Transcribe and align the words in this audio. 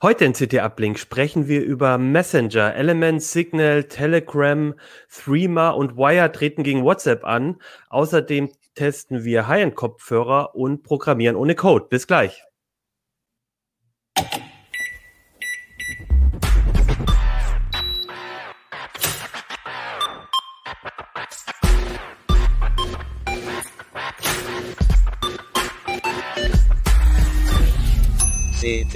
Heute 0.00 0.26
in 0.26 0.32
CT 0.32 0.60
Uplink 0.60 0.96
sprechen 0.96 1.48
wir 1.48 1.64
über 1.64 1.98
Messenger, 1.98 2.72
Element, 2.76 3.20
Signal, 3.20 3.82
Telegram, 3.82 4.74
Threema 5.10 5.70
und 5.70 5.96
Wire 5.96 6.30
treten 6.30 6.62
gegen 6.62 6.84
WhatsApp 6.84 7.24
an. 7.24 7.60
Außerdem 7.88 8.48
testen 8.76 9.24
wir 9.24 9.48
High-End-Kopfhörer 9.48 10.54
und 10.54 10.84
programmieren 10.84 11.34
ohne 11.34 11.56
Code. 11.56 11.86
Bis 11.90 12.06
gleich. 12.06 12.44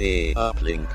Uplink. 0.03 0.85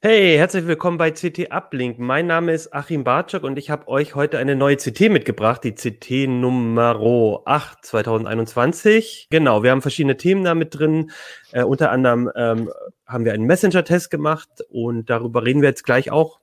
Hey, 0.00 0.36
herzlich 0.38 0.66
willkommen 0.66 0.96
bei 0.96 1.10
CT 1.10 1.52
Uplink. 1.52 1.98
Mein 1.98 2.26
Name 2.26 2.52
ist 2.54 2.72
Achim 2.72 3.04
Bartschok 3.04 3.42
und 3.42 3.58
ich 3.58 3.68
habe 3.68 3.86
euch 3.88 4.14
heute 4.14 4.38
eine 4.38 4.56
neue 4.56 4.78
CT 4.78 5.10
mitgebracht, 5.10 5.62
die 5.62 5.74
CT 5.74 6.26
Nummer 6.26 6.98
8 7.44 7.84
2021. 7.84 9.26
Genau, 9.28 9.62
wir 9.62 9.72
haben 9.72 9.82
verschiedene 9.82 10.16
Themen 10.16 10.42
da 10.42 10.54
mit 10.54 10.78
drin. 10.78 11.10
Äh, 11.50 11.64
unter 11.64 11.90
anderem 11.90 12.30
ähm, 12.34 12.70
haben 13.04 13.26
wir 13.26 13.34
einen 13.34 13.44
Messenger-Test 13.44 14.10
gemacht 14.10 14.48
und 14.70 15.10
darüber 15.10 15.44
reden 15.44 15.60
wir 15.60 15.68
jetzt 15.68 15.84
gleich 15.84 16.10
auch. 16.10 16.40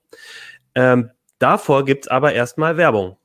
Ähm, 0.76 1.10
davor 1.40 1.84
gibt's 1.84 2.06
aber 2.06 2.32
erstmal 2.32 2.76
Werbung. 2.76 3.16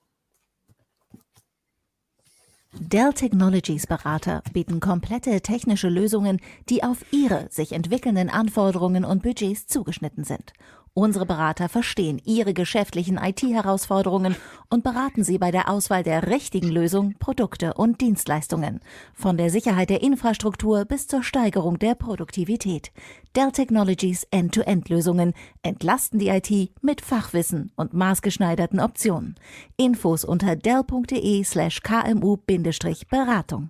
Dell 2.79 3.13
Technologies 3.13 3.88
Berater 3.88 4.43
bieten 4.52 4.81
komplette 4.81 5.39
technische 5.41 5.88
Lösungen, 5.88 6.41
die 6.70 6.84
auf 6.84 7.05
Ihre 7.11 7.48
sich 7.49 7.71
entwickelnden 7.71 8.29
Anforderungen 8.29 9.05
und 9.05 9.23
Budgets 9.23 9.67
zugeschnitten 9.67 10.26
sind 10.26 10.54
Unsere 10.98 11.26
Berater 11.26 11.68
verstehen 11.68 12.21
Ihre 12.24 12.54
geschäftlichen 12.54 13.18
IT-Herausforderungen 13.18 14.38
und 14.70 14.85
beraten 14.85 15.26
Sie 15.26 15.38
bei 15.38 15.51
der 15.51 15.70
Auswahl 15.70 16.04
der 16.04 16.27
richtigen 16.27 16.70
Lösung, 16.70 17.15
Produkte 17.20 17.74
und 17.74 17.99
Dienstleistungen. 17.99 18.79
Von 19.13 19.35
der 19.35 19.49
Sicherheit 19.49 19.90
der 19.90 20.01
Infrastruktur 20.01 20.85
bis 20.85 21.07
zur 21.07 21.21
Steigerung 21.21 21.79
der 21.79 21.96
Produktivität. 21.96 22.93
Dell 23.35 23.51
Technologies 23.51 24.26
End-to-End-Lösungen 24.32 25.34
entlasten 25.63 26.18
die 26.18 26.29
IT 26.29 26.71
mit 26.82 27.01
Fachwissen 27.01 27.73
und 27.76 27.93
maßgeschneiderten 27.93 28.79
Optionen. 28.79 29.35
Infos 29.76 30.23
unter 30.23 30.55
dell.de 30.55 31.43
slash 31.43 31.82
kmu-beratung. 31.82 33.70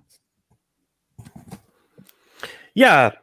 Ja, 2.72 3.14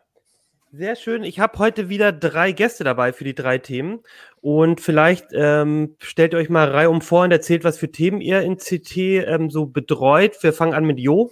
sehr 0.76 0.96
schön. 0.96 1.24
Ich 1.24 1.40
habe 1.40 1.60
heute 1.60 1.88
wieder 1.88 2.12
drei 2.12 2.52
Gäste 2.52 2.84
dabei 2.84 3.14
für 3.14 3.24
die 3.24 3.36
drei 3.36 3.60
Themen. 3.60 4.00
Und 4.42 4.82
vielleicht 4.82 5.28
ähm, 5.32 5.96
stellt 6.00 6.34
ihr 6.34 6.40
euch 6.40 6.50
mal 6.50 6.68
reihum 6.68 7.02
vor 7.02 7.24
und 7.24 7.32
erzählt, 7.32 7.64
was 7.64 7.78
für 7.78 7.92
Themen 7.92 8.22
ihr 8.22 8.42
in 8.42 8.58
CT 8.58 8.98
ähm, 8.98 9.52
so 9.52 9.68
betreut. 9.68 10.42
Wir 10.42 10.52
fangen 10.52 10.74
an 10.74 10.86
mit 10.86 11.00
Jo. 11.00 11.32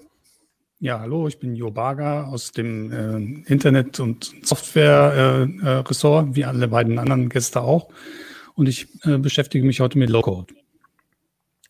Ja, 0.79 0.99
hallo, 0.99 1.27
ich 1.27 1.39
bin 1.39 1.55
Jo 1.55 1.71
Barger 1.71 2.27
aus 2.27 2.51
dem 2.51 2.91
äh, 2.91 3.51
Internet- 3.51 3.99
und 3.99 4.31
Software-Ressort, 4.43 6.25
äh, 6.27 6.29
äh, 6.29 6.35
wie 6.35 6.45
alle 6.45 6.67
beiden 6.67 6.99
anderen 6.99 7.29
Gäste 7.29 7.61
auch. 7.61 7.89
Und 8.53 8.69
ich 8.69 8.87
äh, 9.05 9.17
beschäftige 9.17 9.65
mich 9.65 9.79
heute 9.79 9.97
mit 9.97 10.11
Low-Code. 10.11 10.53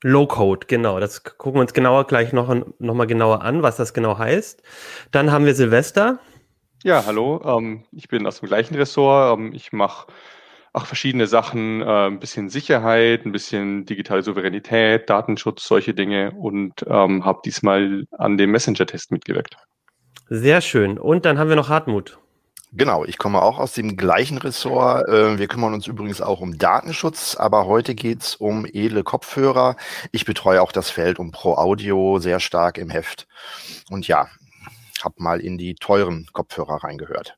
Low-Code, 0.04 0.68
genau. 0.68 1.00
Das 1.00 1.24
gucken 1.24 1.56
wir 1.56 1.62
uns 1.62 1.74
genauer 1.74 2.06
gleich 2.08 2.34
noch, 2.34 2.54
noch 2.80 2.94
mal 2.96 3.08
genauer 3.08 3.44
an, 3.44 3.62
was 3.64 3.78
das 3.78 3.94
genau 3.94 4.18
heißt. 4.18 4.62
Dann 5.12 5.32
haben 5.32 5.46
wir 5.46 5.56
Silvester. 5.56 6.20
Ja, 6.84 7.06
hallo. 7.06 7.40
Ähm, 7.46 7.84
ich 7.92 8.08
bin 8.08 8.26
aus 8.26 8.40
dem 8.40 8.48
gleichen 8.48 8.74
Ressort. 8.74 9.38
Ähm, 9.38 9.54
ich 9.54 9.72
mache 9.72 10.08
auch 10.74 10.88
verschiedene 10.88 11.28
Sachen, 11.28 11.82
äh, 11.82 12.08
ein 12.08 12.20
bisschen 12.20 12.50
Sicherheit, 12.50 13.26
ein 13.26 13.32
bisschen 13.32 13.86
digitale 13.86 14.24
Souveränität, 14.24 15.08
Datenschutz, 15.08 15.68
solche 15.68 15.94
Dinge 15.94 16.32
und 16.32 16.74
ähm, 16.88 17.24
habe 17.24 17.42
diesmal 17.46 18.06
an 18.18 18.38
dem 18.38 18.52
Messenger-Test 18.52 19.12
mitgewirkt. 19.12 19.58
Sehr 20.30 20.62
schön. 20.62 20.98
Und 20.98 21.26
dann 21.26 21.38
haben 21.38 21.50
wir 21.50 21.56
noch 21.56 21.70
Hartmut. 21.70 22.18
Genau, 22.74 23.04
ich 23.04 23.18
komme 23.18 23.42
auch 23.42 23.60
aus 23.60 23.74
dem 23.74 23.96
gleichen 23.98 24.40
Ressort. 24.40 25.08
Äh, 25.08 25.38
wir 25.38 25.48
kümmern 25.48 25.76
uns 25.76 25.86
übrigens 25.86 26.22
auch 26.22 26.40
um 26.40 26.58
Datenschutz, 26.58 27.36
aber 27.36 27.68
heute 27.68 27.94
geht's 27.94 28.36
um 28.36 28.66
edle 28.66 29.04
Kopfhörer. 29.04 29.76
Ich 30.12 30.26
betreue 30.26 30.62
auch 30.62 30.72
das 30.72 30.90
Feld 30.90 31.20
um 31.20 31.32
Pro 31.32 31.56
Audio 31.56 32.18
sehr 32.18 32.40
stark 32.40 32.80
im 32.80 32.90
Heft. 32.90 33.28
Und 33.90 34.08
ja, 34.08 34.30
habe 35.04 35.16
mal 35.18 35.40
in 35.40 35.58
die 35.58 35.76
teuren 35.76 36.28
Kopfhörer 36.34 36.84
reingehört. 36.84 37.38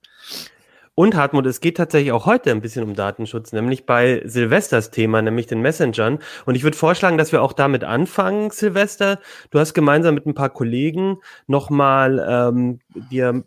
Und 0.96 1.16
Hartmut, 1.16 1.48
es 1.48 1.60
geht 1.60 1.78
tatsächlich 1.78 2.12
auch 2.12 2.28
heute 2.28 2.52
ein 2.52 2.62
bisschen 2.62 2.84
um 2.84 2.94
Datenschutz, 2.94 3.52
nämlich 3.52 3.88
bei 3.88 4.22
Silvesters 4.26 4.92
Thema, 4.92 5.24
nämlich 5.24 5.48
den 5.48 5.62
Messengern. 5.62 6.20
Und 6.46 6.54
ich 6.54 6.64
würde 6.64 6.78
vorschlagen, 6.78 7.18
dass 7.18 7.32
wir 7.32 7.42
auch 7.42 7.54
damit 7.54 7.84
anfangen, 7.84 8.52
Silvester. 8.52 9.20
Du 9.50 9.58
hast 9.58 9.74
gemeinsam 9.74 10.14
mit 10.14 10.28
ein 10.28 10.36
paar 10.36 10.52
Kollegen 10.52 11.18
nochmal 11.48 12.24
ähm, 12.30 12.80
dir, 13.10 13.44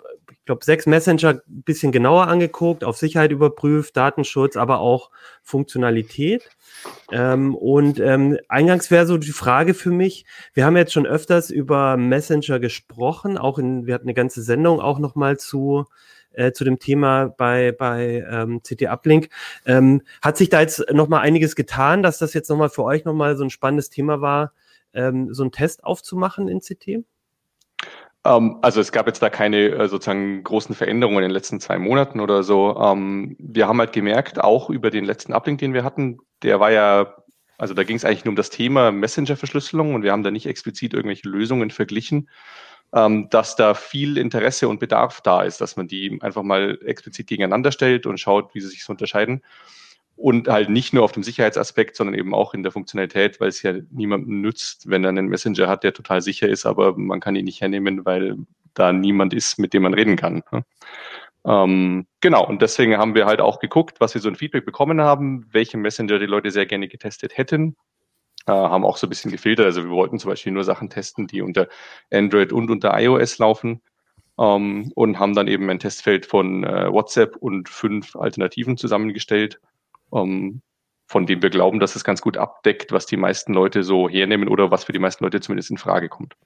glaube, 0.46 0.64
sechs 0.64 0.86
Messenger 0.86 1.42
ein 1.46 1.62
bisschen 1.62 1.92
genauer 1.92 2.28
angeguckt, 2.28 2.84
auf 2.84 2.96
Sicherheit 2.96 3.32
überprüft, 3.32 3.96
Datenschutz, 3.96 4.56
aber 4.56 4.78
auch 4.78 5.10
Funktionalität. 5.42 6.48
Ähm, 7.12 7.54
und 7.54 8.00
ähm, 8.00 8.38
eingangs 8.48 8.90
wäre 8.90 9.06
so 9.06 9.18
die 9.18 9.32
Frage 9.32 9.74
für 9.74 9.90
mich, 9.90 10.24
wir 10.54 10.64
haben 10.64 10.76
jetzt 10.76 10.92
schon 10.92 11.06
öfters 11.06 11.50
über 11.50 11.96
Messenger 11.96 12.60
gesprochen, 12.60 13.38
auch 13.38 13.58
in, 13.58 13.86
wir 13.86 13.94
hatten 13.94 14.06
eine 14.06 14.14
ganze 14.14 14.42
Sendung 14.42 14.80
auch 14.80 14.98
nochmal 14.98 15.36
zu, 15.36 15.86
äh, 16.32 16.52
zu 16.52 16.64
dem 16.64 16.78
Thema 16.78 17.26
bei, 17.28 17.72
bei 17.72 18.24
ähm, 18.30 18.62
CT 18.62 18.84
Uplink. 18.84 19.28
Ähm, 19.66 20.02
hat 20.22 20.36
sich 20.36 20.48
da 20.48 20.60
jetzt 20.60 20.92
nochmal 20.92 21.22
einiges 21.22 21.56
getan, 21.56 22.02
dass 22.02 22.18
das 22.18 22.34
jetzt 22.34 22.48
nochmal 22.48 22.70
für 22.70 22.84
euch 22.84 23.04
nochmal 23.04 23.36
so 23.36 23.44
ein 23.44 23.50
spannendes 23.50 23.90
Thema 23.90 24.20
war, 24.20 24.52
ähm, 24.94 25.34
so 25.34 25.42
einen 25.42 25.52
Test 25.52 25.84
aufzumachen 25.84 26.48
in 26.48 26.60
CT? 26.60 27.04
Ähm, 28.26 28.58
also 28.62 28.80
es 28.80 28.92
gab 28.92 29.06
jetzt 29.06 29.22
da 29.22 29.30
keine 29.30 29.68
äh, 29.68 29.88
sozusagen 29.88 30.42
großen 30.42 30.74
Veränderungen 30.74 31.18
in 31.18 31.24
den 31.24 31.30
letzten 31.30 31.60
zwei 31.60 31.78
Monaten 31.78 32.20
oder 32.20 32.42
so. 32.42 32.76
Ähm, 32.78 33.36
wir 33.38 33.68
haben 33.68 33.78
halt 33.78 33.92
gemerkt, 33.92 34.40
auch 34.40 34.68
über 34.70 34.90
den 34.90 35.04
letzten 35.04 35.32
Uplink, 35.32 35.58
den 35.60 35.74
wir 35.74 35.84
hatten, 35.84 36.18
der 36.42 36.58
war 36.60 36.72
ja, 36.72 37.14
also 37.58 37.72
da 37.74 37.84
ging 37.84 37.96
es 37.96 38.04
eigentlich 38.04 38.24
nur 38.24 38.32
um 38.32 38.36
das 38.36 38.50
Thema 38.50 38.90
Messenger-Verschlüsselung 38.90 39.94
und 39.94 40.02
wir 40.02 40.12
haben 40.12 40.24
da 40.24 40.30
nicht 40.30 40.46
explizit 40.46 40.92
irgendwelche 40.92 41.28
Lösungen 41.28 41.70
verglichen, 41.70 42.28
ähm, 42.92 43.28
dass 43.30 43.56
da 43.56 43.74
viel 43.74 44.18
Interesse 44.18 44.68
und 44.68 44.80
Bedarf 44.80 45.20
da 45.20 45.42
ist, 45.42 45.60
dass 45.60 45.76
man 45.76 45.86
die 45.86 46.18
einfach 46.20 46.42
mal 46.42 46.78
explizit 46.84 47.28
gegeneinander 47.28 47.72
stellt 47.72 48.06
und 48.06 48.18
schaut, 48.18 48.54
wie 48.54 48.60
sie 48.60 48.68
sich 48.68 48.84
so 48.84 48.92
unterscheiden 48.92 49.42
und 50.16 50.48
halt 50.48 50.70
nicht 50.70 50.94
nur 50.94 51.04
auf 51.04 51.12
dem 51.12 51.22
Sicherheitsaspekt, 51.22 51.94
sondern 51.94 52.14
eben 52.14 52.34
auch 52.34 52.54
in 52.54 52.62
der 52.62 52.72
Funktionalität, 52.72 53.38
weil 53.38 53.48
es 53.48 53.62
ja 53.62 53.74
niemandem 53.90 54.40
nützt, 54.40 54.88
wenn 54.88 55.04
er 55.04 55.10
einen 55.10 55.28
Messenger 55.28 55.68
hat, 55.68 55.84
der 55.84 55.92
total 55.92 56.22
sicher 56.22 56.48
ist, 56.48 56.64
aber 56.64 56.96
man 56.96 57.20
kann 57.20 57.36
ihn 57.36 57.44
nicht 57.44 57.60
hernehmen, 57.60 58.04
weil 58.06 58.36
da 58.74 58.92
niemand 58.92 59.34
ist, 59.34 59.58
mit 59.58 59.74
dem 59.74 59.82
man 59.82 59.94
reden 59.94 60.16
kann. 60.16 60.42
Ne? 60.50 60.64
Ähm, 61.44 62.06
genau, 62.20 62.46
und 62.46 62.62
deswegen 62.62 62.96
haben 62.96 63.14
wir 63.14 63.26
halt 63.26 63.40
auch 63.40 63.60
geguckt, 63.60 64.00
was 64.00 64.14
wir 64.14 64.20
so 64.20 64.28
ein 64.28 64.36
Feedback 64.36 64.64
bekommen 64.64 65.00
haben, 65.00 65.46
welche 65.52 65.76
Messenger 65.76 66.18
die 66.18 66.26
Leute 66.26 66.50
sehr 66.50 66.66
gerne 66.66 66.88
getestet 66.88 67.36
hätten. 67.36 67.76
Äh, 68.46 68.52
haben 68.52 68.84
auch 68.84 68.96
so 68.96 69.06
ein 69.06 69.10
bisschen 69.10 69.30
gefiltert. 69.30 69.66
Also 69.66 69.84
wir 69.84 69.90
wollten 69.90 70.18
zum 70.18 70.30
Beispiel 70.30 70.52
nur 70.52 70.64
Sachen 70.64 70.88
testen, 70.88 71.26
die 71.26 71.42
unter 71.42 71.68
Android 72.10 72.52
und 72.52 72.70
unter 72.70 72.98
iOS 72.98 73.38
laufen. 73.38 73.82
Ähm, 74.38 74.92
und 74.94 75.18
haben 75.18 75.34
dann 75.34 75.48
eben 75.48 75.70
ein 75.70 75.78
Testfeld 75.78 76.26
von 76.26 76.64
äh, 76.64 76.90
WhatsApp 76.90 77.36
und 77.36 77.68
fünf 77.68 78.16
Alternativen 78.16 78.76
zusammengestellt 78.76 79.60
ähm, 80.12 80.62
von 81.06 81.26
dem 81.26 81.42
wir 81.42 81.50
glauben, 81.50 81.78
dass 81.78 81.96
es 81.96 82.04
ganz 82.04 82.20
gut 82.20 82.36
abdeckt, 82.36 82.92
was 82.92 83.06
die 83.06 83.16
meisten 83.16 83.52
Leute 83.52 83.82
so 83.82 84.08
hernehmen 84.08 84.48
oder 84.48 84.70
was 84.70 84.84
für 84.84 84.92
die 84.92 84.98
meisten 84.98 85.24
Leute 85.24 85.40
zumindest 85.40 85.70
in 85.70 85.78
Frage 85.78 86.08
kommt. 86.08 86.36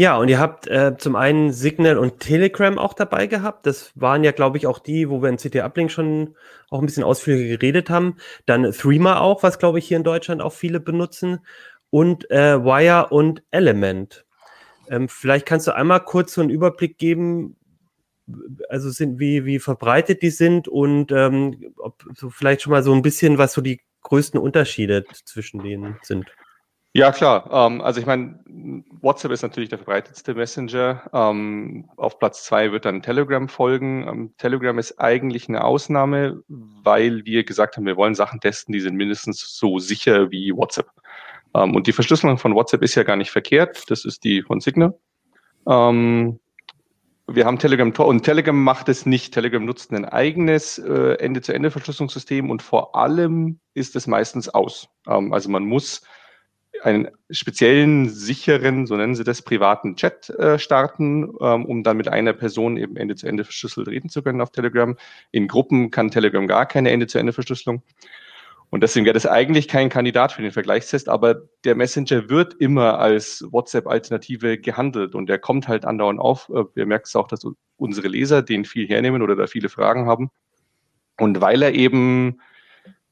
Ja, 0.00 0.16
und 0.16 0.28
ihr 0.28 0.38
habt 0.38 0.68
äh, 0.68 0.96
zum 0.96 1.16
einen 1.16 1.52
Signal 1.52 1.98
und 1.98 2.20
Telegram 2.20 2.78
auch 2.78 2.94
dabei 2.94 3.26
gehabt. 3.26 3.66
Das 3.66 3.90
waren 3.96 4.22
ja, 4.22 4.30
glaube 4.30 4.56
ich, 4.56 4.68
auch 4.68 4.78
die, 4.78 5.10
wo 5.10 5.22
wir 5.22 5.28
in 5.28 5.38
CT 5.38 5.56
Uplink 5.56 5.90
schon 5.90 6.36
auch 6.70 6.78
ein 6.78 6.86
bisschen 6.86 7.02
ausführlicher 7.02 7.56
geredet 7.56 7.90
haben. 7.90 8.14
Dann 8.46 8.70
Threema 8.70 9.20
auch, 9.20 9.42
was, 9.42 9.58
glaube 9.58 9.80
ich, 9.80 9.88
hier 9.88 9.96
in 9.96 10.04
Deutschland 10.04 10.40
auch 10.40 10.52
viele 10.52 10.78
benutzen. 10.78 11.40
Und 11.90 12.30
äh, 12.30 12.62
Wire 12.62 13.08
und 13.10 13.42
Element. 13.50 14.24
Ähm, 14.88 15.08
vielleicht 15.08 15.46
kannst 15.46 15.66
du 15.66 15.74
einmal 15.74 16.04
kurz 16.04 16.34
so 16.34 16.42
einen 16.42 16.50
Überblick 16.50 16.98
geben, 16.98 17.56
also 18.68 18.90
sind, 18.90 19.18
wie, 19.18 19.44
wie 19.44 19.58
verbreitet 19.58 20.22
die 20.22 20.30
sind 20.30 20.68
und 20.68 21.12
ähm, 21.12 21.72
ob 21.78 22.04
so 22.14 22.30
vielleicht 22.30 22.62
schon 22.62 22.72
mal 22.72 22.82
so 22.82 22.92
ein 22.92 23.02
bisschen, 23.02 23.38
was 23.38 23.52
so 23.52 23.60
die 23.60 23.80
größten 24.02 24.38
Unterschiede 24.38 25.04
zwischen 25.24 25.62
denen 25.62 25.98
sind. 26.02 26.26
Ja, 26.94 27.12
klar. 27.12 27.48
Ähm, 27.52 27.80
also 27.80 28.00
ich 28.00 28.06
meine, 28.06 28.40
WhatsApp 29.00 29.30
ist 29.30 29.42
natürlich 29.42 29.68
der 29.68 29.78
verbreitetste 29.78 30.34
Messenger. 30.34 31.08
Ähm, 31.12 31.88
auf 31.96 32.18
Platz 32.18 32.44
zwei 32.44 32.72
wird 32.72 32.86
dann 32.86 33.02
Telegram 33.02 33.48
folgen. 33.48 34.08
Ähm, 34.08 34.34
Telegram 34.38 34.78
ist 34.78 34.98
eigentlich 34.98 35.48
eine 35.48 35.64
Ausnahme, 35.64 36.42
weil 36.48 37.24
wir 37.24 37.44
gesagt 37.44 37.76
haben, 37.76 37.86
wir 37.86 37.96
wollen 37.96 38.14
Sachen 38.14 38.40
testen, 38.40 38.72
die 38.72 38.80
sind 38.80 38.96
mindestens 38.96 39.56
so 39.56 39.78
sicher 39.78 40.30
wie 40.30 40.52
WhatsApp. 40.52 40.88
Und 41.52 41.86
die 41.86 41.92
Verschlüsselung 41.92 42.36
von 42.36 42.54
WhatsApp 42.54 42.82
ist 42.82 42.94
ja 42.94 43.04
gar 43.04 43.16
nicht 43.16 43.30
verkehrt. 43.30 43.90
Das 43.90 44.04
ist 44.04 44.22
die 44.22 44.42
von 44.42 44.60
Signal. 44.60 44.94
Ähm, 45.66 46.38
wir 47.30 47.44
haben 47.44 47.58
Telegram 47.58 47.92
Tor 47.92 48.06
und 48.06 48.22
Telegram 48.22 48.56
macht 48.56 48.88
es 48.88 49.04
nicht. 49.04 49.34
Telegram 49.34 49.64
nutzt 49.64 49.92
ein 49.92 50.06
eigenes 50.06 50.78
äh, 50.78 51.14
Ende-zu-Ende-Verschlüsselungssystem 51.18 52.48
und 52.50 52.62
vor 52.62 52.96
allem 52.96 53.60
ist 53.74 53.96
es 53.96 54.06
meistens 54.06 54.48
aus. 54.48 54.88
Ähm, 55.06 55.32
also 55.32 55.50
man 55.50 55.64
muss 55.64 56.02
einen 56.82 57.08
speziellen, 57.30 58.08
sicheren, 58.08 58.86
so 58.86 58.96
nennen 58.96 59.14
sie 59.14 59.24
das, 59.24 59.42
privaten 59.42 59.96
Chat 59.96 60.30
äh, 60.30 60.58
starten, 60.58 61.34
ähm, 61.40 61.66
um 61.66 61.82
dann 61.82 61.96
mit 61.96 62.08
einer 62.08 62.32
Person 62.32 62.76
eben 62.76 62.96
Ende-zu-Ende 62.96 63.44
verschlüsselt 63.44 63.88
reden 63.88 64.08
zu 64.08 64.22
können 64.22 64.40
auf 64.40 64.50
Telegram. 64.50 64.96
In 65.30 65.48
Gruppen 65.48 65.90
kann 65.90 66.10
Telegram 66.10 66.46
gar 66.46 66.66
keine 66.66 66.90
Ende-zu-Ende-Verschlüsselung. 66.90 67.82
Und 68.70 68.82
deswegen 68.82 69.06
wäre 69.06 69.14
das 69.14 69.26
eigentlich 69.26 69.66
kein 69.66 69.88
Kandidat 69.88 70.32
für 70.32 70.42
den 70.42 70.52
Vergleichstest, 70.52 71.08
aber 71.08 71.36
der 71.64 71.74
Messenger 71.74 72.28
wird 72.28 72.54
immer 72.54 72.98
als 72.98 73.44
WhatsApp-Alternative 73.50 74.58
gehandelt 74.58 75.14
und 75.14 75.26
der 75.26 75.38
kommt 75.38 75.68
halt 75.68 75.86
andauernd 75.86 76.20
auf. 76.20 76.50
Äh, 76.50 76.64
wir 76.74 76.86
merken 76.86 77.04
es 77.06 77.16
auch, 77.16 77.28
dass 77.28 77.46
unsere 77.76 78.08
Leser 78.08 78.42
den 78.42 78.64
viel 78.64 78.86
hernehmen 78.86 79.22
oder 79.22 79.36
da 79.36 79.46
viele 79.46 79.68
Fragen 79.68 80.06
haben. 80.06 80.30
Und 81.18 81.40
weil 81.40 81.62
er 81.62 81.72
eben 81.72 82.40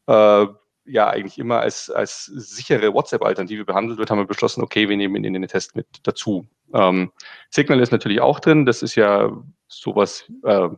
äh, 0.06 0.46
ja 0.84 1.08
eigentlich 1.08 1.38
immer 1.38 1.60
als, 1.60 1.90
als 1.90 2.26
sichere 2.26 2.92
WhatsApp-Alternative 2.92 3.64
behandelt 3.64 3.98
wird, 3.98 4.10
haben 4.10 4.18
wir 4.18 4.26
beschlossen, 4.26 4.62
okay, 4.62 4.88
wir 4.88 4.96
nehmen 4.96 5.16
ihn 5.16 5.24
in 5.24 5.32
den 5.42 5.48
Test 5.48 5.74
mit 5.74 5.86
dazu. 6.02 6.46
Ähm, 6.74 7.12
Signal 7.50 7.80
ist 7.80 7.92
natürlich 7.92 8.20
auch 8.20 8.40
drin. 8.40 8.66
Das 8.66 8.82
ist 8.82 8.94
ja 8.94 9.30
sowas, 9.68 10.30
äh, 10.44 10.68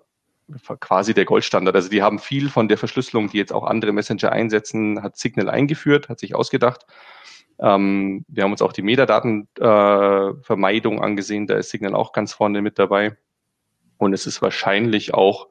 quasi 0.81 1.15
der 1.15 1.25
Goldstandard. 1.25 1.77
Also 1.77 1.89
die 1.89 2.03
haben 2.03 2.19
viel 2.19 2.49
von 2.49 2.67
der 2.69 2.79
Verschlüsselung, 2.79 3.31
die 3.31 3.39
jetzt 3.39 3.53
auch 3.53 3.65
andere 3.65 3.93
Messenger 3.93 4.33
einsetzen, 4.33 5.03
hat 5.03 5.17
Signal 5.17 5.51
eingeführt, 5.51 6.09
hat 6.09 6.19
sich 6.19 6.35
ausgedacht. 6.35 6.85
Ähm, 7.61 8.25
wir 8.29 8.45
haben 8.45 8.53
uns 8.53 8.63
auch 8.63 8.73
die 8.73 8.83
Metadatenvermeidung 8.83 10.99
äh, 10.99 11.01
angesehen, 11.01 11.47
da 11.47 11.57
ist 11.57 11.71
Signal 11.71 11.95
auch 11.95 12.13
ganz 12.13 12.33
vorne 12.33 12.63
mit 12.63 12.79
dabei. 12.79 13.17
Und 13.99 14.13
es 14.13 14.27
ist 14.27 14.43
wahrscheinlich 14.43 15.15
auch 15.15 15.49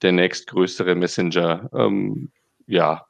der 0.00 0.12
nächstgrößere 0.12 0.94
Messenger. 0.94 1.68
Ähm, 1.74 2.32
ja, 2.66 3.06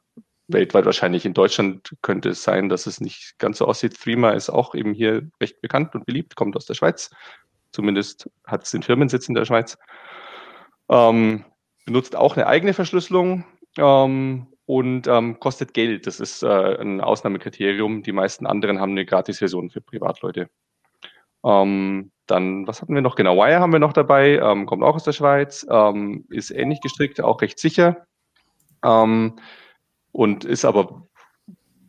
weltweit 0.47 0.85
wahrscheinlich. 0.85 1.25
In 1.25 1.33
Deutschland 1.33 1.95
könnte 2.01 2.29
es 2.29 2.43
sein, 2.43 2.69
dass 2.69 2.85
es 2.85 3.01
nicht 3.01 3.35
ganz 3.39 3.59
so 3.59 3.65
aussieht. 3.65 3.99
Threema 3.99 4.31
ist 4.31 4.49
auch 4.49 4.75
eben 4.75 4.93
hier 4.93 5.29
recht 5.41 5.61
bekannt 5.61 5.95
und 5.95 6.05
beliebt, 6.05 6.35
kommt 6.35 6.55
aus 6.55 6.65
der 6.65 6.73
Schweiz. 6.73 7.09
Zumindest 7.71 8.29
hat 8.45 8.63
es 8.63 8.71
den 8.71 8.83
Firmensitz 8.83 9.29
in 9.29 9.35
der 9.35 9.45
Schweiz. 9.45 9.77
Ähm, 10.89 11.45
benutzt 11.85 12.15
auch 12.15 12.35
eine 12.35 12.47
eigene 12.47 12.73
Verschlüsselung 12.73 13.45
ähm, 13.77 14.47
und 14.65 15.07
ähm, 15.07 15.39
kostet 15.39 15.73
Geld. 15.73 16.07
Das 16.07 16.19
ist 16.19 16.43
äh, 16.43 16.77
ein 16.79 17.01
Ausnahmekriterium. 17.01 18.03
Die 18.03 18.11
meisten 18.11 18.45
anderen 18.45 18.79
haben 18.79 18.91
eine 18.91 19.05
Gratis-Version 19.05 19.69
für 19.69 19.81
Privatleute. 19.81 20.49
Ähm, 21.45 22.11
dann, 22.27 22.67
was 22.67 22.81
hatten 22.81 22.95
wir 22.95 23.01
noch? 23.01 23.15
Genau, 23.15 23.35
Wire 23.35 23.59
haben 23.59 23.73
wir 23.73 23.79
noch 23.79 23.93
dabei, 23.93 24.37
ähm, 24.37 24.65
kommt 24.65 24.83
auch 24.83 24.95
aus 24.95 25.03
der 25.03 25.11
Schweiz, 25.11 25.65
ähm, 25.69 26.25
ist 26.29 26.51
ähnlich 26.51 26.79
gestrickt, 26.81 27.19
auch 27.21 27.41
recht 27.41 27.59
sicher 27.59 28.05
und 28.81 30.43
ist 30.43 30.65
aber, 30.65 31.07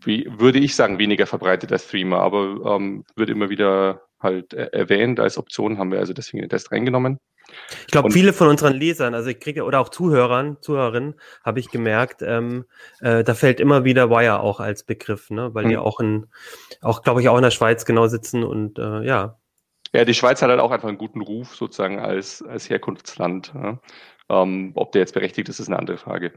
wie 0.05 0.29
würde 0.39 0.61
ich 0.61 0.77
sagen, 0.77 0.99
weniger 1.01 1.27
verbreitet 1.27 1.73
als 1.73 1.87
Streamer, 1.89 2.21
aber 2.21 2.79
wird 3.17 3.31
immer 3.31 3.51
wieder 3.51 4.03
halt 4.21 4.53
erwähnt 4.55 5.19
als 5.19 5.37
Option, 5.37 5.79
haben 5.79 5.91
wir 5.91 5.99
also 5.99 6.13
deswegen 6.13 6.43
den 6.43 6.51
Test 6.51 6.71
reingenommen. 6.71 7.19
Ich 7.81 7.93
glaube, 7.93 8.11
viele 8.11 8.33
von 8.33 8.49
unseren 8.49 8.75
Lesern, 8.75 9.15
also 9.15 9.31
ich 9.31 9.41
kriege 9.41 9.65
oder 9.65 9.81
auch 9.81 9.89
Zuhörern, 9.89 10.59
Zuhörerinnen, 10.61 11.15
habe 11.45 11.61
ich 11.61 11.71
gemerkt, 11.71 12.23
ähm, 12.23 12.65
äh, 13.01 13.25
da 13.25 13.35
fällt 13.35 13.61
immer 13.61 13.85
wieder 13.85 14.11
Wire 14.11 14.41
auch 14.41 14.61
als 14.61 14.83
Begriff, 14.83 15.31
ne? 15.31 15.55
weil 15.55 15.65
mhm. 15.65 15.69
die 15.69 15.77
auch 15.77 16.01
in, 16.01 16.27
auch 16.81 17.03
glaube 17.03 17.21
ich 17.21 17.29
auch 17.29 17.37
in 17.37 17.43
der 17.43 17.51
Schweiz 17.51 17.85
genau 17.85 18.07
sitzen 18.07 18.45
und 18.45 18.79
äh, 18.79 19.03
ja. 19.03 19.39
Ja, 19.93 20.05
die 20.05 20.15
Schweiz 20.15 20.43
hat 20.43 20.51
halt 20.51 20.61
auch 20.61 20.73
einfach 20.73 20.89
einen 20.89 20.99
guten 20.99 21.21
Ruf 21.21 21.55
sozusagen 21.55 22.01
als 22.01 22.43
als 22.43 22.69
Herkunftsland. 22.69 23.53
Ja? 23.55 23.79
Ähm, 24.29 24.73
ob 24.75 24.93
der 24.93 25.01
jetzt 25.01 25.15
berechtigt 25.15 25.49
ist, 25.49 25.61
ist 25.61 25.69
eine 25.69 25.79
andere 25.79 25.99
Frage. 25.99 26.33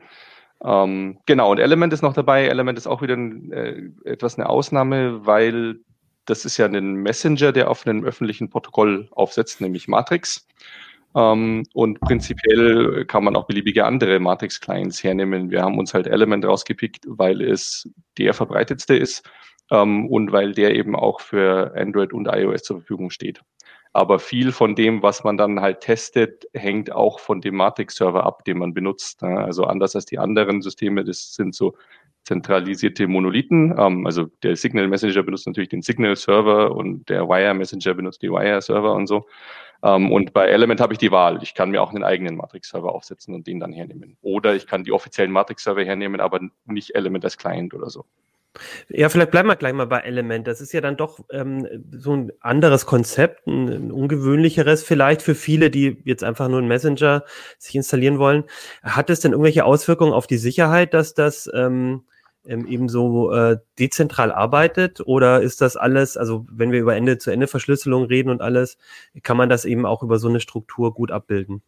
Ähm, 0.63 1.19
genau, 1.25 1.51
und 1.51 1.59
Element 1.59 1.93
ist 1.93 2.01
noch 2.01 2.13
dabei. 2.13 2.45
Element 2.47 2.77
ist 2.77 2.87
auch 2.87 3.01
wieder 3.01 3.15
ein, 3.15 3.51
äh, 3.51 3.81
etwas 4.05 4.37
eine 4.37 4.49
Ausnahme, 4.49 5.25
weil 5.25 5.79
das 6.25 6.45
ist 6.45 6.57
ja 6.57 6.65
ein 6.65 6.95
Messenger, 6.95 7.51
der 7.51 7.69
auf 7.69 7.85
einem 7.87 8.03
öffentlichen 8.03 8.49
Protokoll 8.49 9.07
aufsetzt, 9.11 9.61
nämlich 9.61 9.87
Matrix. 9.87 10.47
Ähm, 11.15 11.63
und 11.73 11.99
prinzipiell 12.01 13.05
kann 13.05 13.23
man 13.23 13.35
auch 13.35 13.47
beliebige 13.47 13.85
andere 13.85 14.19
Matrix-Clients 14.19 15.03
hernehmen. 15.03 15.49
Wir 15.51 15.61
haben 15.61 15.77
uns 15.77 15.93
halt 15.93 16.07
Element 16.07 16.45
rausgepickt, 16.45 17.05
weil 17.07 17.41
es 17.41 17.89
der 18.17 18.33
verbreitetste 18.33 18.95
ist 18.95 19.29
ähm, 19.71 20.07
und 20.07 20.31
weil 20.31 20.53
der 20.53 20.75
eben 20.75 20.95
auch 20.95 21.21
für 21.21 21.73
Android 21.75 22.13
und 22.13 22.27
iOS 22.27 22.63
zur 22.63 22.77
Verfügung 22.77 23.09
steht. 23.09 23.41
Aber 23.93 24.19
viel 24.19 24.51
von 24.51 24.75
dem, 24.75 25.01
was 25.01 25.23
man 25.23 25.37
dann 25.37 25.59
halt 25.59 25.81
testet, 25.81 26.45
hängt 26.53 26.91
auch 26.91 27.19
von 27.19 27.41
dem 27.41 27.55
Matrix-Server 27.55 28.23
ab, 28.25 28.45
den 28.45 28.59
man 28.59 28.73
benutzt. 28.73 29.23
Also 29.23 29.63
anders 29.63 29.95
als 29.95 30.05
die 30.05 30.19
anderen 30.19 30.61
Systeme, 30.61 31.03
das 31.03 31.33
sind 31.33 31.55
so 31.55 31.75
zentralisierte 32.27 33.07
Monolithen. 33.07 33.73
Ähm, 33.77 34.05
also 34.05 34.25
der 34.43 34.55
Signal 34.57 34.87
Messenger 34.87 35.23
benutzt 35.23 35.47
natürlich 35.47 35.69
den 35.69 35.81
Signal 35.81 36.15
Server 36.15 36.75
und 36.75 37.07
der 37.09 37.27
Wire 37.29 37.53
Messenger 37.53 37.93
benutzt 37.93 38.21
die 38.21 38.29
Wire 38.29 38.61
Server 38.61 38.93
und 38.93 39.07
so. 39.07 39.27
Ähm, 39.81 40.11
und 40.11 40.33
bei 40.33 40.47
Element 40.47 40.81
habe 40.81 40.93
ich 40.93 40.99
die 40.99 41.11
Wahl. 41.11 41.39
Ich 41.41 41.53
kann 41.53 41.71
mir 41.71 41.81
auch 41.81 41.91
einen 41.93 42.03
eigenen 42.03 42.35
Matrix-Server 42.35 42.93
aufsetzen 42.93 43.33
und 43.33 43.47
den 43.47 43.59
dann 43.59 43.71
hernehmen. 43.71 44.17
Oder 44.21 44.55
ich 44.55 44.67
kann 44.67 44.83
die 44.83 44.91
offiziellen 44.91 45.31
Matrix-Server 45.31 45.83
hernehmen, 45.83 46.19
aber 46.19 46.41
nicht 46.65 46.95
Element 46.95 47.23
als 47.23 47.37
Client 47.37 47.73
oder 47.73 47.89
so. 47.89 48.03
Ja, 48.89 49.07
vielleicht 49.09 49.31
bleiben 49.31 49.47
wir 49.47 49.55
gleich 49.55 49.73
mal 49.73 49.85
bei 49.85 49.99
Element. 49.99 50.47
Das 50.47 50.61
ist 50.61 50.73
ja 50.73 50.81
dann 50.81 50.97
doch 50.97 51.19
ähm, 51.31 51.67
so 51.91 52.15
ein 52.15 52.31
anderes 52.39 52.85
Konzept, 52.85 53.45
ein, 53.47 53.69
ein, 53.69 53.91
ungewöhnlicheres 53.91 54.83
vielleicht 54.83 55.21
für 55.21 55.35
viele, 55.35 55.69
die 55.69 56.01
jetzt 56.05 56.23
einfach 56.23 56.49
nur 56.49 56.57
einen 56.57 56.67
Messenger 56.67 57.23
sich 57.59 57.75
installieren 57.75 58.17
wollen. 58.17 58.43
Hat 58.81 59.11
es 59.11 59.19
denn 59.19 59.31
irgendwelche 59.31 59.63
Auswirkungen 59.63 60.13
auf 60.13 60.25
die 60.25 60.37
Sicherheit, 60.37 60.95
dass 60.95 61.13
das 61.13 61.49
ähm, 61.53 62.03
ähm, 62.47 62.65
eben 62.67 62.89
so 62.89 63.31
äh, 63.31 63.57
dezentral 63.79 64.31
arbeitet? 64.31 65.01
Oder 65.05 65.41
ist 65.41 65.61
das 65.61 65.77
alles, 65.77 66.17
also 66.17 66.45
wenn 66.51 66.71
wir 66.71 66.79
über 66.79 66.95
Ende-zu-Ende-Verschlüsselung 66.95 68.05
reden 68.05 68.29
und 68.29 68.41
alles, 68.41 68.77
kann 69.23 69.37
man 69.37 69.49
das 69.49 69.65
eben 69.65 69.85
auch 69.85 70.03
über 70.03 70.19
so 70.19 70.29
eine 70.29 70.39
Struktur 70.39 70.93
gut 70.93 71.11
abbilden? 71.11 71.61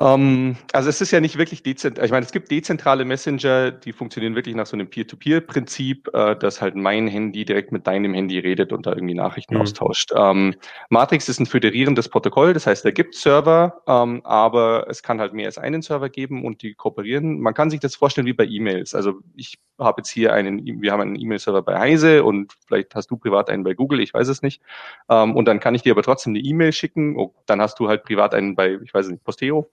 Ähm, 0.00 0.56
also 0.72 0.88
es 0.88 1.00
ist 1.02 1.10
ja 1.10 1.20
nicht 1.20 1.36
wirklich 1.36 1.62
dezentral. 1.62 2.06
Ich 2.06 2.10
meine, 2.10 2.24
es 2.24 2.32
gibt 2.32 2.50
dezentrale 2.50 3.04
Messenger, 3.04 3.70
die 3.70 3.92
funktionieren 3.92 4.34
wirklich 4.34 4.54
nach 4.54 4.64
so 4.64 4.74
einem 4.74 4.88
Peer-to-Peer-Prinzip, 4.88 6.08
äh, 6.14 6.36
dass 6.36 6.62
halt 6.62 6.74
mein 6.74 7.06
Handy 7.06 7.44
direkt 7.44 7.70
mit 7.70 7.86
deinem 7.86 8.14
Handy 8.14 8.38
redet 8.38 8.72
und 8.72 8.86
da 8.86 8.92
irgendwie 8.92 9.14
Nachrichten 9.14 9.56
mhm. 9.56 9.60
austauscht. 9.60 10.12
Ähm, 10.16 10.54
Matrix 10.88 11.28
ist 11.28 11.38
ein 11.38 11.46
föderierendes 11.46 12.08
Protokoll, 12.08 12.54
das 12.54 12.66
heißt, 12.66 12.84
da 12.84 12.90
gibt 12.90 13.14
Server, 13.14 13.82
ähm, 13.86 14.22
aber 14.24 14.86
es 14.88 15.02
kann 15.02 15.20
halt 15.20 15.34
mehr 15.34 15.46
als 15.46 15.58
einen 15.58 15.82
Server 15.82 16.08
geben 16.08 16.46
und 16.46 16.62
die 16.62 16.72
kooperieren. 16.72 17.38
Man 17.38 17.52
kann 17.52 17.68
sich 17.68 17.80
das 17.80 17.94
vorstellen 17.94 18.26
wie 18.26 18.32
bei 18.32 18.46
E-Mails. 18.46 18.94
Also 18.94 19.20
ich 19.36 19.58
habe 19.78 20.00
jetzt 20.00 20.10
hier 20.10 20.32
einen, 20.32 20.80
wir 20.80 20.92
haben 20.92 21.02
einen 21.02 21.16
E-Mail-Server 21.16 21.60
bei 21.60 21.78
Heise 21.78 22.24
und 22.24 22.54
vielleicht 22.66 22.94
hast 22.94 23.10
du 23.10 23.18
privat 23.18 23.50
einen 23.50 23.64
bei 23.64 23.74
Google, 23.74 24.00
ich 24.00 24.14
weiß 24.14 24.28
es 24.28 24.40
nicht. 24.40 24.62
Ähm, 25.10 25.36
und 25.36 25.44
dann 25.44 25.60
kann 25.60 25.74
ich 25.74 25.82
dir 25.82 25.92
aber 25.92 26.02
trotzdem 26.02 26.32
eine 26.32 26.40
E-Mail 26.40 26.72
schicken. 26.72 27.18
Oh, 27.18 27.34
dann 27.44 27.60
hast 27.60 27.78
du 27.80 27.88
halt 27.88 28.04
privat 28.04 28.34
einen 28.34 28.54
bei, 28.54 28.78
ich 28.82 28.94
weiß 28.94 29.08
nicht, 29.08 29.22
Posteo 29.24 29.68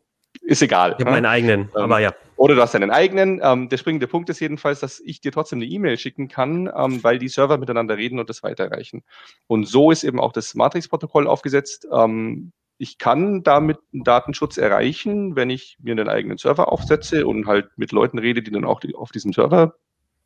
ist 0.47 0.61
egal. 0.61 0.95
Ich 0.97 1.03
habe 1.03 1.11
meinen 1.11 1.25
eigenen, 1.25 1.61
ähm, 1.75 1.83
aber 1.83 1.99
ja. 1.99 2.13
Oder 2.37 2.55
du 2.55 2.61
hast 2.61 2.73
deinen 2.73 2.89
eigenen. 2.89 3.41
Ähm, 3.43 3.67
der 3.67 3.77
springende 3.77 4.07
Punkt 4.07 4.29
ist 4.29 4.39
jedenfalls, 4.39 4.79
dass 4.79 5.01
ich 5.01 5.19
dir 5.19 5.33
trotzdem 5.33 5.59
eine 5.59 5.65
E-Mail 5.65 5.97
schicken 5.97 6.29
kann, 6.29 6.71
ähm, 6.73 7.03
weil 7.03 7.19
die 7.19 7.27
Server 7.27 7.57
miteinander 7.57 7.97
reden 7.97 8.17
und 8.17 8.29
das 8.29 8.43
weiterreichen. 8.43 9.03
Und 9.47 9.67
so 9.67 9.91
ist 9.91 10.05
eben 10.05 10.21
auch 10.21 10.31
das 10.31 10.55
Matrix-Protokoll 10.55 11.27
aufgesetzt. 11.27 11.85
Ähm, 11.91 12.53
ich 12.77 12.97
kann 12.97 13.43
damit 13.43 13.79
einen 13.93 14.05
Datenschutz 14.05 14.57
erreichen, 14.57 15.35
wenn 15.35 15.49
ich 15.49 15.77
mir 15.81 15.91
einen 15.91 16.07
eigenen 16.07 16.37
Server 16.37 16.71
aufsetze 16.71 17.27
und 17.27 17.45
halt 17.45 17.69
mit 17.75 17.91
Leuten 17.91 18.17
rede, 18.17 18.41
die 18.41 18.51
dann 18.51 18.65
auch 18.65 18.79
die, 18.79 18.95
auf 18.95 19.11
diesem 19.11 19.33
Server 19.33 19.75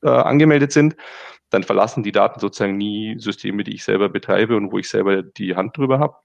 äh, 0.03 0.09
angemeldet 0.09 0.71
sind. 0.71 0.95
Dann 1.49 1.63
verlassen 1.63 2.03
die 2.03 2.11
Daten 2.11 2.39
sozusagen 2.39 2.77
nie 2.77 3.15
Systeme, 3.17 3.63
die 3.63 3.73
ich 3.73 3.83
selber 3.83 4.07
betreibe 4.09 4.55
und 4.55 4.71
wo 4.71 4.77
ich 4.77 4.87
selber 4.87 5.23
die 5.23 5.55
Hand 5.55 5.77
drüber 5.77 5.97
habe. 5.97 6.15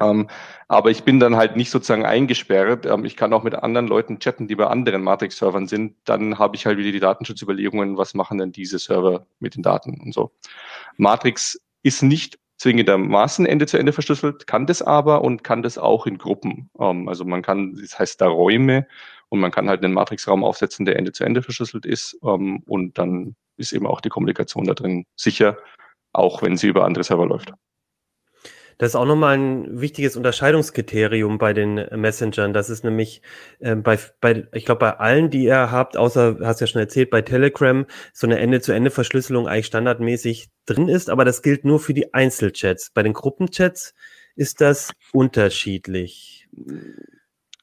Ähm, 0.00 0.28
aber 0.68 0.90
ich 0.90 1.02
bin 1.02 1.20
dann 1.20 1.36
halt 1.36 1.56
nicht 1.56 1.70
sozusagen 1.70 2.04
eingesperrt. 2.04 2.86
Ähm, 2.86 3.04
ich 3.04 3.16
kann 3.16 3.32
auch 3.32 3.42
mit 3.42 3.54
anderen 3.54 3.88
Leuten 3.88 4.20
chatten, 4.20 4.48
die 4.48 4.56
bei 4.56 4.66
anderen 4.66 5.02
Matrix-Servern 5.02 5.66
sind. 5.66 5.96
Dann 6.04 6.38
habe 6.38 6.56
ich 6.56 6.66
halt 6.66 6.78
wieder 6.78 6.92
die 6.92 7.00
Datenschutzüberlegungen, 7.00 7.96
was 7.96 8.14
machen 8.14 8.38
denn 8.38 8.52
diese 8.52 8.78
Server 8.78 9.26
mit 9.40 9.56
den 9.56 9.62
Daten 9.62 10.00
und 10.00 10.14
so. 10.14 10.32
Matrix 10.96 11.60
ist 11.82 12.02
nicht 12.02 12.38
zwingendermaßen 12.58 13.46
Ende 13.46 13.66
zu 13.66 13.78
Ende 13.78 13.92
verschlüsselt, 13.92 14.46
kann 14.46 14.66
das 14.66 14.82
aber 14.82 15.22
und 15.22 15.44
kann 15.44 15.62
das 15.62 15.78
auch 15.78 16.06
in 16.06 16.18
Gruppen. 16.18 16.70
Ähm, 16.78 17.08
also 17.08 17.24
man 17.24 17.42
kann, 17.42 17.76
das 17.80 17.98
heißt 17.98 18.20
da 18.20 18.26
Räume 18.28 18.86
und 19.28 19.40
man 19.40 19.50
kann 19.50 19.68
halt 19.68 19.84
einen 19.84 19.94
Matrix-Raum 19.94 20.44
aufsetzen, 20.44 20.84
der 20.84 20.96
Ende 20.96 21.12
zu 21.12 21.24
Ende 21.24 21.42
verschlüsselt 21.42 21.86
ist 21.86 22.18
ähm, 22.22 22.62
und 22.66 22.98
dann 22.98 23.36
ist 23.56 23.72
eben 23.72 23.86
auch 23.86 24.00
die 24.00 24.08
Kommunikation 24.08 24.64
da 24.64 24.74
drin 24.74 25.06
sicher, 25.16 25.58
auch 26.12 26.42
wenn 26.42 26.56
sie 26.56 26.68
über 26.68 26.84
andere 26.84 27.04
Server 27.04 27.26
läuft. 27.26 27.52
Das 28.78 28.90
ist 28.90 28.94
auch 28.94 29.04
nochmal 29.04 29.36
ein 29.36 29.80
wichtiges 29.80 30.16
Unterscheidungskriterium 30.16 31.38
bei 31.38 31.52
den 31.52 31.74
Messengern. 32.00 32.52
Das 32.52 32.70
ist 32.70 32.84
nämlich 32.84 33.22
äh, 33.58 33.74
bei, 33.74 33.98
bei, 34.20 34.46
ich 34.52 34.64
glaube, 34.64 34.78
bei 34.78 34.96
allen, 34.98 35.30
die 35.30 35.44
ihr 35.44 35.72
habt, 35.72 35.96
außer, 35.96 36.38
hast 36.42 36.60
ja 36.60 36.68
schon 36.68 36.80
erzählt, 36.80 37.10
bei 37.10 37.22
Telegram, 37.22 37.86
so 38.12 38.26
eine 38.26 38.38
Ende-zu-Ende-Verschlüsselung 38.38 39.48
eigentlich 39.48 39.66
standardmäßig 39.66 40.48
drin 40.64 40.88
ist, 40.88 41.10
aber 41.10 41.24
das 41.24 41.42
gilt 41.42 41.64
nur 41.64 41.80
für 41.80 41.92
die 41.92 42.14
Einzelchats. 42.14 42.90
Bei 42.94 43.02
den 43.02 43.14
Gruppenchats 43.14 43.94
ist 44.36 44.60
das 44.60 44.92
unterschiedlich? 45.12 46.48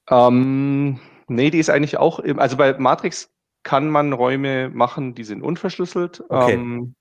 Ähm, 0.09 0.99
nee, 1.27 1.49
die 1.49 1.59
ist 1.59 1.69
eigentlich 1.69 1.97
auch, 1.97 2.19
im, 2.19 2.39
also 2.39 2.57
bei 2.57 2.77
Matrix 2.77 3.31
kann 3.63 3.89
man 3.89 4.11
Räume 4.11 4.69
machen, 4.69 5.15
die 5.15 5.23
sind 5.23 5.41
unverschlüsselt. 5.41 6.23
Okay. 6.27 6.53
Ähm, 6.53 6.95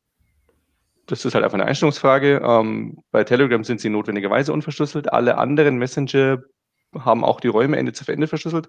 das 1.07 1.25
ist 1.25 1.35
halt 1.35 1.45
einfach 1.45 1.59
eine 1.59 1.67
Einstellungsfrage. 1.67 2.41
Ähm, 2.45 2.99
bei 3.11 3.25
Telegram 3.25 3.63
sind 3.65 3.81
sie 3.81 3.91
notwendigerweise 3.91 4.53
unverschlüsselt. 4.53 5.13
Alle 5.13 5.39
anderen 5.39 5.77
Messenger 5.77 6.39
haben 6.99 7.25
auch 7.25 7.41
die 7.41 7.49
Räume 7.49 7.77
Ende 7.77 7.93
zu 7.93 8.11
Ende 8.11 8.27
verschlüsselt. 8.27 8.69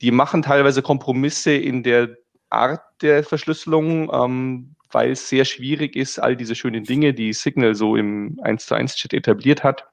Die 0.00 0.10
machen 0.10 0.42
teilweise 0.42 0.82
Kompromisse 0.82 1.52
in 1.52 1.82
der 1.82 2.16
Art 2.50 2.82
der 3.02 3.24
Verschlüsselung, 3.24 4.10
ähm, 4.12 4.76
weil 4.90 5.10
es 5.12 5.28
sehr 5.28 5.44
schwierig 5.44 5.96
ist, 5.96 6.18
all 6.18 6.36
diese 6.36 6.54
schönen 6.54 6.84
Dinge, 6.84 7.12
die 7.12 7.32
Signal 7.32 7.74
so 7.74 7.96
im 7.96 8.38
1 8.42 8.66
zu 8.66 8.74
1 8.74 8.94
Chat 8.94 9.12
etabliert 9.12 9.64
hat, 9.64 9.88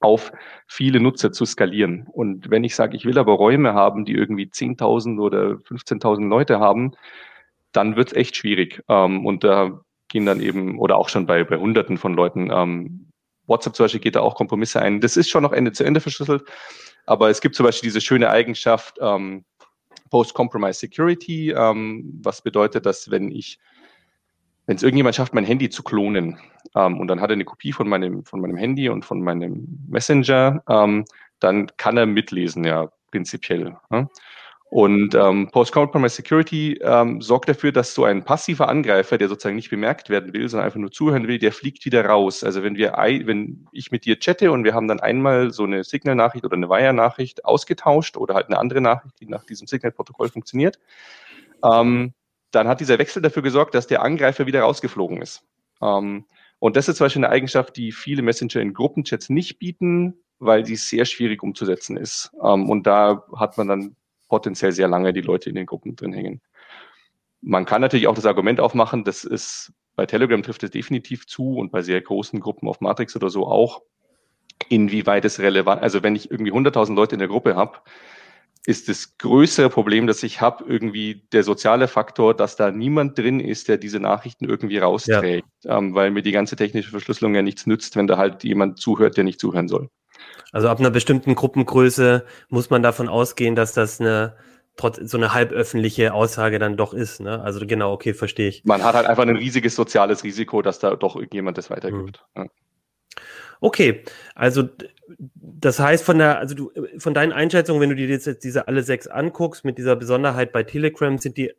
auf 0.00 0.32
viele 0.66 0.98
Nutzer 0.98 1.30
zu 1.30 1.44
skalieren. 1.44 2.06
Und 2.10 2.50
wenn 2.50 2.64
ich 2.64 2.74
sage, 2.74 2.96
ich 2.96 3.04
will 3.04 3.18
aber 3.18 3.34
Räume 3.34 3.74
haben, 3.74 4.06
die 4.06 4.14
irgendwie 4.14 4.46
10.000 4.46 5.20
oder 5.20 5.58
15.000 5.68 6.26
Leute 6.26 6.58
haben, 6.58 6.92
dann 7.72 7.96
wird 7.96 8.08
es 8.08 8.14
echt 8.14 8.36
schwierig. 8.36 8.82
Ähm, 8.88 9.26
und 9.26 9.44
da 9.44 9.80
gehen 10.10 10.26
dann 10.26 10.40
eben, 10.40 10.78
oder 10.78 10.96
auch 10.96 11.08
schon 11.08 11.26
bei, 11.26 11.42
bei 11.44 11.56
Hunderten 11.56 11.96
von 11.96 12.14
Leuten, 12.14 12.50
ähm, 12.52 13.10
WhatsApp 13.46 13.74
zum 13.74 13.84
Beispiel 13.84 14.00
geht 14.00 14.16
da 14.16 14.20
auch 14.20 14.34
Kompromisse 14.34 14.80
ein. 14.80 15.00
Das 15.00 15.16
ist 15.16 15.30
schon 15.30 15.42
noch 15.42 15.52
Ende 15.52 15.72
zu 15.72 15.84
Ende 15.84 16.00
verschlüsselt, 16.00 16.44
aber 17.06 17.30
es 17.30 17.40
gibt 17.40 17.54
zum 17.54 17.64
Beispiel 17.64 17.88
diese 17.88 18.00
schöne 18.00 18.30
Eigenschaft 18.30 18.98
ähm, 19.00 19.44
Post-Compromise 20.10 20.78
Security, 20.78 21.50
ähm, 21.50 22.20
was 22.22 22.42
bedeutet, 22.42 22.86
dass 22.86 23.10
wenn 23.10 23.30
ich 23.30 23.58
wenn 24.66 24.76
es 24.76 24.84
irgendjemand 24.84 25.16
schafft, 25.16 25.34
mein 25.34 25.44
Handy 25.44 25.68
zu 25.68 25.82
klonen 25.82 26.38
ähm, 26.76 27.00
und 27.00 27.08
dann 27.08 27.20
hat 27.20 27.30
er 27.30 27.34
eine 27.34 27.44
Kopie 27.44 27.72
von 27.72 27.88
meinem, 27.88 28.24
von 28.24 28.40
meinem 28.40 28.56
Handy 28.56 28.88
und 28.88 29.04
von 29.04 29.20
meinem 29.20 29.66
Messenger, 29.88 30.62
ähm, 30.68 31.04
dann 31.40 31.68
kann 31.76 31.96
er 31.96 32.06
mitlesen, 32.06 32.62
ja, 32.62 32.88
prinzipiell. 33.10 33.76
Ja? 33.90 34.08
Und 34.70 35.16
ähm, 35.16 35.50
Post-Compromise 35.50 36.14
Security 36.14 36.78
ähm, 36.80 37.20
sorgt 37.20 37.48
dafür, 37.48 37.72
dass 37.72 37.92
so 37.92 38.04
ein 38.04 38.24
passiver 38.24 38.68
Angreifer, 38.68 39.18
der 39.18 39.28
sozusagen 39.28 39.56
nicht 39.56 39.68
bemerkt 39.68 40.10
werden 40.10 40.32
will, 40.32 40.48
sondern 40.48 40.66
einfach 40.66 40.78
nur 40.78 40.92
zuhören 40.92 41.26
will, 41.26 41.40
der 41.40 41.50
fliegt 41.50 41.84
wieder 41.84 42.06
raus. 42.06 42.44
Also 42.44 42.62
wenn 42.62 42.76
wir, 42.76 42.92
wenn 42.92 43.66
ich 43.72 43.90
mit 43.90 44.04
dir 44.04 44.16
chatte 44.20 44.52
und 44.52 44.62
wir 44.62 44.72
haben 44.72 44.86
dann 44.86 45.00
einmal 45.00 45.50
so 45.50 45.64
eine 45.64 45.82
Signal-Nachricht 45.82 46.44
oder 46.44 46.54
eine 46.54 46.68
Wire-Nachricht 46.68 47.44
ausgetauscht 47.44 48.16
oder 48.16 48.34
halt 48.34 48.46
eine 48.46 48.60
andere 48.60 48.80
Nachricht, 48.80 49.18
die 49.20 49.26
nach 49.26 49.44
diesem 49.44 49.66
Signal-Protokoll 49.66 50.28
funktioniert, 50.28 50.78
ähm, 51.64 52.14
dann 52.52 52.68
hat 52.68 52.78
dieser 52.78 53.00
Wechsel 53.00 53.22
dafür 53.22 53.42
gesorgt, 53.42 53.74
dass 53.74 53.88
der 53.88 54.02
Angreifer 54.02 54.46
wieder 54.46 54.60
rausgeflogen 54.60 55.20
ist. 55.20 55.42
Ähm, 55.82 56.26
und 56.60 56.76
das 56.76 56.88
ist 56.88 56.98
zum 56.98 57.06
Beispiel 57.06 57.24
eine 57.24 57.32
Eigenschaft, 57.32 57.76
die 57.76 57.90
viele 57.90 58.22
Messenger 58.22 58.60
in 58.60 58.72
Gruppenchats 58.72 59.30
nicht 59.30 59.58
bieten, 59.58 60.14
weil 60.38 60.64
sie 60.64 60.76
sehr 60.76 61.06
schwierig 61.06 61.42
umzusetzen 61.42 61.96
ist. 61.96 62.30
Ähm, 62.40 62.70
und 62.70 62.86
da 62.86 63.24
hat 63.34 63.58
man 63.58 63.66
dann 63.66 63.96
potenziell 64.30 64.72
sehr 64.72 64.88
lange 64.88 65.12
die 65.12 65.20
Leute 65.20 65.50
in 65.50 65.56
den 65.56 65.66
Gruppen 65.66 65.94
drin 65.96 66.14
hängen. 66.14 66.40
Man 67.42 67.66
kann 67.66 67.82
natürlich 67.82 68.06
auch 68.06 68.14
das 68.14 68.26
Argument 68.26 68.60
aufmachen, 68.60 69.04
das 69.04 69.24
ist 69.24 69.72
bei 69.96 70.06
Telegram 70.06 70.42
trifft 70.42 70.62
es 70.62 70.70
definitiv 70.70 71.26
zu 71.26 71.56
und 71.56 71.72
bei 71.72 71.82
sehr 71.82 72.00
großen 72.00 72.40
Gruppen 72.40 72.68
auf 72.68 72.80
Matrix 72.80 73.16
oder 73.16 73.28
so 73.28 73.46
auch, 73.46 73.82
inwieweit 74.70 75.26
es 75.26 75.40
relevant, 75.40 75.82
also 75.82 76.02
wenn 76.02 76.16
ich 76.16 76.30
irgendwie 76.30 76.52
100.000 76.52 76.94
Leute 76.94 77.16
in 77.16 77.18
der 77.18 77.28
Gruppe 77.28 77.56
habe, 77.56 77.80
ist 78.66 78.88
das 78.88 79.16
größere 79.18 79.70
Problem, 79.70 80.06
das 80.06 80.22
ich 80.22 80.40
habe, 80.40 80.64
irgendwie 80.66 81.26
der 81.32 81.44
soziale 81.44 81.88
Faktor, 81.88 82.34
dass 82.34 82.56
da 82.56 82.70
niemand 82.70 83.18
drin 83.18 83.40
ist, 83.40 83.68
der 83.68 83.78
diese 83.78 84.00
Nachrichten 84.00 84.44
irgendwie 84.44 84.78
rausträgt, 84.78 85.48
ja. 85.64 85.78
ähm, 85.78 85.94
weil 85.94 86.10
mir 86.10 86.22
die 86.22 86.32
ganze 86.32 86.56
technische 86.56 86.90
Verschlüsselung 86.90 87.34
ja 87.34 87.42
nichts 87.42 87.66
nützt, 87.66 87.96
wenn 87.96 88.06
da 88.06 88.18
halt 88.18 88.44
jemand 88.44 88.78
zuhört, 88.78 89.16
der 89.16 89.24
nicht 89.24 89.40
zuhören 89.40 89.68
soll. 89.68 89.88
Also 90.52 90.68
ab 90.68 90.80
einer 90.80 90.90
bestimmten 90.90 91.34
Gruppengröße 91.34 92.24
muss 92.48 92.70
man 92.70 92.82
davon 92.82 93.08
ausgehen, 93.08 93.54
dass 93.54 93.72
das 93.72 94.00
eine 94.00 94.36
trotz 94.76 94.98
so 94.98 95.18
eine 95.18 95.34
halböffentliche 95.34 96.14
Aussage 96.14 96.58
dann 96.58 96.76
doch 96.76 96.94
ist. 96.94 97.20
Ne? 97.20 97.40
Also 97.42 97.64
genau, 97.66 97.92
okay, 97.92 98.14
verstehe 98.14 98.48
ich. 98.48 98.64
Man 98.64 98.82
hat 98.82 98.94
halt 98.94 99.06
einfach 99.06 99.24
ein 99.24 99.36
riesiges 99.36 99.76
soziales 99.76 100.24
Risiko, 100.24 100.62
dass 100.62 100.78
da 100.78 100.96
doch 100.96 101.16
irgendjemand 101.16 101.58
das 101.58 101.70
weitergibt. 101.70 102.24
Mhm. 102.34 102.42
Ja. 102.42 102.50
Okay, 103.60 104.04
also 104.34 104.68
das 105.34 105.78
heißt 105.78 106.02
von 106.02 106.18
der, 106.18 106.38
also 106.38 106.54
du, 106.54 106.72
von 106.96 107.12
deinen 107.12 107.32
Einschätzungen, 107.32 107.82
wenn 107.82 107.90
du 107.90 107.96
dir 107.96 108.08
jetzt 108.08 108.42
diese 108.42 108.68
alle 108.68 108.82
sechs 108.82 109.06
anguckst, 109.06 109.64
mit 109.64 109.76
dieser 109.76 109.96
Besonderheit 109.96 110.52
bei 110.52 110.62
Telegram, 110.62 111.18
sind 111.18 111.36
die, 111.36 111.52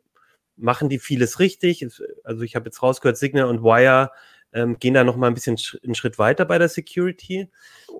machen 0.56 0.88
die 0.88 0.98
vieles 0.98 1.38
richtig? 1.38 1.86
Also 2.24 2.42
ich 2.42 2.56
habe 2.56 2.66
jetzt 2.66 2.82
rausgehört, 2.82 3.16
Signal 3.16 3.46
und 3.46 3.62
Wire 3.62 4.10
ähm, 4.52 4.78
gehen 4.78 4.94
da 4.94 5.04
noch 5.04 5.16
mal 5.16 5.28
ein 5.28 5.34
bisschen 5.34 5.56
einen 5.82 5.94
Schritt 5.94 6.18
weiter 6.18 6.44
bei 6.44 6.58
der 6.58 6.68
Security. 6.68 7.48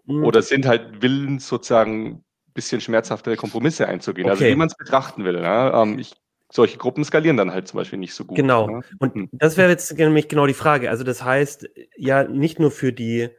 Mhm. 0.07 0.25
Oder 0.25 0.43
sind 0.43 0.67
halt 0.67 1.03
willens 1.03 1.49
sozusagen 1.49 2.07
ein 2.07 2.25
bisschen 2.55 2.81
schmerzhaftere 2.81 3.37
Kompromisse 3.37 3.89
einzugehen, 3.89 4.29
also 4.29 4.39
okay. 4.39 4.45
also 4.47 4.55
wie 4.55 4.59
man 4.59 4.69
es 4.69 4.77
betrachten 4.77 5.25
will. 5.25 5.37
Ja? 5.37 5.83
Ähm, 5.83 5.99
ich 5.99 6.15
solche 6.53 6.77
Gruppen 6.77 7.03
skalieren 7.03 7.39
dann 7.39 7.51
halt 7.51 7.67
zum 7.67 7.79
Beispiel 7.79 7.99
nicht 7.99 8.15
so 8.15 8.27
gut. 8.27 8.37
Genau. 8.37 8.67
Ne? 8.67 8.81
Und 8.99 9.15
hm. 9.15 9.29
das 9.33 9.57
wäre 9.57 9.71
jetzt 9.71 9.97
nämlich 9.97 10.29
genau 10.29 10.47
die 10.47 10.55
Frage. 10.55 10.91
Also 10.91 11.03
das 11.03 11.25
heißt, 11.25 11.69
ja, 11.97 12.25
nicht 12.25 12.61
nur 12.61 12.71
für 12.71 12.93
die 12.93 13.31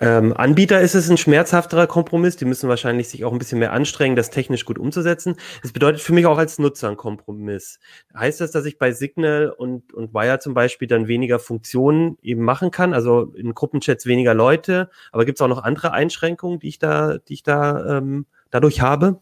ähm, 0.00 0.32
Anbieter 0.34 0.80
ist 0.80 0.94
es 0.94 1.10
ein 1.10 1.18
schmerzhafterer 1.18 1.86
Kompromiss. 1.86 2.36
Die 2.36 2.46
müssen 2.46 2.68
wahrscheinlich 2.68 3.08
sich 3.08 3.24
auch 3.24 3.32
ein 3.32 3.38
bisschen 3.38 3.58
mehr 3.58 3.72
anstrengen, 3.72 4.16
das 4.16 4.30
technisch 4.30 4.64
gut 4.64 4.78
umzusetzen. 4.78 5.36
Es 5.62 5.72
bedeutet 5.72 6.00
für 6.00 6.14
mich 6.14 6.24
auch 6.24 6.38
als 6.38 6.58
Nutzer 6.58 6.88
ein 6.88 6.96
Kompromiss. 6.96 7.78
Heißt 8.16 8.40
das, 8.40 8.50
dass 8.50 8.64
ich 8.64 8.78
bei 8.78 8.92
Signal 8.92 9.50
und, 9.50 9.92
und 9.92 10.14
Wire 10.14 10.38
zum 10.38 10.54
Beispiel 10.54 10.88
dann 10.88 11.06
weniger 11.06 11.38
Funktionen 11.38 12.16
eben 12.22 12.42
machen 12.42 12.70
kann? 12.70 12.94
Also 12.94 13.32
in 13.34 13.54
Gruppenchats 13.54 14.06
weniger 14.06 14.32
Leute, 14.32 14.88
aber 15.12 15.26
gibt 15.26 15.36
es 15.38 15.42
auch 15.42 15.48
noch 15.48 15.62
andere 15.62 15.92
Einschränkungen, 15.92 16.60
die 16.60 16.68
ich 16.68 16.78
da, 16.78 17.18
die 17.18 17.34
ich 17.34 17.42
da 17.42 17.98
ähm, 17.98 18.24
dadurch 18.50 18.80
habe? 18.80 19.20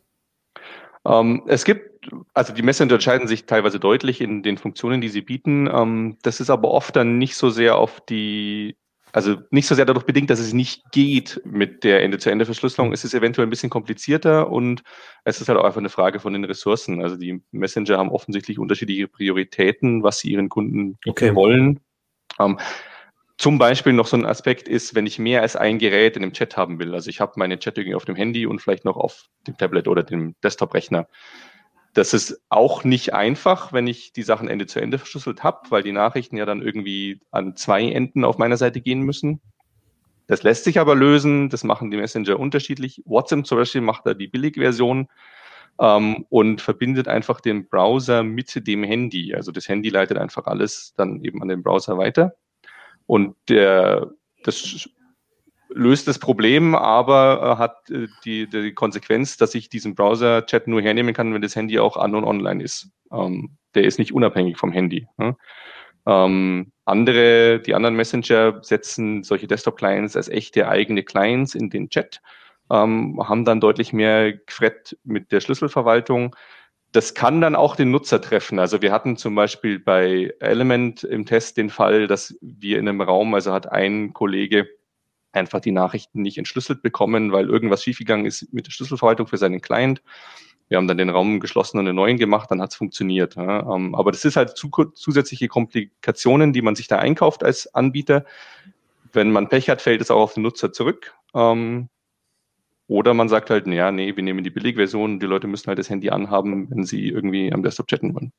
Ähm, 1.04 1.42
es 1.47 1.64
gibt, 1.64 2.11
also 2.35 2.52
die 2.52 2.62
Messenger 2.62 2.92
unterscheiden 2.92 3.26
sich 3.26 3.47
teilweise 3.47 3.80
deutlich 3.80 4.20
in 4.20 4.44
den 4.44 4.58
Funktionen, 4.58 5.00
die 5.00 5.08
sie 5.08 5.23
bieten. 5.23 5.68
Ähm, 5.73 6.18
das 6.23 6.38
ist 6.38 6.50
aber 6.50 6.70
oft 6.70 6.94
dann 6.94 7.18
nicht 7.18 7.35
so 7.35 7.50
sehr 7.50 7.76
auf 7.76 8.00
die 8.00 8.76
also 9.12 9.36
nicht 9.50 9.66
so 9.66 9.74
sehr 9.74 9.84
dadurch 9.84 10.04
bedingt, 10.04 10.30
dass 10.30 10.38
es 10.38 10.52
nicht 10.52 10.90
geht 10.92 11.40
mit 11.44 11.84
der 11.84 12.02
Ende-zu-Ende-Verschlüsselung. 12.02 12.92
Es 12.92 13.04
ist 13.04 13.14
eventuell 13.14 13.46
ein 13.46 13.50
bisschen 13.50 13.70
komplizierter 13.70 14.50
und 14.50 14.82
es 15.24 15.40
ist 15.40 15.48
halt 15.48 15.58
auch 15.58 15.64
einfach 15.64 15.78
eine 15.80 15.88
Frage 15.88 16.20
von 16.20 16.32
den 16.32 16.44
Ressourcen. 16.44 17.02
Also 17.02 17.16
die 17.16 17.42
Messenger 17.50 17.98
haben 17.98 18.10
offensichtlich 18.10 18.58
unterschiedliche 18.58 19.08
Prioritäten, 19.08 20.02
was 20.02 20.20
sie 20.20 20.30
ihren 20.30 20.48
Kunden 20.48 20.98
okay. 21.06 21.34
wollen. 21.34 21.80
Ähm, 22.38 22.58
zum 23.38 23.58
Beispiel 23.58 23.92
noch 23.92 24.08
so 24.08 24.16
ein 24.16 24.26
Aspekt 24.26 24.66
ist, 24.66 24.96
wenn 24.96 25.06
ich 25.06 25.20
mehr 25.20 25.42
als 25.42 25.54
ein 25.54 25.78
Gerät 25.78 26.16
in 26.16 26.22
dem 26.22 26.32
Chat 26.32 26.56
haben 26.56 26.80
will. 26.80 26.92
Also 26.92 27.08
ich 27.08 27.20
habe 27.20 27.34
meine 27.36 27.58
Chat 27.58 27.78
irgendwie 27.78 27.94
auf 27.94 28.04
dem 28.04 28.16
Handy 28.16 28.46
und 28.46 28.60
vielleicht 28.60 28.84
noch 28.84 28.96
auf 28.96 29.28
dem 29.46 29.56
Tablet 29.56 29.86
oder 29.86 30.02
dem 30.02 30.34
Desktop-Rechner. 30.42 31.06
Das 31.95 32.14
ist 32.14 32.40
auch 32.49 32.85
nicht 32.85 33.14
einfach, 33.14 33.73
wenn 33.73 33.87
ich 33.87 34.12
die 34.12 34.23
Sachen 34.23 34.49
Ende 34.49 34.66
zu 34.66 34.80
Ende 34.80 34.99
verschlüsselt 34.99 35.42
habe, 35.42 35.71
weil 35.71 35.83
die 35.83 35.92
Nachrichten 35.92 36.37
ja 36.37 36.47
dann 36.47 36.62
irgendwie 36.62 37.21
an 37.30 37.57
zwei 37.57 37.90
Enden 37.90 38.25
auf 38.25 38.38
meiner 38.38 38.57
Seite 38.57 38.80
gehen 38.80 39.00
müssen. 39.00 39.40
Das 40.26 40.42
lässt 40.42 40.64
sich 40.64 40.78
aber 40.78 40.95
lösen. 40.95 41.49
Das 41.49 41.64
machen 41.64 41.90
die 41.90 41.97
Messenger 41.97 42.38
unterschiedlich. 42.38 43.02
WhatsApp 43.07 43.47
zum 43.47 43.59
Beispiel 43.59 43.80
macht 43.80 44.07
da 44.07 44.14
die 44.14 44.28
Billigversion 44.28 45.09
ähm, 45.80 46.26
und 46.28 46.61
verbindet 46.61 47.09
einfach 47.09 47.40
den 47.40 47.68
Browser 47.68 48.23
mit 48.23 48.66
dem 48.66 48.85
Handy. 48.85 49.35
Also 49.35 49.52
das 49.52 49.68
Handy 49.68 49.88
leitet 49.88 50.18
einfach 50.18 50.47
alles 50.47 50.95
dann 50.97 51.25
eben 51.25 51.40
an 51.42 51.49
den 51.49 51.62
Browser 51.62 51.97
weiter. 51.97 52.35
Und 53.07 53.37
der, 53.49 54.11
das 54.45 54.88
löst 55.68 56.08
das 56.08 56.18
Problem, 56.18 56.75
aber 56.75 57.54
äh, 57.54 57.58
hat 57.58 57.90
äh, 57.90 58.08
die, 58.25 58.48
die 58.48 58.72
Konsequenz, 58.72 59.37
dass 59.37 59.54
ich 59.54 59.68
diesen 59.68 59.94
Browser-Chat 59.94 60.66
nur 60.66 60.80
hernehmen 60.80 61.14
kann, 61.14 61.34
wenn 61.34 61.42
das 61.42 61.56
Handy 61.56 61.78
auch 61.78 61.96
an 61.96 62.14
und 62.14 62.25
online 62.25 62.62
ist. 62.62 62.90
Ähm, 63.12 63.56
der 63.75 63.84
ist 63.84 63.98
nicht 63.98 64.12
unabhängig 64.12 64.56
vom 64.56 64.72
Handy. 64.72 65.06
Ne? 65.18 65.37
Ähm, 66.06 66.72
andere, 66.84 67.60
die 67.60 67.75
anderen 67.75 67.96
Messenger 67.96 68.60
setzen 68.62 69.22
solche 69.22 69.46
Desktop-Clients 69.46 70.16
als 70.16 70.28
echte 70.28 70.68
eigene 70.68 71.02
Clients 71.02 71.54
in 71.54 71.68
den 71.68 71.90
Chat, 71.90 72.22
ähm, 72.70 73.20
haben 73.22 73.44
dann 73.44 73.60
deutlich 73.60 73.92
mehr 73.92 74.32
Gefrett 74.32 74.96
mit 75.04 75.32
der 75.32 75.40
Schlüsselverwaltung. 75.40 76.34
Das 76.92 77.12
kann 77.12 77.42
dann 77.42 77.54
auch 77.54 77.76
den 77.76 77.90
Nutzer 77.90 78.22
treffen. 78.22 78.58
Also 78.58 78.80
wir 78.80 78.90
hatten 78.90 79.18
zum 79.18 79.34
Beispiel 79.34 79.78
bei 79.78 80.32
Element 80.40 81.04
im 81.04 81.26
Test 81.26 81.58
den 81.58 81.68
Fall, 81.68 82.06
dass 82.06 82.38
wir 82.40 82.78
in 82.78 82.88
einem 82.88 83.02
Raum, 83.02 83.34
also 83.34 83.52
hat 83.52 83.70
ein 83.70 84.14
Kollege 84.14 84.66
einfach 85.38 85.61
die 85.61 85.73
Nachrichten 85.73 86.23
nicht 86.23 86.38
entschlüsselt 86.38 86.83
bekommen, 86.83 87.33
weil 87.33 87.49
irgendwas 87.49 87.83
schiefgegangen 87.83 88.26
ist 88.26 88.52
mit 88.52 88.66
der 88.66 88.73
Schlüsselverwaltung 88.73 89.26
für 89.26 89.38
seinen 89.38 89.61
Client. 89.61 90.02
Wir 90.68 90.76
haben 90.76 90.87
dann 90.87 90.99
den 90.99 91.11
Raum 91.11 91.40
geschlossen 91.40 91.78
und 91.78 91.87
einen 91.87 91.97
neuen 91.97 92.18
gemacht, 92.18 92.50
dann 92.50 92.61
hat 92.61 92.71
es 92.71 92.76
funktioniert. 92.76 93.37
Ja. 93.37 93.75
Ähm, 93.75 93.95
aber 93.95 94.12
das 94.12 94.25
ist 94.25 94.37
halt 94.37 94.57
zu, 94.57 94.68
zusätzliche 94.95 95.49
Komplikationen, 95.49 96.52
die 96.52 96.62
man 96.62 96.75
sich 96.75 96.88
da 96.88 96.99
einkauft 96.99 97.42
als 97.42 97.75
Anbieter. 97.75 98.25
Wenn 99.12 99.33
man 99.33 99.49
Pech 99.49 99.71
hat, 99.71 99.80
fällt 99.80 100.02
es 100.02 100.11
auch 100.11 100.21
auf 100.21 100.35
den 100.35 100.42
Nutzer 100.42 100.73
zurück. 100.73 101.14
Ähm, 101.35 101.88
oder 102.87 103.14
man 103.14 103.28
sagt 103.28 103.50
halt, 103.50 103.66
ja, 103.66 103.90
nee, 103.92 104.16
wir 104.16 104.23
nehmen 104.23 104.45
die 104.45 104.50
Billigversion, 104.50 105.21
die 105.21 105.26
Leute 105.26 105.47
müssen 105.47 105.68
halt 105.68 105.78
das 105.78 105.90
Handy 105.90 106.11
anhaben, 106.11 106.71
wenn 106.71 106.85
sie 106.85 107.09
irgendwie 107.09 107.52
am 107.52 107.62
Desktop 107.62 107.87
chatten 107.87 108.14
wollen. 108.14 108.33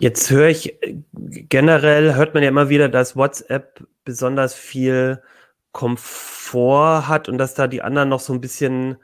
Jetzt 0.00 0.30
höre 0.30 0.48
ich 0.48 0.76
generell, 1.12 2.14
hört 2.14 2.34
man 2.34 2.42
ja 2.42 2.48
immer 2.48 2.68
wieder, 2.68 2.88
dass 2.88 3.16
WhatsApp 3.16 3.86
besonders 4.04 4.54
viel 4.54 5.22
Komfort 5.72 7.08
hat 7.08 7.28
und 7.28 7.38
dass 7.38 7.54
da 7.54 7.66
die 7.66 7.82
anderen 7.82 8.08
noch 8.08 8.20
so 8.20 8.32
ein 8.32 8.40
bisschen 8.40 8.96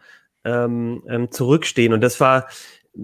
ähm, 0.45 1.03
ähm, 1.09 1.31
zurückstehen. 1.31 1.93
Und 1.93 2.01
das 2.01 2.21
war 2.21 2.49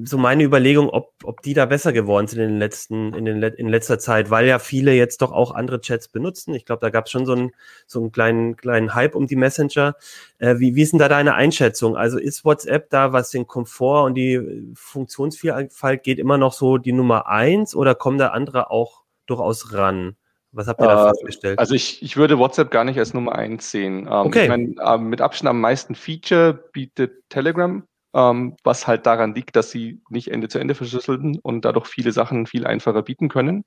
so 0.03 0.19
meine 0.19 0.43
Überlegung, 0.43 0.89
ob, 0.89 1.13
ob 1.23 1.43
die 1.43 1.55
da 1.55 1.65
besser 1.67 1.93
geworden 1.93 2.27
sind 2.27 2.41
in 2.41 2.49
den 2.49 2.59
letzten, 2.59 3.15
in 3.15 3.25
den 3.25 3.43
in 3.43 3.69
letzter 3.69 3.99
Zeit, 3.99 4.31
weil 4.31 4.47
ja 4.47 4.59
viele 4.59 4.93
jetzt 4.93 5.23
doch 5.23 5.33
auch 5.33 5.53
andere 5.55 5.81
Chats 5.81 6.09
benutzen. 6.09 6.55
Ich 6.55 6.65
glaube, 6.65 6.81
da 6.81 6.91
gab 6.91 7.07
es 7.07 7.13
schon 7.13 7.25
so 7.25 7.33
einen, 7.33 7.53
so 7.87 8.01
einen 8.01 8.11
kleinen, 8.11 8.57
kleinen 8.57 8.95
Hype 8.95 9.15
um 9.15 9.27
die 9.27 9.37
Messenger. 9.37 9.95
Äh, 10.39 10.59
wie, 10.59 10.75
wie 10.75 10.83
ist 10.83 10.93
denn 10.93 10.99
da 10.99 11.09
deine 11.09 11.35
Einschätzung? 11.35 11.97
Also 11.97 12.19
ist 12.19 12.45
WhatsApp 12.45 12.91
da, 12.91 13.13
was 13.13 13.31
den 13.31 13.47
Komfort 13.47 14.05
und 14.07 14.15
die 14.15 14.73
Funktionsvielfalt 14.75 16.03
geht, 16.03 16.19
immer 16.19 16.37
noch 16.39 16.53
so 16.53 16.79
die 16.79 16.93
Nummer 16.93 17.29
eins 17.29 17.75
oder 17.77 17.95
kommen 17.95 18.19
da 18.19 18.29
andere 18.29 18.71
auch 18.71 19.05
durchaus 19.27 19.73
ran? 19.73 20.17
Was 20.53 20.69
habt 20.69 20.81
ihr 20.81 20.87
da 20.89 21.05
Äh, 21.05 21.09
festgestellt? 21.11 21.59
Also 21.59 21.75
ich, 21.75 22.03
ich 22.03 22.17
würde 22.17 22.39
WhatsApp 22.39 22.71
gar 22.71 22.85
nicht 22.85 22.99
als 22.99 23.15
Nummer 23.15 23.35
eins 23.37 23.71
sehen. 23.71 24.09
Ähm, 24.11 24.27
Okay. 24.27 24.43
Ich 24.45 24.49
mein, 24.49 24.77
ähm, 24.85 25.09
mit 25.11 25.21
Abstand 25.21 25.51
am 25.51 25.61
meisten 25.61 25.95
Feature 25.95 26.55
bietet 26.73 27.29
Telegram, 27.29 27.87
ähm, 28.17 28.57
was 28.65 28.87
halt 28.87 29.05
daran 29.05 29.35
liegt, 29.35 29.57
dass 29.57 29.71
sie 29.71 30.01
nicht 30.09 30.29
Ende 30.29 30.49
zu 30.49 30.59
Ende 30.59 30.75
verschlüsseln 30.75 31.39
und 31.43 31.67
dadurch 31.67 31.87
viele 31.87 32.13
Sachen 32.13 32.47
viel 32.47 32.67
einfacher 32.67 33.03
bieten 33.03 33.29
können. 33.29 33.65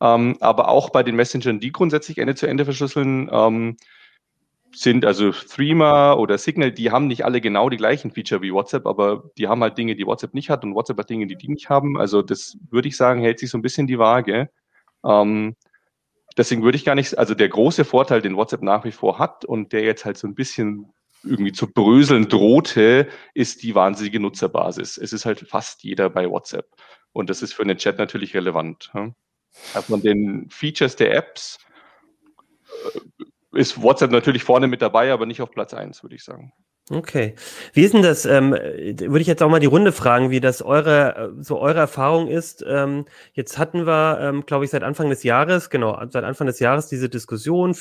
Ähm, 0.00 0.36
aber 0.40 0.68
auch 0.68 0.90
bei 0.90 1.02
den 1.02 1.16
Messengern, 1.16 1.58
die 1.58 1.72
grundsätzlich 1.72 2.18
Ende 2.18 2.36
zu 2.36 2.46
Ende 2.46 2.64
verschlüsseln, 2.64 3.28
ähm, 3.32 3.76
sind 4.72 5.04
also 5.04 5.32
Threema 5.32 6.12
oder 6.12 6.38
Signal, 6.38 6.70
die 6.70 6.92
haben 6.92 7.08
nicht 7.08 7.24
alle 7.24 7.40
genau 7.40 7.70
die 7.70 7.76
gleichen 7.76 8.12
Feature 8.12 8.42
wie 8.42 8.52
WhatsApp, 8.52 8.86
aber 8.86 9.24
die 9.36 9.48
haben 9.48 9.62
halt 9.62 9.76
Dinge, 9.78 9.96
die 9.96 10.06
WhatsApp 10.06 10.34
nicht 10.34 10.50
hat 10.50 10.62
und 10.62 10.74
WhatsApp 10.74 10.98
hat 10.98 11.10
Dinge, 11.10 11.26
die 11.26 11.36
die 11.36 11.48
nicht 11.48 11.68
haben. 11.68 11.98
Also 11.98 12.22
das 12.22 12.56
würde 12.70 12.86
ich 12.86 12.96
sagen, 12.96 13.20
hält 13.22 13.40
sich 13.40 13.50
so 13.50 13.58
ein 13.58 13.62
bisschen 13.62 13.88
die 13.88 13.98
Waage. 13.98 14.50
Ähm, 15.04 15.56
deswegen 16.36 16.62
würde 16.62 16.76
ich 16.76 16.84
gar 16.84 16.94
nicht, 16.94 17.18
also 17.18 17.34
der 17.34 17.48
große 17.48 17.84
Vorteil, 17.84 18.22
den 18.22 18.36
WhatsApp 18.36 18.62
nach 18.62 18.84
wie 18.84 18.92
vor 18.92 19.18
hat 19.18 19.44
und 19.44 19.72
der 19.72 19.82
jetzt 19.82 20.04
halt 20.04 20.18
so 20.18 20.28
ein 20.28 20.34
bisschen 20.36 20.92
irgendwie 21.24 21.52
zu 21.52 21.66
bröseln 21.72 22.28
drohte, 22.28 23.08
ist 23.34 23.62
die 23.62 23.74
wahnsinnige 23.74 24.20
Nutzerbasis. 24.20 24.98
Es 24.98 25.12
ist 25.12 25.24
halt 25.24 25.40
fast 25.48 25.82
jeder 25.82 26.10
bei 26.10 26.28
WhatsApp. 26.28 26.68
Und 27.12 27.30
das 27.30 27.42
ist 27.42 27.52
für 27.54 27.62
einen 27.62 27.78
Chat 27.78 27.98
natürlich 27.98 28.34
relevant. 28.34 28.90
Also 29.74 29.88
von 29.88 30.02
den 30.02 30.48
Features 30.50 30.96
der 30.96 31.14
Apps 31.14 31.58
äh, 32.94 33.58
ist 33.58 33.82
WhatsApp 33.82 34.10
natürlich 34.10 34.44
vorne 34.44 34.68
mit 34.68 34.82
dabei, 34.82 35.12
aber 35.12 35.26
nicht 35.26 35.42
auf 35.42 35.50
Platz 35.50 35.74
eins, 35.74 36.02
würde 36.02 36.16
ich 36.16 36.24
sagen. 36.24 36.52
Okay. 36.90 37.34
Wie 37.74 37.82
ist 37.82 37.92
denn 37.92 38.02
das? 38.02 38.24
Ähm, 38.24 38.54
äh, 38.54 38.98
würde 38.98 39.20
ich 39.20 39.26
jetzt 39.26 39.42
auch 39.42 39.50
mal 39.50 39.60
die 39.60 39.66
Runde 39.66 39.92
fragen, 39.92 40.30
wie 40.30 40.40
das 40.40 40.62
eure, 40.62 41.34
äh, 41.38 41.42
so 41.42 41.58
eure 41.60 41.80
Erfahrung 41.80 42.28
ist. 42.28 42.64
Ähm, 42.66 43.04
jetzt 43.34 43.58
hatten 43.58 43.86
wir, 43.86 44.18
ähm, 44.22 44.46
glaube 44.46 44.64
ich, 44.64 44.70
seit 44.70 44.82
Anfang 44.82 45.10
des 45.10 45.22
Jahres, 45.22 45.68
genau, 45.68 46.00
seit 46.08 46.24
Anfang 46.24 46.46
des 46.46 46.60
Jahres 46.60 46.86
diese 46.86 47.10
Diskussion. 47.10 47.76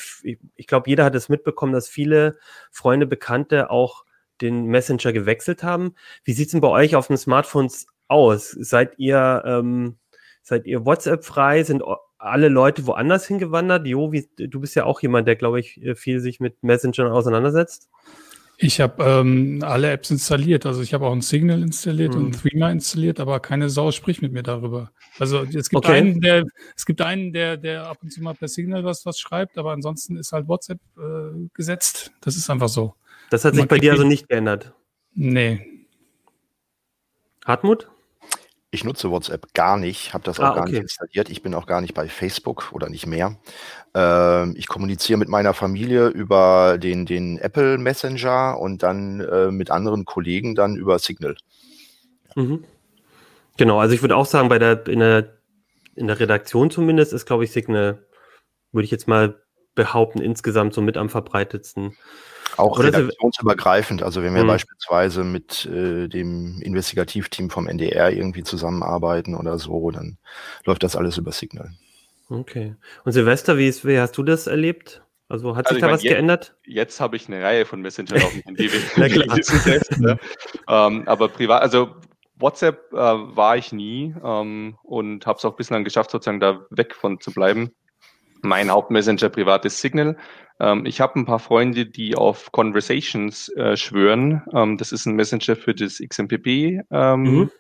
Ich, 0.56 0.68
glaube, 0.68 0.90
jeder 0.90 1.06
hat 1.06 1.16
es 1.16 1.30
mitbekommen, 1.30 1.72
dass 1.72 1.88
viele 1.88 2.38
Freunde, 2.70 3.06
Bekannte 3.06 3.70
auch 3.70 4.04
den 4.42 4.66
Messenger 4.66 5.14
gewechselt 5.14 5.64
haben. 5.64 5.96
Wie 6.26 6.34
sieht's 6.34 6.52
denn 6.52 6.62
bei 6.62 6.68
euch 6.68 6.96
auf 6.98 7.08
den 7.08 7.18
Smartphones 7.18 7.88
aus? 8.10 8.52
Seid 8.52 9.00
ihr, 9.00 9.42
ähm, 9.46 9.98
seid 10.44 10.66
ihr 10.66 10.86
WhatsApp 10.86 11.24
frei? 11.24 11.64
Sind 11.64 11.82
alle 12.18 12.50
Leute 12.50 12.86
woanders 12.86 13.26
hingewandert? 13.26 13.88
Jo, 13.88 14.12
wie, 14.12 14.28
du 14.36 14.60
bist 14.60 14.76
ja 14.76 14.84
auch 14.84 15.02
jemand, 15.02 15.28
der, 15.30 15.38
glaube 15.38 15.62
ich, 15.62 15.80
viel 15.96 16.20
sich 16.20 16.42
mit 16.42 16.62
Messengern 16.62 17.12
auseinandersetzt. 17.12 17.90
Ich 18.60 18.82
habe 18.82 19.04
ähm, 19.04 19.60
alle 19.64 19.92
Apps 19.92 20.10
installiert. 20.10 20.66
Also 20.66 20.82
ich 20.82 20.94
habe 20.96 21.06
auch 21.06 21.12
ein 21.14 21.22
Signal 21.22 21.62
installiert 21.62 22.16
Mhm. 22.16 22.26
und 22.26 22.32
Threema 22.42 22.72
installiert, 22.72 23.20
aber 23.20 23.40
keine 23.40 23.70
Sau 23.70 23.92
spricht 23.92 24.24
mit 24.24 24.34
mir 24.34 24.42
darüber. 24.42 24.92
Also 25.20 25.44
es 25.44 25.70
gibt 25.70 25.86
Okay. 25.86 25.92
einen, 25.98 26.22
der 26.22 26.44
es 26.76 26.86
gibt 26.88 27.02
einen, 27.02 27.34
der 27.34 27.58
der 27.58 27.88
ab 27.88 28.00
und 28.02 28.12
zu 28.12 28.22
mal 28.24 28.34
per 28.34 28.48
Signal 28.48 28.84
was 28.84 29.06
was 29.06 29.20
schreibt, 29.20 29.60
aber 29.60 29.74
ansonsten 29.74 30.18
ist 30.18 30.32
halt 30.32 30.48
WhatsApp 30.48 30.80
äh, 30.98 31.48
gesetzt. 31.54 32.12
Das 32.22 32.36
ist 32.36 32.50
einfach 32.50 32.70
so. 32.70 32.96
Das 33.30 33.46
hat 33.46 33.54
sich 33.54 33.68
bei 33.68 33.78
dir 33.78 33.92
also 33.92 34.04
nicht 34.06 34.28
geändert. 34.28 34.74
Nee. 35.14 35.86
Hartmut? 37.46 37.90
Ich 38.70 38.84
nutze 38.84 39.10
WhatsApp 39.10 39.54
gar 39.54 39.78
nicht, 39.78 40.14
habe 40.14 40.26
das 40.26 40.40
auch 40.40 40.46
Ah, 40.46 40.54
gar 40.54 40.64
okay. 40.64 40.74
nicht 40.74 40.82
installiert. 40.82 41.30
Ich 41.30 41.42
bin 41.42 41.54
auch 41.54 41.68
gar 41.68 41.80
nicht 41.80 41.94
bei 41.94 42.10
Facebook 42.10 42.74
oder 42.74 42.90
nicht 42.90 43.08
mehr. 43.08 43.38
Ähm, 43.94 44.56
ich 44.58 44.68
kommuniziere 44.68 45.18
mit 45.18 45.30
meiner 45.30 45.54
Familie 45.54 46.08
über 46.08 46.78
den, 46.78 47.06
den 47.06 47.38
Apple 47.38 47.78
Messenger 47.78 48.60
und 48.60 48.84
dann 48.84 49.22
äh, 49.22 49.52
mit 49.52 49.72
anderen 49.72 50.04
Kollegen 50.04 50.54
dann 50.54 50.76
über 50.76 51.00
Signal. 51.00 51.38
Mhm. 52.36 52.66
Genau, 53.56 53.80
also 53.80 53.96
ich 53.96 54.02
würde 54.02 54.18
auch 54.18 54.26
sagen, 54.26 54.50
bei 54.50 54.60
der, 54.60 54.86
in 54.88 55.00
der, 55.00 55.38
in 55.96 56.08
der 56.08 56.20
Redaktion 56.20 56.70
zumindest 56.70 57.14
ist, 57.14 57.26
glaube 57.26 57.46
ich, 57.46 57.52
Signal, 57.52 58.06
würde 58.74 58.86
ich 58.86 58.92
jetzt 58.92 59.08
mal 59.08 59.42
behaupten, 59.76 60.20
insgesamt 60.20 60.74
so 60.74 60.82
mit 60.82 60.98
am 60.98 61.10
verbreitetsten. 61.10 61.96
Auch 62.58 62.78
Oder 62.80 62.88
redaktionsübergreifend. 62.88 64.04
Also 64.04 64.24
wenn 64.24 64.34
wir 64.34 64.42
Hm. 64.42 64.48
beispielsweise 64.48 65.24
mit 65.24 65.66
äh, 65.66 66.08
dem 66.08 66.60
Investigativteam 66.62 67.50
vom 67.50 67.68
NDR 67.68 68.12
irgendwie 68.12 68.44
zusammenarbeiten 68.44 69.36
oder 69.36 69.60
so, 69.60 69.92
dann 69.92 70.18
läuft 70.66 70.84
das 70.84 70.96
alles 70.96 71.18
über 71.18 71.32
Signal. 71.32 71.72
Okay. 72.30 72.76
Und 73.06 73.12
Silvester, 73.14 73.58
wie, 73.58 73.68
ist, 73.68 73.86
wie 73.86 74.00
hast 74.00 74.18
du 74.18 74.24
das 74.24 74.48
erlebt? 74.48 75.04
Also 75.30 75.56
hat 75.56 75.68
Also 75.68 75.76
sich 75.76 75.78
ich 75.78 75.82
da 75.82 75.88
mein, 75.88 75.94
was 75.96 76.04
je- 76.04 76.10
geändert? 76.10 76.56
Jetzt 76.66 77.00
habe 77.00 77.16
ich 77.16 77.28
eine 77.28 77.42
Reihe 77.44 77.66
von 77.66 77.82
Messengern 77.82 78.22
auf 78.22 78.32
dem 78.32 78.42
Handy. 78.44 78.70
Na 78.98 79.08
klar. 79.10 79.38
selbst, 79.42 79.98
ne? 80.00 80.18
ähm, 80.68 81.04
aber 81.08 81.28
privat, 81.30 81.62
also 81.62 81.96
WhatsApp 82.40 82.92
äh, 82.94 82.98
war 82.98 83.58
ich 83.58 83.72
nie 83.72 84.16
ähm, 84.24 84.78
und 84.84 85.26
habe 85.26 85.38
es 85.38 85.46
auch 85.46 85.56
bislang 85.56 85.84
geschafft, 85.84 86.12
sozusagen 86.12 86.40
da 86.40 86.66
weg 86.70 86.96
von 86.96 87.20
zu 87.20 87.32
bleiben. 87.32 87.72
Mein 88.42 88.70
Hauptmessenger 88.72 89.30
privat 89.30 89.66
ist 89.66 89.80
Signal. 89.80 90.18
Ähm, 90.60 90.86
ich 90.86 91.02
habe 91.02 91.20
ein 91.20 91.26
paar 91.26 91.40
Freunde, 91.40 91.86
die 91.86 92.16
auf 92.16 92.52
Conversations 92.52 93.50
äh, 93.50 93.78
schwören. 93.78 94.44
Ähm, 94.54 94.78
das 94.78 94.92
ist 94.92 95.06
ein 95.06 95.16
Messenger 95.16 95.56
für 95.56 95.74
das 95.74 96.00
XMPP. 96.00 96.82
Ähm, 96.92 97.24
Mhm. 97.24 97.52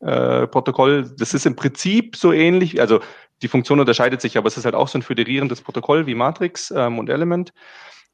äh, 0.00 0.46
Protokoll. 0.46 1.10
Das 1.18 1.34
ist 1.34 1.46
im 1.46 1.56
Prinzip 1.56 2.16
so 2.16 2.32
ähnlich, 2.32 2.80
also 2.80 3.00
die 3.42 3.48
Funktion 3.48 3.80
unterscheidet 3.80 4.20
sich, 4.20 4.36
aber 4.36 4.48
es 4.48 4.56
ist 4.56 4.64
halt 4.64 4.74
auch 4.74 4.88
so 4.88 4.98
ein 4.98 5.02
föderierendes 5.02 5.60
Protokoll 5.60 6.06
wie 6.06 6.14
Matrix 6.14 6.72
ähm, 6.74 6.98
und 6.98 7.08
Element. 7.10 7.52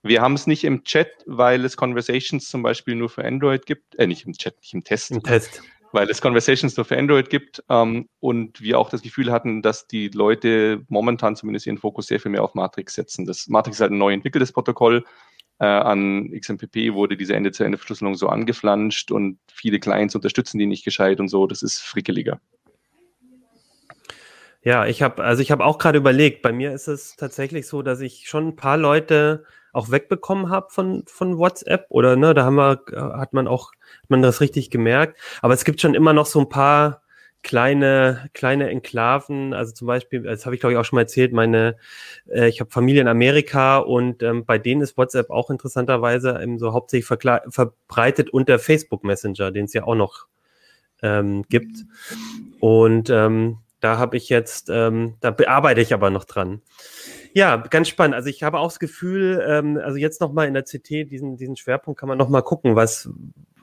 Wir 0.02 0.22
haben 0.22 0.34
es 0.34 0.46
nicht 0.46 0.64
im 0.64 0.82
Chat, 0.84 1.08
weil 1.26 1.64
es 1.64 1.76
Conversations 1.76 2.48
zum 2.48 2.62
Beispiel 2.62 2.94
nur 2.94 3.10
für 3.10 3.24
Android 3.24 3.66
gibt, 3.66 3.98
äh, 3.98 4.06
nicht 4.06 4.26
im 4.26 4.32
Chat, 4.32 4.58
nicht 4.60 4.72
im 4.72 4.82
Test, 4.82 5.10
Im 5.10 5.22
Test. 5.22 5.62
Weil 5.92 6.08
es 6.08 6.20
Conversations 6.20 6.76
nur 6.76 6.84
für 6.84 6.98
Android 6.98 7.30
gibt 7.30 7.62
ähm, 7.68 8.08
und 8.20 8.60
wir 8.60 8.78
auch 8.78 8.90
das 8.90 9.02
Gefühl 9.02 9.32
hatten, 9.32 9.62
dass 9.62 9.86
die 9.86 10.08
Leute 10.08 10.84
momentan 10.88 11.36
zumindest 11.36 11.66
ihren 11.66 11.78
Fokus 11.78 12.06
sehr 12.06 12.20
viel 12.20 12.30
mehr 12.30 12.44
auf 12.44 12.54
Matrix 12.54 12.94
setzen. 12.94 13.26
Das 13.26 13.48
Matrix 13.48 13.76
ist 13.76 13.80
halt 13.80 13.92
ein 13.92 13.98
neu 13.98 14.12
entwickeltes 14.12 14.52
Protokoll. 14.52 15.04
Äh, 15.58 15.66
an 15.66 16.30
XMPP 16.32 16.94
wurde 16.94 17.16
diese 17.16 17.34
Ende-zu-Ende-Verschlüsselung 17.34 18.14
so 18.14 18.28
angeflanscht 18.28 19.10
und 19.10 19.38
viele 19.52 19.78
Clients 19.78 20.14
unterstützen 20.14 20.58
die 20.58 20.66
nicht 20.66 20.84
gescheit 20.84 21.20
und 21.20 21.28
so. 21.28 21.46
Das 21.46 21.62
ist 21.62 21.80
frickeliger. 21.80 22.40
Ja, 24.62 24.86
ich 24.86 25.00
habe, 25.02 25.22
also 25.24 25.40
ich 25.42 25.50
habe 25.50 25.64
auch 25.64 25.78
gerade 25.78 25.98
überlegt, 25.98 26.42
bei 26.42 26.52
mir 26.52 26.72
ist 26.72 26.86
es 26.86 27.16
tatsächlich 27.16 27.66
so, 27.66 27.82
dass 27.82 28.00
ich 28.00 28.28
schon 28.28 28.48
ein 28.48 28.56
paar 28.56 28.76
Leute 28.76 29.44
auch 29.72 29.90
wegbekommen 29.90 30.50
habe 30.50 30.66
von, 30.70 31.04
von 31.06 31.38
WhatsApp 31.38 31.86
oder 31.88 32.16
ne, 32.16 32.34
da 32.34 32.44
haben 32.44 32.56
wir, 32.56 32.82
äh, 32.92 32.96
hat 32.96 33.32
man 33.32 33.48
auch, 33.48 33.72
hat 34.02 34.10
man 34.10 34.20
das 34.20 34.40
richtig 34.40 34.70
gemerkt. 34.70 35.18
Aber 35.40 35.54
es 35.54 35.64
gibt 35.64 35.80
schon 35.80 35.94
immer 35.94 36.12
noch 36.12 36.26
so 36.26 36.40
ein 36.40 36.48
paar 36.48 37.02
kleine, 37.42 38.28
kleine 38.34 38.68
Enklaven, 38.68 39.54
also 39.54 39.72
zum 39.72 39.86
Beispiel, 39.86 40.22
das 40.22 40.44
habe 40.44 40.54
ich 40.54 40.60
glaube 40.60 40.74
ich 40.74 40.78
auch 40.78 40.84
schon 40.84 40.96
mal 40.96 41.02
erzählt, 41.02 41.32
meine, 41.32 41.76
äh, 42.28 42.48
ich 42.48 42.60
habe 42.60 42.70
Familie 42.70 43.00
in 43.00 43.08
Amerika 43.08 43.78
und 43.78 44.22
ähm, 44.22 44.44
bei 44.44 44.58
denen 44.58 44.82
ist 44.82 44.98
WhatsApp 44.98 45.30
auch 45.30 45.48
interessanterweise 45.48 46.38
eben 46.42 46.58
so 46.58 46.74
hauptsächlich 46.74 47.06
verbreitet 47.06 48.28
unter 48.30 48.58
Facebook 48.58 49.04
Messenger, 49.04 49.52
den 49.52 49.64
es 49.64 49.72
ja 49.72 49.84
auch 49.84 49.94
noch 49.94 50.26
ähm, 51.02 51.44
gibt. 51.48 51.86
Und 52.60 53.08
ähm, 53.08 53.58
da 53.80 53.98
habe 53.98 54.16
ich 54.16 54.28
jetzt, 54.28 54.68
ähm, 54.70 55.16
da 55.20 55.30
bearbeite 55.30 55.80
ich 55.80 55.92
aber 55.94 56.10
noch 56.10 56.24
dran. 56.24 56.62
Ja, 57.32 57.56
ganz 57.56 57.88
spannend. 57.88 58.14
Also 58.14 58.28
ich 58.28 58.42
habe 58.42 58.58
auch 58.58 58.68
das 58.68 58.78
Gefühl, 58.78 59.44
ähm, 59.46 59.78
also 59.82 59.96
jetzt 59.96 60.20
nochmal 60.20 60.48
in 60.48 60.54
der 60.54 60.64
CT, 60.64 61.10
diesen, 61.10 61.36
diesen 61.36 61.56
Schwerpunkt 61.56 61.98
kann 61.98 62.08
man 62.08 62.18
nochmal 62.18 62.42
gucken, 62.42 62.76
was, 62.76 63.08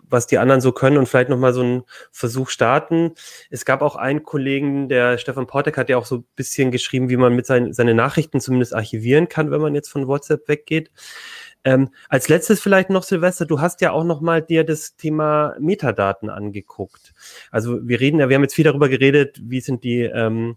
was 0.10 0.28
die 0.28 0.38
anderen 0.38 0.62
so 0.62 0.72
können 0.72 0.98
und 0.98 1.08
vielleicht 1.08 1.30
nochmal 1.30 1.54
so 1.54 1.62
einen 1.62 1.84
Versuch 2.12 2.50
starten. 2.50 3.14
Es 3.50 3.66
gab 3.66 3.82
auch 3.82 3.96
einen 3.96 4.24
Kollegen, 4.24 4.88
der 4.90 5.18
Stefan 5.18 5.48
Portek 5.48 5.78
hat 5.78 5.90
ja 5.90 5.98
auch 5.98 6.06
so 6.06 6.18
ein 6.18 6.26
bisschen 6.36 6.72
geschrieben, 6.72 7.10
wie 7.10 7.18
man 7.18 7.34
mit 7.34 7.46
seinen 7.46 7.74
seine 7.74 7.94
Nachrichten 7.94 8.40
zumindest 8.40 8.74
archivieren 8.74 9.28
kann, 9.28 9.52
wenn 9.52 9.62
man 9.62 9.76
jetzt 9.76 9.90
von 9.90 10.08
WhatsApp 10.08 10.48
weggeht. 10.48 10.92
Ähm, 11.64 11.90
als 12.10 12.30
letztes 12.30 12.62
vielleicht 12.62 12.90
noch, 12.90 13.04
Silvester, 13.04 13.46
du 13.46 13.60
hast 13.60 13.82
ja 13.82 13.92
auch 13.92 14.04
noch 14.04 14.22
mal 14.22 14.42
dir 14.42 14.64
das 14.64 14.96
Thema 14.96 15.56
Metadaten 15.60 16.30
angeguckt. 16.30 17.14
Also 17.52 17.86
wir 17.88 18.00
reden 18.00 18.20
ja, 18.20 18.30
wir 18.30 18.36
haben 18.36 18.44
jetzt 18.44 18.56
viel 18.56 18.64
darüber 18.64 18.90
geredet, 18.90 19.40
wie 19.44 19.60
sind 19.60 19.84
die, 19.84 20.02
ähm, 20.02 20.56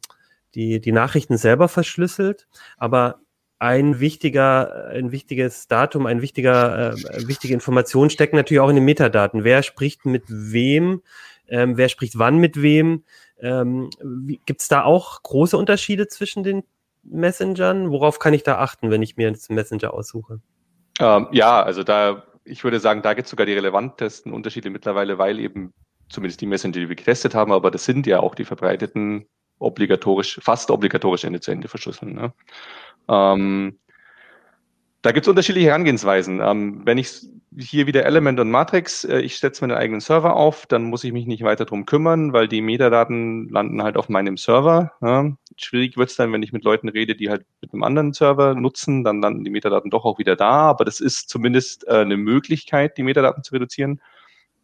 die, 0.54 0.80
die 0.80 0.92
Nachrichten 0.92 1.36
selber 1.36 1.68
verschlüsselt, 1.68 2.48
aber 2.76 3.20
ein 3.58 4.00
wichtiger, 4.00 4.86
ein 4.86 5.12
wichtiges 5.12 5.68
Datum, 5.68 6.06
ein 6.06 6.22
wichtiger, 6.22 6.94
äh, 6.94 7.28
wichtige 7.28 7.52
Information 7.52 8.08
stecken 8.08 8.36
natürlich 8.36 8.60
auch 8.60 8.70
in 8.70 8.76
den 8.76 8.86
Metadaten. 8.86 9.44
Wer 9.44 9.62
spricht 9.62 10.06
mit 10.06 10.24
wem? 10.28 11.02
Ähm, 11.46 11.76
wer 11.76 11.88
spricht 11.90 12.18
wann 12.18 12.38
mit 12.38 12.62
wem? 12.62 13.04
Ähm, 13.38 13.90
Gibt 14.46 14.62
es 14.62 14.68
da 14.68 14.84
auch 14.84 15.22
große 15.22 15.58
Unterschiede 15.58 16.08
zwischen 16.08 16.42
den 16.42 16.62
Messengern? 17.02 17.90
Worauf 17.90 18.18
kann 18.18 18.32
ich 18.32 18.44
da 18.44 18.58
achten, 18.58 18.90
wenn 18.90 19.02
ich 19.02 19.16
mir 19.16 19.28
einen 19.28 19.38
Messenger 19.50 19.92
aussuche? 19.92 20.40
Ähm, 21.00 21.28
ja, 21.32 21.62
also 21.62 21.82
da, 21.82 22.22
ich 22.44 22.62
würde 22.62 22.78
sagen, 22.78 23.02
da 23.02 23.14
gibt 23.14 23.24
es 23.24 23.30
sogar 23.30 23.46
die 23.46 23.54
relevantesten 23.54 24.32
Unterschiede 24.32 24.70
mittlerweile, 24.70 25.18
weil 25.18 25.40
eben 25.40 25.72
zumindest 26.08 26.40
die 26.40 26.46
Messenger, 26.46 26.74
die 26.74 26.88
wir 26.88 26.96
getestet 26.96 27.34
haben, 27.34 27.52
aber 27.52 27.70
das 27.70 27.84
sind 27.84 28.06
ja 28.06 28.20
auch 28.20 28.34
die 28.34 28.44
verbreiteten 28.44 29.26
obligatorisch, 29.58 30.40
fast 30.42 30.70
obligatorisch 30.70 31.24
Ende 31.24 31.40
zu 31.40 31.50
Ende 31.50 31.68
verschlüsseln. 31.68 32.14
Ne? 32.14 32.32
Ähm, 33.08 33.78
da 35.02 35.12
gibt 35.12 35.24
es 35.24 35.28
unterschiedliche 35.28 35.68
Herangehensweisen. 35.68 36.40
Ähm, 36.42 36.82
wenn 36.84 36.98
ich 36.98 37.26
hier 37.56 37.86
wieder 37.86 38.04
Element 38.04 38.38
und 38.38 38.50
Matrix, 38.50 39.04
äh, 39.04 39.20
ich 39.20 39.38
setze 39.38 39.66
meinen 39.66 39.76
eigenen 39.76 40.00
Server 40.00 40.36
auf, 40.36 40.66
dann 40.66 40.84
muss 40.84 41.04
ich 41.04 41.12
mich 41.12 41.26
nicht 41.26 41.42
weiter 41.42 41.64
drum 41.64 41.86
kümmern, 41.86 42.32
weil 42.32 42.48
die 42.48 42.60
Metadaten 42.60 43.48
landen 43.48 43.82
halt 43.82 43.96
auf 43.96 44.08
meinem 44.08 44.36
Server. 44.36 44.92
Ja. 45.00 45.32
Schwierig 45.64 45.96
wird 45.96 46.10
es 46.10 46.16
dann, 46.16 46.32
wenn 46.32 46.42
ich 46.42 46.52
mit 46.52 46.64
Leuten 46.64 46.88
rede, 46.88 47.14
die 47.14 47.30
halt 47.30 47.44
mit 47.60 47.72
einem 47.72 47.82
anderen 47.82 48.12
Server 48.12 48.54
nutzen, 48.54 49.04
dann 49.04 49.20
landen 49.20 49.44
die 49.44 49.50
Metadaten 49.50 49.90
doch 49.90 50.04
auch 50.04 50.18
wieder 50.18 50.36
da, 50.36 50.68
aber 50.70 50.84
das 50.84 51.00
ist 51.00 51.28
zumindest 51.28 51.86
äh, 51.86 51.96
eine 51.96 52.16
Möglichkeit, 52.16 52.96
die 52.96 53.02
Metadaten 53.02 53.42
zu 53.42 53.52
reduzieren. 53.54 54.00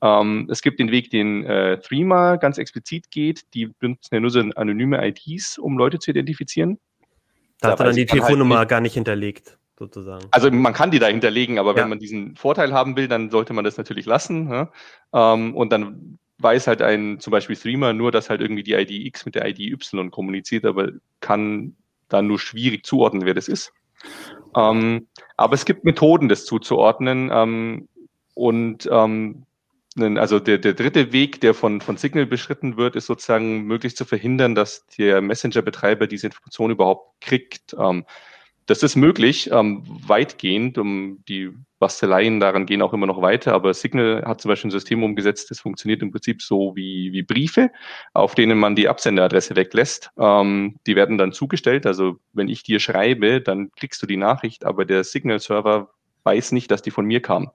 Ähm, 0.02 0.48
es 0.50 0.62
gibt 0.62 0.78
den 0.78 0.90
Weg, 0.90 1.10
den 1.10 1.44
äh, 1.44 1.78
Threema 1.80 2.36
ganz 2.36 2.58
explizit 2.58 3.10
geht. 3.10 3.54
Die 3.54 3.66
benutzen 3.66 4.14
ja 4.14 4.20
nur 4.20 4.30
so 4.30 4.40
anonyme 4.40 5.06
IDs, 5.06 5.58
um 5.58 5.78
Leute 5.78 5.98
zu 5.98 6.10
identifizieren. 6.10 6.78
Da 7.60 7.70
hat 7.70 7.80
er 7.80 7.86
dann 7.86 7.94
die 7.94 8.02
halt 8.02 8.10
Telefonnummer 8.10 8.58
halt 8.58 8.68
gar 8.68 8.80
nicht 8.80 8.94
hinterlegt, 8.94 9.58
sozusagen. 9.78 10.26
Also 10.30 10.50
man 10.50 10.74
kann 10.74 10.90
die 10.90 10.98
da 10.98 11.06
hinterlegen, 11.06 11.58
aber 11.58 11.70
ja. 11.70 11.82
wenn 11.82 11.88
man 11.88 11.98
diesen 11.98 12.36
Vorteil 12.36 12.72
haben 12.74 12.96
will, 12.96 13.08
dann 13.08 13.30
sollte 13.30 13.54
man 13.54 13.64
das 13.64 13.78
natürlich 13.78 14.04
lassen. 14.04 14.50
Ja? 14.50 14.70
Ähm, 15.14 15.54
und 15.54 15.72
dann 15.72 16.18
weiß 16.38 16.66
halt 16.66 16.82
ein 16.82 17.18
zum 17.20 17.30
Beispiel 17.30 17.56
Streamer 17.56 17.92
nur, 17.92 18.12
dass 18.12 18.30
halt 18.30 18.40
irgendwie 18.40 18.62
die 18.62 18.74
ID 18.74 18.90
X 18.90 19.24
mit 19.24 19.34
der 19.34 19.46
ID 19.48 19.60
Y 19.72 20.10
kommuniziert, 20.10 20.64
aber 20.64 20.90
kann 21.20 21.76
dann 22.08 22.26
nur 22.26 22.38
schwierig 22.38 22.84
zuordnen, 22.84 23.24
wer 23.24 23.34
das 23.34 23.48
ist. 23.48 23.72
Ähm, 24.54 25.08
aber 25.36 25.54
es 25.54 25.64
gibt 25.64 25.84
Methoden, 25.84 26.28
das 26.28 26.44
zuzuordnen. 26.44 27.30
Ähm, 27.32 27.88
und 28.34 28.88
ähm, 28.92 29.46
also 29.96 30.38
der, 30.38 30.58
der 30.58 30.74
dritte 30.74 31.12
Weg, 31.12 31.40
der 31.40 31.54
von, 31.54 31.80
von 31.80 31.96
Signal 31.96 32.26
beschritten 32.26 32.76
wird, 32.76 32.96
ist 32.96 33.06
sozusagen 33.06 33.62
möglichst 33.62 33.96
zu 33.96 34.04
verhindern, 34.04 34.54
dass 34.54 34.86
der 34.98 35.22
Messenger-Betreiber 35.22 36.06
diese 36.06 36.26
Information 36.26 36.70
überhaupt 36.70 37.20
kriegt. 37.22 37.74
Ähm, 37.78 38.04
das 38.66 38.82
ist 38.82 38.96
möglich, 38.96 39.50
ähm, 39.52 39.82
weitgehend. 39.86 40.76
Um 40.78 41.24
die 41.28 41.50
Basteleien 41.78 42.40
daran 42.40 42.66
gehen 42.66 42.82
auch 42.82 42.92
immer 42.92 43.06
noch 43.06 43.22
weiter, 43.22 43.52
aber 43.52 43.74
Signal 43.74 44.24
hat 44.24 44.40
zum 44.40 44.48
Beispiel 44.48 44.68
ein 44.68 44.72
System 44.72 45.02
umgesetzt, 45.02 45.50
das 45.50 45.60
funktioniert 45.60 46.02
im 46.02 46.10
Prinzip 46.10 46.42
so 46.42 46.74
wie, 46.74 47.12
wie 47.12 47.22
Briefe, 47.22 47.70
auf 48.12 48.34
denen 48.34 48.58
man 48.58 48.74
die 48.74 48.88
Absenderadresse 48.88 49.56
weglässt. 49.56 50.10
Ähm, 50.18 50.76
die 50.86 50.96
werden 50.96 51.18
dann 51.18 51.32
zugestellt. 51.32 51.86
Also 51.86 52.18
wenn 52.32 52.48
ich 52.48 52.62
dir 52.62 52.80
schreibe, 52.80 53.40
dann 53.40 53.70
klickst 53.72 54.02
du 54.02 54.06
die 54.06 54.16
Nachricht, 54.16 54.64
aber 54.64 54.84
der 54.84 55.04
Signal-Server 55.04 55.90
weiß 56.24 56.52
nicht, 56.52 56.70
dass 56.70 56.82
die 56.82 56.90
von 56.90 57.06
mir 57.06 57.22
kam 57.22 57.50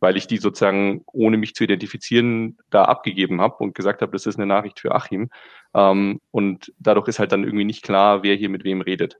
weil 0.00 0.16
ich 0.16 0.26
die 0.26 0.38
sozusagen, 0.38 1.02
ohne 1.12 1.36
mich 1.36 1.54
zu 1.54 1.64
identifizieren, 1.64 2.58
da 2.70 2.84
abgegeben 2.84 3.40
habe 3.40 3.56
und 3.58 3.74
gesagt 3.74 4.02
habe, 4.02 4.12
das 4.12 4.26
ist 4.26 4.36
eine 4.36 4.46
Nachricht 4.46 4.80
für 4.80 4.94
Achim. 4.94 5.30
Ähm, 5.74 6.20
und 6.30 6.72
dadurch 6.78 7.08
ist 7.08 7.18
halt 7.18 7.32
dann 7.32 7.44
irgendwie 7.44 7.64
nicht 7.64 7.82
klar, 7.82 8.22
wer 8.22 8.36
hier 8.36 8.48
mit 8.48 8.64
wem 8.64 8.80
redet. 8.80 9.18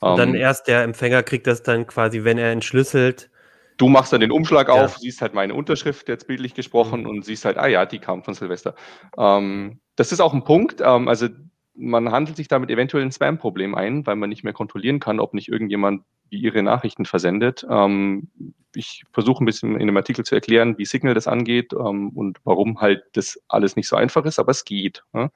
Und 0.00 0.18
dann 0.18 0.30
ähm, 0.30 0.34
erst 0.34 0.68
der 0.68 0.82
Empfänger 0.82 1.22
kriegt 1.22 1.46
das 1.46 1.62
dann 1.62 1.86
quasi, 1.86 2.24
wenn 2.24 2.38
er 2.38 2.52
entschlüsselt. 2.52 3.30
Du 3.78 3.88
machst 3.88 4.12
dann 4.12 4.20
den 4.20 4.32
Umschlag 4.32 4.68
ja. 4.68 4.74
auf, 4.74 4.98
siehst 4.98 5.20
halt 5.20 5.34
meine 5.34 5.54
Unterschrift, 5.54 6.08
jetzt 6.08 6.26
bildlich 6.26 6.54
gesprochen, 6.54 7.02
mhm. 7.02 7.08
und 7.08 7.24
siehst 7.24 7.44
halt, 7.44 7.58
ah 7.58 7.66
ja, 7.66 7.86
die 7.86 7.98
kam 7.98 8.22
von 8.22 8.34
Silvester. 8.34 8.74
Ähm, 9.18 9.80
das 9.96 10.12
ist 10.12 10.20
auch 10.20 10.34
ein 10.34 10.44
Punkt. 10.44 10.80
Ähm, 10.80 11.08
also 11.08 11.28
man 11.74 12.10
handelt 12.10 12.36
sich 12.36 12.48
damit 12.48 12.70
eventuell 12.70 13.04
ein 13.04 13.12
Spam-Problem 13.12 13.74
ein, 13.74 14.06
weil 14.06 14.16
man 14.16 14.30
nicht 14.30 14.44
mehr 14.44 14.54
kontrollieren 14.54 14.98
kann, 14.98 15.20
ob 15.20 15.34
nicht 15.34 15.48
irgendjemand 15.48 16.02
wie 16.30 16.38
ihre 16.38 16.62
Nachrichten 16.62 17.04
versendet. 17.04 17.66
Ähm, 17.70 18.28
ich 18.74 19.04
versuche 19.12 19.42
ein 19.42 19.46
bisschen 19.46 19.74
in 19.74 19.82
einem 19.82 19.96
Artikel 19.96 20.24
zu 20.24 20.34
erklären, 20.34 20.76
wie 20.78 20.84
Signal 20.84 21.14
das 21.14 21.28
angeht 21.28 21.72
ähm, 21.72 22.10
und 22.10 22.38
warum 22.44 22.80
halt 22.80 23.04
das 23.12 23.40
alles 23.48 23.76
nicht 23.76 23.88
so 23.88 23.96
einfach 23.96 24.24
ist, 24.24 24.38
aber 24.38 24.50
es 24.50 24.64
geht. 24.64 25.04
Ja? 25.14 25.30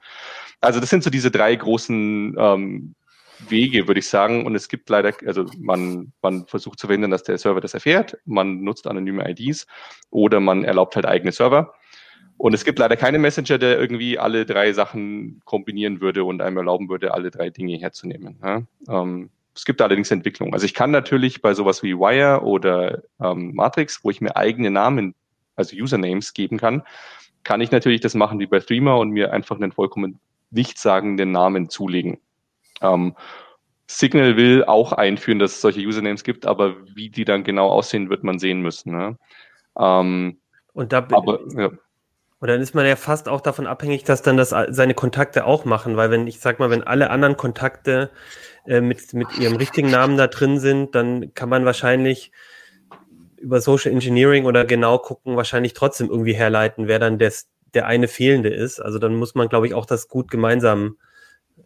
Also 0.59 0.79
das 0.79 0.89
sind 0.89 1.03
so 1.03 1.09
diese 1.09 1.31
drei 1.31 1.55
großen 1.55 2.35
ähm, 2.37 2.95
Wege, 3.49 3.87
würde 3.87 3.99
ich 3.99 4.07
sagen. 4.07 4.45
Und 4.45 4.55
es 4.55 4.67
gibt 4.67 4.89
leider, 4.89 5.13
also 5.25 5.45
man, 5.57 6.11
man 6.21 6.45
versucht 6.47 6.79
zu 6.79 6.87
verhindern, 6.87 7.11
dass 7.11 7.23
der 7.23 7.37
Server 7.37 7.61
das 7.61 7.73
erfährt. 7.73 8.17
Man 8.25 8.61
nutzt 8.61 8.87
anonyme 8.87 9.29
IDs 9.29 9.67
oder 10.09 10.39
man 10.39 10.63
erlaubt 10.63 10.95
halt 10.95 11.05
eigene 11.05 11.31
Server. 11.31 11.73
Und 12.37 12.53
es 12.53 12.65
gibt 12.65 12.79
leider 12.79 12.97
keinen 12.97 13.21
Messenger, 13.21 13.59
der 13.59 13.79
irgendwie 13.79 14.17
alle 14.17 14.45
drei 14.45 14.73
Sachen 14.73 15.41
kombinieren 15.45 16.01
würde 16.01 16.23
und 16.23 16.41
einem 16.41 16.57
erlauben 16.57 16.89
würde, 16.89 17.13
alle 17.13 17.29
drei 17.29 17.51
Dinge 17.51 17.77
herzunehmen. 17.77 18.39
Ja? 18.43 18.63
Ähm, 18.89 19.29
es 19.55 19.65
gibt 19.65 19.81
allerdings 19.81 20.09
Entwicklungen. 20.11 20.53
Also 20.53 20.65
ich 20.65 20.73
kann 20.73 20.91
natürlich 20.91 21.41
bei 21.41 21.53
sowas 21.53 21.83
wie 21.83 21.95
Wire 21.95 22.41
oder 22.41 23.03
ähm, 23.21 23.53
Matrix, 23.53 24.03
wo 24.03 24.09
ich 24.09 24.21
mir 24.21 24.35
eigene 24.35 24.71
Namen, 24.71 25.13
also 25.55 25.75
Usernames 25.75 26.33
geben 26.33 26.57
kann, 26.57 26.83
kann 27.43 27.61
ich 27.61 27.71
natürlich 27.71 28.01
das 28.01 28.15
machen 28.15 28.39
wie 28.39 28.47
bei 28.47 28.59
Threema 28.59 28.95
und 28.95 29.11
mir 29.11 29.33
einfach 29.33 29.57
einen 29.57 29.71
vollkommen 29.71 30.19
nichtssagenden 30.51 31.31
Namen 31.31 31.69
zulegen. 31.69 32.19
Ähm, 32.81 33.15
Signal 33.87 34.37
will 34.37 34.63
auch 34.63 34.93
einführen, 34.93 35.39
dass 35.39 35.53
es 35.53 35.61
solche 35.61 35.81
Usernames 35.81 36.23
gibt, 36.23 36.45
aber 36.45 36.75
wie 36.95 37.09
die 37.09 37.25
dann 37.25 37.43
genau 37.43 37.69
aussehen, 37.69 38.09
wird 38.09 38.23
man 38.23 38.39
sehen 38.39 38.61
müssen. 38.61 38.95
Ne? 38.95 39.17
Ähm, 39.77 40.39
und 40.73 40.93
da, 40.93 40.99
aber, 41.11 41.39
ja. 41.55 41.67
Und 42.39 42.47
dann 42.47 42.61
ist 42.61 42.73
man 42.73 42.87
ja 42.87 42.95
fast 42.95 43.29
auch 43.29 43.41
davon 43.41 43.67
abhängig, 43.67 44.03
dass 44.03 44.23
dann 44.23 44.37
das 44.37 44.49
seine 44.69 44.93
Kontakte 44.95 45.45
auch 45.45 45.65
machen, 45.65 45.95
weil 45.95 46.09
wenn 46.09 46.25
ich 46.25 46.39
sag 46.39 46.57
mal, 46.59 46.71
wenn 46.71 46.83
alle 46.83 47.11
anderen 47.11 47.37
Kontakte 47.37 48.09
äh, 48.65 48.81
mit 48.81 49.13
mit 49.13 49.37
ihrem 49.37 49.57
richtigen 49.57 49.91
Namen 49.91 50.17
da 50.17 50.27
drin 50.27 50.57
sind, 50.59 50.95
dann 50.95 51.35
kann 51.35 51.49
man 51.49 51.65
wahrscheinlich 51.65 52.31
über 53.37 53.61
Social 53.61 53.91
Engineering 53.91 54.45
oder 54.45 54.65
genau 54.65 54.97
gucken, 54.97 55.35
wahrscheinlich 55.35 55.73
trotzdem 55.73 56.09
irgendwie 56.09 56.33
herleiten, 56.33 56.87
wer 56.87 56.97
dann 56.97 57.19
des, 57.19 57.49
der 57.73 57.85
eine 57.87 58.07
fehlende 58.07 58.49
ist. 58.49 58.79
Also 58.79 58.97
dann 58.99 59.15
muss 59.15 59.35
man, 59.35 59.49
glaube 59.49 59.67
ich, 59.67 59.73
auch 59.73 59.85
das 59.85 60.07
gut 60.07 60.31
gemeinsam 60.31 60.97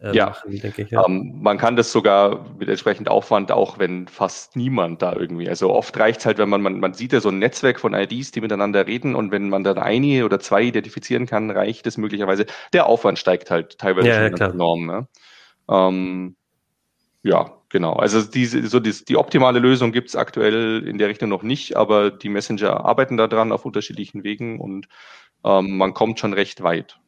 äh, 0.02 0.14
ja. 0.14 0.26
machen, 0.26 0.60
denke 0.60 0.82
ich. 0.82 0.90
Ja. 0.90 1.06
Ähm, 1.06 1.38
man 1.40 1.58
kann 1.58 1.76
das 1.76 1.92
sogar 1.92 2.46
mit 2.58 2.68
entsprechend 2.68 3.08
Aufwand, 3.08 3.50
auch 3.50 3.78
wenn 3.78 4.08
fast 4.08 4.56
niemand 4.56 5.02
da 5.02 5.14
irgendwie. 5.14 5.48
Also 5.48 5.72
oft 5.72 5.98
reicht 5.98 6.20
es 6.20 6.26
halt, 6.26 6.38
wenn 6.38 6.48
man, 6.48 6.62
man, 6.62 6.80
man 6.80 6.94
sieht 6.94 7.12
ja 7.12 7.20
so 7.20 7.28
ein 7.28 7.38
Netzwerk 7.38 7.80
von 7.80 7.94
IDs, 7.94 8.30
die 8.30 8.40
miteinander 8.40 8.86
reden 8.86 9.14
und 9.14 9.30
wenn 9.30 9.48
man 9.48 9.64
dann 9.64 9.78
eine 9.78 10.24
oder 10.24 10.40
zwei 10.40 10.62
identifizieren 10.62 11.26
kann, 11.26 11.50
reicht 11.50 11.86
es 11.86 11.96
möglicherweise. 11.96 12.46
Der 12.72 12.86
Aufwand 12.86 13.18
steigt 13.18 13.50
halt 13.50 13.78
teilweise 13.78 14.08
ja, 14.08 14.28
schon 14.28 14.52
enorm. 14.52 14.86
Ne? 14.86 15.08
Ähm, 15.68 16.36
ja, 17.22 17.52
genau. 17.68 17.94
Also 17.94 18.22
diese, 18.22 18.66
so 18.66 18.80
die, 18.80 18.92
die 19.04 19.16
optimale 19.16 19.58
Lösung 19.58 19.92
gibt 19.92 20.08
es 20.08 20.16
aktuell 20.16 20.86
in 20.86 20.98
der 20.98 21.08
Richtung 21.08 21.28
noch 21.28 21.42
nicht, 21.42 21.76
aber 21.76 22.10
die 22.10 22.28
Messenger 22.28 22.84
arbeiten 22.84 23.16
daran 23.16 23.52
auf 23.52 23.64
unterschiedlichen 23.64 24.24
Wegen 24.24 24.60
und 24.60 24.86
ähm, 25.44 25.76
man 25.76 25.94
kommt 25.94 26.20
schon 26.20 26.32
recht 26.32 26.62
weit. 26.62 26.98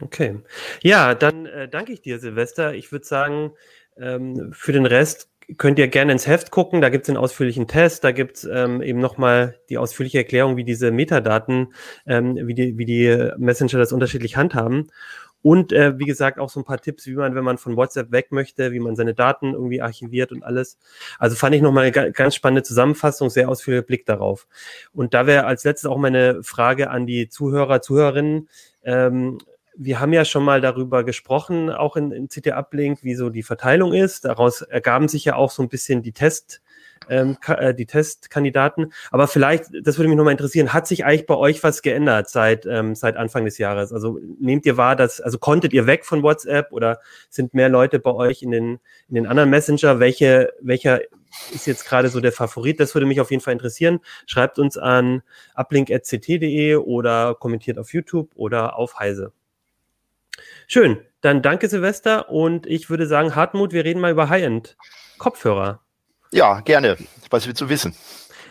Okay. 0.00 0.40
Ja, 0.82 1.14
dann 1.14 1.46
äh, 1.46 1.68
danke 1.68 1.92
ich 1.92 2.00
dir, 2.00 2.18
Silvester. 2.18 2.74
Ich 2.74 2.92
würde 2.92 3.04
sagen, 3.04 3.52
ähm, 3.96 4.52
für 4.52 4.72
den 4.72 4.86
Rest 4.86 5.30
könnt 5.56 5.78
ihr 5.78 5.88
gerne 5.88 6.12
ins 6.12 6.26
Heft 6.26 6.50
gucken. 6.50 6.80
Da 6.80 6.90
gibt 6.90 7.04
es 7.04 7.08
einen 7.08 7.16
ausführlichen 7.16 7.66
Test, 7.68 8.04
da 8.04 8.12
gibt 8.12 8.36
es 8.36 8.44
ähm, 8.44 8.82
eben 8.82 9.00
nochmal 9.00 9.56
die 9.70 9.78
ausführliche 9.78 10.18
Erklärung, 10.18 10.56
wie 10.56 10.64
diese 10.64 10.90
Metadaten, 10.90 11.72
ähm, 12.06 12.36
wie, 12.46 12.54
die, 12.54 12.76
wie 12.76 12.84
die 12.84 13.30
Messenger 13.38 13.78
das 13.78 13.92
unterschiedlich 13.92 14.36
handhaben. 14.36 14.90
Und 15.40 15.72
äh, 15.72 15.98
wie 15.98 16.04
gesagt, 16.04 16.38
auch 16.38 16.50
so 16.50 16.60
ein 16.60 16.64
paar 16.64 16.80
Tipps, 16.80 17.06
wie 17.06 17.14
man, 17.14 17.34
wenn 17.34 17.44
man 17.44 17.58
von 17.58 17.76
WhatsApp 17.76 18.10
weg 18.10 18.32
möchte, 18.32 18.72
wie 18.72 18.80
man 18.80 18.96
seine 18.96 19.14
Daten 19.14 19.54
irgendwie 19.54 19.80
archiviert 19.80 20.32
und 20.32 20.42
alles. 20.42 20.78
Also 21.18 21.36
fand 21.36 21.54
ich 21.54 21.62
nochmal 21.62 21.84
eine 21.84 22.12
ganz 22.12 22.34
spannende 22.34 22.64
Zusammenfassung, 22.64 23.30
sehr 23.30 23.48
ausführlicher 23.48 23.86
Blick 23.86 24.04
darauf. 24.04 24.48
Und 24.92 25.14
da 25.14 25.26
wäre 25.26 25.46
als 25.46 25.64
letztes 25.64 25.88
auch 25.88 25.96
meine 25.96 26.42
Frage 26.42 26.90
an 26.90 27.06
die 27.06 27.28
Zuhörer, 27.28 27.80
Zuhörerinnen. 27.80 28.48
Ähm, 28.82 29.38
wir 29.80 30.00
haben 30.00 30.12
ja 30.12 30.24
schon 30.24 30.44
mal 30.44 30.60
darüber 30.60 31.04
gesprochen, 31.04 31.70
auch 31.70 31.96
in, 31.96 32.10
in 32.10 32.28
CT 32.28 32.48
Uplink, 32.48 33.04
wie 33.04 33.14
so 33.14 33.30
die 33.30 33.44
Verteilung 33.44 33.94
ist. 33.94 34.24
Daraus 34.24 34.60
ergaben 34.60 35.06
sich 35.06 35.24
ja 35.24 35.36
auch 35.36 35.52
so 35.52 35.62
ein 35.62 35.68
bisschen 35.68 36.02
die 36.02 36.10
Test, 36.10 36.60
ähm, 37.08 37.36
äh, 37.46 37.72
die 37.74 37.86
Testkandidaten. 37.86 38.92
Aber 39.12 39.28
vielleicht, 39.28 39.66
das 39.84 39.96
würde 39.96 40.08
mich 40.08 40.16
nochmal 40.16 40.32
interessieren, 40.32 40.72
hat 40.72 40.88
sich 40.88 41.04
eigentlich 41.04 41.26
bei 41.26 41.36
euch 41.36 41.62
was 41.62 41.82
geändert 41.82 42.28
seit, 42.28 42.66
ähm, 42.66 42.96
seit 42.96 43.16
Anfang 43.16 43.44
des 43.44 43.56
Jahres? 43.58 43.92
Also 43.92 44.18
nehmt 44.40 44.66
ihr 44.66 44.76
wahr, 44.76 44.96
dass, 44.96 45.20
also 45.20 45.38
konntet 45.38 45.72
ihr 45.72 45.86
weg 45.86 46.04
von 46.04 46.24
WhatsApp 46.24 46.72
oder 46.72 46.98
sind 47.30 47.54
mehr 47.54 47.68
Leute 47.68 48.00
bei 48.00 48.12
euch 48.12 48.42
in 48.42 48.50
den, 48.50 48.80
in 49.08 49.14
den 49.14 49.26
anderen 49.28 49.48
Messenger? 49.48 50.00
Welche, 50.00 50.52
welcher 50.60 51.02
ist 51.54 51.68
jetzt 51.68 51.86
gerade 51.86 52.08
so 52.08 52.20
der 52.20 52.32
Favorit? 52.32 52.80
Das 52.80 52.96
würde 52.96 53.06
mich 53.06 53.20
auf 53.20 53.30
jeden 53.30 53.42
Fall 53.44 53.52
interessieren. 53.52 54.00
Schreibt 54.26 54.58
uns 54.58 54.76
an 54.76 55.22
uplink.ct.de 55.54 56.74
oder 56.74 57.36
kommentiert 57.36 57.78
auf 57.78 57.92
YouTube 57.92 58.30
oder 58.34 58.76
auf 58.76 58.98
Heise. 58.98 59.32
Schön, 60.70 60.98
dann 61.22 61.40
danke 61.40 61.66
Silvester 61.66 62.28
und 62.28 62.66
ich 62.66 62.90
würde 62.90 63.06
sagen, 63.06 63.34
Hartmut, 63.34 63.72
wir 63.72 63.86
reden 63.86 64.00
mal 64.00 64.10
über 64.10 64.28
High-End 64.28 64.76
Kopfhörer. 65.16 65.80
Ja, 66.30 66.60
gerne. 66.60 66.98
Was 67.30 67.46
willst 67.46 67.62
du 67.62 67.70
wissen? 67.70 67.94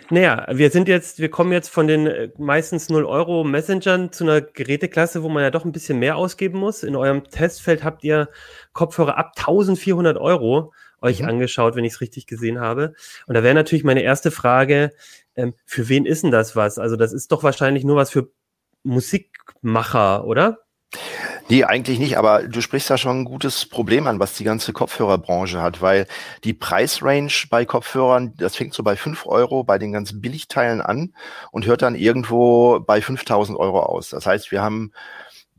Naja, 0.10 0.48
wir 0.50 0.72
sind 0.72 0.88
jetzt, 0.88 1.20
wir 1.20 1.30
kommen 1.30 1.52
jetzt 1.52 1.70
von 1.70 1.86
den 1.86 2.08
äh, 2.08 2.30
meistens 2.40 2.90
0 2.90 3.06
Euro 3.06 3.44
Messengern 3.44 4.12
zu 4.12 4.24
einer 4.24 4.42
Geräteklasse, 4.42 5.22
wo 5.22 5.30
man 5.30 5.44
ja 5.44 5.52
doch 5.52 5.64
ein 5.64 5.72
bisschen 5.72 6.00
mehr 6.00 6.16
ausgeben 6.16 6.58
muss. 6.58 6.82
In 6.82 6.96
eurem 6.96 7.24
Testfeld 7.26 7.84
habt 7.84 8.04
ihr 8.04 8.30
Kopfhörer 8.74 9.16
ab 9.16 9.34
1400 9.38 10.18
Euro 10.18 10.74
euch 11.04 11.22
mhm. 11.22 11.28
angeschaut, 11.28 11.76
wenn 11.76 11.86
ich 11.86 11.94
es 11.94 12.02
richtig 12.02 12.26
gesehen 12.26 12.60
habe. 12.60 12.96
Und 13.28 13.36
da 13.36 13.44
wäre 13.44 13.54
natürlich 13.54 13.84
meine 13.84 14.02
erste 14.02 14.32
Frage, 14.32 14.92
ähm, 15.36 15.54
für 15.68 15.88
wen 15.88 16.08
ist 16.08 16.24
denn 16.24 16.32
das 16.32 16.56
was? 16.56 16.80
Also 16.80 16.96
das 16.96 17.14
ist 17.14 17.32
doch 17.32 17.44
wahrscheinlich 17.44 17.84
nur 17.84 17.96
was 17.96 18.10
für 18.10 18.32
Musikmacher, 18.82 20.26
oder? 20.26 20.67
Nee, 21.50 21.64
eigentlich 21.64 22.00
nicht, 22.00 22.18
aber 22.18 22.44
du 22.44 22.62
sprichst 22.62 22.90
da 22.90 22.98
schon 22.98 23.22
ein 23.22 23.26
gutes 23.26 23.66
Problem 23.66 24.08
an, 24.08 24.20
was 24.20 24.36
die 24.36 24.44
ganze 24.44 24.74
Kopfhörerbranche 24.74 25.62
hat, 25.62 25.82
weil 25.82 26.08
die 26.44 26.54
Preisrange 26.54 27.48
bei 27.50 27.66
Kopfhörern, 27.66 28.34
das 28.38 28.56
fängt 28.56 28.74
so 28.74 28.84
bei 28.84 28.96
fünf 28.96 29.26
Euro 29.26 29.64
bei 29.64 29.78
den 29.78 29.94
ganzen 29.94 30.22
Billigteilen 30.22 30.82
an 30.82 31.14
und 31.52 31.66
hört 31.66 31.82
dann 31.82 31.96
irgendwo 31.96 32.80
bei 32.82 33.02
5000 33.02 33.58
Euro 33.58 33.82
aus. 33.82 34.10
Das 34.10 34.26
heißt, 34.26 34.52
wir 34.52 34.62
haben 34.62 34.92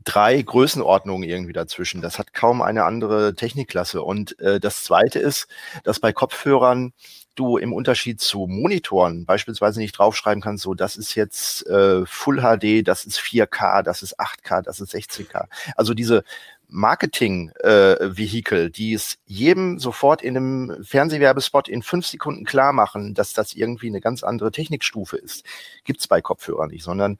drei 0.03 0.41
Größenordnungen 0.41 1.27
irgendwie 1.27 1.53
dazwischen. 1.53 2.01
Das 2.01 2.19
hat 2.19 2.33
kaum 2.33 2.61
eine 2.61 2.83
andere 2.85 3.35
Technikklasse. 3.35 4.01
Und 4.01 4.39
äh, 4.39 4.59
das 4.59 4.83
Zweite 4.83 5.19
ist, 5.19 5.47
dass 5.83 5.99
bei 5.99 6.13
Kopfhörern 6.13 6.93
du 7.35 7.57
im 7.57 7.73
Unterschied 7.73 8.19
zu 8.19 8.47
Monitoren 8.47 9.25
beispielsweise 9.25 9.79
nicht 9.79 9.97
draufschreiben 9.97 10.41
kannst, 10.41 10.63
so 10.63 10.73
das 10.73 10.97
ist 10.97 11.15
jetzt 11.15 11.65
äh, 11.67 12.05
Full 12.05 12.41
HD, 12.41 12.87
das 12.87 13.05
ist 13.05 13.19
4K, 13.19 13.81
das 13.83 14.03
ist 14.03 14.19
8K, 14.19 14.61
das 14.61 14.79
ist 14.79 14.93
16K. 14.93 15.45
Also 15.75 15.93
diese 15.93 16.23
Marketing-Vehikel, 16.69 18.65
äh, 18.65 18.69
die 18.69 18.93
es 18.93 19.17
jedem 19.25 19.79
sofort 19.79 20.21
in 20.21 20.37
einem 20.37 20.83
Fernsehwerbespot 20.83 21.67
in 21.67 21.81
fünf 21.81 22.05
Sekunden 22.05 22.45
klar 22.45 22.73
machen, 22.73 23.15
dass 23.15 23.33
das 23.33 23.53
irgendwie 23.53 23.87
eine 23.87 24.01
ganz 24.01 24.23
andere 24.23 24.51
Technikstufe 24.51 25.17
ist, 25.17 25.45
gibt's 25.83 26.07
bei 26.07 26.21
Kopfhörern 26.21 26.69
nicht, 26.69 26.83
sondern 26.83 27.17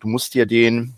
du 0.00 0.08
musst 0.08 0.34
dir 0.34 0.46
den 0.46 0.94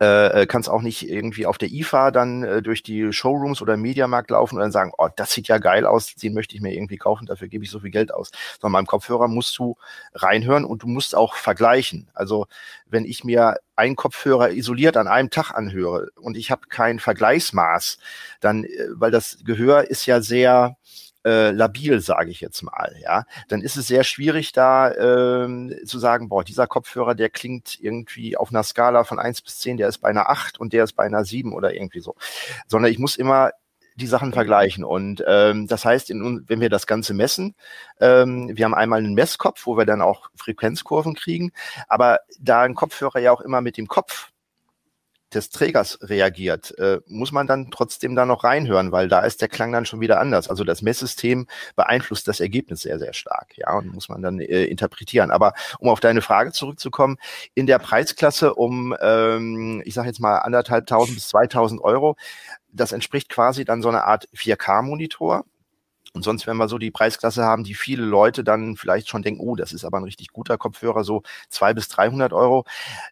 äh, 0.00 0.42
äh, 0.42 0.46
kannst 0.46 0.68
auch 0.68 0.82
nicht 0.82 1.08
irgendwie 1.08 1.46
auf 1.46 1.56
der 1.56 1.70
IFA 1.70 2.10
dann 2.10 2.42
äh, 2.42 2.62
durch 2.62 2.82
die 2.82 3.12
Showrooms 3.12 3.62
oder 3.62 3.76
Mediamarkt 3.76 4.30
laufen 4.30 4.56
und 4.56 4.60
dann 4.60 4.72
sagen, 4.72 4.92
oh, 4.98 5.08
das 5.16 5.32
sieht 5.32 5.48
ja 5.48 5.58
geil 5.58 5.86
aus, 5.86 6.14
den 6.14 6.34
möchte 6.34 6.54
ich 6.54 6.60
mir 6.60 6.74
irgendwie 6.74 6.98
kaufen, 6.98 7.26
dafür 7.26 7.48
gebe 7.48 7.64
ich 7.64 7.70
so 7.70 7.80
viel 7.80 7.90
Geld 7.90 8.12
aus. 8.12 8.30
Sondern 8.60 8.80
beim 8.80 8.86
Kopfhörer 8.86 9.28
musst 9.28 9.58
du 9.58 9.76
reinhören 10.14 10.64
und 10.64 10.82
du 10.82 10.86
musst 10.86 11.14
auch 11.14 11.34
vergleichen. 11.34 12.08
Also 12.12 12.46
wenn 12.86 13.04
ich 13.06 13.24
mir 13.24 13.56
einen 13.74 13.96
Kopfhörer 13.96 14.50
isoliert 14.50 14.96
an 14.96 15.08
einem 15.08 15.30
Tag 15.30 15.52
anhöre 15.52 16.10
und 16.16 16.36
ich 16.36 16.50
habe 16.50 16.66
kein 16.68 16.98
Vergleichsmaß, 16.98 17.98
dann, 18.40 18.64
äh, 18.64 18.88
weil 18.90 19.10
das 19.10 19.38
Gehör 19.44 19.90
ist 19.90 20.04
ja 20.04 20.20
sehr 20.20 20.76
äh, 21.26 21.50
labil, 21.50 22.00
sage 22.00 22.30
ich 22.30 22.40
jetzt 22.40 22.62
mal, 22.62 22.94
ja, 23.02 23.24
dann 23.48 23.60
ist 23.60 23.76
es 23.76 23.88
sehr 23.88 24.04
schwierig, 24.04 24.52
da 24.52 24.94
ähm, 24.94 25.74
zu 25.84 25.98
sagen, 25.98 26.28
boah, 26.28 26.44
dieser 26.44 26.68
Kopfhörer, 26.68 27.16
der 27.16 27.30
klingt 27.30 27.80
irgendwie 27.80 28.36
auf 28.36 28.50
einer 28.50 28.62
Skala 28.62 29.02
von 29.02 29.18
eins 29.18 29.42
bis 29.42 29.58
zehn, 29.58 29.76
der 29.76 29.88
ist 29.88 29.98
bei 29.98 30.08
einer 30.08 30.30
acht 30.30 30.60
und 30.60 30.72
der 30.72 30.84
ist 30.84 30.92
bei 30.92 31.02
einer 31.02 31.24
sieben 31.24 31.52
oder 31.52 31.74
irgendwie 31.74 32.00
so. 32.00 32.14
Sondern 32.68 32.92
ich 32.92 33.00
muss 33.00 33.16
immer 33.16 33.50
die 33.96 34.06
Sachen 34.06 34.32
vergleichen. 34.32 34.84
Und 34.84 35.24
ähm, 35.26 35.66
das 35.66 35.84
heißt, 35.84 36.10
in, 36.10 36.44
wenn 36.46 36.60
wir 36.60 36.68
das 36.68 36.86
Ganze 36.86 37.12
messen, 37.12 37.56
ähm, 38.00 38.50
wir 38.54 38.64
haben 38.64 38.74
einmal 38.74 39.00
einen 39.00 39.14
Messkopf, 39.14 39.66
wo 39.66 39.76
wir 39.76 39.86
dann 39.86 40.02
auch 40.02 40.28
Frequenzkurven 40.36 41.14
kriegen, 41.14 41.50
aber 41.88 42.20
da 42.38 42.62
ein 42.62 42.74
Kopfhörer 42.74 43.18
ja 43.18 43.32
auch 43.32 43.40
immer 43.40 43.62
mit 43.62 43.76
dem 43.76 43.88
Kopf 43.88 44.30
des 45.34 45.50
Trägers 45.50 45.98
reagiert, 46.02 46.76
äh, 46.78 47.00
muss 47.06 47.32
man 47.32 47.46
dann 47.46 47.70
trotzdem 47.70 48.14
da 48.14 48.26
noch 48.26 48.44
reinhören, 48.44 48.92
weil 48.92 49.08
da 49.08 49.20
ist 49.20 49.40
der 49.40 49.48
Klang 49.48 49.72
dann 49.72 49.84
schon 49.84 50.00
wieder 50.00 50.20
anders. 50.20 50.48
Also 50.48 50.64
das 50.64 50.82
Messsystem 50.82 51.46
beeinflusst 51.74 52.28
das 52.28 52.40
Ergebnis 52.40 52.82
sehr, 52.82 52.98
sehr 52.98 53.12
stark, 53.12 53.56
ja, 53.56 53.72
und 53.76 53.92
muss 53.92 54.08
man 54.08 54.22
dann 54.22 54.40
äh, 54.40 54.64
interpretieren. 54.64 55.30
Aber 55.30 55.54
um 55.78 55.88
auf 55.88 56.00
deine 56.00 56.22
Frage 56.22 56.52
zurückzukommen, 56.52 57.18
in 57.54 57.66
der 57.66 57.78
Preisklasse 57.78 58.54
um, 58.54 58.94
ähm, 59.00 59.82
ich 59.84 59.94
sage 59.94 60.08
jetzt 60.08 60.20
mal 60.20 60.38
anderthalbtausend 60.38 61.16
bis 61.16 61.28
zweitausend 61.28 61.80
Euro, 61.82 62.16
das 62.72 62.92
entspricht 62.92 63.28
quasi 63.28 63.64
dann 63.64 63.82
so 63.82 63.88
eine 63.88 64.04
Art 64.04 64.28
4K-Monitor 64.34 65.44
und 66.16 66.22
sonst, 66.22 66.46
wenn 66.46 66.56
wir 66.56 66.66
so 66.66 66.78
die 66.78 66.90
Preisklasse 66.90 67.44
haben, 67.44 67.62
die 67.62 67.74
viele 67.74 68.02
Leute 68.02 68.42
dann 68.42 68.76
vielleicht 68.76 69.08
schon 69.08 69.22
denken, 69.22 69.40
oh, 69.40 69.54
das 69.54 69.72
ist 69.72 69.84
aber 69.84 69.98
ein 69.98 70.04
richtig 70.04 70.28
guter 70.32 70.56
Kopfhörer, 70.56 71.04
so 71.04 71.22
zwei 71.50 71.74
bis 71.74 71.88
300 71.88 72.32
Euro. 72.32 72.64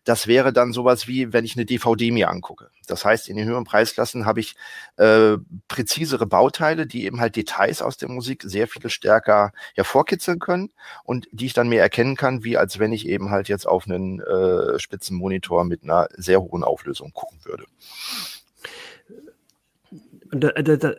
Das 0.04 0.26
wäre 0.26 0.54
dann 0.54 0.72
sowas 0.72 1.06
wie, 1.06 1.32
wenn 1.34 1.44
ich 1.44 1.54
eine 1.54 1.66
DVD 1.66 2.10
mir 2.10 2.30
angucke. 2.30 2.70
Das 2.86 3.04
heißt, 3.04 3.28
in 3.28 3.36
den 3.36 3.46
höheren 3.46 3.64
Preisklassen 3.64 4.24
habe 4.24 4.40
ich 4.40 4.56
äh, 4.96 5.36
präzisere 5.68 6.26
Bauteile, 6.26 6.86
die 6.86 7.04
eben 7.04 7.20
halt 7.20 7.36
Details 7.36 7.82
aus 7.82 7.98
der 7.98 8.08
Musik 8.08 8.42
sehr 8.42 8.68
viel 8.68 8.88
stärker 8.88 9.52
hervorkitzeln 9.74 10.38
können 10.38 10.70
und 11.04 11.28
die 11.30 11.46
ich 11.46 11.52
dann 11.52 11.68
mehr 11.68 11.82
erkennen 11.82 12.16
kann, 12.16 12.42
wie 12.42 12.56
als 12.56 12.78
wenn 12.78 12.92
ich 12.94 13.06
eben 13.06 13.30
halt 13.30 13.48
jetzt 13.48 13.68
auf 13.68 13.86
einen 13.86 14.20
äh, 14.20 14.78
Spitzenmonitor 14.78 15.64
mit 15.64 15.82
einer 15.82 16.08
sehr 16.16 16.40
hohen 16.40 16.64
Auflösung 16.64 17.12
gucken 17.12 17.38
würde. 17.44 17.64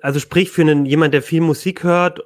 Also 0.02 0.20
sprich 0.20 0.52
für 0.52 0.62
einen 0.62 0.86
jemand, 0.86 1.14
der 1.14 1.22
viel 1.22 1.42
Musik 1.42 1.84
hört 1.84 2.22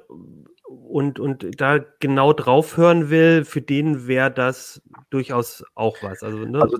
und, 0.66 1.18
und 1.18 1.60
da 1.60 1.78
genau 2.00 2.32
drauf 2.32 2.76
hören 2.76 3.10
will, 3.10 3.44
für 3.44 3.62
den 3.62 4.06
wäre 4.06 4.30
das 4.30 4.82
durchaus 5.10 5.64
auch 5.74 5.96
was. 6.02 6.22
Also, 6.22 6.38
ne? 6.38 6.60
also 6.60 6.78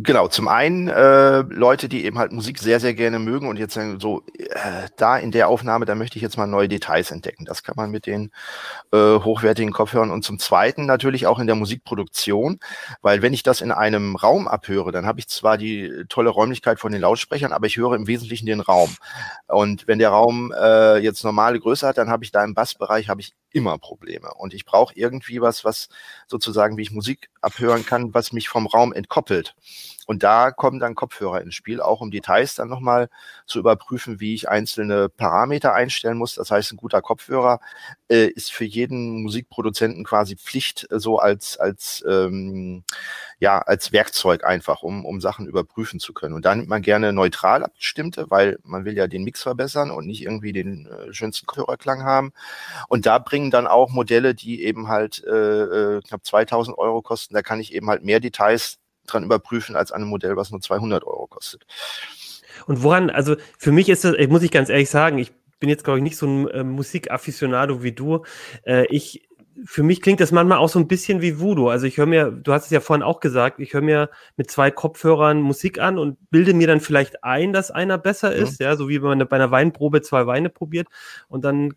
Genau, 0.00 0.28
zum 0.28 0.46
einen 0.46 0.86
äh, 0.86 1.40
Leute, 1.40 1.88
die 1.88 2.04
eben 2.04 2.20
halt 2.20 2.30
Musik 2.30 2.60
sehr, 2.60 2.78
sehr 2.78 2.94
gerne 2.94 3.18
mögen 3.18 3.48
und 3.48 3.58
jetzt 3.58 3.74
sagen, 3.74 3.98
so, 3.98 4.22
äh, 4.38 4.86
da 4.96 5.18
in 5.18 5.32
der 5.32 5.48
Aufnahme, 5.48 5.86
da 5.86 5.96
möchte 5.96 6.18
ich 6.18 6.22
jetzt 6.22 6.36
mal 6.36 6.46
neue 6.46 6.68
Details 6.68 7.10
entdecken. 7.10 7.44
Das 7.44 7.64
kann 7.64 7.74
man 7.76 7.90
mit 7.90 8.06
den 8.06 8.30
äh, 8.92 8.96
hochwertigen 8.96 9.72
Kopfhörern. 9.72 10.12
Und 10.12 10.22
zum 10.22 10.38
Zweiten 10.38 10.86
natürlich 10.86 11.26
auch 11.26 11.40
in 11.40 11.48
der 11.48 11.56
Musikproduktion, 11.56 12.60
weil 13.02 13.22
wenn 13.22 13.34
ich 13.34 13.42
das 13.42 13.60
in 13.60 13.72
einem 13.72 14.14
Raum 14.14 14.46
abhöre, 14.46 14.92
dann 14.92 15.04
habe 15.04 15.18
ich 15.18 15.26
zwar 15.26 15.58
die 15.58 16.04
tolle 16.08 16.30
Räumlichkeit 16.30 16.78
von 16.78 16.92
den 16.92 17.00
Lautsprechern, 17.00 17.52
aber 17.52 17.66
ich 17.66 17.76
höre 17.76 17.94
im 17.94 18.06
Wesentlichen 18.06 18.46
den 18.46 18.60
Raum. 18.60 18.94
Und 19.48 19.88
wenn 19.88 19.98
der 19.98 20.10
Raum 20.10 20.52
äh, 20.56 20.98
jetzt 20.98 21.24
normale 21.24 21.58
Größe 21.58 21.84
hat, 21.88 21.98
dann 21.98 22.08
habe 22.08 22.22
ich 22.22 22.30
da 22.30 22.44
im 22.44 22.54
Bassbereich 22.54 23.08
habe 23.08 23.20
ich 23.20 23.34
immer 23.50 23.78
Probleme. 23.78 24.32
Und 24.34 24.54
ich 24.54 24.64
brauche 24.64 24.94
irgendwie 24.94 25.40
was, 25.40 25.64
was 25.64 25.88
sozusagen, 26.28 26.76
wie 26.76 26.82
ich 26.82 26.92
Musik 26.92 27.30
abhören 27.40 27.84
kann, 27.84 28.14
was 28.14 28.32
mich 28.32 28.48
vom 28.48 28.68
Raum 28.68 28.92
entkoppelt. 28.92 29.56
Und 30.06 30.22
da 30.22 30.50
kommen 30.50 30.78
dann 30.78 30.94
Kopfhörer 30.94 31.42
ins 31.42 31.54
Spiel, 31.54 31.80
auch 31.80 32.00
um 32.00 32.10
Details 32.10 32.54
dann 32.54 32.68
nochmal 32.68 33.08
zu 33.46 33.58
überprüfen, 33.58 34.20
wie 34.20 34.34
ich 34.34 34.48
einzelne 34.48 35.08
Parameter 35.08 35.74
einstellen 35.74 36.18
muss. 36.18 36.34
Das 36.34 36.50
heißt, 36.50 36.72
ein 36.72 36.76
guter 36.76 37.02
Kopfhörer 37.02 37.60
äh, 38.08 38.26
ist 38.26 38.52
für 38.52 38.64
jeden 38.64 39.22
Musikproduzenten 39.22 40.04
quasi 40.04 40.36
Pflicht, 40.36 40.86
äh, 40.90 40.98
so 40.98 41.18
als, 41.18 41.58
als, 41.58 42.04
ähm, 42.08 42.84
ja, 43.38 43.58
als 43.58 43.92
Werkzeug 43.92 44.44
einfach, 44.44 44.82
um, 44.82 45.04
um 45.04 45.20
Sachen 45.20 45.46
überprüfen 45.46 46.00
zu 46.00 46.12
können. 46.12 46.34
Und 46.34 46.44
da 46.44 46.54
nimmt 46.54 46.68
man 46.68 46.82
gerne 46.82 47.12
neutral 47.12 47.62
abgestimmte, 47.64 48.30
weil 48.30 48.58
man 48.64 48.84
will 48.84 48.96
ja 48.96 49.06
den 49.06 49.24
Mix 49.24 49.42
verbessern 49.42 49.90
und 49.90 50.06
nicht 50.06 50.22
irgendwie 50.22 50.52
den 50.52 50.86
äh, 50.86 51.12
schönsten 51.12 51.46
Kopfhörerklang 51.46 52.02
haben. 52.04 52.32
Und 52.88 53.06
da 53.06 53.18
bringen 53.18 53.50
dann 53.50 53.66
auch 53.66 53.90
Modelle, 53.90 54.34
die 54.34 54.64
eben 54.64 54.88
halt 54.88 55.22
äh, 55.24 55.98
äh 55.98 56.00
knapp 56.02 56.24
2000 56.24 56.78
Euro 56.78 57.02
kosten, 57.02 57.34
da 57.34 57.42
kann 57.42 57.60
ich 57.60 57.74
eben 57.74 57.88
halt 57.88 58.04
mehr 58.04 58.20
Details 58.20 58.78
dran 59.12 59.24
überprüfen 59.24 59.76
als 59.76 59.92
an 59.92 60.02
einem 60.02 60.10
Modell, 60.10 60.36
was 60.36 60.50
nur 60.50 60.60
200 60.60 61.04
Euro 61.04 61.26
kostet. 61.26 61.66
Und 62.66 62.82
woran, 62.82 63.10
also 63.10 63.36
für 63.58 63.72
mich 63.72 63.88
ist 63.88 64.04
das, 64.04 64.14
muss 64.28 64.42
ich 64.42 64.50
ganz 64.50 64.68
ehrlich 64.68 64.90
sagen, 64.90 65.18
ich 65.18 65.32
bin 65.60 65.68
jetzt, 65.68 65.84
glaube 65.84 65.98
ich, 65.98 66.02
nicht 66.02 66.16
so 66.16 66.26
ein 66.26 66.48
äh, 66.48 66.64
Musikafficionado 66.64 67.82
wie 67.82 67.92
du. 67.92 68.24
Äh, 68.64 68.86
ich, 68.86 69.28
für 69.64 69.82
mich 69.82 70.00
klingt 70.00 70.20
das 70.20 70.30
manchmal 70.30 70.58
auch 70.58 70.68
so 70.68 70.78
ein 70.78 70.86
bisschen 70.86 71.20
wie 71.20 71.40
Voodoo. 71.40 71.68
Also 71.68 71.86
ich 71.86 71.96
höre 71.96 72.06
mir, 72.06 72.30
du 72.30 72.52
hast 72.52 72.66
es 72.66 72.70
ja 72.70 72.80
vorhin 72.80 73.02
auch 73.02 73.20
gesagt, 73.20 73.58
ich 73.58 73.74
höre 73.74 73.80
mir 73.80 74.10
mit 74.36 74.50
zwei 74.50 74.70
Kopfhörern 74.70 75.40
Musik 75.40 75.80
an 75.80 75.98
und 75.98 76.16
bilde 76.30 76.54
mir 76.54 76.68
dann 76.68 76.80
vielleicht 76.80 77.24
ein, 77.24 77.52
dass 77.52 77.70
einer 77.70 77.98
besser 77.98 78.30
mhm. 78.30 78.42
ist, 78.42 78.60
ja, 78.60 78.76
so 78.76 78.88
wie 78.88 79.02
wenn 79.02 79.18
man 79.18 79.28
bei 79.28 79.36
einer 79.36 79.50
Weinprobe 79.50 80.00
zwei 80.02 80.26
Weine 80.26 80.48
probiert 80.48 80.86
und 81.28 81.44
dann 81.44 81.74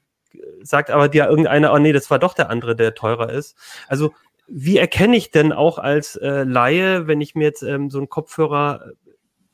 sagt 0.61 0.91
aber 0.91 1.09
dir 1.09 1.27
irgendeiner, 1.27 1.73
oh 1.73 1.77
nee, 1.77 1.91
das 1.91 2.09
war 2.09 2.19
doch 2.19 2.33
der 2.33 2.49
andere, 2.49 2.75
der 2.75 2.95
teurer 2.95 3.31
ist. 3.31 3.57
Also 3.87 4.13
wie 4.53 4.77
erkenne 4.77 5.15
ich 5.15 5.31
denn 5.31 5.53
auch 5.53 5.77
als 5.77 6.15
äh, 6.17 6.43
Laie, 6.43 7.07
wenn 7.07 7.21
ich 7.21 7.35
mir 7.35 7.45
jetzt 7.45 7.63
ähm, 7.63 7.89
so 7.89 7.99
einen 7.99 8.09
Kopfhörer 8.09 8.91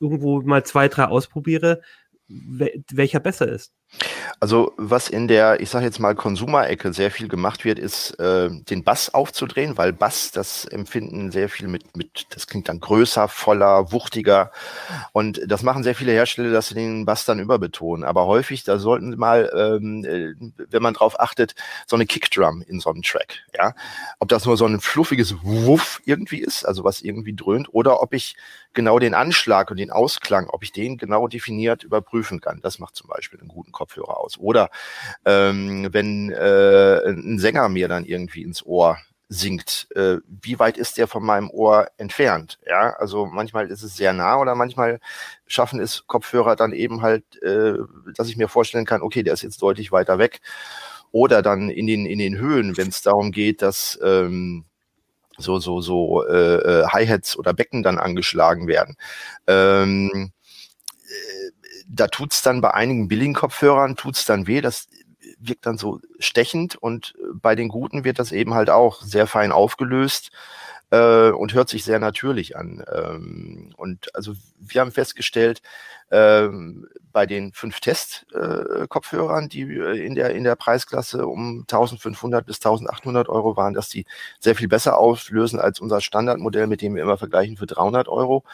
irgendwo 0.00 0.40
mal 0.42 0.64
zwei, 0.64 0.88
drei 0.88 1.04
ausprobiere, 1.06 1.82
welcher 2.28 3.20
besser 3.20 3.48
ist? 3.48 3.72
Also 4.40 4.72
was 4.76 5.08
in 5.08 5.26
der, 5.26 5.60
ich 5.60 5.70
sage 5.70 5.84
jetzt 5.84 5.98
mal, 5.98 6.14
Konsumerecke 6.14 6.92
sehr 6.92 7.10
viel 7.10 7.26
gemacht 7.26 7.64
wird, 7.64 7.78
ist 7.78 8.12
äh, 8.20 8.48
den 8.50 8.84
Bass 8.84 9.12
aufzudrehen, 9.12 9.76
weil 9.76 9.92
Bass, 9.92 10.30
das 10.30 10.64
empfinden 10.64 11.32
sehr 11.32 11.48
viel 11.48 11.66
mit, 11.66 11.96
mit, 11.96 12.26
das 12.30 12.46
klingt 12.46 12.68
dann 12.68 12.78
größer, 12.78 13.26
voller, 13.26 13.90
wuchtiger. 13.90 14.52
Und 15.12 15.40
das 15.46 15.62
machen 15.62 15.82
sehr 15.82 15.96
viele 15.96 16.12
Hersteller, 16.12 16.52
dass 16.52 16.68
sie 16.68 16.74
den 16.74 17.04
Bass 17.04 17.24
dann 17.24 17.40
überbetonen. 17.40 18.04
Aber 18.04 18.26
häufig, 18.26 18.62
da 18.62 18.78
sollten 18.78 19.10
sie 19.10 19.16
mal, 19.16 19.50
ähm, 19.54 20.04
äh, 20.04 20.34
wenn 20.70 20.82
man 20.82 20.94
drauf 20.94 21.18
achtet, 21.18 21.54
so 21.86 21.96
eine 21.96 22.06
Kickdrum 22.06 22.62
in 22.62 22.78
so 22.78 22.90
einem 22.90 23.02
Track. 23.02 23.38
Ja, 23.56 23.74
Ob 24.20 24.28
das 24.28 24.44
nur 24.44 24.56
so 24.56 24.66
ein 24.66 24.80
fluffiges 24.80 25.34
Wuff 25.42 26.00
irgendwie 26.04 26.38
ist, 26.38 26.64
also 26.64 26.84
was 26.84 27.00
irgendwie 27.00 27.34
dröhnt, 27.34 27.68
oder 27.72 28.02
ob 28.02 28.14
ich 28.14 28.36
genau 28.74 28.98
den 28.98 29.14
Anschlag 29.14 29.70
und 29.70 29.78
den 29.78 29.90
Ausklang, 29.90 30.48
ob 30.48 30.62
ich 30.62 30.72
den 30.72 30.98
genau 30.98 31.26
definiert 31.26 31.82
überprüfen 31.82 32.40
kann. 32.40 32.60
Das 32.62 32.78
macht 32.78 32.94
zum 32.94 33.08
Beispiel 33.08 33.40
einen 33.40 33.48
guten 33.48 33.72
Kopfhörer 33.78 34.18
aus. 34.18 34.38
Oder 34.38 34.70
ähm, 35.24 35.88
wenn 35.92 36.30
äh, 36.30 37.08
ein 37.08 37.38
Sänger 37.38 37.68
mir 37.68 37.88
dann 37.88 38.04
irgendwie 38.04 38.42
ins 38.42 38.64
Ohr 38.64 38.98
singt, 39.28 39.88
äh, 39.94 40.16
wie 40.26 40.58
weit 40.58 40.78
ist 40.78 40.96
der 40.96 41.06
von 41.06 41.22
meinem 41.22 41.50
Ohr 41.50 41.88
entfernt? 41.98 42.58
Ja, 42.66 42.94
also 42.98 43.26
manchmal 43.26 43.70
ist 43.70 43.82
es 43.82 43.96
sehr 43.96 44.12
nah 44.12 44.38
oder 44.38 44.54
manchmal 44.54 45.00
schaffen 45.46 45.80
es 45.80 46.06
Kopfhörer 46.06 46.56
dann 46.56 46.72
eben 46.72 47.02
halt, 47.02 47.40
äh, 47.42 47.74
dass 48.16 48.28
ich 48.28 48.36
mir 48.36 48.48
vorstellen 48.48 48.86
kann, 48.86 49.02
okay, 49.02 49.22
der 49.22 49.34
ist 49.34 49.42
jetzt 49.42 49.60
deutlich 49.62 49.92
weiter 49.92 50.18
weg. 50.18 50.40
Oder 51.10 51.42
dann 51.42 51.70
in 51.70 51.86
den, 51.86 52.06
in 52.06 52.18
den 52.18 52.38
Höhen, 52.38 52.76
wenn 52.76 52.88
es 52.88 53.02
darum 53.02 53.30
geht, 53.32 53.62
dass 53.62 53.98
ähm, 54.02 54.64
so, 55.38 55.58
so, 55.58 55.80
so 55.80 56.26
äh, 56.26 56.82
äh, 56.82 56.86
Hi-Hats 56.88 57.36
oder 57.38 57.54
Becken 57.54 57.82
dann 57.82 57.98
angeschlagen 57.98 58.66
werden. 58.66 58.96
Ähm, 59.46 60.32
äh, 61.08 61.37
da 61.88 62.08
tut's 62.08 62.42
dann 62.42 62.60
bei 62.60 62.72
einigen 62.74 63.08
billigen 63.08 63.34
Kopfhörern, 63.34 63.96
tut's 63.96 64.24
dann 64.26 64.46
weh, 64.46 64.60
das 64.60 64.88
wirkt 65.38 65.66
dann 65.66 65.78
so 65.78 66.00
stechend 66.18 66.76
und 66.76 67.14
bei 67.34 67.54
den 67.54 67.68
guten 67.68 68.04
wird 68.04 68.18
das 68.18 68.32
eben 68.32 68.54
halt 68.54 68.70
auch 68.70 69.02
sehr 69.02 69.26
fein 69.26 69.52
aufgelöst 69.52 70.30
äh, 70.90 71.30
und 71.30 71.54
hört 71.54 71.68
sich 71.68 71.84
sehr 71.84 71.98
natürlich 71.98 72.56
an. 72.56 72.84
Ähm, 72.92 73.72
und 73.76 74.14
also 74.14 74.34
wir 74.58 74.80
haben 74.80 74.92
festgestellt, 74.92 75.62
ähm, 76.10 76.88
bei 77.12 77.26
den 77.26 77.52
fünf 77.52 77.80
Test-Kopfhörern, 77.80 79.44
äh, 79.44 79.48
die 79.48 79.62
äh, 79.62 80.06
in 80.06 80.14
der, 80.14 80.30
in 80.34 80.44
der 80.44 80.56
Preisklasse 80.56 81.26
um 81.26 81.60
1500 81.62 82.46
bis 82.46 82.56
1800 82.58 83.28
Euro 83.28 83.56
waren, 83.56 83.74
dass 83.74 83.88
die 83.88 84.06
sehr 84.38 84.54
viel 84.54 84.68
besser 84.68 84.98
auflösen 84.98 85.58
als 85.58 85.80
unser 85.80 86.00
Standardmodell, 86.00 86.66
mit 86.66 86.80
dem 86.80 86.94
wir 86.94 87.02
immer 87.02 87.18
vergleichen 87.18 87.56
für 87.56 87.66
300 87.66 88.08
Euro. 88.08 88.44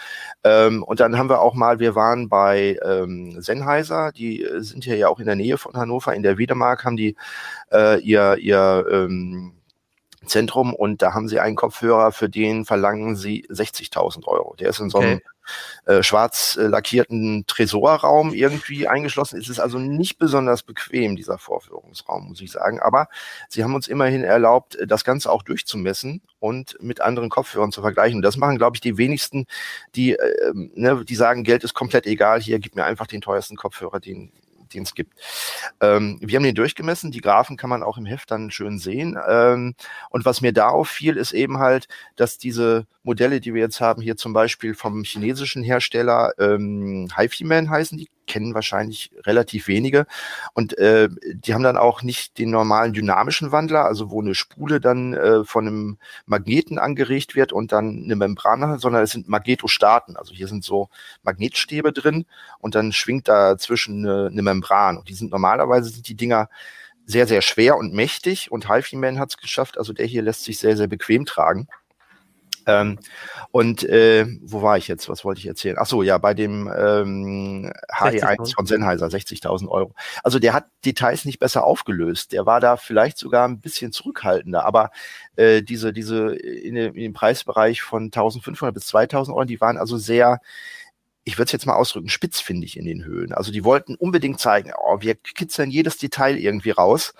Ähm, 0.42 0.83
und 0.83 1.01
dann 1.01 1.16
haben 1.18 1.29
wir 1.29 1.40
auch 1.40 1.55
mal, 1.55 1.79
wir 1.79 1.94
waren 1.94 2.29
bei 2.29 2.79
ähm, 2.85 3.40
Sennheiser, 3.40 4.12
die 4.12 4.42
äh, 4.42 4.61
sind 4.61 4.85
hier 4.85 4.97
ja 4.97 5.09
auch 5.09 5.20
in 5.20 5.27
der 5.27 5.37
Nähe 5.37 5.59
von 5.59 5.75
Hannover, 5.75 6.14
in 6.14 6.23
der 6.23 6.38
Wiedemark 6.38 6.85
haben 6.85 6.97
die 6.97 7.16
äh, 7.73 8.01
ihr, 8.01 8.37
ihr 8.38 8.87
ähm, 8.90 9.53
Zentrum 10.26 10.74
und 10.74 11.02
da 11.02 11.14
haben 11.14 11.28
sie 11.28 11.40
einen 11.40 11.56
Kopfhörer, 11.56 12.12
für 12.12 12.28
den 12.28 12.64
verlangen 12.64 13.16
sie 13.16 13.46
60.000 13.48 14.26
Euro. 14.26 14.54
Der 14.58 14.70
ist 14.70 14.80
in 14.80 14.90
so 14.90 14.98
einem 14.98 15.20
okay. 15.84 15.98
äh, 15.98 16.02
schwarz 16.02 16.56
äh, 16.60 16.66
lackierten 16.66 17.44
Tresorraum 17.46 18.32
irgendwie 18.32 18.88
eingeschlossen. 18.88 19.38
Es 19.38 19.48
ist 19.48 19.60
also 19.60 19.78
nicht 19.78 20.18
besonders 20.18 20.62
bequem, 20.62 21.16
dieser 21.16 21.38
Vorführungsraum, 21.38 22.28
muss 22.28 22.40
ich 22.40 22.52
sagen. 22.52 22.80
Aber 22.80 23.08
sie 23.48 23.64
haben 23.64 23.74
uns 23.74 23.88
immerhin 23.88 24.24
erlaubt, 24.24 24.76
äh, 24.76 24.87
das 24.87 25.04
Ganze 25.04 25.30
auch 25.30 25.42
durchzumessen 25.42 26.22
und 26.38 26.76
mit 26.80 27.00
anderen 27.00 27.30
Kopfhörern 27.30 27.72
zu 27.72 27.80
vergleichen. 27.80 28.16
Und 28.16 28.22
das 28.22 28.37
machen, 28.37 28.58
glaube 28.58 28.76
ich, 28.76 28.80
die 28.80 28.98
wenigsten, 28.98 29.46
die, 29.94 30.12
äh, 30.12 30.52
ne, 30.54 31.04
die 31.04 31.16
sagen, 31.16 31.44
Geld 31.44 31.64
ist 31.64 31.74
komplett 31.74 32.06
egal, 32.06 32.40
hier 32.40 32.58
gib 32.58 32.76
mir 32.76 32.84
einfach 32.84 33.06
den 33.06 33.20
teuersten 33.20 33.56
Kopfhörer, 33.56 34.00
den, 34.00 34.32
den 34.74 34.82
es 34.82 34.94
gibt. 34.94 35.14
Ähm, 35.80 36.18
wir 36.20 36.37
haben 36.37 36.44
den 36.44 36.54
durchgemessen, 36.54 37.10
die 37.10 37.20
Graphen 37.20 37.56
kann 37.56 37.70
man 37.70 37.82
auch 37.82 37.98
im 37.98 38.06
Heft 38.06 38.30
dann 38.30 38.50
schön 38.50 38.78
sehen. 38.78 39.18
Ähm, 39.28 39.74
und 40.10 40.24
was 40.24 40.40
mir 40.40 40.52
da 40.52 40.68
auffiel, 40.68 41.16
ist 41.16 41.32
eben 41.32 41.58
halt, 41.58 41.88
dass 42.16 42.38
diese 42.38 42.87
Modelle, 43.02 43.40
die 43.40 43.54
wir 43.54 43.62
jetzt 43.62 43.80
haben, 43.80 44.02
hier 44.02 44.16
zum 44.16 44.32
Beispiel 44.32 44.74
vom 44.74 45.04
chinesischen 45.04 45.62
Hersteller, 45.62 46.32
ähm, 46.38 47.08
HiFi-Man 47.16 47.70
heißen 47.70 47.98
die, 47.98 48.08
kennen 48.26 48.54
wahrscheinlich 48.54 49.10
relativ 49.24 49.68
wenige. 49.68 50.06
Und 50.52 50.76
äh, 50.78 51.08
die 51.34 51.54
haben 51.54 51.62
dann 51.62 51.76
auch 51.76 52.02
nicht 52.02 52.38
den 52.38 52.50
normalen 52.50 52.92
dynamischen 52.92 53.52
Wandler, 53.52 53.84
also 53.84 54.10
wo 54.10 54.20
eine 54.20 54.34
Spule 54.34 54.80
dann 54.80 55.14
äh, 55.14 55.44
von 55.44 55.66
einem 55.66 55.98
Magneten 56.26 56.78
angeregt 56.78 57.34
wird 57.34 57.52
und 57.52 57.72
dann 57.72 58.04
eine 58.04 58.16
Membran 58.16 58.78
sondern 58.78 59.02
es 59.02 59.10
sind 59.10 59.28
Magnetostaten. 59.28 60.16
Also 60.16 60.32
hier 60.34 60.48
sind 60.48 60.64
so 60.64 60.88
Magnetstäbe 61.22 61.92
drin 61.92 62.26
und 62.58 62.74
dann 62.74 62.92
schwingt 62.92 63.28
dazwischen 63.28 64.06
eine, 64.06 64.28
eine 64.30 64.42
Membran. 64.42 64.98
Und 64.98 65.08
die 65.08 65.14
sind 65.14 65.30
normalerweise 65.30 65.90
sind 65.90 66.08
die 66.08 66.14
Dinger 66.14 66.48
sehr, 67.06 67.26
sehr 67.26 67.42
schwer 67.42 67.76
und 67.76 67.92
mächtig 67.92 68.50
und 68.50 68.68
HiFi-Man 68.70 69.18
hat 69.18 69.30
es 69.30 69.37
geschafft. 69.37 69.78
Also 69.78 69.92
der 69.92 70.06
hier 70.06 70.22
lässt 70.22 70.44
sich 70.44 70.58
sehr, 70.58 70.76
sehr 70.76 70.88
bequem 70.88 71.26
tragen. 71.26 71.68
Ähm, 72.66 72.98
und 73.50 73.85
äh, 73.85 74.27
wo 74.42 74.62
war 74.62 74.79
ich 74.79 74.88
jetzt? 74.88 75.09
Was 75.09 75.24
wollte 75.24 75.40
ich 75.40 75.46
erzählen? 75.46 75.77
Ach 75.79 75.87
so, 75.87 76.03
ja, 76.03 76.18
bei 76.18 76.35
dem 76.35 76.70
ähm, 76.77 77.72
HE1 77.90 78.55
von 78.55 78.66
Sennheiser, 78.66 79.07
60.000 79.07 79.68
Euro. 79.68 79.94
Also 80.22 80.38
der 80.38 80.53
hat 80.53 80.66
Details 80.85 81.24
nicht 81.24 81.38
besser 81.38 81.64
aufgelöst. 81.64 82.33
Der 82.33 82.46
war 82.46 82.61
da 82.61 82.77
vielleicht 82.77 83.18
sogar 83.18 83.46
ein 83.46 83.61
bisschen 83.61 83.92
zurückhaltender. 83.92 84.64
Aber 84.64 84.90
äh, 85.37 85.62
diese, 85.62 85.92
diese 85.92 86.35
in, 86.35 86.77
in 86.77 86.94
dem 86.94 87.12
Preisbereich 87.12 87.83
von 87.83 88.11
1.500 88.11 88.72
bis 88.72 88.85
2.000 88.94 89.29
Euro, 89.29 89.44
die 89.44 89.61
waren 89.61 89.79
also 89.79 89.96
sehr 89.96 90.40
ich 91.26 91.38
würde 91.38 91.46
es 91.46 91.52
jetzt 91.52 91.66
mal 91.66 91.74
ausdrücken, 91.74 92.10
spitzfindig 92.10 92.76
in 92.76 92.84
den 92.84 93.04
Höhen. 93.04 93.32
Also 93.32 93.50
die 93.50 93.64
wollten 93.64 93.94
unbedingt 93.94 94.38
zeigen, 94.40 94.72
oh, 94.76 95.00
wir 95.00 95.14
kitzeln 95.14 95.70
jedes 95.70 95.96
Detail 95.96 96.37
irgendwie 96.37 96.70
raus. 96.70 97.14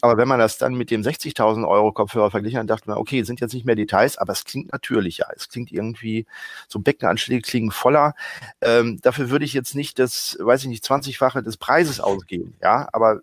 Aber 0.00 0.16
wenn 0.16 0.28
man 0.28 0.38
das 0.38 0.58
dann 0.58 0.74
mit 0.74 0.92
dem 0.92 1.02
60.000 1.02 1.66
Euro 1.66 1.92
Kopfhörer 1.92 2.30
verglichen 2.30 2.60
hat, 2.60 2.70
dachte 2.70 2.88
man, 2.88 2.98
okay, 2.98 3.24
sind 3.24 3.40
jetzt 3.40 3.54
nicht 3.54 3.66
mehr 3.66 3.74
Details, 3.74 4.16
aber 4.16 4.32
es 4.32 4.44
klingt 4.44 4.72
natürlicher. 4.72 5.26
Es 5.34 5.48
klingt 5.48 5.72
irgendwie, 5.72 6.26
so 6.68 6.78
Beckenanschläge 6.78 7.42
klingen 7.42 7.72
voller. 7.72 8.14
Ähm, 8.60 9.00
dafür 9.02 9.28
würde 9.28 9.44
ich 9.44 9.54
jetzt 9.54 9.74
nicht 9.74 9.98
das, 9.98 10.38
weiß 10.40 10.62
ich 10.62 10.68
nicht, 10.68 10.84
20-fache 10.84 11.42
des 11.42 11.56
Preises 11.56 11.98
ausgeben. 11.98 12.54
Ja, 12.62 12.88
aber 12.92 13.22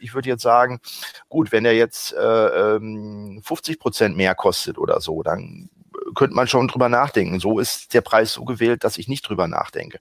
ich 0.00 0.14
würde 0.14 0.30
jetzt 0.30 0.42
sagen, 0.42 0.80
gut, 1.28 1.52
wenn 1.52 1.66
er 1.66 1.74
jetzt 1.74 2.14
äh, 2.14 2.78
50 2.78 3.74
ähm, 3.74 3.78
Prozent 3.78 4.16
mehr 4.16 4.34
kostet 4.34 4.78
oder 4.78 5.00
so, 5.00 5.22
dann 5.22 5.68
könnte 6.16 6.34
man 6.34 6.48
schon 6.48 6.66
drüber 6.66 6.88
nachdenken. 6.88 7.38
So 7.38 7.60
ist 7.60 7.94
der 7.94 8.00
Preis 8.00 8.32
so 8.32 8.44
gewählt, 8.44 8.82
dass 8.82 8.98
ich 8.98 9.06
nicht 9.06 9.28
drüber 9.28 9.46
nachdenke, 9.46 9.98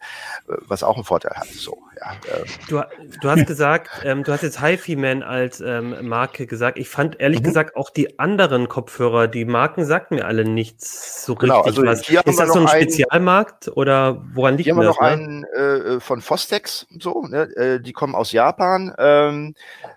äh, 0.47 0.53
was 0.67 0.81
auch 0.81 0.95
einen 0.95 1.03
Vorteil 1.03 1.35
hat. 1.35 1.47
So, 1.47 1.77
ja, 1.99 2.13
äh. 2.33 2.45
du, 2.67 2.81
du 3.21 3.29
hast 3.29 3.45
gesagt, 3.45 3.89
ähm, 4.03 4.23
du 4.23 4.31
hast 4.31 4.41
jetzt 4.41 4.61
HiFi-Man 4.61 5.21
als 5.21 5.61
ähm, 5.61 6.07
Marke 6.07 6.47
gesagt. 6.47 6.79
Ich 6.79 6.89
fand 6.89 7.19
ehrlich 7.19 7.41
mhm. 7.41 7.45
gesagt 7.45 7.75
auch 7.75 7.89
die 7.89 8.17
anderen 8.19 8.67
Kopfhörer, 8.67 9.27
die 9.27 9.45
Marken 9.45 9.85
sagten 9.85 10.15
mir 10.15 10.25
alle 10.25 10.45
nichts 10.45 11.25
so 11.25 11.35
genau, 11.35 11.61
richtig. 11.61 11.87
Also 11.87 12.03
hier 12.03 12.25
ist 12.25 12.39
das 12.39 12.53
so 12.53 12.59
ein 12.59 12.67
Spezialmarkt 12.67 13.69
oder 13.75 14.23
woran 14.33 14.57
liegt 14.57 14.69
das? 14.69 14.75
Hier 14.75 14.75
haben 14.75 14.81
wir 14.81 14.87
noch 14.87 15.01
ne? 15.01 15.07
einen 15.07 15.43
äh, 15.43 15.99
von 15.99 16.21
Fostex, 16.21 16.87
so, 16.99 17.23
ne? 17.23 17.43
Äh, 17.55 17.79
die 17.81 17.93
kommen 17.93 18.15
aus 18.15 18.31
Japan. 18.31 18.93
Ähm, 18.97 19.53
äh, 19.83 19.87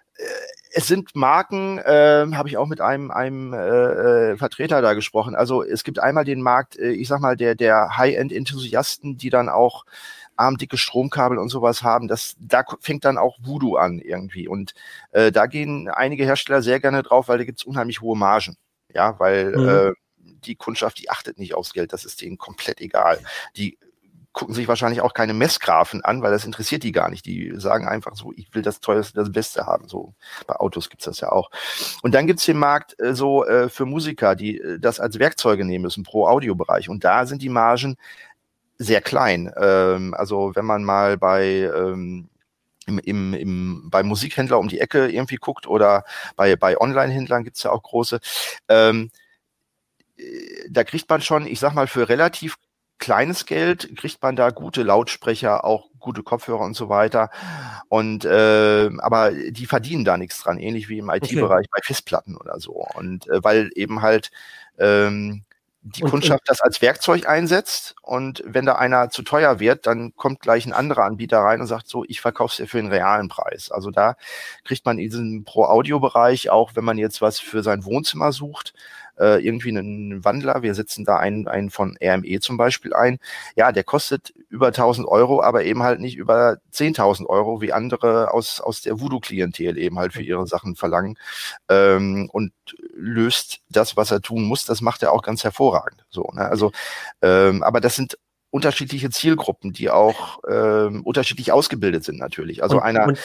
es 0.72 0.87
sind 0.87 1.14
Marken, 1.16 1.78
äh, 1.78 2.26
habe 2.35 2.48
ich 2.48 2.57
auch 2.57 2.66
mit 2.66 2.81
einem, 2.81 3.11
einem 3.11 3.52
äh, 3.52 4.33
äh, 4.33 4.37
Vertreter 4.37 4.83
da 4.83 4.94
gesprochen. 4.94 5.35
Also 5.35 5.62
es 5.62 5.85
gibt 5.85 5.98
einmal 5.98 6.24
den 6.24 6.42
Markt, 6.42 6.78
äh, 6.78 6.90
ich 6.90 7.09
sag 7.09 7.20
mal, 7.20 7.37
der, 7.37 7.54
der 7.54 7.96
High-End-Enthusiasten, 7.96 9.16
die 9.16 9.31
dann 9.31 9.48
auch 9.48 9.85
armdicke 10.37 10.76
Stromkabel 10.76 11.38
und 11.38 11.48
sowas 11.48 11.83
haben. 11.83 12.07
Das, 12.07 12.37
da 12.38 12.64
fängt 12.81 13.04
dann 13.04 13.18
auch 13.18 13.38
Voodoo 13.42 13.76
an 13.76 13.98
irgendwie. 13.98 14.46
Und 14.46 14.74
äh, 15.11 15.33
da 15.33 15.46
gehen 15.46 15.88
einige 15.88 16.24
Hersteller 16.24 16.62
sehr 16.62 16.81
gerne 16.81 17.02
drauf, 17.02 17.28
weil 17.28 17.38
da 17.38 17.44
gibt's 17.44 17.64
unheimlich 17.64 18.00
hohe 18.00 18.16
Margen. 18.16 18.57
Ja, 18.94 19.18
weil 19.18 19.57
mhm. 19.57 19.68
äh, 19.68 19.92
die 20.44 20.54
Kundschaft, 20.54 20.98
die 20.98 21.11
achtet 21.11 21.38
nicht 21.38 21.54
aufs 21.54 21.72
Geld, 21.72 21.92
das 21.92 22.04
ist 22.04 22.22
denen 22.22 22.38
komplett 22.38 22.81
egal. 22.81 23.18
Die 23.57 23.78
gucken 24.33 24.55
sich 24.55 24.69
wahrscheinlich 24.69 25.01
auch 25.01 25.14
keine 25.14 25.35
Messgrafen 25.35 26.05
an, 26.05 26.23
weil 26.23 26.31
das 26.31 26.45
interessiert 26.45 26.83
die 26.85 26.93
gar 26.93 27.11
nicht. 27.11 27.27
Die 27.27 27.53
sagen 27.57 27.88
einfach 27.88 28.14
so, 28.14 28.33
ich 28.37 28.55
will 28.55 28.62
das 28.62 28.81
teuerste, 28.81 29.14
das 29.14 29.33
Beste 29.33 29.67
haben. 29.67 29.88
So 29.88 30.14
bei 30.47 30.55
Autos 30.57 30.91
gibt's 30.91 31.07
das 31.07 31.21
ja 31.21 31.33
auch. 31.33 31.51
Und 32.03 32.14
dann 32.14 32.27
gibt's 32.27 32.45
den 32.45 32.59
Markt 32.59 32.99
äh, 33.01 33.14
so 33.14 33.45
äh, 33.45 33.69
für 33.69 33.87
Musiker, 33.87 34.37
die 34.37 34.59
äh, 34.59 34.79
das 34.79 35.01
als 35.01 35.19
Werkzeuge 35.19 35.64
nehmen 35.64 35.83
müssen 35.83 36.05
pro 36.05 36.27
Audiobereich. 36.27 36.88
Und 36.88 37.05
da 37.05 37.27
sind 37.27 37.43
die 37.43 37.49
Margen 37.49 37.97
sehr 38.79 39.01
klein. 39.01 39.53
Ähm, 39.61 40.14
also 40.14 40.53
wenn 40.55 40.64
man 40.64 40.85
mal 40.85 41.19
bei 41.19 41.71
ähm, 41.75 42.29
im, 42.87 42.99
im, 43.01 43.35
im, 43.35 43.91
bei 43.91 44.03
Musikhändler 44.03 44.59
um 44.59 44.69
die 44.69 44.81
Ecke 44.81 45.09
irgendwie 45.09 45.37
guckt 45.37 45.67
oder 45.67 46.05
bei, 46.37 46.57
bei 46.57 46.81
Online-Händlern 46.81 47.45
gibt's 47.45 47.62
ja 47.62 47.71
auch 47.71 47.83
große. 47.83 48.21
Ähm, 48.69 49.11
äh, 50.17 50.69
da 50.71 50.85
kriegt 50.85 51.09
man 51.09 51.21
schon, 51.21 51.47
ich 51.47 51.61
sag 51.61 51.75
mal, 51.75 51.87
für 51.87 52.09
relativ 52.09 52.57
kleines 52.99 53.47
Geld 53.47 53.97
kriegt 53.97 54.23
man 54.23 54.37
da 54.37 54.51
gute 54.51 54.83
Lautsprecher, 54.83 55.65
auch 55.65 55.89
gute 55.99 56.23
Kopfhörer 56.23 56.61
und 56.61 56.75
so 56.75 56.89
weiter. 56.89 57.31
Und 57.89 58.25
äh, 58.25 58.91
aber 58.99 59.33
die 59.33 59.67
verdienen 59.67 60.05
da 60.05 60.17
nichts 60.17 60.43
dran, 60.43 60.59
ähnlich 60.59 60.89
wie 60.89 60.99
im 60.99 61.11
IT-Bereich 61.11 61.67
okay. 61.67 61.71
bei 61.73 61.81
Festplatten 61.83 62.37
oder 62.37 62.61
so. 62.61 62.87
Und 62.95 63.29
äh, 63.29 63.43
weil 63.43 63.71
eben 63.75 64.03
halt 64.03 64.31
ähm, 64.79 65.45
die 65.83 66.03
und, 66.03 66.11
Kundschaft 66.11 66.43
das 66.47 66.61
als 66.61 66.83
Werkzeug 66.83 67.29
einsetzt 67.29 67.95
und 68.03 68.43
wenn 68.45 68.67
da 68.67 68.75
einer 68.75 69.11
zu 69.11 69.23
teuer 69.23 69.61
wird, 69.61 69.87
dann 69.87 70.15
kommt 70.17 70.41
gleich 70.41 70.67
ein 70.67 70.73
anderer 70.73 71.05
Anbieter 71.05 71.39
rein 71.39 71.61
und 71.61 71.67
sagt 71.67 71.89
so, 71.89 72.05
ich 72.07 72.21
verkaufe 72.21 72.51
es 72.53 72.57
dir 72.57 72.67
für 72.67 72.79
den 72.79 72.91
realen 72.91 73.29
Preis. 73.29 73.71
Also 73.71 73.91
da 73.91 74.17
kriegt 74.65 74.85
man 74.85 74.99
in 74.99 75.05
diesem 75.05 75.44
Pro-Audio-Bereich, 75.44 76.51
auch 76.51 76.73
wenn 76.75 76.85
man 76.85 76.99
jetzt 76.99 77.23
was 77.23 77.38
für 77.38 77.63
sein 77.63 77.85
Wohnzimmer 77.85 78.33
sucht, 78.33 78.75
äh, 79.19 79.44
irgendwie 79.44 79.71
einen 79.71 80.25
Wandler. 80.25 80.62
Wir 80.62 80.75
setzen 80.75 81.04
da 81.04 81.16
einen, 81.16 81.48
einen 81.48 81.71
von 81.71 81.96
RME 82.02 82.40
zum 82.40 82.56
Beispiel 82.56 82.94
ein. 82.94 83.19
Ja, 83.56 83.73
der 83.73 83.85
kostet 83.85 84.33
über 84.48 84.69
1000 84.69 85.06
Euro, 85.06 85.42
aber 85.42 85.64
eben 85.64 85.83
halt 85.83 86.00
nicht 86.00 86.16
über 86.16 86.58
10.000 86.73 87.27
Euro, 87.27 87.60
wie 87.60 87.73
andere 87.73 88.33
aus, 88.33 88.60
aus 88.60 88.81
der 88.81 89.00
Voodoo-Klientel 89.00 89.79
eben 89.79 89.98
halt 89.98 90.12
für 90.12 90.23
ihre 90.23 90.46
Sachen 90.46 90.77
verlangen. 90.77 91.19
Ähm, 91.69 92.29
und 92.33 92.52
löst 92.94 93.60
das, 93.69 93.96
was 93.96 94.10
er 94.10 94.21
tun 94.21 94.44
muss, 94.44 94.64
das 94.64 94.81
macht 94.81 95.02
er 95.02 95.12
auch 95.12 95.23
ganz 95.23 95.44
hervorragend. 95.44 96.04
So, 96.10 96.31
ne? 96.35 96.46
Also, 96.46 96.73
ähm, 97.23 97.62
aber 97.62 97.81
das 97.81 97.96
sind 97.96 98.19
unterschiedliche 98.50 99.10
Zielgruppen, 99.10 99.73
die 99.73 99.90
auch 99.90 100.40
ähm, 100.48 101.02
unterschiedlich 101.02 101.52
ausgebildet 101.52 102.04
sind 102.04 102.19
natürlich. 102.19 102.62
Also 102.62 102.77
und, 102.77 102.83
einer, 102.83 103.08
und, 103.08 103.19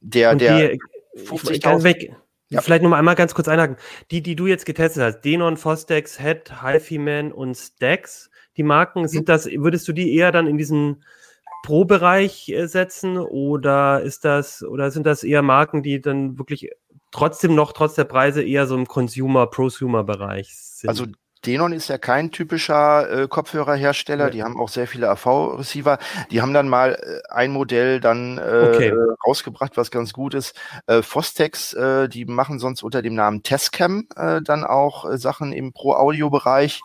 der, 0.00 0.34
der 0.34 0.76
50.000 1.16 2.14
Ja. 2.50 2.60
Vielleicht 2.60 2.82
noch 2.82 2.92
einmal 2.92 3.14
ganz 3.14 3.32
kurz 3.32 3.48
einhaken. 3.48 3.76
Die, 4.10 4.22
die 4.22 4.34
du 4.34 4.46
jetzt 4.46 4.66
getestet 4.66 5.02
hast, 5.02 5.20
Denon, 5.22 5.56
Fostex, 5.56 6.18
Head, 6.18 6.62
HiFi-Man 6.62 7.32
und 7.32 7.54
Stax, 7.56 8.28
die 8.56 8.64
Marken, 8.64 9.06
sind 9.06 9.28
das, 9.28 9.46
würdest 9.46 9.86
du 9.86 9.92
die 9.92 10.14
eher 10.14 10.32
dann 10.32 10.48
in 10.48 10.58
diesen 10.58 11.04
Pro-Bereich 11.62 12.48
äh, 12.48 12.66
setzen 12.66 13.18
oder 13.18 14.02
ist 14.02 14.24
das, 14.24 14.64
oder 14.64 14.90
sind 14.90 15.06
das 15.06 15.22
eher 15.22 15.42
Marken, 15.42 15.82
die 15.82 16.00
dann 16.00 16.38
wirklich 16.38 16.70
trotzdem 17.12 17.54
noch, 17.54 17.72
trotz 17.72 17.94
der 17.94 18.04
Preise, 18.04 18.42
eher 18.42 18.66
so 18.66 18.76
im 18.76 18.86
Consumer-Prosumer-Bereich 18.86 20.54
sind? 20.56 20.88
Also 20.90 21.06
Denon 21.46 21.72
ist 21.72 21.88
ja 21.88 21.98
kein 21.98 22.30
typischer 22.30 23.22
äh, 23.22 23.28
Kopfhörerhersteller. 23.28 24.26
Ja. 24.26 24.30
Die 24.30 24.42
haben 24.42 24.60
auch 24.60 24.68
sehr 24.68 24.86
viele 24.86 25.08
AV-Receiver. 25.08 25.98
Die 26.30 26.42
haben 26.42 26.52
dann 26.52 26.68
mal 26.68 26.94
äh, 26.94 27.32
ein 27.32 27.52
Modell 27.52 28.00
dann 28.00 28.38
äh, 28.38 28.40
okay. 28.40 28.92
rausgebracht, 29.26 29.76
was 29.76 29.90
ganz 29.90 30.12
gut 30.12 30.34
ist. 30.34 30.54
Äh, 30.86 31.02
Fostex, 31.02 31.72
äh, 31.72 32.08
die 32.08 32.24
machen 32.24 32.58
sonst 32.58 32.82
unter 32.82 33.02
dem 33.02 33.14
Namen 33.14 33.42
Testcam 33.42 34.06
äh, 34.16 34.42
dann 34.42 34.64
auch 34.64 35.10
äh, 35.10 35.18
Sachen 35.18 35.52
im 35.52 35.72
Pro-Audio-Bereich. 35.72 36.82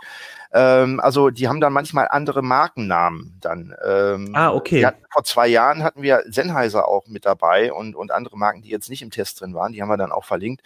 Ähm, 0.55 1.01
also 1.01 1.31
die 1.31 1.49
haben 1.49 1.59
dann 1.59 1.73
manchmal 1.73 2.07
andere 2.07 2.41
Markennamen 2.41 3.37
dann. 3.41 3.75
Ähm, 3.85 4.31
ah, 4.33 4.53
okay. 4.53 4.85
Hatten, 4.85 5.03
vor 5.11 5.25
zwei 5.25 5.47
Jahren 5.47 5.83
hatten 5.83 6.01
wir 6.01 6.23
Sennheiser 6.27 6.87
auch 6.87 7.07
mit 7.07 7.25
dabei 7.25 7.73
und, 7.73 7.93
und 7.93 8.13
andere 8.13 8.37
Marken, 8.37 8.61
die 8.61 8.69
jetzt 8.69 8.89
nicht 8.89 9.01
im 9.01 9.11
Test 9.11 9.41
drin 9.41 9.53
waren, 9.53 9.73
die 9.73 9.81
haben 9.81 9.89
wir 9.89 9.97
dann 9.97 10.13
auch 10.13 10.23
verlinkt. 10.23 10.61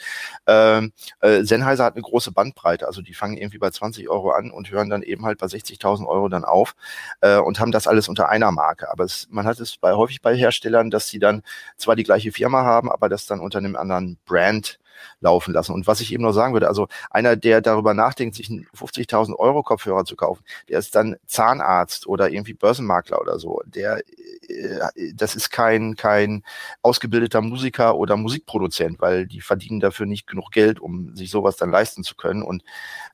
Ähm, 0.45 0.93
äh, 1.21 1.41
Sennheiser 1.41 1.85
hat 1.85 1.95
eine 1.95 2.03
große 2.03 2.31
Bandbreite, 2.31 2.85
also 2.85 3.01
die 3.01 3.15
fangen 3.15 3.35
irgendwie 3.35 3.57
bei 3.57 3.71
20 3.71 4.07
Euro 4.09 4.29
an 4.29 4.51
und 4.51 4.69
hören 4.69 4.91
dann 4.91 5.01
eben 5.01 5.25
halt 5.25 5.39
bei 5.39 5.47
60.000 5.47 6.05
Euro 6.05 6.29
dann 6.29 6.45
auf 6.45 6.75
äh, 7.21 7.37
und 7.37 7.59
haben 7.59 7.71
das 7.71 7.87
alles 7.87 8.07
unter 8.07 8.29
einer 8.29 8.51
Marke. 8.51 8.91
Aber 8.91 9.05
es, 9.05 9.27
man 9.31 9.47
hat 9.47 9.59
es 9.59 9.77
bei, 9.77 9.93
häufig 9.93 10.21
bei 10.21 10.35
Herstellern, 10.35 10.91
dass 10.91 11.07
sie 11.07 11.17
dann 11.17 11.41
zwar 11.77 11.95
die 11.95 12.03
gleiche 12.03 12.31
Firma 12.31 12.63
haben, 12.63 12.91
aber 12.91 13.09
das 13.09 13.25
dann 13.25 13.39
unter 13.39 13.57
einem 13.57 13.75
anderen 13.75 14.19
Brand 14.27 14.77
laufen 15.19 15.53
lassen. 15.53 15.73
Und 15.73 15.87
was 15.87 16.01
ich 16.01 16.13
eben 16.13 16.23
noch 16.23 16.33
sagen 16.33 16.53
würde, 16.53 16.67
also 16.67 16.87
einer, 17.09 17.35
der 17.35 17.61
darüber 17.61 17.93
nachdenkt, 17.93 18.35
sich 18.35 18.49
einen 18.49 18.67
50.000 18.75 19.35
Euro 19.35 19.63
Kopfhörer 19.63 20.05
zu 20.05 20.15
kaufen, 20.15 20.43
der 20.69 20.79
ist 20.79 20.95
dann 20.95 21.15
Zahnarzt 21.25 22.07
oder 22.07 22.29
irgendwie 22.29 22.53
Börsenmakler 22.53 23.19
oder 23.21 23.39
so. 23.39 23.61
Der, 23.65 24.01
äh, 24.47 25.13
das 25.13 25.35
ist 25.35 25.49
kein, 25.49 25.95
kein 25.95 26.43
ausgebildeter 26.81 27.41
Musiker 27.41 27.95
oder 27.95 28.17
Musikproduzent, 28.17 28.99
weil 29.01 29.27
die 29.27 29.41
verdienen 29.41 29.79
dafür 29.79 30.05
nicht 30.05 30.27
genug 30.27 30.51
Geld, 30.51 30.79
um 30.79 31.15
sich 31.15 31.31
sowas 31.31 31.57
dann 31.57 31.71
leisten 31.71 32.03
zu 32.03 32.15
können 32.15 32.43
und 32.43 32.63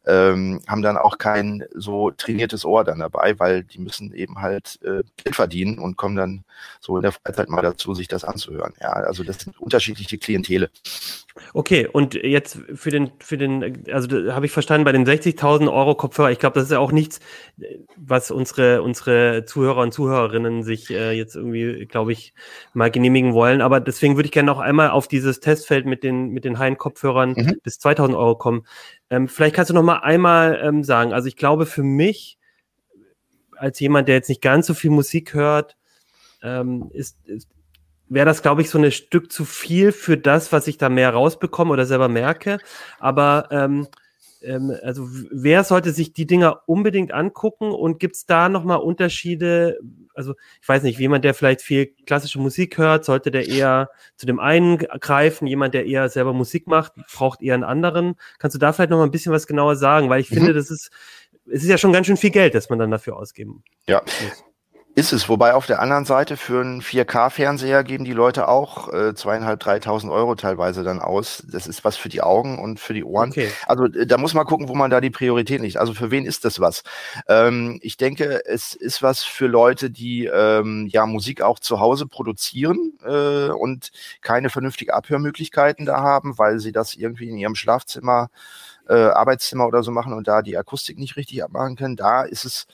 ähm, 0.07 0.61
haben 0.67 0.81
dann 0.81 0.97
auch 0.97 1.17
kein 1.17 1.63
so 1.73 2.11
trainiertes 2.11 2.65
Ohr 2.65 2.83
dann 2.83 2.99
dabei, 2.99 3.39
weil 3.39 3.63
die 3.63 3.79
müssen 3.79 4.13
eben 4.13 4.41
halt 4.41 4.79
äh, 4.83 5.03
Geld 5.23 5.35
verdienen 5.35 5.79
und 5.79 5.97
kommen 5.97 6.15
dann 6.15 6.43
so 6.79 6.97
in 6.97 7.03
der 7.03 7.11
Freizeit 7.11 7.49
mal 7.49 7.61
dazu, 7.61 7.93
sich 7.93 8.07
das 8.07 8.23
anzuhören. 8.23 8.73
Ja, 8.81 8.89
also 8.89 9.23
das 9.23 9.39
sind 9.39 9.59
unterschiedliche 9.59 10.17
Klientele. 10.17 10.69
Okay, 11.53 11.87
und 11.91 12.13
jetzt 12.13 12.59
für 12.75 12.91
den, 12.91 13.11
für 13.19 13.37
den, 13.37 13.83
also 13.91 14.33
habe 14.33 14.45
ich 14.45 14.53
verstanden, 14.53 14.85
bei 14.85 14.93
den 14.93 15.05
60.000 15.05 15.71
Euro 15.71 15.95
Kopfhörer, 15.95 16.31
ich 16.31 16.39
glaube, 16.39 16.55
das 16.55 16.65
ist 16.65 16.71
ja 16.71 16.79
auch 16.79 16.93
nichts, 16.93 17.19
was 17.97 18.31
unsere, 18.31 18.81
unsere 18.81 19.43
Zuhörer 19.45 19.81
und 19.81 19.93
Zuhörerinnen 19.93 20.63
sich 20.63 20.89
äh, 20.91 21.11
jetzt 21.11 21.35
irgendwie, 21.35 21.87
glaube 21.87 22.13
ich, 22.13 22.33
mal 22.73 22.89
genehmigen 22.89 23.33
wollen. 23.33 23.61
Aber 23.61 23.81
deswegen 23.81 24.15
würde 24.15 24.27
ich 24.27 24.31
gerne 24.31 24.47
noch 24.47 24.59
einmal 24.59 24.91
auf 24.91 25.09
dieses 25.09 25.41
Testfeld 25.41 25.85
mit 25.85 26.03
den, 26.03 26.29
mit 26.29 26.45
den 26.45 26.57
High-Kopfhörern 26.57 27.33
mhm. 27.35 27.59
bis 27.63 27.79
2000 27.79 28.17
Euro 28.17 28.37
kommen. 28.37 28.65
Ähm, 29.09 29.27
vielleicht 29.27 29.55
kannst 29.55 29.69
du 29.69 29.73
noch 29.73 29.83
mal 29.83 29.99
einmal 29.99 30.59
ähm, 30.63 30.83
sagen, 30.83 31.13
also 31.13 31.27
ich 31.27 31.35
glaube 31.35 31.65
für 31.65 31.83
mich, 31.83 32.37
als 33.57 33.79
jemand, 33.79 34.07
der 34.07 34.15
jetzt 34.15 34.29
nicht 34.29 34.41
ganz 34.41 34.67
so 34.67 34.73
viel 34.73 34.91
Musik 34.91 35.33
hört, 35.33 35.77
ähm, 36.41 36.89
ist, 36.93 37.25
ist 37.27 37.49
wäre 38.07 38.25
das, 38.25 38.41
glaube 38.41 38.61
ich, 38.61 38.69
so 38.69 38.77
ein 38.77 38.91
Stück 38.91 39.31
zu 39.31 39.45
viel 39.45 39.91
für 39.91 40.17
das, 40.17 40.51
was 40.51 40.67
ich 40.67 40.77
da 40.77 40.89
mehr 40.89 41.11
rausbekomme 41.11 41.71
oder 41.71 41.85
selber 41.85 42.07
merke. 42.07 42.59
Aber 42.99 43.47
ähm, 43.51 43.87
ähm, 44.41 44.73
also 44.83 45.07
wer 45.31 45.63
sollte 45.63 45.91
sich 45.91 46.13
die 46.13 46.27
Dinger 46.27 46.61
unbedingt 46.67 47.11
angucken 47.11 47.71
und 47.71 47.99
gibt 47.99 48.15
es 48.15 48.25
da 48.25 48.49
nochmal 48.49 48.79
Unterschiede? 48.79 49.79
Also 50.15 50.35
ich 50.61 50.67
weiß 50.67 50.83
nicht, 50.83 50.99
jemand, 50.99 51.25
der 51.25 51.33
vielleicht 51.33 51.61
viel 51.61 51.87
klassische 52.05 52.39
Musik 52.39 52.77
hört, 52.77 53.05
sollte 53.05 53.31
der 53.31 53.47
eher 53.47 53.89
zu 54.15 54.25
dem 54.25 54.39
einen 54.39 54.77
greifen, 54.77 55.47
jemand, 55.47 55.73
der 55.73 55.85
eher 55.85 56.09
selber 56.09 56.33
Musik 56.33 56.67
macht, 56.67 56.93
braucht 57.13 57.41
eher 57.41 57.53
einen 57.53 57.63
anderen. 57.63 58.15
Kannst 58.39 58.55
du 58.55 58.59
da 58.59 58.73
vielleicht 58.73 58.89
nochmal 58.89 59.07
ein 59.07 59.11
bisschen 59.11 59.33
was 59.33 59.47
genauer 59.47 59.75
sagen? 59.75 60.09
Weil 60.09 60.21
ich 60.21 60.31
mhm. 60.31 60.35
finde, 60.35 60.53
das 60.53 60.71
ist, 60.71 60.91
es 61.51 61.63
ist 61.63 61.69
ja 61.69 61.77
schon 61.77 61.93
ganz 61.93 62.07
schön 62.07 62.17
viel 62.17 62.31
Geld, 62.31 62.55
das 62.55 62.69
man 62.69 62.79
dann 62.79 62.91
dafür 62.91 63.17
ausgeben 63.17 63.63
ja. 63.87 64.01
muss. 64.01 64.43
Ist 64.97 65.11
es, 65.11 65.27
wobei 65.27 65.53
auf 65.53 65.65
der 65.65 65.81
anderen 65.81 66.05
Seite 66.05 66.37
für 66.37 66.61
einen 66.61 66.81
4K-Fernseher 66.81 67.83
geben 67.83 68.05
die 68.05 68.13
Leute 68.13 68.47
auch 68.47 68.93
äh, 68.93 69.13
zweieinhalb, 69.13 69.59
dreitausend 69.59 70.09
Euro 70.09 70.35
teilweise 70.35 70.83
dann 70.83 71.01
aus. 71.01 71.43
Das 71.51 71.67
ist 71.67 71.83
was 71.83 71.97
für 71.97 72.07
die 72.07 72.21
Augen 72.21 72.59
und 72.59 72.79
für 72.79 72.93
die 72.93 73.03
Ohren. 73.03 73.31
Okay. 73.31 73.51
Also 73.67 73.87
äh, 73.87 74.07
da 74.07 74.17
muss 74.17 74.33
man 74.33 74.45
gucken, 74.45 74.69
wo 74.69 74.73
man 74.73 74.89
da 74.89 75.01
die 75.01 75.09
Priorität 75.09 75.59
liegt. 75.59 75.75
Also 75.75 75.93
für 75.93 76.11
wen 76.11 76.25
ist 76.25 76.45
das 76.45 76.61
was? 76.61 76.83
Ähm, 77.27 77.77
ich 77.81 77.97
denke, 77.97 78.45
es 78.45 78.73
ist 78.73 79.03
was 79.03 79.25
für 79.25 79.47
Leute, 79.47 79.89
die 79.91 80.27
ähm, 80.27 80.87
ja 80.89 81.05
Musik 81.05 81.41
auch 81.41 81.59
zu 81.59 81.81
Hause 81.81 82.07
produzieren 82.07 82.93
äh, 83.03 83.49
und 83.49 83.91
keine 84.21 84.49
vernünftige 84.49 84.93
Abhörmöglichkeiten 84.93 85.85
da 85.85 85.97
haben, 86.03 86.37
weil 86.37 86.59
sie 86.59 86.71
das 86.71 86.95
irgendwie 86.95 87.27
in 87.27 87.37
ihrem 87.37 87.55
Schlafzimmer, 87.55 88.29
äh, 88.87 88.93
Arbeitszimmer 88.93 89.67
oder 89.67 89.83
so 89.83 89.91
machen 89.91 90.13
und 90.13 90.29
da 90.29 90.41
die 90.41 90.57
Akustik 90.57 90.97
nicht 90.97 91.17
richtig 91.17 91.43
abmachen 91.43 91.75
können. 91.75 91.97
Da 91.97 92.23
ist 92.23 92.45
es 92.45 92.65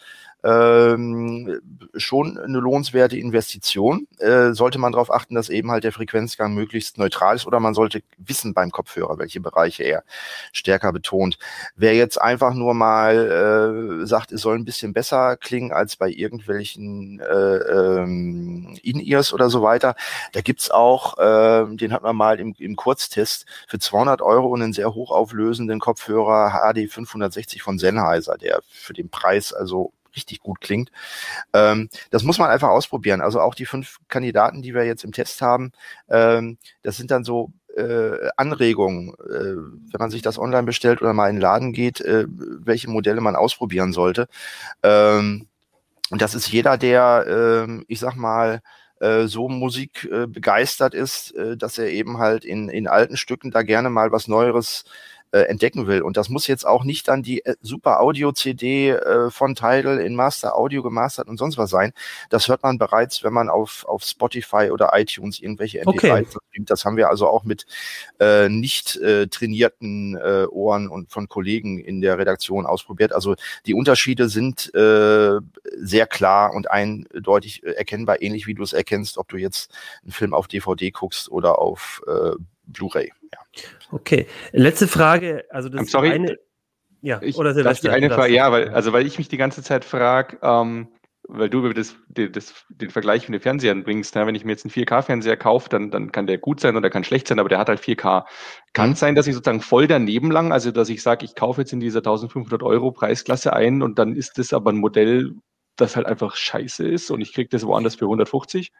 ähm, 0.43 1.61
schon 1.95 2.37
eine 2.37 2.59
lohnenswerte 2.59 3.17
Investition. 3.17 4.07
Äh, 4.19 4.53
sollte 4.53 4.79
man 4.79 4.91
darauf 4.91 5.11
achten, 5.11 5.35
dass 5.35 5.49
eben 5.49 5.71
halt 5.71 5.83
der 5.83 5.91
Frequenzgang 5.91 6.53
möglichst 6.53 6.97
neutral 6.97 7.35
ist 7.35 7.45
oder 7.45 7.59
man 7.59 7.73
sollte 7.73 8.01
wissen 8.17 8.53
beim 8.53 8.71
Kopfhörer, 8.71 9.17
welche 9.17 9.39
Bereiche 9.39 9.83
er 9.83 10.03
stärker 10.51 10.91
betont. 10.91 11.37
Wer 11.75 11.95
jetzt 11.95 12.19
einfach 12.21 12.53
nur 12.53 12.73
mal 12.73 14.01
äh, 14.01 14.05
sagt, 14.05 14.31
es 14.31 14.41
soll 14.41 14.55
ein 14.55 14.65
bisschen 14.65 14.93
besser 14.93 15.37
klingen 15.37 15.71
als 15.71 15.95
bei 15.95 16.09
irgendwelchen 16.09 17.19
äh, 17.19 17.57
ähm, 17.57 18.77
In-Ears 18.81 19.33
oder 19.33 19.49
so 19.49 19.61
weiter, 19.61 19.95
da 20.33 20.41
gibt's 20.41 20.71
auch, 20.71 21.17
äh, 21.17 21.75
den 21.75 21.93
hat 21.93 22.03
man 22.03 22.15
mal 22.15 22.39
im, 22.39 22.55
im 22.57 22.75
Kurztest 22.75 23.45
für 23.67 23.79
200 23.79 24.21
Euro 24.21 24.53
einen 24.55 24.73
sehr 24.73 24.93
hochauflösenden 24.93 25.79
Kopfhörer 25.79 26.51
HD 26.51 26.91
560 26.91 27.61
von 27.61 27.77
Sennheiser, 27.77 28.37
der 28.37 28.61
für 28.69 28.93
den 28.93 29.09
Preis 29.09 29.53
also 29.53 29.93
richtig 30.15 30.39
gut 30.39 30.61
klingt. 30.61 30.91
Ähm, 31.53 31.89
das 32.09 32.23
muss 32.23 32.39
man 32.39 32.49
einfach 32.49 32.69
ausprobieren. 32.69 33.21
Also 33.21 33.39
auch 33.41 33.55
die 33.55 33.65
fünf 33.65 33.97
Kandidaten, 34.07 34.61
die 34.61 34.73
wir 34.73 34.85
jetzt 34.85 35.03
im 35.03 35.11
Test 35.11 35.41
haben, 35.41 35.71
ähm, 36.09 36.57
das 36.83 36.97
sind 36.97 37.11
dann 37.11 37.23
so 37.23 37.51
äh, 37.75 38.29
Anregungen, 38.37 39.09
äh, 39.09 39.55
wenn 39.55 39.99
man 39.99 40.11
sich 40.11 40.21
das 40.21 40.37
online 40.37 40.63
bestellt 40.63 41.01
oder 41.01 41.13
mal 41.13 41.29
in 41.29 41.37
den 41.37 41.41
Laden 41.41 41.73
geht, 41.73 42.01
äh, 42.01 42.25
welche 42.29 42.89
Modelle 42.89 43.21
man 43.21 43.35
ausprobieren 43.35 43.93
sollte. 43.93 44.27
Ähm, 44.83 45.47
und 46.09 46.21
das 46.21 46.35
ist 46.35 46.51
jeder, 46.51 46.77
der, 46.77 47.25
äh, 47.69 47.83
ich 47.87 47.99
sag 47.99 48.15
mal, 48.15 48.61
äh, 48.99 49.27
so 49.27 49.49
Musik 49.49 50.07
äh, 50.11 50.27
begeistert 50.27 50.93
ist, 50.93 51.33
äh, 51.35 51.57
dass 51.57 51.77
er 51.77 51.89
eben 51.89 52.17
halt 52.19 52.45
in, 52.45 52.69
in 52.69 52.87
alten 52.87 53.17
Stücken 53.17 53.49
da 53.49 53.63
gerne 53.63 53.89
mal 53.89 54.11
was 54.11 54.27
Neueres 54.27 54.83
äh, 55.31 55.41
entdecken 55.41 55.87
will. 55.87 56.01
Und 56.01 56.17
das 56.17 56.29
muss 56.29 56.47
jetzt 56.47 56.65
auch 56.65 56.83
nicht 56.83 57.07
dann 57.07 57.23
die 57.23 57.45
äh, 57.45 57.55
super 57.61 58.01
Audio-CD 58.01 58.89
äh, 58.89 59.29
von 59.29 59.55
Tidal 59.55 59.99
in 59.99 60.15
Master 60.15 60.57
Audio 60.57 60.83
gemastert 60.83 61.27
und 61.27 61.37
sonst 61.37 61.57
was 61.57 61.69
sein. 61.69 61.93
Das 62.29 62.47
hört 62.47 62.63
man 62.63 62.77
bereits, 62.77 63.23
wenn 63.23 63.33
man 63.33 63.49
auf, 63.49 63.85
auf 63.87 64.03
Spotify 64.03 64.69
oder 64.71 64.91
iTunes 64.93 65.39
irgendwelche 65.39 65.81
MP3 65.83 65.87
okay. 65.87 66.25
streamt. 66.25 66.69
Das 66.69 66.85
haben 66.85 66.97
wir 66.97 67.09
also 67.09 67.27
auch 67.27 67.43
mit 67.43 67.65
äh, 68.19 68.49
nicht 68.49 68.97
äh, 68.97 69.27
trainierten 69.27 70.17
äh, 70.17 70.45
Ohren 70.49 70.87
und 70.87 71.11
von 71.11 71.29
Kollegen 71.29 71.79
in 71.79 72.01
der 72.01 72.17
Redaktion 72.17 72.65
ausprobiert. 72.65 73.13
Also 73.13 73.35
die 73.65 73.73
Unterschiede 73.73 74.29
sind 74.29 74.73
äh, 74.75 75.39
sehr 75.77 76.07
klar 76.07 76.53
und 76.53 76.69
eindeutig 76.69 77.63
äh, 77.63 77.71
erkennbar, 77.71 78.21
ähnlich 78.21 78.47
wie 78.47 78.53
du 78.53 78.63
es 78.63 78.73
erkennst, 78.73 79.17
ob 79.17 79.29
du 79.29 79.37
jetzt 79.37 79.71
einen 80.03 80.11
Film 80.11 80.33
auf 80.33 80.47
DVD 80.47 80.91
guckst 80.91 81.31
oder 81.31 81.59
auf 81.59 82.01
äh, 82.07 82.31
Blu-ray. 82.65 83.11
Ja. 83.33 83.39
Okay, 83.91 84.27
letzte 84.51 84.87
Frage. 84.87 85.45
Also 85.49 85.69
das 85.69 85.81
I'm 85.81 85.89
sorry. 85.89 86.11
Eine, 86.11 86.37
ja, 87.01 87.19
ich, 87.21 87.35
oder 87.37 87.53
Silvester. 87.53 87.89
Die 87.89 87.95
eine 87.95 88.09
Frage, 88.09 88.33
ja, 88.33 88.51
weil, 88.51 88.69
also 88.69 88.93
weil 88.93 89.05
ich 89.05 89.17
mich 89.17 89.27
die 89.27 89.37
ganze 89.37 89.63
Zeit 89.63 89.83
frage, 89.83 90.37
ähm, 90.41 90.89
weil 91.27 91.49
du 91.49 91.71
das, 91.71 91.95
das, 92.09 92.65
den 92.69 92.89
Vergleich 92.89 93.29
mit 93.29 93.39
den 93.39 93.43
Fernsehern 93.43 93.83
bringst, 93.83 94.15
na, 94.15 94.27
wenn 94.27 94.35
ich 94.35 94.43
mir 94.43 94.51
jetzt 94.51 94.65
einen 94.65 94.73
4K-Fernseher 94.73 95.37
kaufe, 95.37 95.69
dann, 95.69 95.89
dann 95.89 96.11
kann 96.11 96.27
der 96.27 96.37
gut 96.37 96.59
sein 96.59 96.75
oder 96.75 96.89
kann 96.89 97.03
schlecht 97.03 97.27
sein, 97.27 97.39
aber 97.39 97.49
der 97.49 97.57
hat 97.57 97.69
halt 97.69 97.79
4K. 97.79 98.25
Kann 98.73 98.87
mhm. 98.87 98.93
es 98.93 98.99
sein, 98.99 99.15
dass 99.15 99.27
ich 99.27 99.33
sozusagen 99.33 99.61
voll 99.61 99.87
daneben 99.87 100.31
lang, 100.31 100.51
also 100.51 100.71
dass 100.71 100.89
ich 100.89 101.01
sage, 101.01 101.25
ich 101.25 101.35
kaufe 101.35 101.61
jetzt 101.61 101.73
in 101.73 101.79
dieser 101.79 101.99
1500 101.99 102.63
Euro 102.63 102.91
Preisklasse 102.91 103.53
ein 103.53 103.81
und 103.81 103.97
dann 103.97 104.15
ist 104.15 104.37
das 104.37 104.53
aber 104.53 104.71
ein 104.71 104.77
Modell, 104.77 105.35
das 105.77 105.95
halt 105.95 106.05
einfach 106.05 106.35
scheiße 106.35 106.87
ist 106.87 107.11
und 107.11 107.21
ich 107.21 107.33
kriege 107.33 107.49
das 107.49 107.65
woanders 107.65 107.95
für 107.95 108.05
150? 108.05 108.71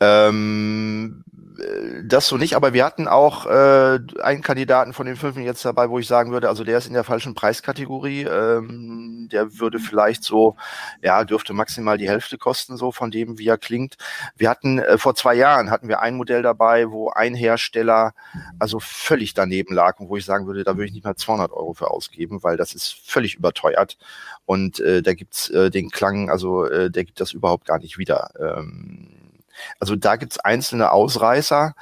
Ähm, 0.00 1.24
äh, 1.58 2.02
das 2.04 2.26
so 2.28 2.36
nicht, 2.36 2.54
aber 2.54 2.72
wir 2.72 2.84
hatten 2.84 3.08
auch 3.08 3.46
äh, 3.46 3.98
einen 4.22 4.42
Kandidaten 4.42 4.92
von 4.92 5.06
den 5.06 5.16
fünf 5.16 5.36
jetzt 5.36 5.64
dabei, 5.64 5.88
wo 5.90 5.98
ich 5.98 6.06
sagen 6.06 6.32
würde, 6.32 6.48
also 6.48 6.64
der 6.64 6.78
ist 6.78 6.86
in 6.86 6.94
der 6.94 7.04
falschen 7.04 7.34
Preiskategorie. 7.34 8.22
Ähm, 8.22 9.28
der 9.30 9.58
würde 9.58 9.78
vielleicht 9.78 10.24
so, 10.24 10.56
ja, 11.02 11.24
dürfte 11.24 11.52
maximal 11.52 11.98
die 11.98 12.08
Hälfte 12.08 12.38
kosten, 12.38 12.76
so 12.76 12.92
von 12.92 13.10
dem, 13.10 13.38
wie 13.38 13.48
er 13.48 13.58
klingt. 13.58 13.96
Wir 14.36 14.50
hatten 14.50 14.78
äh, 14.78 14.98
vor 14.98 15.14
zwei 15.14 15.34
Jahren 15.34 15.70
hatten 15.70 15.88
wir 15.88 16.00
ein 16.00 16.16
Modell 16.16 16.42
dabei, 16.42 16.90
wo 16.90 17.10
ein 17.10 17.34
Hersteller 17.34 18.14
also 18.58 18.80
völlig 18.80 19.34
daneben 19.34 19.74
lag 19.74 20.00
und 20.00 20.08
wo 20.08 20.16
ich 20.16 20.24
sagen 20.24 20.46
würde, 20.46 20.64
da 20.64 20.76
würde 20.76 20.86
ich 20.86 20.92
nicht 20.92 21.04
mal 21.04 21.16
200 21.16 21.52
Euro 21.52 21.74
für 21.74 21.90
ausgeben, 21.90 22.42
weil 22.42 22.56
das 22.56 22.74
ist 22.74 22.94
völlig 23.04 23.36
überteuert 23.36 23.98
und 24.46 24.80
äh, 24.80 25.02
da 25.02 25.14
gibt's 25.14 25.48
äh, 25.50 25.70
den 25.70 25.90
Klang, 25.90 26.30
also 26.30 26.64
äh, 26.64 26.90
der 26.90 27.04
gibt 27.04 27.20
das 27.20 27.32
überhaupt 27.32 27.66
gar 27.66 27.78
nicht 27.78 27.98
wieder. 27.98 28.30
Ähm, 28.38 29.21
also 29.78 29.96
da 29.96 30.16
gibt's 30.16 30.38
einzelne 30.38 30.92
Ausreißer, 30.92 31.74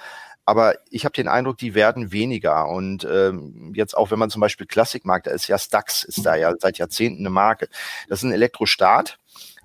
aber 0.51 0.75
ich 0.91 1.05
habe 1.05 1.13
den 1.13 1.29
Eindruck, 1.29 1.59
die 1.59 1.75
werden 1.75 2.11
weniger. 2.11 2.69
Und 2.69 3.07
ähm, 3.09 3.73
jetzt 3.77 3.97
auch, 3.97 4.11
wenn 4.11 4.19
man 4.19 4.31
zum 4.31 4.41
Beispiel 4.41 4.67
Klassik 4.67 5.05
mag, 5.05 5.23
da 5.23 5.31
ist 5.31 5.47
ja 5.47 5.59
Stax, 5.59 6.03
ist 6.03 6.27
da 6.27 6.35
ja 6.35 6.53
seit 6.59 6.79
Jahrzehnten 6.79 7.23
eine 7.23 7.31
Marke. 7.31 7.69
Das 8.09 8.19
ist 8.19 8.25
ein 8.25 8.33
Elektrostart. 8.33 9.19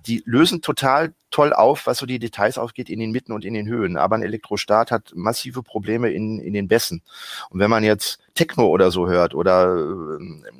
Die 0.06 0.22
lösen 0.28 0.62
total 0.62 1.16
toll 1.32 1.54
auf, 1.54 1.88
was 1.88 1.98
so 1.98 2.06
die 2.06 2.20
Details 2.20 2.60
aufgeht 2.60 2.92
in 2.92 3.00
den 3.00 3.10
Mitten 3.10 3.32
und 3.32 3.44
in 3.44 3.56
den 3.56 3.68
Höhen. 3.68 3.98
Aber 3.98 4.16
ein 4.16 4.22
Elektrostart 4.22 4.92
hat 4.92 5.12
massive 5.16 5.64
Probleme 5.64 6.12
in, 6.12 6.40
in 6.40 6.54
den 6.54 6.68
Bässen. 6.68 7.02
Und 7.50 7.60
wenn 7.60 7.72
man 7.72 7.84
jetzt 7.84 8.20
Techno 8.36 8.68
oder 8.68 8.92
so 8.92 9.08
hört 9.08 9.34
oder 9.34 9.76
äh, 9.76 10.52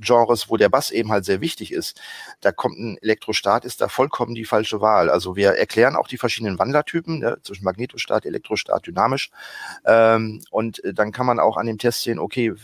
Genres, 0.00 0.48
wo 0.48 0.56
der 0.56 0.68
Bass 0.68 0.90
eben 0.90 1.10
halt 1.10 1.24
sehr 1.24 1.40
wichtig 1.40 1.72
ist, 1.72 2.00
da 2.40 2.52
kommt 2.52 2.78
ein 2.78 2.98
Elektrostat, 2.98 3.64
ist 3.64 3.80
da 3.80 3.88
vollkommen 3.88 4.34
die 4.34 4.44
falsche 4.44 4.80
Wahl. 4.80 5.10
Also 5.10 5.36
wir 5.36 5.50
erklären 5.50 5.96
auch 5.96 6.08
die 6.08 6.18
verschiedenen 6.18 6.58
Wandlertypen 6.58 7.20
ne, 7.20 7.38
zwischen 7.42 7.64
Magnetostat, 7.64 8.26
Elektrostat, 8.26 8.86
dynamisch. 8.86 9.30
Ähm, 9.84 10.42
und 10.50 10.82
dann 10.84 11.12
kann 11.12 11.26
man 11.26 11.40
auch 11.40 11.56
an 11.56 11.66
dem 11.66 11.78
Test 11.78 12.02
sehen, 12.02 12.18
okay, 12.18 12.54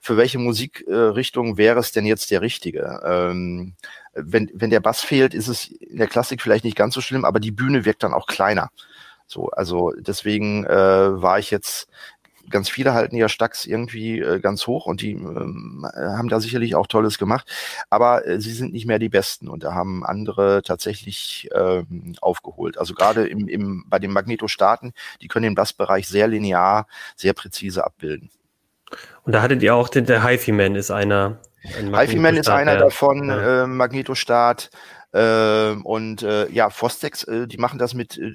für 0.00 0.16
welche 0.16 0.38
Musikrichtung 0.38 1.56
wäre 1.56 1.78
es 1.78 1.92
denn 1.92 2.06
jetzt 2.06 2.30
der 2.30 2.40
richtige? 2.40 3.00
Ähm, 3.04 3.74
wenn, 4.14 4.50
wenn 4.54 4.70
der 4.70 4.80
Bass 4.80 5.00
fehlt, 5.02 5.34
ist 5.34 5.48
es 5.48 5.68
in 5.68 5.98
der 5.98 6.08
Klassik 6.08 6.42
vielleicht 6.42 6.64
nicht 6.64 6.76
ganz 6.76 6.94
so 6.94 7.00
schlimm, 7.00 7.24
aber 7.24 7.38
die 7.40 7.52
Bühne 7.52 7.84
wirkt 7.84 8.02
dann 8.02 8.14
auch 8.14 8.26
kleiner. 8.26 8.70
So, 9.26 9.48
also 9.50 9.92
deswegen 9.96 10.64
äh, 10.64 11.22
war 11.22 11.38
ich 11.38 11.50
jetzt 11.50 11.88
ganz 12.50 12.68
viele 12.68 12.92
halten 12.92 13.16
ja 13.16 13.28
Stax 13.28 13.64
irgendwie 13.64 14.20
äh, 14.20 14.40
ganz 14.40 14.66
hoch 14.66 14.86
und 14.86 15.00
die 15.00 15.12
ähm, 15.12 15.86
haben 15.94 16.28
da 16.28 16.40
sicherlich 16.40 16.74
auch 16.74 16.86
Tolles 16.86 17.18
gemacht. 17.18 17.50
Aber 17.88 18.26
äh, 18.26 18.40
sie 18.40 18.52
sind 18.52 18.72
nicht 18.72 18.86
mehr 18.86 18.98
die 18.98 19.08
Besten 19.08 19.48
und 19.48 19.64
da 19.64 19.74
haben 19.74 20.04
andere 20.04 20.62
tatsächlich 20.62 21.48
ähm, 21.54 22.14
aufgeholt. 22.20 22.78
Also 22.78 22.94
gerade 22.94 23.26
im, 23.26 23.48
im, 23.48 23.84
bei 23.88 23.98
den 23.98 24.12
Magnetostaten, 24.12 24.92
die 25.22 25.28
können 25.28 25.44
den 25.44 25.54
Bassbereich 25.54 26.08
sehr 26.08 26.28
linear, 26.28 26.86
sehr 27.16 27.32
präzise 27.32 27.84
abbilden. 27.84 28.30
Und 29.24 29.32
da 29.32 29.42
hattet 29.42 29.62
ihr 29.62 29.74
auch 29.74 29.88
den, 29.88 30.06
der 30.06 30.24
HiFi-Man 30.24 30.74
ist 30.74 30.90
einer. 30.90 31.38
Ein 31.78 31.94
HiFi-Man 31.94 32.36
ist 32.36 32.48
einer 32.48 32.76
davon, 32.76 33.28
ja. 33.28 33.64
äh, 33.64 33.66
Magnetostat. 33.66 34.70
Äh, 35.12 35.72
und 35.82 36.22
äh, 36.22 36.50
ja, 36.50 36.70
Fostex, 36.70 37.24
äh, 37.24 37.46
die 37.46 37.58
machen 37.58 37.78
das 37.78 37.94
mit 37.94 38.18
äh, 38.18 38.32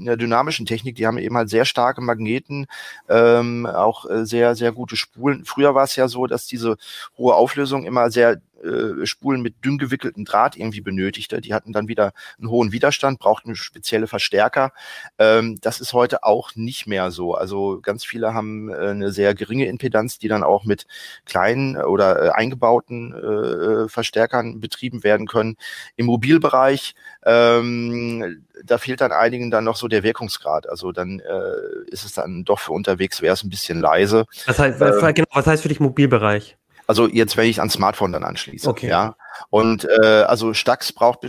einer 0.00 0.16
dynamischen 0.16 0.66
Technik. 0.66 0.96
Die 0.96 1.06
haben 1.06 1.18
eben 1.18 1.36
halt 1.36 1.50
sehr 1.50 1.64
starke 1.64 2.00
Magneten, 2.00 2.66
ähm, 3.08 3.66
auch 3.66 4.08
äh, 4.08 4.24
sehr, 4.24 4.54
sehr 4.54 4.72
gute 4.72 4.96
Spulen. 4.96 5.44
Früher 5.44 5.74
war 5.74 5.84
es 5.84 5.96
ja 5.96 6.08
so, 6.08 6.26
dass 6.26 6.46
diese 6.46 6.76
hohe 7.18 7.34
Auflösung 7.34 7.84
immer 7.84 8.10
sehr 8.10 8.40
äh, 8.64 9.06
Spulen 9.06 9.42
mit 9.42 9.64
dünn 9.64 9.78
gewickeltem 9.78 10.24
Draht 10.24 10.56
irgendwie 10.56 10.80
benötigte. 10.80 11.40
Die 11.40 11.54
hatten 11.54 11.72
dann 11.72 11.88
wieder 11.88 12.12
einen 12.38 12.50
hohen 12.50 12.72
Widerstand, 12.72 13.18
brauchten 13.18 13.54
spezielle 13.54 14.06
Verstärker. 14.06 14.72
Ähm, 15.18 15.58
das 15.60 15.80
ist 15.80 15.92
heute 15.92 16.24
auch 16.24 16.54
nicht 16.54 16.86
mehr 16.86 17.10
so. 17.10 17.34
Also 17.34 17.80
ganz 17.80 18.04
viele 18.04 18.34
haben 18.34 18.68
äh, 18.68 18.88
eine 18.88 19.12
sehr 19.12 19.34
geringe 19.34 19.66
Impedanz, 19.66 20.18
die 20.18 20.28
dann 20.28 20.42
auch 20.42 20.64
mit 20.64 20.86
kleinen 21.26 21.76
oder 21.76 22.22
äh, 22.22 22.28
eingebauten 22.30 23.14
äh, 23.14 23.88
Verstärkern 23.88 24.60
betrieben 24.60 25.04
werden 25.04 25.26
können. 25.26 25.56
Im 25.96 26.06
Mobilbereich 26.06 26.94
ähm, 27.24 28.44
da 28.62 28.78
fehlt 28.78 29.00
dann 29.00 29.12
einigen 29.12 29.50
dann 29.50 29.64
noch 29.64 29.76
so 29.76 29.88
der 29.88 30.02
Wirkungsgrad. 30.02 30.68
Also 30.68 30.92
dann 30.92 31.20
äh, 31.20 31.90
ist 31.90 32.04
es 32.04 32.12
dann 32.12 32.44
doch 32.44 32.60
für 32.60 32.72
unterwegs 32.72 33.22
wäre 33.22 33.34
es 33.34 33.42
ein 33.42 33.50
bisschen 33.50 33.80
leise. 33.80 34.26
Was 34.46 34.58
heißt, 34.58 34.80
ähm, 34.80 35.14
genau, 35.14 35.28
was 35.32 35.46
heißt 35.46 35.62
für 35.62 35.68
dich 35.68 35.80
Mobilbereich? 35.80 36.56
Also 36.86 37.08
jetzt, 37.08 37.36
wenn 37.36 37.48
ich 37.48 37.58
ans 37.58 37.74
Smartphone 37.74 38.12
dann 38.12 38.24
anschließe. 38.24 38.68
Okay. 38.68 38.88
Ja. 38.88 39.16
Und 39.50 39.84
äh, 39.84 40.24
also 40.26 40.54
Stax 40.54 40.92
braucht, 40.92 41.20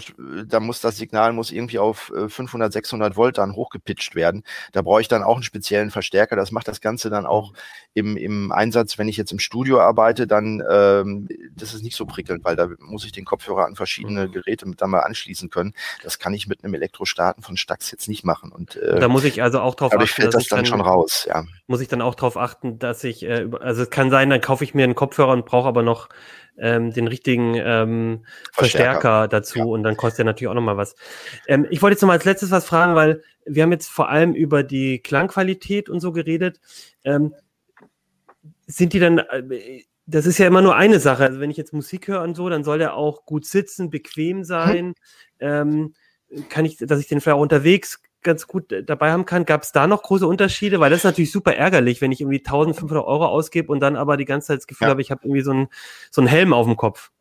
da 0.46 0.60
muss 0.60 0.82
das 0.82 0.98
Signal 0.98 1.34
muss 1.34 1.52
irgendwie 1.52 1.80
auf 1.80 2.12
500, 2.28 2.70
äh, 2.70 2.74
600 2.74 3.16
Volt 3.16 3.38
dann 3.38 3.56
hochgepitcht 3.56 4.16
werden. 4.16 4.44
Da 4.72 4.82
brauche 4.82 5.02
ich 5.02 5.08
dann 5.08 5.24
auch 5.24 5.36
einen 5.36 5.44
speziellen 5.44 5.92
Verstärker. 5.92 6.36
Das 6.36 6.52
macht 6.52 6.68
das 6.68 6.82
Ganze 6.82 7.10
dann 7.10 7.26
auch 7.26 7.54
im, 7.94 8.18
im 8.18 8.52
Einsatz, 8.52 8.98
wenn 8.98 9.08
ich 9.08 9.16
jetzt 9.16 9.32
im 9.32 9.40
Studio 9.40 9.80
arbeite, 9.80 10.28
dann 10.28 10.62
ähm, 10.70 11.30
das 11.56 11.74
ist 11.74 11.82
nicht 11.82 11.96
so 11.96 12.06
prickelnd, 12.06 12.44
weil 12.44 12.58
da 12.58 12.68
muss 12.80 13.06
ich 13.06 13.14
den 13.14 13.24
Kopfhörer 13.24 13.66
an 13.66 13.76
verschiedene 13.76 14.30
Geräte 14.30 14.68
mit 14.68 14.82
dann 14.82 14.90
mal 14.90 15.00
anschließen 15.00 15.50
können. 15.50 15.74
Das 16.04 16.20
kann 16.20 16.34
ich 16.34 16.48
mit 16.48 16.64
einem 16.64 16.74
Elektrostarten 16.74 17.42
von 17.42 17.56
Stax 17.56 17.92
jetzt 17.92 18.10
nicht 18.10 18.26
machen. 18.26 18.52
Und 18.52 18.76
äh, 18.76 19.00
da 19.00 19.08
muss 19.08 19.24
ich 19.24 19.42
also 19.42 19.62
auch 19.62 19.76
drauf 19.76 19.94
achten, 19.94 20.08
fällt 20.08 20.34
das 20.34 20.48
dann, 20.48 20.60
dann 20.60 20.66
schon 20.66 20.82
raus. 20.82 21.26
Ja. 21.30 21.46
Muss 21.68 21.80
ich 21.80 21.88
dann 21.88 22.02
auch 22.02 22.16
darauf 22.16 22.36
achten, 22.36 22.80
dass 22.80 23.04
ich 23.06 23.24
äh, 23.24 23.48
also 23.62 23.84
es 23.84 23.90
kann 23.90 24.10
sein, 24.10 24.30
dann 24.30 24.42
kaufe 24.42 24.66
ich 24.66 24.74
mir 24.74 24.84
einen 24.84 24.96
Kopfhörer 24.96 25.32
und 25.32 25.46
brauche 25.46 25.68
aber 25.68 25.82
noch 25.82 26.10
ähm, 26.58 26.92
den 26.94 27.08
richtigen 27.08 27.56
ähm, 27.56 28.26
Verstärker. 28.52 28.92
Verstärker 28.94 29.28
dazu 29.28 29.60
ja. 29.60 29.66
und 29.66 29.84
dann 29.84 29.98
kostet 29.98 30.20
er 30.20 30.26
natürlich 30.26 30.50
auch 30.50 30.56
nochmal 30.56 30.78
was. 30.78 30.96
Ähm, 31.48 31.68
ich 31.70 31.82
wollte 31.82 31.94
jetzt 31.94 32.02
nochmal 32.02 32.18
als 32.18 32.26
letztes 32.26 32.52
was 32.52 32.66
fragen, 32.66 32.96
weil 32.96 33.24
wir 33.46 33.64
haben 33.64 33.72
jetzt 33.72 33.90
vor 33.90 34.10
allem 34.10 34.34
über 34.34 34.64
die 34.64 35.00
Klangqualität 35.00 35.90
und 35.90 36.00
so 36.00 36.12
geredet. 36.12 36.60
Ähm, 37.04 37.34
sind 38.68 38.94
die 38.94 39.00
dann, 39.00 39.20
äh, 39.20 39.84
das 40.06 40.26
ist 40.26 40.38
ja 40.38 40.48
immer 40.48 40.62
nur 40.62 40.76
eine 40.76 41.00
Sache. 41.00 41.26
Also 41.26 41.40
wenn 41.40 41.52
ich 41.52 41.58
jetzt 41.58 41.74
Musik 41.74 42.08
höre 42.08 42.22
und 42.22 42.36
so, 42.36 42.50
dann 42.50 42.64
soll 42.64 42.78
der 42.78 42.96
auch 42.96 43.26
gut 43.26 43.46
sitzen, 43.46 43.90
bequem 43.90 44.44
sein. 44.44 44.94
Hm. 45.40 45.94
Ähm, 46.32 46.44
kann 46.50 46.66
ich, 46.66 46.78
dass 46.78 47.00
ich 47.00 47.08
den 47.08 47.22
vielleicht 47.22 47.38
auch 47.38 47.42
unterwegs 47.42 48.02
ganz 48.26 48.48
gut 48.48 48.74
dabei 48.86 49.12
haben 49.12 49.26
kann. 49.26 49.46
Gab 49.46 49.64
es 49.64 49.72
da 49.72 49.88
noch 49.88 50.04
große 50.04 50.28
Unterschiede? 50.28 50.82
Weil 50.82 50.90
das 50.90 51.00
ist 51.00 51.04
natürlich 51.06 51.32
super 51.32 51.56
ärgerlich, 51.56 52.02
wenn 52.02 52.12
ich 52.12 52.20
irgendwie 52.20 52.40
1500 52.40 53.06
Euro 53.06 53.28
ausgebe 53.28 53.72
und 53.72 53.80
dann 53.80 53.96
aber 53.96 54.18
die 54.18 54.26
ganze 54.26 54.48
Zeit 54.48 54.58
das 54.58 54.68
Gefühl 54.68 54.88
ja. 54.88 54.92
habe, 54.92 55.02
ich 55.02 55.12
habe 55.12 55.22
irgendwie 55.24 55.42
so 55.42 55.52
einen 55.52 55.68
so 56.12 56.20
einen 56.20 56.28
Helm 56.28 56.52
auf 56.52 56.66
dem 56.66 56.76
Kopf. 56.76 57.12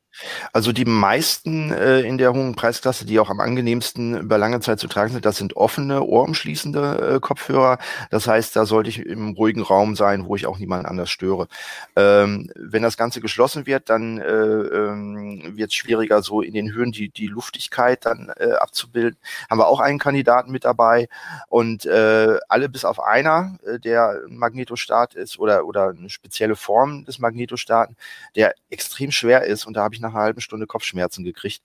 Also 0.52 0.72
die 0.72 0.84
meisten 0.84 1.72
äh, 1.72 2.00
in 2.00 2.18
der 2.18 2.32
hohen 2.32 2.54
Preisklasse, 2.54 3.04
die 3.04 3.18
auch 3.18 3.30
am 3.30 3.40
angenehmsten 3.40 4.18
über 4.18 4.38
lange 4.38 4.60
Zeit 4.60 4.78
zu 4.78 4.86
tragen 4.86 5.12
sind, 5.12 5.24
das 5.24 5.36
sind 5.36 5.56
offene, 5.56 6.02
ohrumschließende 6.02 7.14
äh, 7.16 7.20
Kopfhörer. 7.20 7.78
Das 8.10 8.26
heißt, 8.26 8.54
da 8.54 8.66
sollte 8.66 8.90
ich 8.90 9.04
im 9.04 9.30
ruhigen 9.30 9.62
Raum 9.62 9.96
sein, 9.96 10.26
wo 10.26 10.36
ich 10.36 10.46
auch 10.46 10.58
niemanden 10.58 10.86
anders 10.86 11.10
störe. 11.10 11.48
Ähm, 11.96 12.50
wenn 12.54 12.82
das 12.82 12.96
Ganze 12.96 13.20
geschlossen 13.20 13.66
wird, 13.66 13.90
dann 13.90 14.18
äh, 14.18 14.24
ähm, 14.24 15.56
wird 15.56 15.70
es 15.70 15.74
schwieriger, 15.74 16.22
so 16.22 16.40
in 16.40 16.54
den 16.54 16.72
Höhen 16.72 16.92
die, 16.92 17.08
die 17.08 17.26
Luftigkeit 17.26 18.06
dann 18.06 18.32
äh, 18.36 18.52
abzubilden. 18.52 19.18
Haben 19.50 19.58
wir 19.58 19.66
auch 19.66 19.80
einen 19.80 19.98
Kandidaten 19.98 20.52
mit 20.52 20.64
dabei 20.64 21.08
und 21.48 21.86
äh, 21.86 22.38
alle 22.48 22.68
bis 22.68 22.84
auf 22.84 23.00
einer, 23.00 23.58
äh, 23.66 23.78
der 23.80 24.20
Magnetostat 24.28 25.14
ist 25.14 25.38
oder, 25.38 25.66
oder 25.66 25.88
eine 25.88 26.10
spezielle 26.10 26.56
Form 26.56 27.04
des 27.04 27.18
Magnetostaten, 27.18 27.96
der 28.36 28.54
extrem 28.70 29.10
schwer 29.10 29.44
ist 29.44 29.66
und 29.66 29.74
da 29.74 29.82
habe 29.82 29.94
ich 29.94 30.03
nach 30.04 30.14
einer 30.14 30.22
halben 30.22 30.40
Stunde 30.40 30.66
Kopfschmerzen 30.66 31.24
gekriegt. 31.24 31.62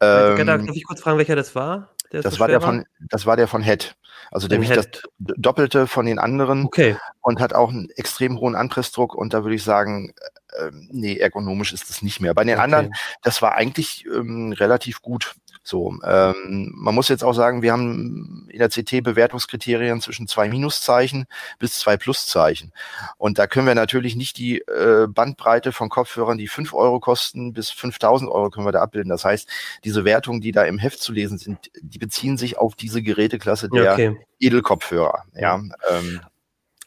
Ähm, 0.00 0.46
Darf 0.46 0.62
ich 0.72 0.84
kurz 0.84 1.00
fragen, 1.00 1.18
welcher 1.18 1.36
das 1.36 1.54
war? 1.54 1.90
Das 2.10 2.34
so 2.34 2.40
war 2.40 2.48
der 2.48 2.60
von, 2.60 2.84
das 3.10 3.26
war 3.26 3.36
der 3.36 3.48
von 3.48 3.62
Head. 3.62 3.96
Also 4.30 4.48
der 4.48 4.60
wiegt 4.60 4.76
das 4.76 4.88
Doppelte 5.18 5.86
von 5.86 6.06
den 6.06 6.18
anderen 6.18 6.64
okay. 6.64 6.96
und 7.20 7.40
hat 7.40 7.52
auch 7.52 7.70
einen 7.70 7.90
extrem 7.90 8.38
hohen 8.40 8.54
Anpressdruck 8.54 9.14
und 9.14 9.34
da 9.34 9.44
würde 9.44 9.54
ich 9.54 9.62
sagen, 9.62 10.12
äh, 10.58 10.70
nee, 10.72 11.16
ergonomisch 11.16 11.72
ist 11.72 11.90
das 11.90 12.02
nicht 12.02 12.20
mehr. 12.20 12.34
Bei 12.34 12.44
den 12.44 12.54
okay. 12.54 12.62
anderen, 12.62 12.94
das 13.22 13.42
war 13.42 13.54
eigentlich 13.54 14.04
ähm, 14.06 14.52
relativ 14.52 15.02
gut. 15.02 15.34
So, 15.66 15.92
ähm, 16.04 16.70
man 16.76 16.94
muss 16.94 17.08
jetzt 17.08 17.24
auch 17.24 17.32
sagen, 17.32 17.60
wir 17.60 17.72
haben 17.72 18.46
in 18.48 18.60
der 18.60 18.68
CT 18.68 19.02
Bewertungskriterien 19.02 20.00
zwischen 20.00 20.28
zwei 20.28 20.48
Minuszeichen 20.48 21.26
bis 21.58 21.80
zwei 21.80 21.96
Pluszeichen. 21.96 22.72
Und 23.18 23.40
da 23.40 23.48
können 23.48 23.66
wir 23.66 23.74
natürlich 23.74 24.14
nicht 24.14 24.38
die 24.38 24.58
äh, 24.60 25.08
Bandbreite 25.08 25.72
von 25.72 25.88
Kopfhörern, 25.88 26.38
die 26.38 26.46
fünf 26.46 26.72
Euro 26.72 27.00
kosten, 27.00 27.52
bis 27.52 27.70
5000 27.70 28.30
Euro 28.30 28.50
können 28.50 28.64
wir 28.64 28.70
da 28.70 28.80
abbilden. 28.80 29.10
Das 29.10 29.24
heißt, 29.24 29.48
diese 29.82 30.04
Wertungen, 30.04 30.40
die 30.40 30.52
da 30.52 30.62
im 30.62 30.78
Heft 30.78 31.00
zu 31.00 31.12
lesen 31.12 31.36
sind, 31.36 31.68
die 31.80 31.98
beziehen 31.98 32.36
sich 32.36 32.58
auf 32.58 32.76
diese 32.76 33.02
Geräteklasse 33.02 33.68
der 33.68 33.92
okay. 33.94 34.16
Edelkopfhörer. 34.38 35.24
Ja, 35.34 35.60
ähm, 35.90 36.20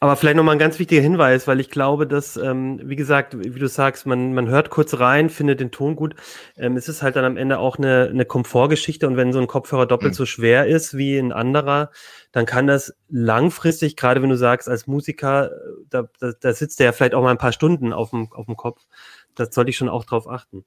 aber 0.02 0.16
vielleicht 0.16 0.36
nochmal 0.36 0.54
ein 0.54 0.58
ganz 0.58 0.78
wichtiger 0.78 1.02
Hinweis, 1.02 1.46
weil 1.46 1.60
ich 1.60 1.68
glaube, 1.68 2.06
dass, 2.06 2.38
ähm, 2.38 2.80
wie 2.82 2.96
gesagt, 2.96 3.38
wie 3.38 3.58
du 3.58 3.68
sagst, 3.68 4.06
man, 4.06 4.32
man 4.32 4.48
hört 4.48 4.70
kurz 4.70 4.98
rein, 4.98 5.28
findet 5.28 5.60
den 5.60 5.70
Ton 5.70 5.94
gut. 5.94 6.14
Ähm, 6.56 6.78
es 6.78 6.88
ist 6.88 7.02
halt 7.02 7.16
dann 7.16 7.26
am 7.26 7.36
Ende 7.36 7.58
auch 7.58 7.76
eine, 7.76 8.08
eine 8.08 8.24
Komfortgeschichte 8.24 9.06
und 9.06 9.18
wenn 9.18 9.34
so 9.34 9.38
ein 9.38 9.46
Kopfhörer 9.46 9.84
doppelt 9.84 10.14
so 10.14 10.24
schwer 10.24 10.66
ist 10.66 10.96
wie 10.96 11.18
ein 11.18 11.32
anderer, 11.32 11.90
dann 12.32 12.46
kann 12.46 12.66
das 12.66 12.94
langfristig, 13.10 13.94
gerade 13.94 14.22
wenn 14.22 14.30
du 14.30 14.38
sagst, 14.38 14.70
als 14.70 14.86
Musiker, 14.86 15.50
da, 15.90 16.08
da, 16.18 16.32
da 16.40 16.52
sitzt 16.54 16.80
der 16.80 16.86
ja 16.86 16.92
vielleicht 16.92 17.14
auch 17.14 17.22
mal 17.22 17.32
ein 17.32 17.38
paar 17.38 17.52
Stunden 17.52 17.92
auf 17.92 18.08
dem, 18.08 18.32
auf 18.32 18.46
dem 18.46 18.56
Kopf. 18.56 18.86
Das 19.34 19.54
sollte 19.54 19.68
ich 19.68 19.76
schon 19.76 19.90
auch 19.90 20.06
drauf 20.06 20.26
achten. 20.26 20.64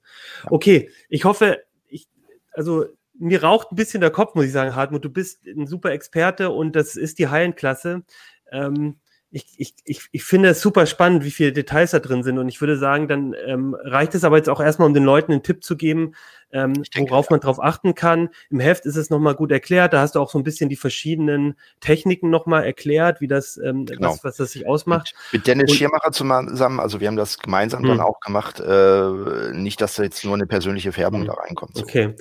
Okay, 0.51 0.91
ich 1.09 1.25
hoffe, 1.25 1.57
ich, 1.87 2.07
also 2.51 2.85
mir 3.17 3.41
raucht 3.41 3.71
ein 3.71 3.75
bisschen 3.77 4.01
der 4.01 4.11
Kopf, 4.11 4.35
muss 4.35 4.45
ich 4.45 4.51
sagen, 4.51 4.75
Hartmut. 4.75 5.03
Du 5.03 5.09
bist 5.09 5.43
ein 5.47 5.65
super 5.65 5.91
Experte 5.91 6.51
und 6.51 6.75
das 6.75 6.95
ist 6.95 7.17
die 7.17 7.29
High-End-Klasse. 7.29 8.03
Ähm, 8.51 8.97
ich, 9.33 9.73
ich, 9.83 10.09
ich, 10.11 10.23
finde 10.23 10.49
es 10.49 10.61
super 10.61 10.85
spannend, 10.85 11.23
wie 11.23 11.31
viele 11.31 11.51
Details 11.51 11.91
da 11.91 11.99
drin 11.99 12.21
sind. 12.21 12.37
Und 12.37 12.49
ich 12.49 12.61
würde 12.61 12.77
sagen, 12.77 13.07
dann 13.07 13.33
ähm, 13.45 13.75
reicht 13.83 14.13
es 14.13 14.23
aber 14.23 14.37
jetzt 14.37 14.49
auch 14.49 14.61
erstmal, 14.61 14.87
um 14.87 14.93
den 14.93 15.03
Leuten 15.03 15.31
einen 15.31 15.41
Tipp 15.41 15.63
zu 15.63 15.75
geben, 15.75 16.13
ähm, 16.53 16.83
denke, 16.95 17.11
worauf 17.11 17.29
man 17.29 17.39
drauf 17.39 17.61
achten 17.61 17.95
kann. 17.95 18.29
Im 18.49 18.59
Heft 18.59 18.85
ist 18.85 18.95
es 18.95 19.09
nochmal 19.09 19.35
gut 19.35 19.51
erklärt. 19.51 19.93
Da 19.93 20.01
hast 20.01 20.15
du 20.15 20.19
auch 20.19 20.29
so 20.29 20.37
ein 20.37 20.43
bisschen 20.43 20.69
die 20.69 20.75
verschiedenen 20.75 21.55
Techniken 21.79 22.29
nochmal 22.29 22.63
erklärt, 22.63 23.19
wie 23.21 23.27
das, 23.27 23.57
ähm, 23.57 23.85
genau. 23.85 24.11
was, 24.11 24.23
was 24.23 24.37
das 24.37 24.51
sich 24.51 24.67
ausmacht. 24.67 25.13
Mit, 25.31 25.41
mit 25.41 25.47
Dennis 25.47 25.71
Und, 25.71 25.77
Schirmacher 25.77 26.11
zusammen, 26.11 26.79
also 26.79 26.99
wir 26.99 27.07
haben 27.07 27.17
das 27.17 27.39
gemeinsam 27.39 27.83
dann 27.83 27.97
hm. 27.97 28.05
auch 28.05 28.19
gemacht. 28.19 28.59
Äh, 28.59 29.51
nicht, 29.53 29.81
dass 29.81 29.95
da 29.95 30.03
jetzt 30.03 30.23
nur 30.23 30.35
eine 30.35 30.45
persönliche 30.45 30.91
Färbung 30.91 31.21
hm. 31.21 31.27
da 31.27 31.33
reinkommt. 31.33 31.75
So. 31.75 31.83
Okay. 31.83 32.15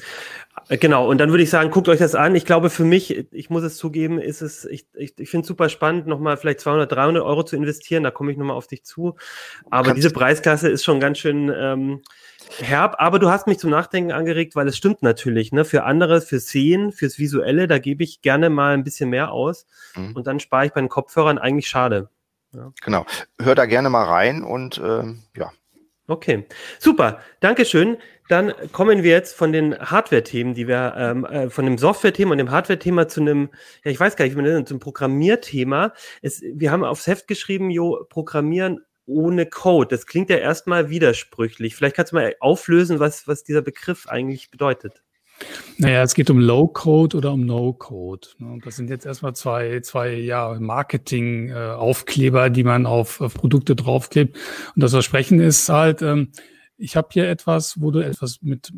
Äh, 0.69 0.79
genau, 0.79 1.09
und 1.09 1.19
dann 1.19 1.31
würde 1.31 1.43
ich 1.43 1.51
sagen, 1.51 1.71
guckt 1.71 1.89
euch 1.89 1.99
das 1.99 2.15
an. 2.15 2.35
Ich 2.35 2.45
glaube, 2.45 2.71
für 2.71 2.85
mich, 2.85 3.33
ich 3.33 3.51
muss 3.51 3.63
es 3.63 3.77
zugeben, 3.77 4.19
ist 4.19 4.43
es, 4.43 4.65
ich, 4.65 4.87
ich, 4.95 5.19
ich 5.19 5.31
finde 5.31 5.43
es 5.43 5.49
super 5.49 5.69
spannend, 5.69 6.07
nochmal 6.07 6.37
vielleicht 6.37 6.61
200, 6.61 6.91
300 6.91 7.23
Euro 7.23 7.43
zu 7.43 7.57
investieren. 7.57 8.03
Da 8.03 8.11
komme 8.11 8.33
ich 8.33 8.39
nochmal 8.39 8.57
auf 8.57 8.67
dich 8.67 8.85
zu. 8.85 9.17
Aber 9.71 9.85
Kannst 9.85 9.99
diese 9.99 10.11
Preisklasse 10.11 10.69
ist 10.69 10.85
schon 10.85 11.01
ganz 11.01 11.19
schön 11.19 11.53
ähm, 11.55 12.03
herb. 12.61 12.97
Aber 12.99 13.19
du 13.19 13.31
hast 13.31 13.47
mich 13.47 13.59
zum 13.59 13.71
Nachdenken 13.71 14.13
angeregt, 14.13 14.57
weil 14.57 14.69
es 14.69 14.77
stimmt 14.77 15.03
natürlich. 15.03 15.53
Ne? 15.53 15.65
Für 15.65 15.85
andere, 15.85 16.21
für 16.21 16.39
Sehen, 16.39 16.93
fürs 16.93 17.19
Visuelle, 17.19 17.67
da 17.67 17.79
gebe 17.79 18.05
ich 18.05 18.23
gerne 18.23 18.51
mal 18.51 18.75
ein 18.75 18.85
bisschen 18.85 19.11
mehr 19.11 19.33
aus. 19.33 19.67
Mhm. 19.97 20.17
Und 20.17 20.27
dann 20.27 20.41
spare 20.41 20.67
ich 20.67 20.73
bei 20.73 20.81
den 20.81 20.89
Kopfhörern 20.89 21.39
eigentlich 21.39 21.69
schade. 21.69 22.09
Ja. 22.55 22.73
Genau. 22.85 23.07
Hör 23.41 23.55
da 23.55 23.67
gerne 23.67 23.89
mal 23.91 24.05
rein 24.05 24.43
und 24.43 24.81
ähm, 24.85 25.23
ja. 25.37 25.53
Okay, 26.09 26.47
super. 26.79 27.21
Dankeschön. 27.41 27.97
Dann 28.29 28.53
kommen 28.73 29.03
wir 29.03 29.11
jetzt 29.11 29.37
von 29.37 29.53
den 29.53 29.79
Hardware-Themen, 29.79 30.55
die 30.55 30.67
wir, 30.67 30.95
ähm, 30.97 31.25
äh, 31.25 31.49
von 31.49 31.65
dem 31.65 31.79
Software-Thema 31.79 32.33
und 32.33 32.39
dem 32.39 32.51
Hardware-Thema 32.51 33.09
zu 33.09 33.21
einem, 33.21 33.51
ja, 33.85 33.91
ich 33.91 34.01
weiß 34.01 34.17
gar 34.17 34.25
nicht, 34.25 34.33
wie 34.33 34.37
man 34.37 34.45
das 34.45 34.55
nennt, 34.55 34.69
zum 34.69 34.81
Programmierthema. 34.81 35.93
Es, 36.21 36.43
wir 36.43 36.71
haben 36.71 36.85
aufs 36.85 37.07
Heft 37.07 37.29
geschrieben, 37.29 37.71
Jo, 37.71 38.05
Programmieren 38.09 38.81
ohne 39.13 39.47
Code. 39.47 39.89
Das 39.89 40.07
klingt 40.07 40.31
ja 40.31 40.37
erstmal 40.37 40.91
widersprüchlich. 40.91 41.77
Vielleicht 41.77 41.97
kannst 41.97 42.13
du 42.13 42.17
mal 42.17 42.35
auflösen, 42.41 43.01
was, 43.01 43.29
was 43.29 43.45
dieser 43.45 43.63
Begriff 43.63 44.07
eigentlich 44.09 44.51
bedeutet. 44.51 45.03
Naja, 45.79 46.03
es 46.03 46.15
geht 46.15 46.31
um 46.31 46.39
Low-Code 46.39 47.17
oder 47.17 47.33
um 47.33 47.45
No-Code. 47.45 48.29
Ne? 48.39 48.59
Das 48.65 48.77
sind 48.77 48.91
jetzt 48.91 49.07
erstmal 49.07 49.35
zwei, 49.35 49.81
zwei 49.81 50.15
ja, 50.15 50.57
Marketing-Aufkleber, 50.59 52.51
die 52.51 52.65
man 52.65 52.87
auf, 52.87 53.21
auf, 53.21 53.35
Produkte 53.35 53.75
draufklebt. 53.75 54.37
Und 54.75 54.83
das 54.83 54.93
Versprechen 54.93 55.41
ist 55.41 55.69
halt, 55.69 56.03
ähm, 56.03 56.33
ich 56.77 56.97
habe 56.97 57.09
hier 57.13 57.29
etwas, 57.29 57.81
wo 57.81 57.91
du 57.91 58.01
etwas 58.01 58.43
mit 58.43 58.73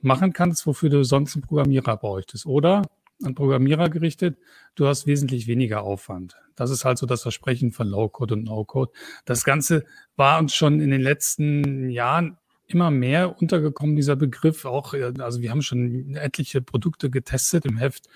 machen 0.00 0.32
kannst, 0.32 0.66
wofür 0.66 0.90
du 0.90 1.02
sonst 1.04 1.34
einen 1.34 1.42
Programmierer 1.42 1.96
bräuchtest. 1.96 2.46
Oder 2.46 2.82
an 3.22 3.34
Programmierer 3.34 3.88
gerichtet, 3.88 4.38
du 4.74 4.86
hast 4.86 5.06
wesentlich 5.06 5.46
weniger 5.46 5.82
Aufwand. 5.82 6.36
Das 6.56 6.70
ist 6.70 6.84
halt 6.84 6.98
so 6.98 7.06
das 7.06 7.22
Versprechen 7.22 7.72
von 7.72 7.88
Low-Code 7.88 8.34
und 8.34 8.44
No-Code. 8.44 8.92
Das 9.24 9.44
Ganze 9.44 9.84
war 10.16 10.38
uns 10.38 10.54
schon 10.54 10.80
in 10.80 10.90
den 10.90 11.00
letzten 11.00 11.90
Jahren 11.90 12.38
immer 12.66 12.90
mehr 12.90 13.40
untergekommen, 13.40 13.96
dieser 13.96 14.16
Begriff. 14.16 14.64
Auch, 14.64 14.94
äh, 14.94 15.12
also 15.18 15.40
wir 15.40 15.50
haben 15.50 15.62
schon 15.62 16.16
etliche 16.16 16.62
Produkte 16.62 17.10
getestet 17.10 17.66
im 17.66 17.76
Heft, 17.76 18.08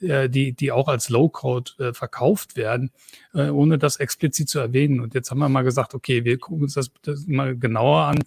äh, 0.00 0.28
die, 0.28 0.52
die 0.52 0.72
auch 0.72 0.88
als 0.88 1.08
Low-Code 1.08 1.72
äh, 1.78 1.92
verkauft 1.92 2.56
werden, 2.56 2.90
ohne 3.32 3.78
das 3.78 3.96
explizit 3.96 4.48
zu 4.48 4.58
erwähnen. 4.58 5.00
Und 5.00 5.14
jetzt 5.14 5.30
haben 5.30 5.38
wir 5.38 5.48
mal 5.48 5.62
gesagt, 5.62 5.94
okay, 5.94 6.24
wir 6.24 6.38
gucken 6.38 6.64
uns 6.64 6.74
das, 6.74 6.90
das 7.02 7.26
mal 7.26 7.56
genauer 7.56 8.02
an, 8.02 8.18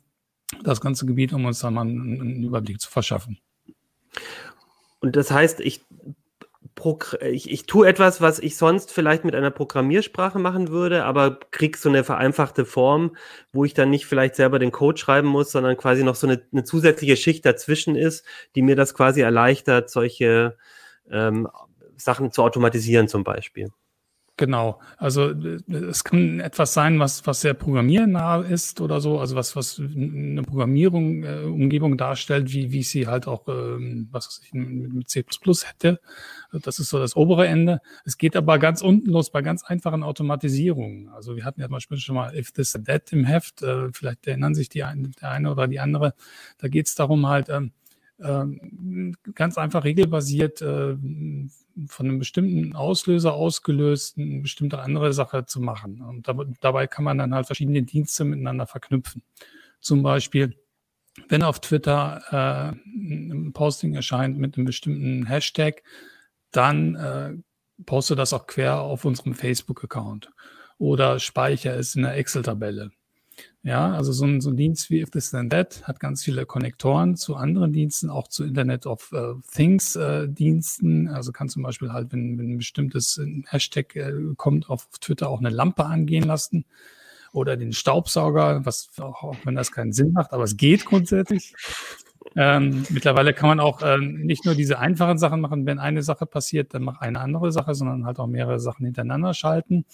das 0.64 0.82
ganze 0.82 1.06
Gebiet, 1.06 1.34
um 1.34 1.46
uns 1.46 1.60
da 1.60 1.72
mal 1.72 1.82
einen, 1.82 2.22
einen 2.22 2.44
Überblick 2.44 2.82
zu 2.82 2.90
verschaffen. 2.90 3.40
Und 5.00 5.16
das 5.16 5.32
heißt, 5.32 5.60
ich, 5.62 5.86
ich, 7.22 7.50
ich 7.50 7.66
tue 7.66 7.88
etwas, 7.88 8.22
was 8.22 8.40
ich 8.40 8.58
sonst 8.58 8.92
vielleicht 8.92 9.26
mit 9.26 9.36
einer 9.36 9.52
Programmiersprache 9.52 10.40
machen 10.40 10.70
würde, 10.70 11.06
aber 11.06 11.40
krieg 11.52 11.78
so 11.78 11.90
eine 11.90 12.04
vereinfachte 12.04 12.66
Form, 12.66 13.16
wo 13.52 13.66
ich 13.66 13.74
dann 13.74 13.90
nicht 13.90 14.06
vielleicht 14.06 14.36
selber 14.36 14.60
den 14.60 14.72
Code 14.72 14.98
schreiben 14.98 15.28
muss, 15.28 15.52
sondern 15.52 15.78
quasi 15.78 16.04
noch 16.04 16.16
so 16.16 16.28
eine, 16.28 16.42
eine 16.52 16.64
zusätzliche 16.64 17.18
Schicht 17.18 17.46
dazwischen 17.46 17.96
ist, 17.96 18.26
die 18.56 18.62
mir 18.62 18.76
das 18.76 18.94
quasi 18.94 19.22
erleichtert, 19.22 19.90
solche 19.90 20.58
ähm, 21.10 21.48
Sachen 21.98 22.32
zu 22.32 22.44
automatisieren 22.44 23.08
zum 23.08 23.24
Beispiel. 23.24 23.70
Genau. 24.40 24.80
Also 24.96 25.34
es 25.68 26.06
kann 26.06 26.40
etwas 26.40 26.74
sein, 26.74 26.98
was, 26.98 27.28
was 27.28 27.42
sehr 27.42 27.54
programmiernah 27.54 28.38
ist 28.38 28.80
oder 28.80 29.02
so, 29.02 29.20
also 29.20 29.36
was, 29.36 29.58
was 29.58 29.82
eine 29.82 30.44
Programmierung, 30.44 31.24
äh, 31.24 31.42
Umgebung 31.44 31.98
darstellt, 31.98 32.54
wie, 32.54 32.72
wie 32.72 32.80
ich 32.80 32.88
sie 32.88 33.06
halt 33.06 33.28
auch, 33.28 33.50
ähm, 33.50 34.08
was 34.12 34.28
weiß 34.28 34.42
ich, 34.46 34.54
mit 34.54 35.10
C 35.10 35.26
hätte. 35.66 36.00
Das 36.54 36.80
ist 36.80 36.88
so 36.88 37.00
das 37.00 37.18
obere 37.18 37.48
Ende. 37.48 37.82
Es 38.06 38.18
geht 38.18 38.38
aber 38.38 38.60
ganz 38.60 38.82
unten 38.82 39.10
los 39.10 39.30
bei 39.30 39.42
ganz 39.42 39.66
einfachen 39.66 40.04
Automatisierungen. 40.04 41.10
Also 41.10 41.36
wir 41.36 41.44
hatten 41.44 41.60
ja 41.60 41.68
zum 41.68 41.74
Beispiel 41.74 41.98
schon 41.98 42.16
mal 42.16 42.34
If 42.34 42.54
This 42.54 42.72
That 42.72 43.12
im 43.12 43.26
Heft, 43.26 43.62
äh, 43.62 43.92
vielleicht 43.92 44.26
erinnern 44.26 44.56
sich 44.56 44.70
die 44.70 44.84
eine, 44.84 45.10
der 45.22 45.32
eine 45.32 45.52
oder 45.52 45.68
die 45.68 45.82
andere. 45.82 46.14
Da 46.60 46.70
geht 46.70 46.88
es 46.88 46.96
darum 46.96 47.28
halt, 47.28 47.50
ähm, 47.50 47.74
ähm, 48.22 49.16
ganz 49.36 49.58
einfach 49.58 49.84
regelbasiert 49.84 50.62
äh, 50.62 50.96
von 51.88 52.08
einem 52.08 52.20
bestimmten 52.20 52.76
Auslöser 52.76 53.34
ausgelöst 53.34 54.18
eine 54.18 54.42
bestimmte 54.42 54.80
andere 54.80 55.14
Sache 55.14 55.46
zu 55.46 55.62
machen. 55.62 56.02
Und 56.02 56.28
dabei 56.62 56.88
kann 56.88 57.04
man 57.04 57.18
dann 57.18 57.34
halt 57.34 57.46
verschiedene 57.46 57.84
Dienste 57.84 58.26
miteinander 58.26 58.68
verknüpfen. 58.68 59.24
Zum 59.80 60.04
Beispiel, 60.04 60.56
wenn 61.28 61.44
auf 61.44 61.60
Twitter 61.60 62.22
äh, 62.32 62.76
ein 62.86 63.52
Posting 63.54 63.96
erscheint 63.96 64.38
mit 64.38 64.58
einem 64.58 64.66
bestimmten 64.66 65.26
Hashtag, 65.26 65.84
dann 66.52 66.96
äh, 66.96 67.34
poste 67.86 68.16
das 68.16 68.34
auch 68.34 68.48
quer 68.48 68.80
auf 68.80 69.06
unserem 69.06 69.34
Facebook-Account 69.34 70.32
oder 70.78 71.20
speichere 71.20 71.76
es 71.76 71.96
in 71.96 72.04
der 72.04 72.16
Excel-Tabelle. 72.16 72.92
Ja, 73.62 73.92
also 73.92 74.14
so 74.14 74.26
ein, 74.26 74.40
so 74.40 74.52
ein 74.52 74.56
Dienst 74.56 74.90
wie 74.90 75.02
If 75.02 75.12
This 75.12 75.32
Then 75.32 75.50
That 75.50 75.84
hat 75.86 76.00
ganz 76.00 76.24
viele 76.24 76.46
Konnektoren 76.46 77.18
zu 77.18 77.36
anderen 77.36 77.74
Diensten, 77.74 78.10
auch 78.10 78.30
zu 78.30 78.46
Internet 78.46 78.86
of 78.86 79.12
uh, 79.12 79.42
Things 79.54 79.98
äh, 79.98 80.30
Diensten. 80.30 81.10
Also 81.10 81.34
kann 81.34 81.50
zum 81.50 81.64
Beispiel 81.64 81.92
halt, 81.92 82.14
wenn, 82.14 82.38
wenn 82.38 82.54
ein 82.54 82.58
bestimmtes 82.58 83.18
äh, 83.18 83.44
Hashtag 83.48 83.98
äh, 83.98 84.14
kommt, 84.38 84.70
auf 84.70 84.88
Twitter 85.02 85.30
auch 85.30 85.40
eine 85.40 85.50
Lampe 85.50 85.86
angehen 85.86 86.24
lassen 86.24 86.66
oder 87.34 87.58
den 87.58 87.74
Staubsauger, 87.74 88.66
was 88.66 88.92
auch, 88.98 89.24
auch 89.24 89.36
wenn 89.44 89.56
das 89.56 89.74
keinen 89.74 89.92
Sinn 89.92 90.14
macht, 90.14 90.32
aber 90.32 90.44
es 90.44 90.56
geht 90.56 90.86
grundsätzlich. 90.86 91.54
Ähm, 92.36 92.86
mittlerweile 92.90 93.34
kann 93.34 93.50
man 93.50 93.60
auch 93.60 93.82
äh, 93.82 93.98
nicht 93.98 94.46
nur 94.46 94.56
diese 94.56 94.80
einfachen 94.80 95.18
Sachen 95.18 95.42
machen, 95.42 95.66
wenn 95.66 95.80
eine 95.80 96.04
Sache 96.04 96.26
passiert, 96.26 96.74
dann 96.74 96.84
mach 96.84 97.02
eine 97.02 97.20
andere 97.20 97.52
Sache, 97.52 97.76
sondern 97.76 98.06
halt 98.06 98.20
auch 98.20 98.28
mehrere 98.28 98.60
Sachen 98.60 98.86
hintereinander 98.86 99.34
schalten. 99.34 99.86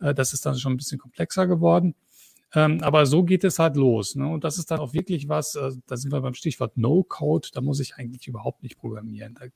Äh, 0.00 0.14
das 0.14 0.32
ist 0.32 0.46
dann 0.46 0.56
schon 0.56 0.74
ein 0.74 0.76
bisschen 0.76 0.98
komplexer 0.98 1.46
geworden. 1.46 1.94
Ähm, 2.54 2.82
aber 2.82 3.06
so 3.06 3.22
geht 3.22 3.44
es 3.44 3.58
halt 3.58 3.76
los. 3.76 4.16
Ne? 4.16 4.26
Und 4.28 4.44
das 4.44 4.58
ist 4.58 4.70
dann 4.70 4.80
auch 4.80 4.92
wirklich 4.92 5.28
was, 5.28 5.54
äh, 5.54 5.70
da 5.86 5.96
sind 5.96 6.12
wir 6.12 6.20
beim 6.20 6.34
Stichwort 6.34 6.76
No-Code, 6.76 7.48
da 7.52 7.60
muss 7.60 7.80
ich 7.80 7.96
eigentlich 7.96 8.26
überhaupt 8.26 8.62
nicht 8.62 8.78
programmieren. 8.78 9.34
Da 9.34 9.46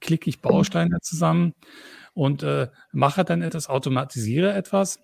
klicke 0.00 0.28
ich 0.30 0.40
Bausteine 0.40 0.98
zusammen 1.00 1.54
und 2.12 2.42
äh, 2.42 2.68
mache 2.92 3.24
dann 3.24 3.42
etwas, 3.42 3.68
automatisiere 3.68 4.52
etwas, 4.52 5.00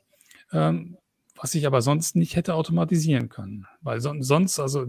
ähm, 0.52 0.96
was 1.34 1.54
ich 1.54 1.66
aber 1.66 1.80
sonst 1.80 2.16
nicht 2.16 2.36
hätte 2.36 2.54
automatisieren 2.54 3.30
können. 3.30 3.66
Weil 3.80 4.00
son 4.00 4.22
sonst, 4.22 4.60
also 4.60 4.86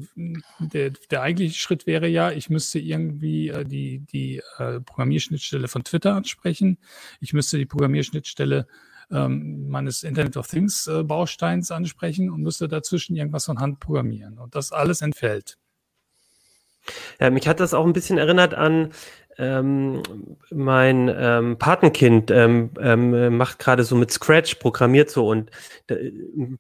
der, 0.60 0.92
der 1.10 1.22
eigentliche 1.22 1.58
Schritt 1.58 1.88
wäre 1.88 2.10
ja, 2.10 2.32
ich 2.32 2.50
müsste 2.50 2.78
irgendwie 2.78 3.48
äh, 3.48 3.64
die, 3.64 4.00
die 4.00 4.42
äh, 4.58 4.82
Programmierschnittstelle 4.82 5.70
von 5.70 5.84
Twitter 5.84 6.14
ansprechen. 6.14 6.78
Ich 7.22 7.34
müsste 7.34 7.58
die 7.58 7.66
Programmierschnittstelle 7.66 8.68
ähm, 9.12 9.68
meines 9.70 10.04
Internet 10.04 10.38
of 10.38 10.48
Things 10.48 10.88
äh, 10.88 11.04
Bausteins 11.04 11.72
ansprechen 11.72 12.30
und 12.30 12.42
müsste 12.42 12.68
dazwischen 12.68 13.16
irgendwas 13.16 13.46
von 13.46 13.60
Hand 13.60 13.80
programmieren. 13.80 14.38
Und 14.38 14.56
das 14.56 14.72
alles 14.72 15.02
entfällt. 15.02 15.58
Ja, 17.20 17.30
mich 17.30 17.48
hat 17.48 17.60
das 17.60 17.74
auch 17.74 17.86
ein 17.86 17.94
bisschen 17.94 18.18
erinnert 18.18 18.56
an 18.56 18.92
ähm, 19.38 20.04
mein 20.52 21.14
ähm, 21.16 21.58
Patenkind 21.58 22.32
ähm, 22.32 22.72
ähm, 22.80 23.38
macht 23.38 23.60
gerade 23.60 23.84
so 23.84 23.96
mit 23.96 24.12
Scratch, 24.12 24.56
programmiert 24.56 25.10
so 25.10 25.28
und 25.28 25.50
da, 25.88 25.96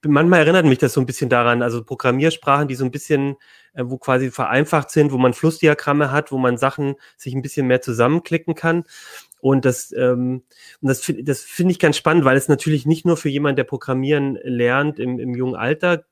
manchmal 0.05 0.39
erinnert 0.39 0.65
mich 0.65 0.79
das 0.79 0.93
so 0.93 1.01
ein 1.01 1.05
bisschen 1.05 1.29
daran, 1.29 1.61
also 1.61 1.83
Programmiersprachen, 1.83 2.67
die 2.67 2.75
so 2.75 2.85
ein 2.85 2.91
bisschen, 2.91 3.35
äh, 3.73 3.83
wo 3.85 3.97
quasi 3.97 4.31
vereinfacht 4.31 4.89
sind, 4.89 5.11
wo 5.11 5.17
man 5.17 5.33
Flussdiagramme 5.33 6.11
hat, 6.11 6.31
wo 6.31 6.37
man 6.37 6.57
Sachen 6.57 6.95
sich 7.17 7.35
ein 7.35 7.41
bisschen 7.41 7.67
mehr 7.67 7.81
zusammenklicken 7.81 8.55
kann. 8.55 8.85
Und 9.41 9.65
das, 9.65 9.91
ähm, 9.91 10.43
und 10.81 10.87
das, 10.87 11.11
das 11.23 11.41
finde 11.41 11.71
ich 11.71 11.79
ganz 11.79 11.97
spannend, 11.97 12.25
weil 12.25 12.37
es 12.37 12.47
natürlich 12.47 12.85
nicht 12.85 13.05
nur 13.05 13.17
für 13.17 13.29
jemanden, 13.29 13.57
der 13.57 13.63
Programmieren 13.63 14.37
lernt 14.43 14.99
im, 14.99 15.19
im 15.19 15.35
jungen 15.35 15.55
Alter, 15.55 16.05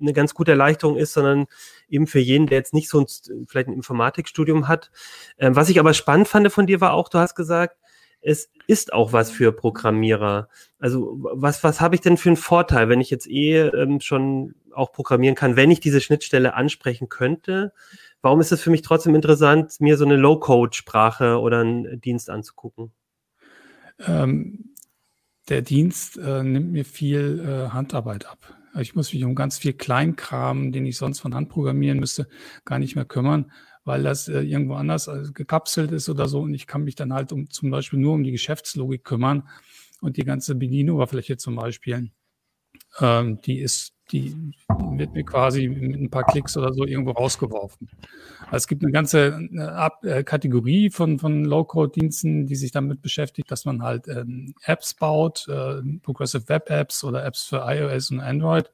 eine 0.00 0.12
ganz 0.12 0.34
gute 0.34 0.52
Erleichterung 0.52 0.96
ist, 0.96 1.14
sondern 1.14 1.46
eben 1.88 2.06
für 2.06 2.18
jeden, 2.18 2.46
der 2.46 2.58
jetzt 2.58 2.74
nicht 2.74 2.90
so 2.90 3.00
ein, 3.00 3.06
vielleicht 3.48 3.68
ein 3.68 3.74
Informatikstudium 3.74 4.68
hat. 4.68 4.90
Ähm, 5.38 5.56
was 5.56 5.70
ich 5.70 5.80
aber 5.80 5.94
spannend 5.94 6.28
fand 6.28 6.52
von 6.52 6.66
dir 6.66 6.80
war 6.80 6.92
auch, 6.92 7.08
du 7.08 7.18
hast 7.18 7.34
gesagt, 7.34 7.78
es 8.24 8.50
ist 8.66 8.92
auch 8.92 9.12
was 9.12 9.30
für 9.30 9.52
Programmierer. 9.52 10.48
Also 10.78 11.18
was, 11.20 11.62
was 11.62 11.80
habe 11.80 11.94
ich 11.94 12.00
denn 12.00 12.16
für 12.16 12.30
einen 12.30 12.36
Vorteil, 12.36 12.88
wenn 12.88 13.00
ich 13.00 13.10
jetzt 13.10 13.28
eh 13.28 13.58
ähm, 13.58 14.00
schon 14.00 14.54
auch 14.72 14.92
programmieren 14.92 15.34
kann, 15.34 15.56
wenn 15.56 15.70
ich 15.70 15.80
diese 15.80 16.00
Schnittstelle 16.00 16.54
ansprechen 16.54 17.08
könnte? 17.08 17.72
Warum 18.22 18.40
ist 18.40 18.50
es 18.50 18.62
für 18.62 18.70
mich 18.70 18.80
trotzdem 18.80 19.14
interessant, 19.14 19.78
mir 19.80 19.98
so 19.98 20.06
eine 20.06 20.16
Low-Code-Sprache 20.16 21.38
oder 21.38 21.60
einen 21.60 22.00
Dienst 22.00 22.30
anzugucken? 22.30 22.92
Ähm, 24.06 24.70
der 25.50 25.60
Dienst 25.60 26.16
äh, 26.16 26.42
nimmt 26.42 26.72
mir 26.72 26.86
viel 26.86 27.44
äh, 27.46 27.68
Handarbeit 27.70 28.24
ab. 28.26 28.56
Ich 28.80 28.94
muss 28.94 29.12
mich 29.12 29.22
um 29.24 29.34
ganz 29.34 29.58
viel 29.58 29.74
Kleinkram, 29.74 30.72
den 30.72 30.86
ich 30.86 30.96
sonst 30.96 31.20
von 31.20 31.34
Hand 31.34 31.50
programmieren 31.50 32.00
müsste, 32.00 32.26
gar 32.64 32.78
nicht 32.78 32.96
mehr 32.96 33.04
kümmern, 33.04 33.52
weil 33.84 34.02
das 34.02 34.28
äh, 34.28 34.40
irgendwo 34.40 34.74
anders 34.74 35.08
äh, 35.08 35.24
gekapselt 35.32 35.92
ist 35.92 36.08
oder 36.08 36.28
so. 36.28 36.40
Und 36.40 36.54
ich 36.54 36.66
kann 36.66 36.84
mich 36.84 36.94
dann 36.94 37.12
halt 37.12 37.32
um 37.32 37.50
zum 37.50 37.70
Beispiel 37.70 37.98
nur 37.98 38.14
um 38.14 38.24
die 38.24 38.32
Geschäftslogik 38.32 39.04
kümmern 39.04 39.48
und 40.00 40.16
die 40.16 40.24
ganze 40.24 40.54
Bedienoberfläche 40.54 41.36
zum 41.36 41.56
Beispiel. 41.56 42.10
Ähm, 43.00 43.40
die 43.42 43.60
ist 43.60 43.94
die 44.10 44.52
wird 44.68 45.14
mir 45.14 45.24
quasi 45.24 45.68
mit 45.68 46.00
ein 46.00 46.10
paar 46.10 46.24
Klicks 46.24 46.56
oder 46.56 46.72
so 46.74 46.84
irgendwo 46.84 47.12
rausgeworfen. 47.12 47.88
Also 48.46 48.56
es 48.56 48.68
gibt 48.68 48.82
eine 48.82 48.92
ganze 48.92 49.48
Ab 49.58 50.04
äh, 50.04 50.22
Kategorie 50.22 50.90
von, 50.90 51.18
von 51.18 51.44
Low-Code-Diensten, 51.44 52.46
die 52.46 52.56
sich 52.56 52.70
damit 52.70 53.00
beschäftigt, 53.00 53.50
dass 53.50 53.64
man 53.64 53.82
halt 53.82 54.06
ähm, 54.08 54.54
Apps 54.64 54.94
baut, 54.94 55.48
äh, 55.48 55.80
Progressive 56.02 56.48
Web 56.48 56.70
Apps 56.70 57.02
oder 57.02 57.24
Apps 57.24 57.44
für 57.44 57.64
iOS 57.66 58.10
und 58.10 58.20
Android. 58.20 58.70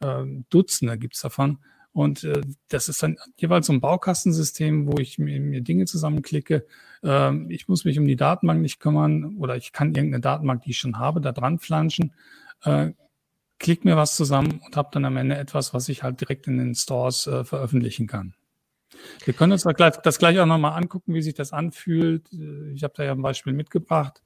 Äh, 0.00 0.24
Dutzende 0.48 0.96
gibt's 0.96 1.20
davon. 1.20 1.58
Und 1.92 2.24
äh, 2.24 2.40
das 2.68 2.88
ist 2.88 3.02
dann 3.02 3.16
jeweils 3.36 3.66
so 3.66 3.72
ein 3.72 3.80
Baukastensystem, 3.80 4.86
wo 4.86 4.98
ich 4.98 5.18
mir, 5.18 5.38
mir 5.40 5.60
Dinge 5.60 5.84
zusammenklicke. 5.84 6.66
Ähm, 7.02 7.50
ich 7.50 7.68
muss 7.68 7.84
mich 7.84 7.98
um 7.98 8.06
die 8.06 8.16
Datenbank 8.16 8.62
nicht 8.62 8.80
kümmern 8.80 9.36
oder 9.36 9.56
ich 9.56 9.72
kann 9.72 9.94
irgendeine 9.94 10.22
Datenbank, 10.22 10.62
die 10.62 10.70
ich 10.70 10.78
schon 10.78 10.98
habe, 10.98 11.20
da 11.20 11.32
dran 11.32 11.58
flanschen. 11.58 12.14
Äh, 12.62 12.92
klick 13.58 13.84
mir 13.84 13.96
was 13.96 14.16
zusammen 14.16 14.60
und 14.64 14.76
habe 14.76 14.88
dann 14.92 15.04
am 15.04 15.16
Ende 15.16 15.36
etwas, 15.36 15.74
was 15.74 15.88
ich 15.88 16.02
halt 16.02 16.20
direkt 16.20 16.46
in 16.46 16.58
den 16.58 16.74
Stores 16.74 17.26
äh, 17.26 17.44
veröffentlichen 17.44 18.06
kann. 18.06 18.34
Wir 19.24 19.34
können 19.34 19.52
uns 19.52 19.62
das 20.02 20.18
gleich, 20.18 20.38
auch 20.38 20.46
nochmal 20.46 20.76
angucken, 20.80 21.14
wie 21.14 21.22
sich 21.22 21.34
das 21.34 21.52
anfühlt. 21.52 22.32
Äh, 22.32 22.72
ich 22.72 22.84
habe 22.84 22.94
da 22.96 23.04
ja 23.04 23.12
ein 23.12 23.22
Beispiel 23.22 23.52
mitgebracht, 23.52 24.22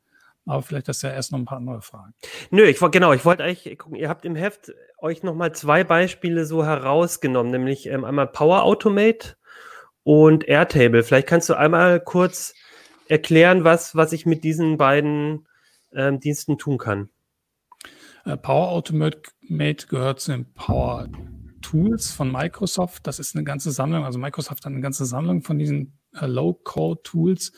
aber 0.47 0.63
vielleicht 0.63 0.89
hast 0.89 1.03
du 1.03 1.09
ja 1.09 1.13
erst 1.13 1.33
noch 1.33 1.39
ein 1.39 1.45
paar 1.45 1.59
andere 1.59 1.83
Fragen. 1.83 2.15
Nö, 2.51 2.65
ich 2.65 2.81
wollte 2.81 2.99
genau, 2.99 3.13
ich 3.13 3.25
wollte 3.25 3.45
eigentlich 3.45 3.79
gucken, 3.79 3.97
ihr 3.97 4.09
habt 4.09 4.25
im 4.25 4.37
Heft 4.37 4.73
euch 4.99 5.23
nochmal 5.23 5.53
zwei 5.53 5.85
Beispiele 5.85 6.47
so 6.47 6.65
herausgenommen, 6.65 7.51
nämlich 7.51 7.87
ähm, 7.87 8.05
einmal 8.05 8.29
Power 8.29 8.63
Automate 8.63 9.37
und 10.05 10.47
Airtable. 10.47 11.03
Vielleicht 11.03 11.27
kannst 11.27 11.49
du 11.49 11.55
einmal 11.55 12.01
kurz 12.01 12.55
erklären, 13.09 13.65
was, 13.65 13.97
was 13.97 14.13
ich 14.13 14.25
mit 14.25 14.45
diesen 14.45 14.77
beiden 14.77 15.47
ähm, 15.93 16.21
Diensten 16.21 16.59
tun 16.59 16.79
kann. 16.79 17.11
Äh, 18.25 18.37
Power 18.37 18.69
Automate 18.69 19.23
gehört 19.89 20.21
zu 20.21 20.33
den 20.33 20.53
Power 20.55 21.09
Tools 21.61 22.13
von 22.13 22.31
Microsoft. 22.31 23.07
Das 23.07 23.19
ist 23.19 23.35
eine 23.35 23.45
ganze 23.45 23.73
Sammlung. 23.73 24.05
Also 24.05 24.21
Microsoft 24.21 24.65
hat 24.65 24.73
eine 24.73 24.81
ganze 24.81 25.05
Sammlung 25.05 25.43
von 25.43 25.59
diesen 25.59 25.99
Low-Code-Tools, 26.21 27.53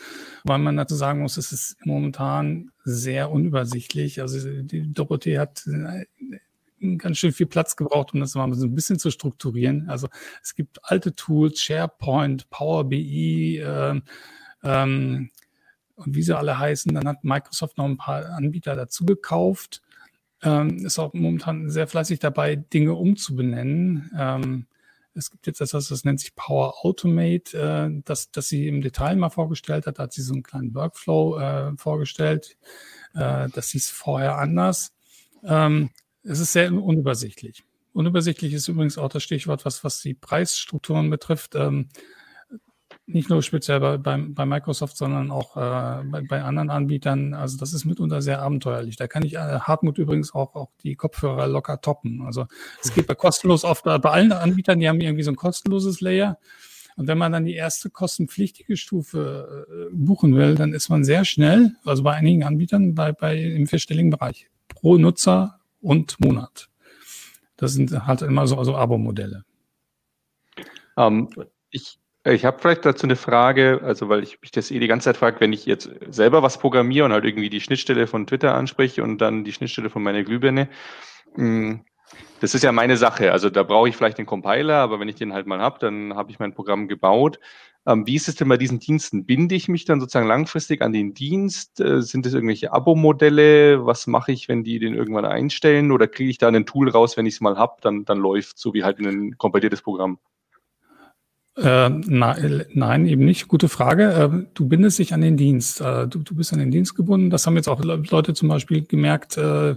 weil 0.44 0.58
man 0.58 0.76
dazu 0.76 0.94
sagen 0.94 1.22
muss, 1.22 1.36
es 1.36 1.52
ist 1.52 1.76
momentan 1.84 2.70
sehr 2.84 3.30
unübersichtlich. 3.30 4.20
Also 4.20 4.62
die 4.62 4.92
Dorothee 4.92 5.38
hat 5.38 5.66
äh, 5.66 6.06
ganz 6.96 7.18
schön 7.18 7.32
viel 7.32 7.46
Platz 7.46 7.76
gebraucht, 7.76 8.14
um 8.14 8.20
das 8.20 8.34
mal 8.34 8.52
so 8.54 8.66
ein 8.66 8.74
bisschen 8.74 8.98
zu 8.98 9.10
strukturieren. 9.10 9.88
Also 9.88 10.08
es 10.42 10.54
gibt 10.54 10.78
alte 10.82 11.14
Tools, 11.14 11.60
SharePoint, 11.60 12.48
Power 12.50 12.84
BI, 12.84 13.58
äh, 13.58 14.00
ähm, 14.64 15.30
und 15.96 16.14
wie 16.14 16.22
sie 16.22 16.36
alle 16.36 16.58
heißen. 16.58 16.94
Dann 16.94 17.08
hat 17.08 17.24
Microsoft 17.24 17.76
noch 17.76 17.84
ein 17.84 17.96
paar 17.96 18.26
Anbieter 18.30 18.76
dazu 18.76 19.04
gekauft 19.04 19.82
ähm, 20.42 20.84
ist 20.84 20.98
auch 20.98 21.14
momentan 21.14 21.70
sehr 21.70 21.86
fleißig 21.86 22.20
dabei, 22.20 22.56
Dinge 22.56 22.94
umzubenennen. 22.94 24.10
Ähm, 24.16 24.66
es 25.18 25.30
gibt 25.30 25.46
jetzt 25.46 25.60
etwas, 25.60 25.88
das 25.88 26.04
nennt 26.04 26.20
sich 26.20 26.34
Power 26.34 26.84
Automate, 26.84 27.58
äh, 27.58 28.02
das, 28.04 28.30
das 28.30 28.48
sie 28.48 28.68
im 28.68 28.80
Detail 28.80 29.16
mal 29.16 29.30
vorgestellt 29.30 29.86
hat. 29.86 29.98
Da 29.98 30.04
hat 30.04 30.12
sie 30.12 30.22
so 30.22 30.32
einen 30.32 30.42
kleinen 30.42 30.74
Workflow 30.74 31.38
äh, 31.38 31.76
vorgestellt. 31.76 32.56
Äh, 33.14 33.48
das 33.52 33.70
hieß 33.70 33.90
vorher 33.90 34.38
anders. 34.38 34.92
Ähm, 35.44 35.90
es 36.22 36.40
ist 36.40 36.52
sehr 36.52 36.72
unübersichtlich. 36.72 37.64
Unübersichtlich 37.92 38.52
ist 38.52 38.68
übrigens 38.68 38.98
auch 38.98 39.08
das 39.08 39.22
Stichwort, 39.22 39.64
was, 39.64 39.82
was 39.82 40.00
die 40.00 40.14
Preisstrukturen 40.14 41.10
betrifft. 41.10 41.54
Ähm, 41.54 41.88
nicht 43.08 43.30
nur 43.30 43.42
speziell 43.42 43.80
bei, 43.80 43.96
bei, 43.96 44.18
bei 44.18 44.44
Microsoft, 44.44 44.96
sondern 44.96 45.30
auch 45.30 45.56
äh, 45.56 46.04
bei, 46.04 46.20
bei 46.20 46.42
anderen 46.42 46.68
Anbietern. 46.68 47.32
Also 47.32 47.56
das 47.56 47.72
ist 47.72 47.86
mitunter 47.86 48.20
sehr 48.20 48.42
abenteuerlich. 48.42 48.96
Da 48.96 49.06
kann 49.08 49.24
ich 49.24 49.34
äh, 49.34 49.60
Hartmut 49.60 49.98
übrigens 49.98 50.34
auch, 50.34 50.54
auch 50.54 50.70
die 50.82 50.94
Kopfhörer 50.94 51.46
locker 51.48 51.80
toppen. 51.80 52.22
Also 52.26 52.46
es 52.82 52.94
geht 52.94 53.06
bei 53.06 53.14
kostenlos 53.14 53.64
oft 53.64 53.84
bei 53.84 53.98
allen 53.98 54.32
Anbietern, 54.32 54.78
die 54.78 54.88
haben 54.88 55.00
irgendwie 55.00 55.22
so 55.22 55.30
ein 55.30 55.36
kostenloses 55.36 56.00
Layer. 56.00 56.38
Und 56.96 57.06
wenn 57.06 57.16
man 57.16 57.32
dann 57.32 57.44
die 57.44 57.54
erste 57.54 57.90
kostenpflichtige 57.90 58.76
Stufe 58.76 59.66
äh, 59.70 59.94
buchen 59.94 60.34
will, 60.36 60.54
dann 60.54 60.74
ist 60.74 60.88
man 60.88 61.04
sehr 61.04 61.24
schnell, 61.24 61.76
also 61.84 62.02
bei 62.02 62.14
einigen 62.14 62.44
Anbietern, 62.44 62.94
bei, 62.94 63.12
bei 63.12 63.36
im 63.36 63.66
vierstelligen 63.66 64.10
Bereich 64.10 64.50
pro 64.68 64.98
Nutzer 64.98 65.60
und 65.80 66.20
Monat. 66.20 66.68
Das 67.56 67.72
sind 67.72 68.06
halt 68.06 68.22
immer 68.22 68.46
so 68.46 68.58
also 68.58 68.76
Abo-Modelle. 68.76 69.44
Um, 70.96 71.30
ähm, 71.36 71.44
ich 71.70 72.00
ich 72.32 72.44
habe 72.44 72.58
vielleicht 72.58 72.84
dazu 72.84 73.06
eine 73.06 73.16
Frage, 73.16 73.80
also 73.82 74.08
weil 74.08 74.22
ich 74.22 74.40
mich 74.40 74.50
das 74.50 74.70
eh 74.70 74.78
die 74.78 74.88
ganze 74.88 75.04
Zeit 75.04 75.16
frage, 75.16 75.40
wenn 75.40 75.52
ich 75.52 75.66
jetzt 75.66 75.90
selber 76.08 76.42
was 76.42 76.58
programmiere 76.58 77.04
und 77.04 77.12
halt 77.12 77.24
irgendwie 77.24 77.50
die 77.50 77.60
Schnittstelle 77.60 78.06
von 78.06 78.26
Twitter 78.26 78.54
anspreche 78.54 79.02
und 79.02 79.18
dann 79.18 79.44
die 79.44 79.52
Schnittstelle 79.52 79.90
von 79.90 80.02
meiner 80.02 80.24
Glühbirne. 80.24 80.68
Hm, 81.34 81.84
das 82.40 82.54
ist 82.54 82.64
ja 82.64 82.72
meine 82.72 82.96
Sache. 82.96 83.32
Also 83.32 83.50
da 83.50 83.62
brauche 83.62 83.88
ich 83.88 83.96
vielleicht 83.96 84.18
den 84.18 84.26
Compiler, 84.26 84.76
aber 84.76 85.00
wenn 85.00 85.08
ich 85.08 85.16
den 85.16 85.32
halt 85.32 85.46
mal 85.46 85.60
habe, 85.60 85.78
dann 85.80 86.14
habe 86.14 86.30
ich 86.30 86.38
mein 86.38 86.54
Programm 86.54 86.88
gebaut. 86.88 87.38
Ähm, 87.86 88.06
wie 88.06 88.16
ist 88.16 88.28
es 88.28 88.36
denn 88.36 88.48
bei 88.48 88.56
diesen 88.56 88.80
Diensten? 88.80 89.24
Binde 89.24 89.54
ich 89.54 89.68
mich 89.68 89.84
dann 89.84 90.00
sozusagen 90.00 90.26
langfristig 90.26 90.82
an 90.82 90.92
den 90.92 91.14
Dienst? 91.14 91.80
Äh, 91.80 92.02
sind 92.02 92.26
es 92.26 92.34
irgendwelche 92.34 92.72
Abo-Modelle? 92.72 93.86
Was 93.86 94.06
mache 94.06 94.32
ich, 94.32 94.48
wenn 94.48 94.64
die 94.64 94.78
den 94.78 94.94
irgendwann 94.94 95.24
einstellen? 95.24 95.92
Oder 95.92 96.08
kriege 96.08 96.30
ich 96.30 96.38
da 96.38 96.48
ein 96.48 96.66
Tool 96.66 96.88
raus, 96.90 97.16
wenn 97.16 97.26
ich 97.26 97.34
es 97.34 97.40
mal 97.40 97.56
habe, 97.56 97.76
dann, 97.80 98.04
dann 98.04 98.18
läuft 98.18 98.58
so 98.58 98.74
wie 98.74 98.84
halt 98.84 98.98
ein 98.98 99.38
kompiliertes 99.38 99.82
Programm? 99.82 100.18
Äh, 101.58 101.88
nein, 101.90 102.64
nein, 102.72 103.06
eben 103.06 103.24
nicht. 103.24 103.48
Gute 103.48 103.68
Frage. 103.68 104.12
Äh, 104.12 104.46
du 104.54 104.68
bindest 104.68 105.00
dich 105.00 105.12
an 105.12 105.22
den 105.22 105.36
Dienst. 105.36 105.80
Äh, 105.80 106.06
du, 106.06 106.20
du 106.20 106.36
bist 106.36 106.52
an 106.52 106.60
den 106.60 106.70
Dienst 106.70 106.94
gebunden. 106.94 107.30
Das 107.30 107.46
haben 107.46 107.56
jetzt 107.56 107.68
auch 107.68 107.82
Leute 107.82 108.32
zum 108.32 108.48
Beispiel 108.48 108.84
gemerkt, 108.84 109.36
äh, 109.38 109.74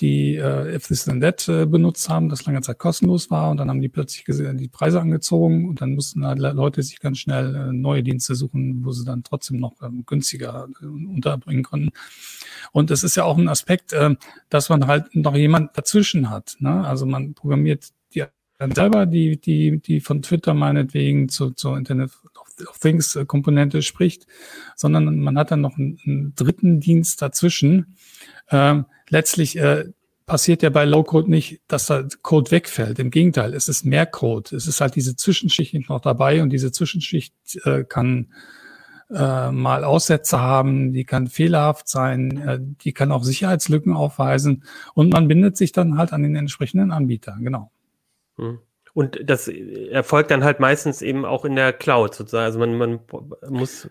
die 0.00 0.36
äh, 0.36 0.74
If 0.74 0.86
This 0.86 1.04
Then 1.04 1.20
That 1.20 1.46
äh, 1.48 1.66
benutzt 1.66 2.08
haben, 2.08 2.30
das 2.30 2.46
lange 2.46 2.62
Zeit 2.62 2.78
kostenlos 2.78 3.30
war 3.30 3.50
und 3.50 3.58
dann 3.58 3.68
haben 3.68 3.82
die 3.82 3.90
plötzlich 3.90 4.24
die 4.24 4.68
Preise 4.68 4.98
angezogen 4.98 5.68
und 5.68 5.82
dann 5.82 5.94
mussten 5.94 6.24
halt 6.24 6.38
Leute 6.38 6.82
sich 6.82 7.00
ganz 7.00 7.18
schnell 7.18 7.54
äh, 7.54 7.72
neue 7.72 8.02
Dienste 8.02 8.34
suchen, 8.34 8.82
wo 8.82 8.92
sie 8.92 9.04
dann 9.04 9.22
trotzdem 9.22 9.58
noch 9.58 9.82
ähm, 9.82 10.04
günstiger 10.06 10.68
äh, 10.80 10.86
unterbringen 10.86 11.64
konnten. 11.64 11.90
Und 12.72 12.90
es 12.90 13.02
ist 13.02 13.16
ja 13.16 13.24
auch 13.24 13.36
ein 13.36 13.48
Aspekt, 13.48 13.92
äh, 13.92 14.14
dass 14.48 14.70
man 14.70 14.86
halt 14.86 15.14
noch 15.14 15.36
jemand 15.36 15.76
dazwischen 15.76 16.30
hat. 16.30 16.56
Ne? 16.60 16.86
Also 16.86 17.04
man 17.04 17.34
programmiert 17.34 17.90
dann 18.60 18.72
selber, 18.72 19.06
die, 19.06 19.40
die, 19.40 19.78
die 19.78 20.00
von 20.00 20.20
Twitter 20.20 20.52
meinetwegen 20.52 21.30
zu, 21.30 21.52
zur 21.52 21.78
Internet 21.78 22.10
of 22.68 22.78
Things 22.78 23.18
Komponente 23.26 23.80
spricht, 23.80 24.26
sondern 24.76 25.18
man 25.18 25.38
hat 25.38 25.50
dann 25.50 25.62
noch 25.62 25.78
einen, 25.78 25.98
einen 26.04 26.34
dritten 26.34 26.78
Dienst 26.78 27.22
dazwischen. 27.22 27.96
Ähm, 28.50 28.84
letztlich 29.08 29.56
äh, 29.56 29.86
passiert 30.26 30.62
ja 30.62 30.68
bei 30.68 30.84
Low-Code 30.84 31.30
nicht, 31.30 31.62
dass 31.68 31.86
da 31.86 32.06
Code 32.20 32.50
wegfällt. 32.50 32.98
Im 32.98 33.10
Gegenteil, 33.10 33.54
es 33.54 33.66
ist 33.68 33.86
mehr 33.86 34.04
Code. 34.04 34.54
Es 34.54 34.66
ist 34.66 34.82
halt 34.82 34.94
diese 34.94 35.16
Zwischenschicht 35.16 35.88
noch 35.88 36.02
dabei 36.02 36.42
und 36.42 36.50
diese 36.50 36.70
Zwischenschicht 36.70 37.34
äh, 37.64 37.84
kann 37.84 38.28
äh, 39.10 39.50
mal 39.50 39.84
Aussätze 39.84 40.38
haben, 40.38 40.92
die 40.92 41.04
kann 41.04 41.28
fehlerhaft 41.28 41.88
sein, 41.88 42.36
äh, 42.46 42.58
die 42.60 42.92
kann 42.92 43.10
auch 43.10 43.24
Sicherheitslücken 43.24 43.94
aufweisen 43.94 44.64
und 44.92 45.14
man 45.14 45.28
bindet 45.28 45.56
sich 45.56 45.72
dann 45.72 45.96
halt 45.96 46.12
an 46.12 46.22
den 46.22 46.36
entsprechenden 46.36 46.90
Anbieter, 46.90 47.38
genau. 47.40 47.72
Hm. 48.40 48.58
Und 48.92 49.20
das 49.22 49.46
erfolgt 49.46 50.30
dann 50.32 50.42
halt 50.42 50.58
meistens 50.58 51.00
eben 51.00 51.24
auch 51.24 51.44
in 51.44 51.54
der 51.54 51.72
Cloud 51.72 52.14
sozusagen. 52.14 52.44
Also 52.44 52.58
man, 52.58 52.76
man 52.76 53.00
muss, 53.48 53.88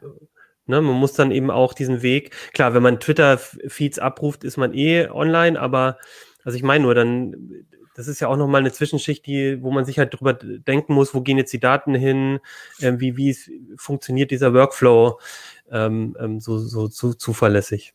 ne, 0.66 0.82
man 0.82 0.96
muss 0.96 1.14
dann 1.14 1.32
eben 1.32 1.52
auch 1.52 1.74
diesen 1.74 2.02
Weg, 2.02 2.32
klar, 2.54 2.74
wenn 2.74 2.84
man 2.84 3.00
Twitter-Feeds 3.00 4.00
abruft, 4.00 4.44
ist 4.44 4.58
man 4.58 4.74
eh 4.74 5.08
online, 5.10 5.60
aber 5.60 5.98
also 6.44 6.58
ich 6.58 6.64
meine 6.64 6.84
nur, 6.84 6.96
dann, 6.96 7.66
das 7.96 8.08
ist 8.08 8.20
ja 8.20 8.28
auch 8.28 8.36
nochmal 8.36 8.62
eine 8.62 8.74
Zwischenschicht, 8.74 9.26
die, 9.26 9.62
wo 9.62 9.72
man 9.72 9.86
sich 9.86 10.00
halt 10.00 10.14
drüber 10.14 10.34
denken 10.34 10.94
muss, 10.94 11.14
wo 11.14 11.22
gehen 11.22 11.38
jetzt 11.38 11.54
die 11.54 11.60
Daten 11.60 11.96
hin, 11.96 12.40
äh, 12.82 12.94
wie, 12.98 13.16
wie 13.16 13.36
funktioniert 13.78 14.32
dieser 14.32 14.54
Workflow 14.54 15.20
ähm, 15.72 16.18
ähm, 16.20 16.40
so, 16.40 16.58
so, 16.58 16.88
so 16.88 17.14
zuverlässig. 17.14 17.94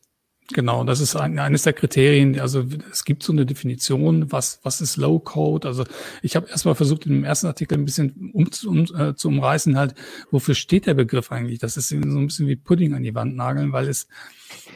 Genau, 0.53 0.83
das 0.83 0.99
ist 0.99 1.15
ein, 1.15 1.39
eines 1.39 1.63
der 1.63 1.73
Kriterien. 1.73 2.39
Also 2.39 2.65
es 2.91 3.03
gibt 3.03 3.23
so 3.23 3.33
eine 3.33 3.47
Definition, 3.47 4.31
was, 4.31 4.59
was 4.61 4.79
ist 4.79 4.95
Low 4.95 5.17
Code. 5.17 5.67
Also 5.67 5.85
ich 6.21 6.35
habe 6.35 6.47
erstmal 6.47 6.75
versucht, 6.75 7.07
in 7.07 7.13
dem 7.13 7.23
ersten 7.23 7.47
Artikel 7.47 7.79
ein 7.79 7.85
bisschen 7.85 8.31
um, 8.31 8.47
um, 8.67 8.85
äh, 8.95 9.15
zu 9.15 9.29
umreißen, 9.29 9.75
halt, 9.75 9.95
wofür 10.29 10.53
steht 10.53 10.85
der 10.85 10.93
Begriff 10.93 11.31
eigentlich? 11.31 11.57
Das 11.57 11.77
ist 11.77 11.89
so 11.89 11.95
ein 11.95 12.27
bisschen 12.27 12.47
wie 12.47 12.55
Pudding 12.57 12.93
an 12.93 13.01
die 13.01 13.15
Wand 13.15 13.35
nageln, 13.35 13.71
weil 13.71 13.87
es, 13.87 14.07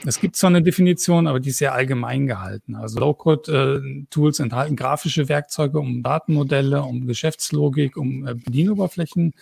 es 0.07 0.19
gibt 0.19 0.37
zwar 0.37 0.49
eine 0.49 0.63
Definition, 0.63 1.27
aber 1.27 1.39
die 1.39 1.49
ist 1.49 1.59
sehr 1.59 1.73
allgemein 1.73 2.25
gehalten. 2.25 2.73
Also 2.73 2.99
Low 2.99 3.13
Code 3.13 3.83
äh, 3.85 4.05
Tools 4.09 4.39
enthalten 4.39 4.75
grafische 4.75 5.29
Werkzeuge, 5.29 5.79
um 5.79 6.01
Datenmodelle, 6.01 6.81
um 6.81 7.05
Geschäftslogik, 7.05 7.95
um 7.95 8.25
äh, 8.25 8.33
Bedienoberflächen 8.33 9.33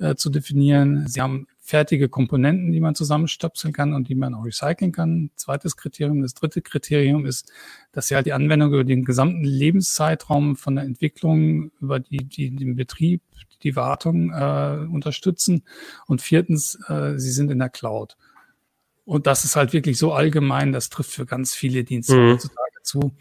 äh, 0.00 0.16
zu 0.16 0.28
definieren. 0.28 1.06
Sie 1.06 1.20
haben 1.20 1.46
fertige 1.68 2.08
Komponenten, 2.08 2.72
die 2.72 2.80
man 2.80 2.94
zusammenstöpseln 2.94 3.74
kann 3.74 3.92
und 3.92 4.08
die 4.08 4.14
man 4.14 4.32
auch 4.32 4.46
recyceln 4.46 4.90
kann. 4.90 5.30
Zweites 5.36 5.76
Kriterium. 5.76 6.22
Das 6.22 6.32
dritte 6.32 6.62
Kriterium 6.62 7.26
ist, 7.26 7.52
dass 7.92 8.06
sie 8.06 8.14
halt 8.14 8.24
die 8.24 8.32
Anwendung 8.32 8.72
über 8.72 8.84
den 8.84 9.04
gesamten 9.04 9.44
Lebenszeitraum 9.44 10.56
von 10.56 10.76
der 10.76 10.84
Entwicklung 10.84 11.70
über 11.78 12.00
die, 12.00 12.24
die 12.24 12.56
den 12.56 12.74
Betrieb, 12.74 13.20
die 13.62 13.76
Wartung 13.76 14.30
äh, 14.32 14.86
unterstützen. 14.90 15.62
Und 16.06 16.22
viertens, 16.22 16.78
äh, 16.88 17.18
sie 17.18 17.32
sind 17.32 17.50
in 17.50 17.58
der 17.58 17.68
Cloud. 17.68 18.16
Und 19.04 19.26
das 19.26 19.44
ist 19.44 19.54
halt 19.54 19.74
wirklich 19.74 19.98
so 19.98 20.14
allgemein, 20.14 20.72
das 20.72 20.88
trifft 20.88 21.10
für 21.10 21.26
ganz 21.26 21.54
viele 21.54 21.84
Dienste 21.84 22.16
mhm. 22.16 22.38
Zu. 22.88 23.12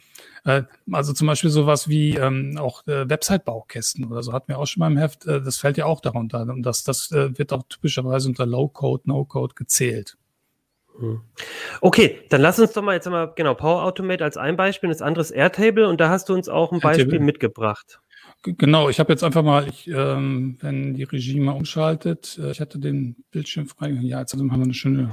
Äh, 0.45 0.63
also 0.91 1.13
zum 1.13 1.27
Beispiel 1.27 1.49
sowas 1.49 1.87
wie 1.87 2.15
ähm, 2.15 2.57
auch 2.57 2.85
äh, 2.87 3.09
Website-Baukästen 3.09 4.05
oder 4.05 4.23
so 4.23 4.33
hatten 4.33 4.47
wir 4.47 4.59
auch 4.59 4.65
schon 4.65 4.79
mal 4.79 4.91
im 4.91 4.97
Heft. 4.97 5.27
Äh, 5.27 5.41
das 5.41 5.57
fällt 5.57 5.77
ja 5.77 5.85
auch 5.85 6.01
darunter. 6.01 6.41
Und 6.41 6.63
das, 6.63 6.83
das 6.83 7.11
äh, 7.11 7.37
wird 7.37 7.53
auch 7.53 7.63
typischerweise 7.69 8.29
unter 8.29 8.45
Low-Code, 8.45 9.03
No-Code 9.05 9.55
gezählt. 9.55 10.17
Hm. 10.99 11.21
Okay, 11.81 12.21
dann 12.29 12.41
lass 12.41 12.59
uns 12.59 12.73
doch 12.73 12.81
mal 12.81 12.95
jetzt 12.95 13.07
mal, 13.07 13.31
genau, 13.35 13.53
Power 13.53 13.83
Automate 13.83 14.23
als 14.23 14.37
ein 14.37 14.57
Beispiel, 14.57 14.89
das 14.89 15.01
andere 15.01 15.21
ist 15.21 15.31
Airtable 15.31 15.87
und 15.87 16.01
da 16.01 16.09
hast 16.09 16.29
du 16.29 16.33
uns 16.33 16.49
auch 16.49 16.71
ein 16.71 16.79
Beispiel 16.79 17.05
Airtable. 17.05 17.25
mitgebrabt. 17.25 17.99
Genau, 18.43 18.89
ich 18.89 18.99
habe 18.99 19.11
jetzt 19.11 19.23
einfach 19.23 19.43
mal, 19.43 19.67
ich, 19.67 19.87
ähm, 19.87 20.57
wenn 20.61 20.93
die 20.93 21.03
Regie 21.03 21.39
mal 21.39 21.53
umschaltet, 21.53 22.39
äh, 22.41 22.51
ich 22.51 22.61
hatte 22.61 22.79
den 22.79 23.15
Bildschirm 23.31 23.67
frei. 23.67 23.89
Ja, 23.89 24.19
jetzt 24.19 24.33
haben 24.33 24.47
wir 24.47 24.53
eine 24.53 24.73
schöne 24.73 25.11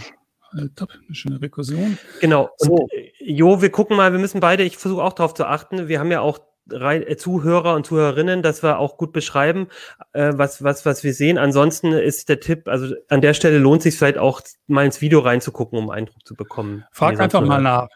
äh, 0.57 0.69
top, 0.75 0.91
eine 1.07 1.15
schöne 1.15 1.41
Rekursion. 1.41 1.99
Genau. 2.21 2.51
So. 2.59 2.89
Äh, 2.91 3.15
Jo, 3.27 3.63
wir 3.63 3.71
gucken 3.71 3.97
mal, 3.97 4.13
wir 4.13 4.19
müssen 4.19 4.41
beide, 4.41 4.65
ich 4.65 4.77
versuche 4.77 5.03
auch 5.03 5.15
darauf 5.15 5.33
zu 5.33 5.47
achten, 5.47 5.89
wir 5.89 5.99
haben 5.99 6.11
ja 6.11 6.21
auch 6.21 6.41
äh, 6.71 7.17
Zuhörer 7.17 7.75
und 7.75 7.87
Zuhörerinnen, 7.87 8.43
dass 8.43 8.63
wir 8.63 8.79
auch 8.79 8.99
gut 8.99 9.13
beschreiben, 9.15 9.69
äh, 10.13 10.33
was, 10.35 10.63
was, 10.63 10.85
was 10.85 11.05
wir 11.05 11.15
sehen. 11.15 11.39
Ansonsten 11.39 11.93
ist 11.93 12.29
der 12.29 12.41
Tipp, 12.41 12.69
also 12.69 12.95
an 13.09 13.23
der 13.23 13.33
Stelle 13.33 13.59
lohnt 13.59 13.81
sich 13.81 13.97
vielleicht 13.97 14.19
auch 14.19 14.43
mal 14.67 14.85
ins 14.85 15.01
Video 15.01 15.21
reinzugucken, 15.21 15.79
um 15.79 15.89
Eindruck 15.89 16.27
zu 16.27 16.35
bekommen. 16.35 16.85
Frag 16.93 17.19
einfach 17.19 17.41
mal 17.41 17.63
nach. 17.63 17.89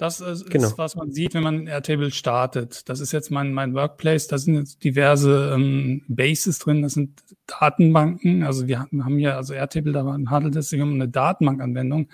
Das 0.00 0.18
ist, 0.22 0.48
genau. 0.48 0.72
was 0.76 0.96
man 0.96 1.12
sieht, 1.12 1.34
wenn 1.34 1.42
man 1.42 1.66
Airtable 1.66 2.10
startet. 2.10 2.88
Das 2.88 3.00
ist 3.00 3.12
jetzt 3.12 3.30
mein, 3.30 3.52
mein 3.52 3.74
Workplace. 3.74 4.28
Da 4.28 4.38
sind 4.38 4.54
jetzt 4.54 4.82
diverse 4.82 5.52
ähm, 5.54 6.06
Bases 6.08 6.58
drin. 6.58 6.80
Das 6.80 6.94
sind 6.94 7.22
Datenbanken. 7.46 8.42
Also 8.42 8.66
wir 8.66 8.80
haben 8.80 9.18
hier, 9.18 9.36
also 9.36 9.52
Airtable, 9.52 9.92
da 9.92 10.06
handelt 10.30 10.56
es 10.56 10.70
sich 10.70 10.80
um 10.80 10.94
eine 10.94 11.06
Datenbankanwendung. 11.06 12.08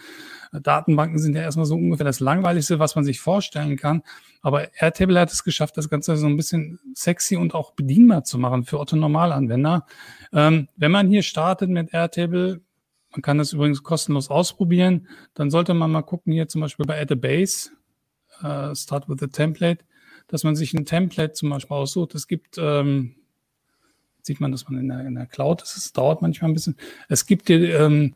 Datenbanken 0.53 1.20
sind 1.20 1.37
ja 1.37 1.43
erstmal 1.43 1.66
so 1.66 1.76
ungefähr 1.76 2.05
das 2.05 2.18
Langweiligste, 2.18 2.80
was 2.80 2.97
man 2.97 3.05
sich 3.05 3.20
vorstellen 3.20 3.76
kann. 3.76 4.03
Aber 4.43 4.74
Airtable 4.80 5.20
hat 5.20 5.30
es 5.30 5.45
geschafft, 5.45 5.76
das 5.76 5.89
Ganze 5.89 6.16
so 6.16 6.26
ein 6.26 6.37
bisschen 6.37 6.80
sexy 6.93 7.37
und 7.37 7.55
auch 7.55 7.74
bedienbar 7.74 8.24
zu 8.24 8.37
machen 8.37 8.64
für 8.64 8.80
Otto-Normalanwender. 8.80 9.87
Ähm, 10.32 10.66
wenn 10.74 10.91
man 10.91 11.09
hier 11.09 11.22
startet 11.22 11.70
mit 11.70 11.95
Airtable, 11.95 12.62
man 13.12 13.22
kann 13.22 13.39
das 13.39 13.53
übrigens 13.53 13.82
kostenlos 13.82 14.28
ausprobieren. 14.28 15.09
Dann 15.34 15.51
sollte 15.51 15.72
man 15.72 15.91
mal 15.91 16.03
gucken, 16.03 16.32
hier 16.32 16.49
zum 16.49 16.61
Beispiel 16.61 16.84
bei 16.84 17.01
Add 17.01 17.14
a 17.14 17.16
Base, 17.16 17.70
uh, 18.43 18.74
Start 18.74 19.09
with 19.09 19.22
a 19.22 19.26
Template, 19.26 19.84
dass 20.28 20.45
man 20.45 20.57
sich 20.57 20.74
ein 20.74 20.84
Template 20.84 21.32
zum 21.32 21.51
Beispiel 21.51 21.76
aussucht. 21.76 22.14
Es 22.14 22.26
gibt, 22.26 22.57
ähm, 22.59 23.16
sieht 24.22 24.41
man, 24.41 24.53
dass 24.53 24.68
man 24.68 24.80
in 24.80 24.89
der, 24.89 25.07
in 25.07 25.14
der 25.14 25.26
Cloud 25.26 25.62
ist. 25.62 25.76
Es 25.76 25.93
dauert 25.93 26.22
manchmal 26.22 26.51
ein 26.51 26.55
bisschen. 26.55 26.76
Es 27.09 27.26
gibt 27.26 27.49
ähm, 27.51 28.14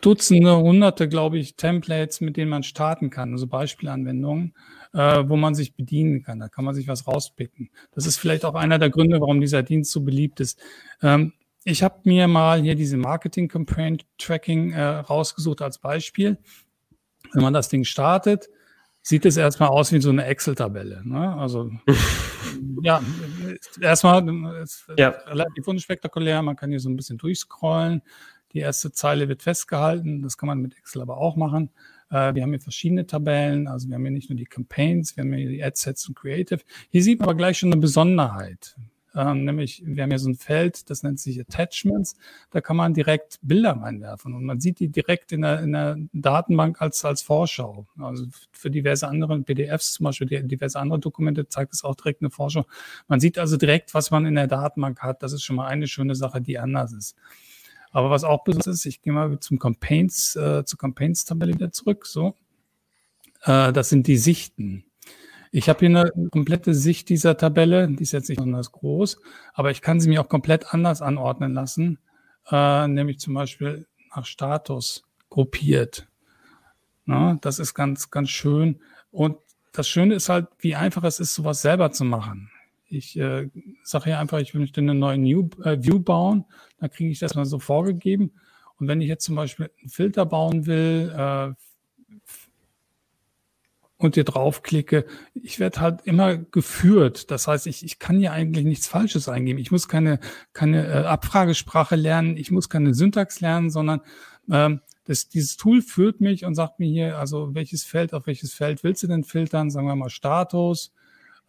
Dutzende, 0.00 0.56
Hunderte, 0.56 1.08
glaube 1.08 1.38
ich, 1.38 1.56
Templates, 1.56 2.20
mit 2.20 2.36
denen 2.36 2.50
man 2.50 2.62
starten 2.62 3.10
kann, 3.10 3.32
also 3.32 3.46
Beispielanwendungen, 3.46 4.54
äh, 4.92 5.24
wo 5.26 5.36
man 5.36 5.54
sich 5.54 5.74
bedienen 5.74 6.22
kann. 6.22 6.38
Da 6.38 6.48
kann 6.48 6.64
man 6.64 6.74
sich 6.74 6.86
was 6.86 7.08
rauspicken. 7.08 7.70
Das 7.92 8.06
ist 8.06 8.18
vielleicht 8.18 8.44
auch 8.44 8.54
einer 8.54 8.78
der 8.78 8.90
Gründe, 8.90 9.20
warum 9.20 9.40
dieser 9.40 9.62
Dienst 9.62 9.90
so 9.90 10.02
beliebt 10.02 10.40
ist. 10.40 10.60
Ähm, 11.02 11.32
ich 11.64 11.82
habe 11.82 12.00
mir 12.04 12.28
mal 12.28 12.62
hier 12.62 12.76
diese 12.76 12.96
Marketing 12.96 13.48
Campaign 13.48 13.98
Tracking 14.18 14.72
äh, 14.72 14.82
rausgesucht 14.82 15.62
als 15.62 15.78
Beispiel. 15.78 16.38
Wenn 17.32 17.42
man 17.42 17.52
das 17.52 17.68
Ding 17.68 17.84
startet, 17.84 18.48
sieht 19.02 19.24
es 19.24 19.36
erstmal 19.36 19.70
aus 19.70 19.92
wie 19.92 20.00
so 20.00 20.10
eine 20.10 20.24
Excel-Tabelle. 20.26 21.02
Ne? 21.04 21.34
Also 21.34 21.70
ja, 22.82 23.02
erstmal 23.80 24.24
ja. 24.96 25.08
relativ 25.08 25.66
unspektakulär. 25.66 26.42
Man 26.42 26.56
kann 26.56 26.70
hier 26.70 26.80
so 26.80 26.88
ein 26.88 26.96
bisschen 26.96 27.18
durchscrollen. 27.18 28.02
Die 28.52 28.60
erste 28.60 28.92
Zeile 28.92 29.28
wird 29.28 29.42
festgehalten. 29.42 30.22
Das 30.22 30.36
kann 30.38 30.46
man 30.46 30.58
mit 30.58 30.76
Excel 30.76 31.02
aber 31.02 31.18
auch 31.18 31.36
machen. 31.36 31.70
Äh, 32.10 32.34
wir 32.34 32.42
haben 32.42 32.50
hier 32.50 32.60
verschiedene 32.60 33.06
Tabellen. 33.06 33.68
Also 33.68 33.88
wir 33.88 33.94
haben 33.94 34.02
hier 34.02 34.10
nicht 34.10 34.30
nur 34.30 34.36
die 34.36 34.46
Campaigns, 34.46 35.16
wir 35.16 35.24
haben 35.24 35.32
hier 35.32 35.50
die 35.50 35.62
Adsets 35.62 36.08
und 36.08 36.14
Creative. 36.14 36.60
Hier 36.90 37.02
sieht 37.02 37.20
man 37.20 37.28
aber 37.28 37.36
gleich 37.36 37.58
schon 37.58 37.72
eine 37.72 37.80
Besonderheit 37.80 38.76
ähm, 39.14 39.44
nämlich 39.44 39.82
wir 39.84 40.02
haben 40.02 40.10
hier 40.10 40.18
so 40.18 40.28
ein 40.28 40.34
Feld, 40.34 40.90
das 40.90 41.02
nennt 41.02 41.18
sich 41.18 41.40
Attachments. 41.40 42.16
Da 42.50 42.60
kann 42.60 42.76
man 42.76 42.94
direkt 42.94 43.38
Bilder 43.42 43.72
reinwerfen 43.72 44.34
und 44.34 44.44
man 44.44 44.60
sieht 44.60 44.80
die 44.80 44.88
direkt 44.88 45.32
in 45.32 45.42
der, 45.42 45.60
in 45.60 45.72
der 45.72 45.96
Datenbank 46.12 46.80
als, 46.82 47.04
als 47.04 47.22
Vorschau. 47.22 47.86
Also 47.98 48.26
für 48.52 48.70
diverse 48.70 49.08
andere 49.08 49.40
PDFs, 49.40 49.94
zum 49.94 50.04
Beispiel 50.04 50.42
diverse 50.44 50.78
andere 50.78 50.98
Dokumente, 50.98 51.48
zeigt 51.48 51.74
es 51.74 51.84
auch 51.84 51.94
direkt 51.94 52.22
eine 52.22 52.30
Vorschau. 52.30 52.64
Man 53.06 53.20
sieht 53.20 53.38
also 53.38 53.56
direkt, 53.56 53.94
was 53.94 54.10
man 54.10 54.26
in 54.26 54.34
der 54.34 54.46
Datenbank 54.46 55.00
hat. 55.00 55.22
Das 55.22 55.32
ist 55.32 55.42
schon 55.42 55.56
mal 55.56 55.66
eine 55.66 55.88
schöne 55.88 56.14
Sache, 56.14 56.40
die 56.40 56.58
anders 56.58 56.92
ist. 56.92 57.16
Aber 57.90 58.10
was 58.10 58.24
auch 58.24 58.44
besonders 58.44 58.66
ist, 58.66 58.86
ich 58.86 59.00
gehe 59.00 59.12
mal 59.12 59.40
zum 59.40 59.58
Campaigns, 59.58 60.36
äh, 60.36 60.64
zur 60.64 60.78
Campaigns-Tabelle 60.78 61.54
wieder 61.54 61.72
zurück. 61.72 62.06
So, 62.06 62.34
äh, 63.42 63.72
das 63.72 63.88
sind 63.88 64.06
die 64.06 64.18
Sichten. 64.18 64.84
Ich 65.50 65.68
habe 65.68 65.80
hier 65.80 65.88
eine 65.88 66.12
komplette 66.30 66.74
Sicht 66.74 67.08
dieser 67.08 67.36
Tabelle, 67.36 67.88
die 67.88 68.02
ist 68.02 68.12
jetzt 68.12 68.28
nicht 68.28 68.38
besonders 68.38 68.72
groß, 68.72 69.18
aber 69.54 69.70
ich 69.70 69.80
kann 69.80 70.00
sie 70.00 70.08
mir 70.08 70.20
auch 70.20 70.28
komplett 70.28 70.74
anders 70.74 71.02
anordnen 71.02 71.54
lassen, 71.54 71.98
äh, 72.50 72.86
nämlich 72.88 73.18
zum 73.18 73.34
Beispiel 73.34 73.86
nach 74.14 74.26
Status 74.26 75.04
gruppiert. 75.30 76.06
Na, 77.04 77.38
das 77.40 77.58
ist 77.58 77.74
ganz, 77.74 78.10
ganz 78.10 78.28
schön. 78.28 78.80
Und 79.10 79.38
das 79.72 79.88
Schöne 79.88 80.14
ist 80.14 80.28
halt, 80.28 80.48
wie 80.58 80.74
einfach 80.74 81.04
es 81.04 81.20
ist, 81.20 81.34
sowas 81.34 81.62
selber 81.62 81.90
zu 81.90 82.04
machen. 82.04 82.50
Ich 82.90 83.18
äh, 83.18 83.48
sage 83.82 84.06
hier 84.06 84.18
einfach, 84.18 84.38
ich 84.38 84.54
möchte 84.54 84.80
einen 84.80 84.98
neuen 84.98 85.22
New, 85.22 85.48
äh, 85.64 85.82
View 85.82 86.00
bauen, 86.00 86.44
dann 86.80 86.90
kriege 86.90 87.10
ich 87.10 87.18
das 87.18 87.34
mal 87.34 87.44
so 87.44 87.58
vorgegeben. 87.58 88.32
Und 88.76 88.88
wenn 88.88 89.00
ich 89.00 89.08
jetzt 89.08 89.24
zum 89.24 89.36
Beispiel 89.36 89.70
einen 89.80 89.90
Filter 89.90 90.26
bauen 90.26 90.66
will, 90.66 91.12
äh, 91.14 91.54
und 93.98 94.14
hier 94.14 94.24
draufklicke, 94.24 95.04
ich 95.34 95.58
werde 95.58 95.80
halt 95.80 96.02
immer 96.04 96.36
geführt. 96.36 97.30
Das 97.30 97.48
heißt, 97.48 97.66
ich, 97.66 97.84
ich 97.84 97.98
kann 97.98 98.18
hier 98.18 98.32
eigentlich 98.32 98.64
nichts 98.64 98.86
Falsches 98.86 99.28
eingeben. 99.28 99.58
Ich 99.58 99.72
muss 99.72 99.88
keine, 99.88 100.20
keine 100.52 100.86
äh, 100.86 101.04
Abfragesprache 101.04 101.96
lernen, 101.96 102.36
ich 102.36 102.50
muss 102.50 102.68
keine 102.68 102.94
Syntax 102.94 103.40
lernen, 103.40 103.70
sondern 103.70 104.00
ähm, 104.50 104.80
das, 105.04 105.28
dieses 105.28 105.56
Tool 105.56 105.82
führt 105.82 106.20
mich 106.20 106.44
und 106.44 106.54
sagt 106.54 106.78
mir 106.78 106.88
hier, 106.88 107.18
also 107.18 107.54
welches 107.54 107.84
Feld, 107.84 108.14
auf 108.14 108.26
welches 108.26 108.54
Feld 108.54 108.84
willst 108.84 109.02
du 109.02 109.08
denn 109.08 109.24
filtern? 109.24 109.70
Sagen 109.70 109.86
wir 109.86 109.96
mal 109.96 110.10
Status. 110.10 110.92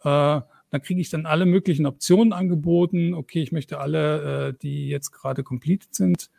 Äh, 0.02 0.40
dann 0.70 0.82
kriege 0.82 1.00
ich 1.00 1.10
dann 1.10 1.26
alle 1.26 1.46
möglichen 1.46 1.86
Optionen 1.86 2.32
angeboten. 2.32 3.14
Okay, 3.14 3.42
ich 3.42 3.52
möchte 3.52 3.78
alle, 3.78 4.48
äh, 4.48 4.54
die 4.60 4.88
jetzt 4.88 5.12
gerade 5.12 5.44
completed 5.44 5.94
sind. 5.94 6.30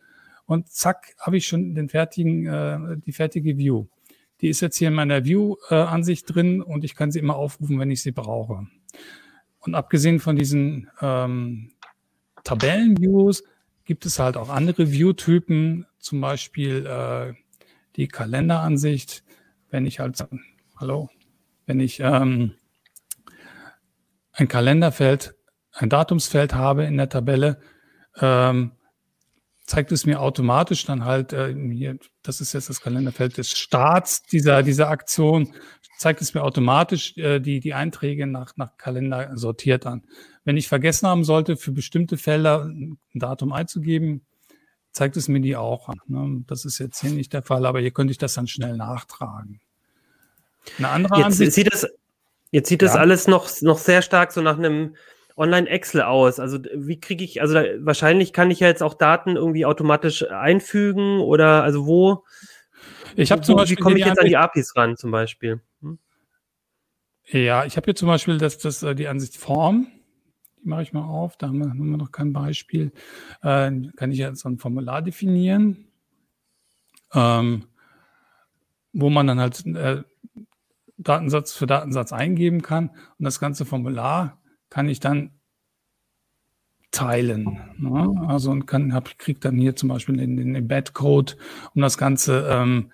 Und 0.46 0.70
zack, 0.70 1.14
habe 1.20 1.38
ich 1.38 1.48
schon 1.48 1.76
den 1.76 1.90
fertigen, 1.90 2.46
äh, 2.48 2.98
die 3.06 3.12
fertige 3.12 3.58
View. 3.58 3.86
Die 4.42 4.50
ist 4.50 4.62
jetzt 4.62 4.78
hier 4.78 4.88
in 4.88 4.96
meiner 4.96 5.24
View-Ansicht 5.24 6.34
drin 6.34 6.62
und 6.62 6.84
ich 6.84 6.96
kann 6.96 7.12
sie 7.12 7.20
immer 7.20 7.36
aufrufen, 7.36 7.80
wenn 7.80 7.92
ich 7.92 8.02
sie 8.02 8.12
brauche. 8.12 8.68
Und 9.60 9.76
abgesehen 9.76 10.20
von 10.20 10.36
diesen 10.36 10.90
ähm, 11.00 11.72
Tabellen-Views 12.44 13.44
gibt 13.86 14.06
es 14.06 14.18
halt 14.18 14.38
auch 14.38 14.50
andere 14.50 14.92
View-Typen, 14.92 15.86
zum 16.00 16.22
Beispiel 16.22 16.86
äh, 16.86 17.34
die 17.96 18.08
Kalenderansicht. 18.08 19.24
Wenn 19.70 19.86
ich 19.86 20.00
halt, 20.00 20.26
hallo, 20.78 21.10
wenn 21.66 21.80
ich 21.80 22.00
ähm, 22.00 22.56
ein 24.34 24.48
Kalenderfeld, 24.48 25.36
ein 25.72 25.90
Datumsfeld 25.90 26.56
habe 26.56 26.86
in 26.86 26.98
der 26.98 27.10
Tabelle, 27.10 27.60
ähm, 28.20 28.72
zeigt 29.72 29.94
es 29.94 30.06
mir 30.06 30.20
automatisch 30.20 30.84
dann 30.84 31.06
halt, 31.06 31.32
äh, 31.32 31.56
hier, 31.72 31.98
das 32.24 32.42
ist 32.42 32.52
jetzt 32.52 32.68
das 32.68 32.82
Kalenderfeld 32.82 33.38
des 33.38 33.58
Starts 33.58 34.22
dieser, 34.22 34.64
dieser 34.64 34.90
Aktion, 34.90 35.54
zeigt 35.98 36.22
es 36.22 36.34
mir 36.34 36.44
automatisch 36.44 37.18
äh, 37.18 37.40
die, 37.40 37.62
die 37.62 37.74
Einträge 37.74 38.28
nach, 38.28 38.58
nach 38.58 38.76
Kalender 38.76 39.32
sortiert 39.36 39.86
an. 39.86 40.04
Wenn 40.44 40.58
ich 40.58 40.68
vergessen 40.68 41.08
haben 41.08 41.24
sollte, 41.24 41.56
für 41.56 41.72
bestimmte 41.72 42.18
Felder 42.18 42.66
ein 42.66 43.00
Datum 43.14 43.54
einzugeben, 43.54 44.26
zeigt 44.92 45.16
es 45.16 45.30
mir 45.30 45.40
die 45.40 45.56
auch 45.56 45.88
an. 45.88 46.02
Ne? 46.06 46.44
Das 46.48 46.66
ist 46.66 46.78
jetzt 46.80 47.00
hier 47.00 47.12
nicht 47.12 47.32
der 47.32 47.42
Fall, 47.42 47.66
aber 47.66 47.80
hier 47.80 47.92
könnte 47.92 48.12
ich 48.12 48.18
das 48.18 48.34
dann 48.34 48.48
schnell 48.48 48.76
nachtragen. 48.76 49.62
Eine 50.80 50.90
andere 50.90 51.16
jetzt 51.16 51.26
Ansicht. 51.28 51.54
Sieht 51.54 51.74
das, 51.74 51.88
jetzt 52.52 52.68
sieht 52.68 52.82
das 52.82 52.98
alles 52.98 53.28
noch, 53.28 53.50
noch 53.62 53.78
sehr 53.78 54.02
stark 54.02 54.34
so 54.34 54.42
nach 54.42 54.58
einem 54.58 54.98
Online-Excel 55.42 56.04
aus. 56.04 56.40
Also 56.40 56.60
wie 56.74 57.00
kriege 57.00 57.24
ich, 57.24 57.42
also 57.42 57.56
da, 57.56 57.64
wahrscheinlich 57.80 58.32
kann 58.32 58.52
ich 58.52 58.60
ja 58.60 58.68
jetzt 58.68 58.84
auch 58.84 58.94
Daten 58.94 59.36
irgendwie 59.36 59.66
automatisch 59.66 60.30
einfügen 60.30 61.20
oder 61.20 61.64
also 61.64 61.88
wo. 61.88 62.24
Ich 63.16 63.32
habe 63.32 63.42
zum 63.42 63.56
Beispiel. 63.56 63.78
Wie 63.78 63.82
komme 63.82 63.98
ich 63.98 64.06
jetzt 64.06 64.20
an 64.20 64.28
die 64.28 64.38
APIs 64.38 64.76
ran 64.76 64.98
zum 64.98 65.12
Beispiel? 65.12 65.60
Hm? 65.82 65.98
Ja, 67.28 67.66
ich 67.66 67.76
habe 67.76 67.86
hier 67.86 67.96
zum 67.96 68.08
Beispiel 68.08 68.38
das, 68.38 68.60
das, 68.60 68.84
äh, 68.84 68.94
die 68.94 69.08
Ansicht 69.08 69.36
Form. 69.36 69.88
Die 70.64 70.70
mache 70.70 70.84
ich 70.84 70.94
mal 70.94 71.04
auf. 71.04 71.38
Da 71.38 71.48
haben 71.48 71.58
wir, 71.58 71.70
haben 71.70 71.90
wir 71.90 71.98
noch 71.98 72.12
kein 72.12 72.34
Beispiel. 72.34 72.92
Äh, 73.42 73.72
kann 73.96 74.12
ich 74.12 74.20
jetzt 74.20 74.46
ein 74.46 74.60
Formular 74.60 75.02
definieren, 75.02 75.88
ähm, 77.14 77.66
wo 78.94 79.10
man 79.10 79.26
dann 79.26 79.40
halt 79.40 79.66
äh, 79.66 80.04
Datensatz 80.98 81.54
für 81.54 81.66
Datensatz 81.66 82.14
eingeben 82.14 82.62
kann. 82.62 82.90
Und 83.18 83.26
das 83.26 83.40
ganze 83.40 83.66
Formular 83.66 84.41
kann 84.72 84.90
ich 84.90 85.00
dann 85.00 85.30
teilen. 86.90 87.60
Ne? 87.78 88.26
Also 88.28 88.50
und 88.50 88.66
kann, 88.66 88.94
hab, 88.94 89.20
krieg 89.20 89.40
dann 89.42 89.58
hier 89.58 89.76
zum 89.76 89.90
Beispiel 89.90 90.18
den, 90.18 90.36
den 90.36 90.56
Embed-Code, 90.56 91.36
um 91.76 91.82
das 91.84 92.00
Ganze 92.00 92.48
ähm, 92.50 92.92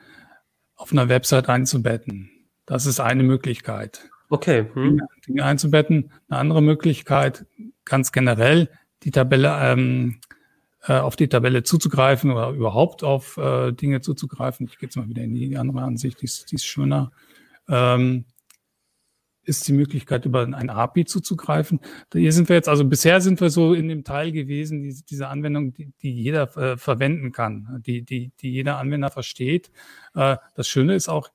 auf 0.75 0.91
einer 0.91 1.07
Website 1.07 1.47
einzubetten. 1.47 2.29
Das 2.65 2.85
ist 2.85 2.99
eine 2.99 3.23
Möglichkeit. 3.23 4.09
Okay. 4.29 4.65
Hm. 4.73 5.01
Dinge 5.25 5.45
einzubetten. 5.45 6.11
Eine 6.27 6.39
andere 6.39 6.61
Möglichkeit, 6.61 7.45
ganz 7.85 8.11
generell 8.11 8.69
die 9.03 9.11
Tabelle 9.11 9.57
ähm, 9.61 10.19
äh, 10.83 10.93
auf 10.93 11.15
die 11.15 11.29
Tabelle 11.29 11.63
zuzugreifen 11.63 12.31
oder 12.31 12.49
überhaupt 12.49 13.03
auf 13.03 13.37
äh, 13.37 13.71
Dinge 13.71 14.01
zuzugreifen. 14.01 14.67
Ich 14.67 14.77
gehe 14.77 14.87
jetzt 14.87 14.97
mal 14.97 15.07
wieder 15.07 15.23
in 15.23 15.33
die 15.33 15.57
andere 15.57 15.81
Ansicht, 15.81 16.21
die 16.21 16.25
ist, 16.25 16.51
die 16.51 16.55
ist 16.55 16.65
schöner. 16.65 17.11
Ähm, 17.69 18.25
ist 19.47 19.67
die 19.67 19.73
Möglichkeit, 19.73 20.25
über 20.25 20.41
ein 20.41 20.69
API 20.69 21.05
zuzugreifen. 21.05 21.79
Hier 22.11 22.33
sind 22.33 22.49
wir 22.49 22.55
jetzt, 22.57 22.67
also 22.67 22.83
bisher 22.83 23.21
sind 23.21 23.39
wir 23.39 23.49
so 23.49 23.73
in 23.73 23.87
dem 23.87 24.03
Teil 24.03 24.31
gewesen, 24.31 24.83
die, 24.83 24.93
diese 25.09 25.29
Anwendung, 25.29 25.73
die, 25.73 25.93
die 26.01 26.11
jeder 26.11 26.55
äh, 26.57 26.77
verwenden 26.77 27.31
kann, 27.31 27.81
die, 27.85 28.03
die, 28.03 28.31
die 28.41 28.51
jeder 28.51 28.77
Anwender 28.77 29.09
versteht. 29.09 29.71
Äh, 30.15 30.35
das 30.55 30.67
Schöne 30.67 30.95
ist 30.95 31.07
auch, 31.07 31.29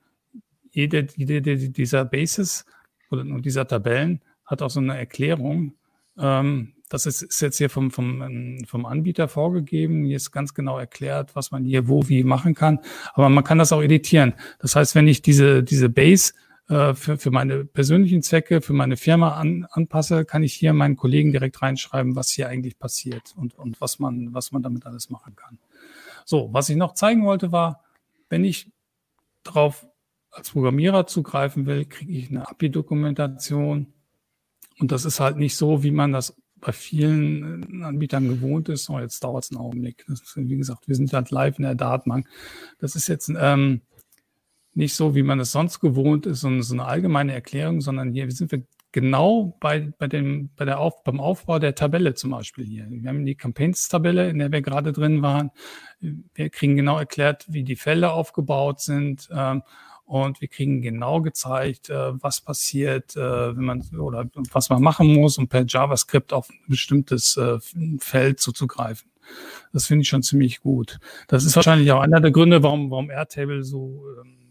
jede, 0.70 1.06
jede 1.16 1.56
dieser 1.56 2.04
Bases 2.04 2.66
oder 3.10 3.24
dieser 3.40 3.66
Tabellen 3.66 4.20
hat 4.44 4.62
auch 4.62 4.70
so 4.70 4.80
eine 4.80 4.96
Erklärung. 4.96 5.74
Ähm, 6.18 6.74
das 6.88 7.06
ist, 7.06 7.22
ist 7.22 7.40
jetzt 7.40 7.56
hier 7.56 7.70
vom, 7.70 7.90
vom, 7.90 8.20
ähm, 8.20 8.64
vom 8.66 8.84
Anbieter 8.84 9.28
vorgegeben. 9.28 10.04
Hier 10.04 10.16
ist 10.16 10.30
ganz 10.30 10.52
genau 10.52 10.78
erklärt, 10.78 11.34
was 11.34 11.50
man 11.50 11.64
hier 11.64 11.88
wo 11.88 12.08
wie 12.08 12.24
machen 12.24 12.54
kann. 12.54 12.80
Aber 13.14 13.30
man 13.30 13.44
kann 13.44 13.58
das 13.58 13.72
auch 13.72 13.82
editieren. 13.82 14.34
Das 14.58 14.76
heißt, 14.76 14.94
wenn 14.94 15.08
ich 15.08 15.22
diese, 15.22 15.62
diese 15.62 15.88
Base 15.88 16.34
äh, 16.72 16.94
für, 16.94 17.18
für 17.18 17.30
meine 17.30 17.66
persönlichen 17.66 18.22
Zwecke, 18.22 18.62
für 18.62 18.72
meine 18.72 18.96
Firma 18.96 19.34
an, 19.34 19.66
anpasse, 19.70 20.24
kann 20.24 20.42
ich 20.42 20.54
hier 20.54 20.72
meinen 20.72 20.96
Kollegen 20.96 21.30
direkt 21.30 21.60
reinschreiben, 21.60 22.16
was 22.16 22.30
hier 22.30 22.48
eigentlich 22.48 22.78
passiert 22.78 23.34
und, 23.36 23.58
und 23.58 23.78
was 23.82 23.98
man, 23.98 24.32
was 24.32 24.52
man 24.52 24.62
damit 24.62 24.86
alles 24.86 25.10
machen 25.10 25.36
kann. 25.36 25.58
So, 26.24 26.48
was 26.52 26.70
ich 26.70 26.76
noch 26.76 26.94
zeigen 26.94 27.26
wollte, 27.26 27.52
war, 27.52 27.84
wenn 28.30 28.42
ich 28.42 28.70
darauf 29.42 29.86
als 30.30 30.52
Programmierer 30.52 31.06
zugreifen 31.06 31.66
will, 31.66 31.84
kriege 31.84 32.12
ich 32.12 32.30
eine 32.30 32.48
API-Dokumentation. 32.48 33.92
Und 34.78 34.92
das 34.92 35.04
ist 35.04 35.20
halt 35.20 35.36
nicht 35.36 35.56
so, 35.56 35.82
wie 35.82 35.90
man 35.90 36.12
das 36.12 36.34
bei 36.58 36.72
vielen 36.72 37.84
Anbietern 37.84 38.28
gewohnt 38.28 38.70
ist. 38.70 38.88
Oh, 38.88 38.98
jetzt 38.98 39.22
dauert 39.22 39.44
es 39.44 39.50
einen 39.50 39.60
Augenblick. 39.60 40.06
Ist, 40.08 40.36
wie 40.36 40.56
gesagt, 40.56 40.88
wir 40.88 40.94
sind 40.94 41.12
halt 41.12 41.30
live 41.30 41.58
in 41.58 41.64
der 41.64 41.74
Datenbank. 41.74 42.26
Das 42.78 42.96
ist 42.96 43.08
jetzt 43.08 43.30
ähm, 43.36 43.82
nicht 44.74 44.94
so, 44.94 45.14
wie 45.14 45.22
man 45.22 45.40
es 45.40 45.52
sonst 45.52 45.80
gewohnt 45.80 46.26
ist, 46.26 46.40
so 46.40 46.48
eine 46.48 46.84
allgemeine 46.84 47.32
Erklärung, 47.32 47.80
sondern 47.80 48.12
hier 48.12 48.30
sind 48.30 48.52
wir 48.52 48.62
genau 48.92 49.56
bei, 49.58 49.92
bei 49.98 50.06
dem, 50.06 50.50
bei 50.54 50.64
der 50.64 50.78
Auf, 50.78 51.02
beim 51.02 51.18
Aufbau 51.18 51.58
der 51.58 51.74
Tabelle 51.74 52.14
zum 52.14 52.30
Beispiel 52.30 52.64
hier. 52.64 52.86
Wir 52.88 53.08
haben 53.08 53.24
die 53.24 53.34
Campaigns-Tabelle, 53.34 54.28
in 54.28 54.38
der 54.38 54.52
wir 54.52 54.62
gerade 54.62 54.92
drin 54.92 55.22
waren. 55.22 55.50
Wir 56.00 56.50
kriegen 56.50 56.76
genau 56.76 56.98
erklärt, 56.98 57.46
wie 57.48 57.64
die 57.64 57.76
Felder 57.76 58.12
aufgebaut 58.12 58.80
sind. 58.80 59.28
Ähm, 59.32 59.62
und 60.04 60.42
wir 60.42 60.48
kriegen 60.48 60.82
genau 60.82 61.22
gezeigt, 61.22 61.88
äh, 61.88 62.22
was 62.22 62.42
passiert, 62.42 63.16
äh, 63.16 63.56
wenn 63.56 63.64
man 63.64 63.82
oder 63.98 64.28
was 64.52 64.68
man 64.68 64.82
machen 64.82 65.14
muss, 65.14 65.38
um 65.38 65.48
per 65.48 65.64
JavaScript 65.66 66.34
auf 66.34 66.50
ein 66.50 66.58
bestimmtes 66.68 67.38
äh, 67.38 67.58
Feld 67.98 68.38
zuzugreifen. 68.40 69.10
Das 69.72 69.86
finde 69.86 70.02
ich 70.02 70.08
schon 70.08 70.22
ziemlich 70.22 70.60
gut. 70.60 70.98
Das 71.28 71.44
ist 71.44 71.56
wahrscheinlich 71.56 71.90
auch 71.92 72.00
einer 72.00 72.20
der 72.20 72.30
Gründe, 72.30 72.62
warum, 72.62 72.90
warum 72.90 73.10
Airtable 73.10 73.64
so 73.64 74.04
ähm, 74.22 74.41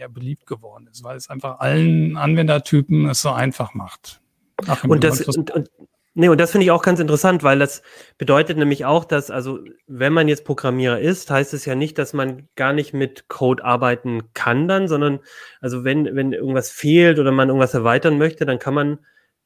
ja, 0.00 0.08
beliebt 0.08 0.46
geworden 0.46 0.88
ist, 0.90 1.04
weil 1.04 1.16
es 1.16 1.28
einfach 1.28 1.60
allen 1.60 2.16
Anwendertypen 2.16 3.08
es 3.08 3.20
so 3.20 3.30
einfach 3.30 3.74
macht. 3.74 4.20
Ach, 4.66 4.82
und 4.84 5.04
das, 5.04 5.20
und, 5.22 5.50
und, 5.50 5.70
nee, 6.14 6.28
und 6.28 6.38
das 6.38 6.52
finde 6.52 6.64
ich 6.64 6.70
auch 6.70 6.82
ganz 6.82 7.00
interessant, 7.00 7.42
weil 7.42 7.58
das 7.58 7.82
bedeutet 8.16 8.56
nämlich 8.56 8.86
auch, 8.86 9.04
dass, 9.04 9.30
also, 9.30 9.58
wenn 9.86 10.14
man 10.14 10.26
jetzt 10.26 10.44
Programmierer 10.44 10.98
ist, 10.98 11.30
heißt 11.30 11.52
es 11.52 11.66
ja 11.66 11.74
nicht, 11.74 11.98
dass 11.98 12.14
man 12.14 12.48
gar 12.56 12.72
nicht 12.72 12.94
mit 12.94 13.28
Code 13.28 13.62
arbeiten 13.62 14.32
kann 14.32 14.68
dann, 14.68 14.88
sondern, 14.88 15.20
also, 15.60 15.84
wenn, 15.84 16.16
wenn 16.16 16.32
irgendwas 16.32 16.70
fehlt 16.70 17.18
oder 17.18 17.30
man 17.30 17.48
irgendwas 17.48 17.74
erweitern 17.74 18.16
möchte, 18.16 18.46
dann 18.46 18.58
kann 18.58 18.74
man 18.74 18.98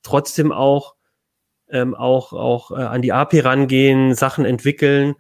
trotzdem 0.02 0.52
auch, 0.52 0.94
ähm, 1.68 1.96
auch, 1.96 2.32
auch 2.32 2.70
äh, 2.70 2.74
an 2.74 3.02
die 3.02 3.12
API 3.12 3.40
rangehen, 3.40 4.14
Sachen 4.14 4.44
entwickeln 4.44 5.16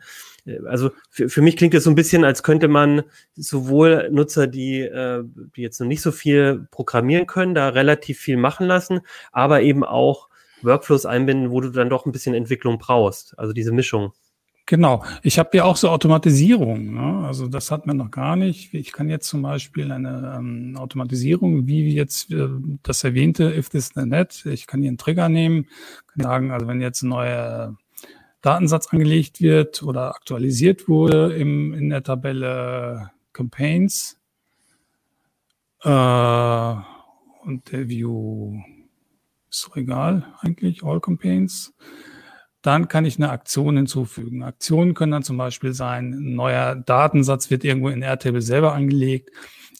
also 0.66 0.90
für, 1.10 1.28
für 1.28 1.42
mich 1.42 1.56
klingt 1.56 1.74
es 1.74 1.84
so 1.84 1.90
ein 1.90 1.94
bisschen, 1.94 2.24
als 2.24 2.42
könnte 2.42 2.68
man 2.68 3.02
sowohl 3.34 4.08
Nutzer, 4.10 4.46
die, 4.46 4.80
äh, 4.80 5.24
die 5.56 5.62
jetzt 5.62 5.80
noch 5.80 5.86
nicht 5.86 6.02
so 6.02 6.12
viel 6.12 6.66
programmieren 6.70 7.26
können, 7.26 7.54
da 7.54 7.68
relativ 7.70 8.18
viel 8.18 8.36
machen 8.36 8.66
lassen, 8.66 9.00
aber 9.32 9.62
eben 9.62 9.84
auch 9.84 10.28
Workflows 10.62 11.06
einbinden, 11.06 11.50
wo 11.50 11.60
du 11.60 11.70
dann 11.70 11.90
doch 11.90 12.06
ein 12.06 12.12
bisschen 12.12 12.34
Entwicklung 12.34 12.78
brauchst. 12.78 13.38
Also 13.38 13.52
diese 13.52 13.72
Mischung. 13.72 14.12
Genau. 14.66 15.04
Ich 15.22 15.38
habe 15.38 15.54
ja 15.58 15.64
auch 15.64 15.76
so 15.76 15.90
Automatisierung. 15.90 16.94
Ne? 16.94 17.26
Also 17.26 17.48
das 17.48 17.70
hat 17.70 17.86
man 17.86 17.98
noch 17.98 18.10
gar 18.10 18.34
nicht. 18.34 18.72
Ich 18.72 18.92
kann 18.92 19.10
jetzt 19.10 19.28
zum 19.28 19.42
Beispiel 19.42 19.92
eine 19.92 20.36
ähm, 20.38 20.76
Automatisierung, 20.78 21.66
wie 21.66 21.94
jetzt 21.94 22.32
äh, 22.32 22.48
das 22.82 23.04
erwähnte 23.04 23.54
If 23.54 23.68
This 23.68 23.90
Then 23.90 24.10
That, 24.10 24.46
ich 24.46 24.66
kann 24.66 24.80
hier 24.80 24.88
einen 24.88 24.96
Trigger 24.96 25.28
nehmen, 25.28 25.68
kann 26.06 26.22
sagen, 26.22 26.50
also 26.50 26.66
wenn 26.66 26.80
jetzt 26.80 27.02
ein 27.02 27.10
neuer 27.10 27.76
Datensatz 28.44 28.88
angelegt 28.88 29.40
wird 29.40 29.82
oder 29.82 30.14
aktualisiert 30.14 30.86
wurde 30.86 31.34
im, 31.34 31.72
in 31.72 31.88
der 31.88 32.02
Tabelle 32.02 33.10
Campaigns. 33.32 34.20
Äh, 35.82 35.88
und 35.88 37.72
der 37.72 37.88
View 37.88 38.60
ist 39.48 39.70
egal 39.74 40.34
eigentlich, 40.40 40.82
All 40.84 41.00
Campaigns. 41.00 41.74
Dann 42.60 42.88
kann 42.88 43.04
ich 43.04 43.16
eine 43.16 43.30
Aktion 43.30 43.76
hinzufügen. 43.76 44.42
Aktionen 44.42 44.94
können 44.94 45.12
dann 45.12 45.22
zum 45.22 45.36
Beispiel 45.36 45.72
sein, 45.72 46.12
ein 46.12 46.34
neuer 46.34 46.74
Datensatz 46.74 47.50
wird 47.50 47.64
irgendwo 47.64 47.88
in 47.88 48.02
Airtable 48.02 48.42
selber 48.42 48.74
angelegt. 48.74 49.30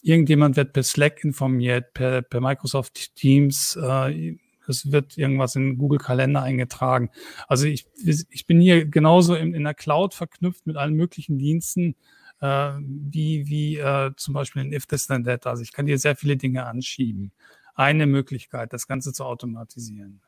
Irgendjemand 0.03 0.57
wird 0.57 0.73
per 0.73 0.83
Slack 0.83 1.25
informiert, 1.25 1.93
per, 1.95 2.23
per 2.23 2.41
Microsoft 2.41 3.15
Teams 3.15 3.79
äh, 3.83 4.37
es 4.69 4.93
wird 4.93 5.17
irgendwas 5.17 5.57
in 5.57 5.79
Google 5.79 5.99
Kalender 5.99 6.43
eingetragen. 6.43 7.11
Also 7.49 7.67
ich, 7.67 7.87
ich 8.05 8.47
bin 8.47 8.61
hier 8.61 8.87
genauso 8.87 9.35
in, 9.35 9.55
in 9.55 9.65
der 9.65 9.75
Cloud 9.75 10.15
verknüpft 10.15 10.67
mit 10.67 10.77
allen 10.77 10.95
möglichen 10.95 11.39
Diensten, 11.39 11.97
äh, 12.41 12.73
wie, 12.81 13.47
wie 13.49 13.79
äh, 13.79 14.13
zum 14.17 14.35
Beispiel 14.35 14.63
in 14.63 14.73
If 14.73 14.87
This 14.87 15.07
Then 15.07 15.25
That. 15.25 15.47
Also 15.47 15.63
ich 15.63 15.73
kann 15.73 15.87
hier 15.87 15.99
sehr 15.99 16.17
viele 16.17 16.37
Dinge 16.37 16.67
anschieben. 16.67 17.33
Eine 17.75 18.07
Möglichkeit, 18.07 18.73
das 18.73 18.87
Ganze 18.87 19.13
zu 19.13 19.25
automatisieren. 19.25 20.21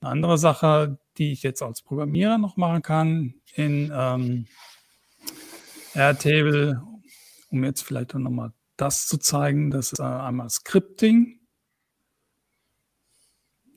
Eine 0.00 0.10
andere 0.10 0.38
Sache, 0.38 0.98
die 1.18 1.32
ich 1.32 1.42
jetzt 1.42 1.62
als 1.62 1.82
Programmierer 1.82 2.38
noch 2.38 2.56
machen 2.56 2.82
kann 2.82 3.34
in 3.54 3.92
ähm, 3.94 4.46
Airtable, 5.94 6.82
um 7.50 7.64
jetzt 7.64 7.82
vielleicht 7.82 8.14
nochmal 8.14 8.52
das 8.76 9.06
zu 9.06 9.18
zeigen, 9.18 9.70
das 9.70 9.92
ist 9.92 9.98
äh, 9.98 10.04
einmal 10.04 10.48
Scripting 10.48 11.39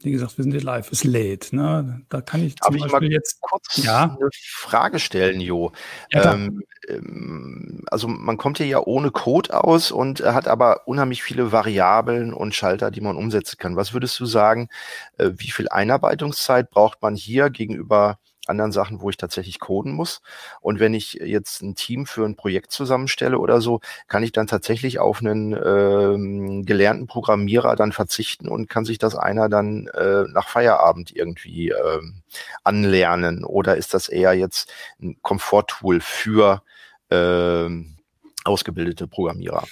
wie 0.04 0.12
gesagt, 0.12 0.38
wir 0.38 0.44
sind 0.44 0.52
hier 0.52 0.62
live, 0.62 0.92
es 0.92 1.04
lädt. 1.04 1.54
Ne? 1.54 2.02
Da 2.10 2.22
kann 2.22 2.44
ich 2.44 2.56
zum 2.58 2.78
Darf 2.78 2.92
Beispiel 2.92 3.10
ich 3.10 3.14
jetzt 3.14 3.42
kurz 3.42 3.78
ja? 3.78 4.16
eine 4.20 4.30
Frage 4.34 5.00
stellen, 5.00 5.40
Jo. 5.40 5.72
Ja, 6.12 6.34
ähm, 6.34 6.64
ähm, 6.88 7.84
also 7.88 8.08
man 8.08 8.38
kommt 8.38 8.58
hier 8.58 8.68
ja 8.68 8.80
ohne 8.80 9.12
Code 9.12 9.54
aus 9.54 9.92
und 9.92 10.22
hat 10.22 10.48
aber 10.48 10.88
unheimlich 10.88 11.24
viele 11.24 11.52
Variablen 11.52 12.34
und 12.34 12.56
Schalter, 12.56 12.92
die 12.92 13.02
man 13.02 13.18
umsetzen 13.18 13.58
kann. 13.58 13.76
Was 13.76 13.94
würdest 13.94 14.20
du 14.20 14.26
sagen, 14.26 14.70
äh, 15.18 15.32
wie 15.36 15.52
viel 15.52 15.70
Einarbeitungszeit 15.70 16.70
braucht 16.70 17.02
man 17.02 17.16
hier 17.16 17.50
gegenüber 17.50 18.20
anderen 18.48 18.72
Sachen, 18.72 19.02
wo 19.02 19.10
ich 19.10 19.18
tatsächlich 19.18 19.60
coden 19.60 19.94
muss. 19.94 20.22
Und 20.62 20.80
wenn 20.80 20.94
ich 20.94 21.14
jetzt 21.14 21.62
ein 21.62 21.76
Team 21.76 22.06
für 22.06 22.26
ein 22.26 22.36
Projekt 22.36 22.72
zusammenstelle 22.72 23.40
oder 23.40 23.62
so, 23.62 23.80
kann 24.08 24.24
ich 24.24 24.32
dann 24.32 24.48
tatsächlich 24.48 25.00
auf 25.00 25.20
einen 25.20 25.54
ähm, 25.54 26.66
gelernten 26.66 27.08
Programmierer 27.08 27.76
dann 27.76 27.92
verzichten 27.92 28.48
und 28.50 28.70
kann 28.70 28.86
sich 28.86 28.98
das 28.98 29.16
einer 29.16 29.50
dann 29.50 29.88
äh, 29.88 30.24
nach 30.30 30.50
Feierabend 30.50 31.16
irgendwie 31.16 31.70
ähm, 31.70 32.24
anlernen? 32.64 33.46
Oder 33.46 33.78
ist 33.78 33.94
das 33.94 34.10
eher 34.10 34.34
jetzt 34.34 34.72
ein 35.02 35.18
Komforttool 35.22 36.02
für 36.02 36.62
ähm, 37.10 37.98
ausgebildete 38.44 39.08
Programmierer? 39.08 39.66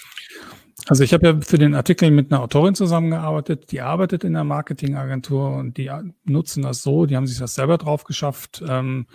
Also 0.88 1.04
ich 1.04 1.14
habe 1.14 1.28
ja 1.28 1.42
für 1.42 1.58
den 1.58 1.76
Artikel 1.76 2.12
mit 2.12 2.32
einer 2.32 2.42
Autorin 2.42 2.76
zusammengearbeitet, 2.76 3.72
die 3.72 3.82
arbeitet 3.82 4.24
in 4.24 4.34
der 4.34 4.44
Marketingagentur 4.44 5.56
und 5.56 5.78
die 5.78 5.92
nutzen 6.24 6.64
das 6.64 6.82
so, 6.82 7.06
die 7.06 7.16
haben 7.16 7.28
sich 7.28 7.40
das 7.40 7.56
selber 7.56 7.78
drauf 7.78 8.04
geschafft. 8.04 8.64
Ähm, 8.68 9.06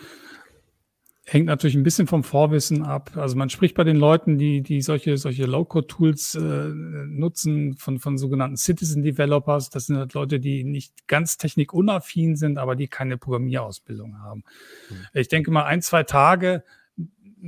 hängt 1.29 1.47
natürlich 1.47 1.75
ein 1.75 1.83
bisschen 1.83 2.07
vom 2.07 2.23
Vorwissen 2.23 2.85
ab. 2.85 3.11
Also 3.17 3.37
man 3.37 3.51
spricht 3.51 3.75
bei 3.75 3.83
den 3.83 3.97
Leuten, 3.97 4.39
die, 4.39 4.63
die 4.63 4.81
solche, 4.81 5.19
solche 5.19 5.45
Low-Code-Tools 5.45 6.37
äh, 6.37 6.69
nutzen, 6.69 7.75
von, 7.75 7.99
von 7.99 8.17
sogenannten 8.17 8.57
Citizen 8.57 9.03
Developers. 9.03 9.69
Das 9.69 9.87
sind 9.87 9.97
halt 9.97 10.15
Leute, 10.15 10.39
die 10.39 10.63
nicht 10.63 11.09
ganz 11.09 11.37
technikunaffin 11.37 12.37
sind, 12.37 12.59
aber 12.59 12.77
die 12.77 12.87
keine 12.87 13.19
Programmierausbildung 13.19 14.21
haben. 14.21 14.45
Mhm. 14.89 14.95
Ich 15.15 15.27
denke 15.27 15.51
mal, 15.51 15.65
ein, 15.65 15.83
zwei 15.83 16.05
Tage 16.05 16.63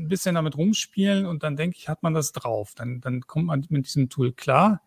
ein 0.04 0.08
bisschen 0.08 0.34
damit 0.34 0.56
rumspielen 0.56 1.26
und 1.26 1.42
dann 1.42 1.56
denke 1.56 1.76
ich, 1.78 1.88
hat 1.88 2.02
man 2.02 2.14
das 2.14 2.32
drauf. 2.32 2.72
Dann, 2.74 3.00
dann 3.00 3.22
kommt 3.22 3.46
man 3.46 3.66
mit 3.68 3.86
diesem 3.86 4.08
Tool 4.08 4.32
klar. 4.32 4.80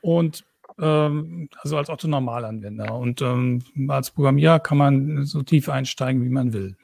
Und 0.00 0.44
ähm, 0.78 1.48
also 1.60 1.76
als 1.76 1.88
Otto 1.88 2.08
Normalanwender. 2.08 2.94
Und 2.94 3.22
ähm, 3.22 3.62
als 3.88 4.10
Programmierer 4.10 4.60
kann 4.60 4.78
man 4.78 5.24
so 5.24 5.42
tief 5.42 5.68
einsteigen, 5.68 6.24
wie 6.24 6.30
man 6.30 6.52
will. 6.52 6.76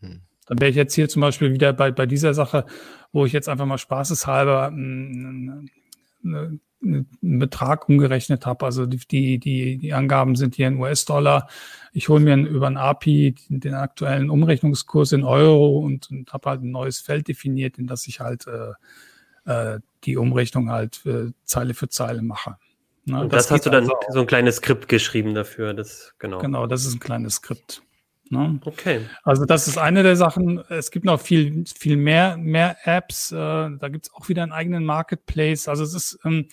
Hm. 0.00 0.22
Dann 0.46 0.60
wäre 0.60 0.70
ich 0.70 0.76
jetzt 0.76 0.94
hier 0.94 1.08
zum 1.08 1.20
Beispiel 1.20 1.52
wieder 1.52 1.72
bei, 1.72 1.90
bei 1.90 2.06
dieser 2.06 2.34
Sache, 2.34 2.66
wo 3.12 3.26
ich 3.26 3.32
jetzt 3.32 3.48
einfach 3.48 3.66
mal 3.66 3.78
spaßeshalber 3.78 4.68
einen, 4.68 5.70
einen, 6.84 7.38
Betrag 7.38 7.88
umgerechnet 7.88 8.46
habe. 8.46 8.64
Also 8.64 8.86
die, 8.86 9.38
die, 9.38 9.78
die 9.78 9.92
Angaben 9.92 10.36
sind 10.36 10.54
hier 10.54 10.68
in 10.68 10.78
US-Dollar. 10.78 11.48
Ich 11.92 12.08
hole 12.08 12.20
mir 12.20 12.36
über 12.36 12.66
ein 12.66 12.76
API 12.76 13.34
den 13.48 13.74
aktuellen 13.74 14.30
Umrechnungskurs 14.30 15.12
in 15.12 15.24
Euro 15.24 15.78
und, 15.78 16.10
und 16.10 16.32
habe 16.32 16.50
halt 16.50 16.62
ein 16.62 16.70
neues 16.70 17.00
Feld 17.00 17.28
definiert, 17.28 17.78
in 17.78 17.86
das 17.86 18.06
ich 18.06 18.20
halt 18.20 18.46
äh, 18.46 18.72
äh, 19.50 19.80
die 20.04 20.16
Umrechnung 20.16 20.70
halt 20.70 21.04
äh, 21.06 21.32
Zeile 21.44 21.74
für 21.74 21.88
Zeile 21.88 22.22
mache. 22.22 22.56
Na, 23.06 23.20
und 23.20 23.32
das, 23.32 23.44
das 23.44 23.50
hast 23.50 23.66
du 23.66 23.70
dann 23.70 23.84
also 23.84 23.94
so 24.10 24.20
ein 24.20 24.26
kleines 24.26 24.56
Skript 24.56 24.88
geschrieben 24.88 25.34
dafür, 25.34 25.74
das 25.74 26.14
genau. 26.18 26.38
Genau, 26.38 26.66
das 26.66 26.86
ist 26.86 26.94
ein 26.94 27.00
kleines 27.00 27.34
Skript. 27.34 27.82
Ne? 28.30 28.58
Okay. 28.64 29.00
Also 29.22 29.44
das 29.44 29.68
ist 29.68 29.78
eine 29.78 30.02
der 30.02 30.16
Sachen. 30.16 30.58
Es 30.68 30.90
gibt 30.90 31.04
noch 31.04 31.20
viel, 31.20 31.64
viel 31.66 31.96
mehr, 31.96 32.36
mehr 32.36 32.76
Apps. 32.84 33.32
Äh, 33.32 33.36
da 33.36 33.88
gibt 33.88 34.06
es 34.06 34.14
auch 34.14 34.28
wieder 34.28 34.42
einen 34.42 34.52
eigenen 34.52 34.84
Marketplace. 34.84 35.68
Also 35.68 35.84
es 35.84 35.94
ist, 35.94 36.18
ähm, 36.24 36.48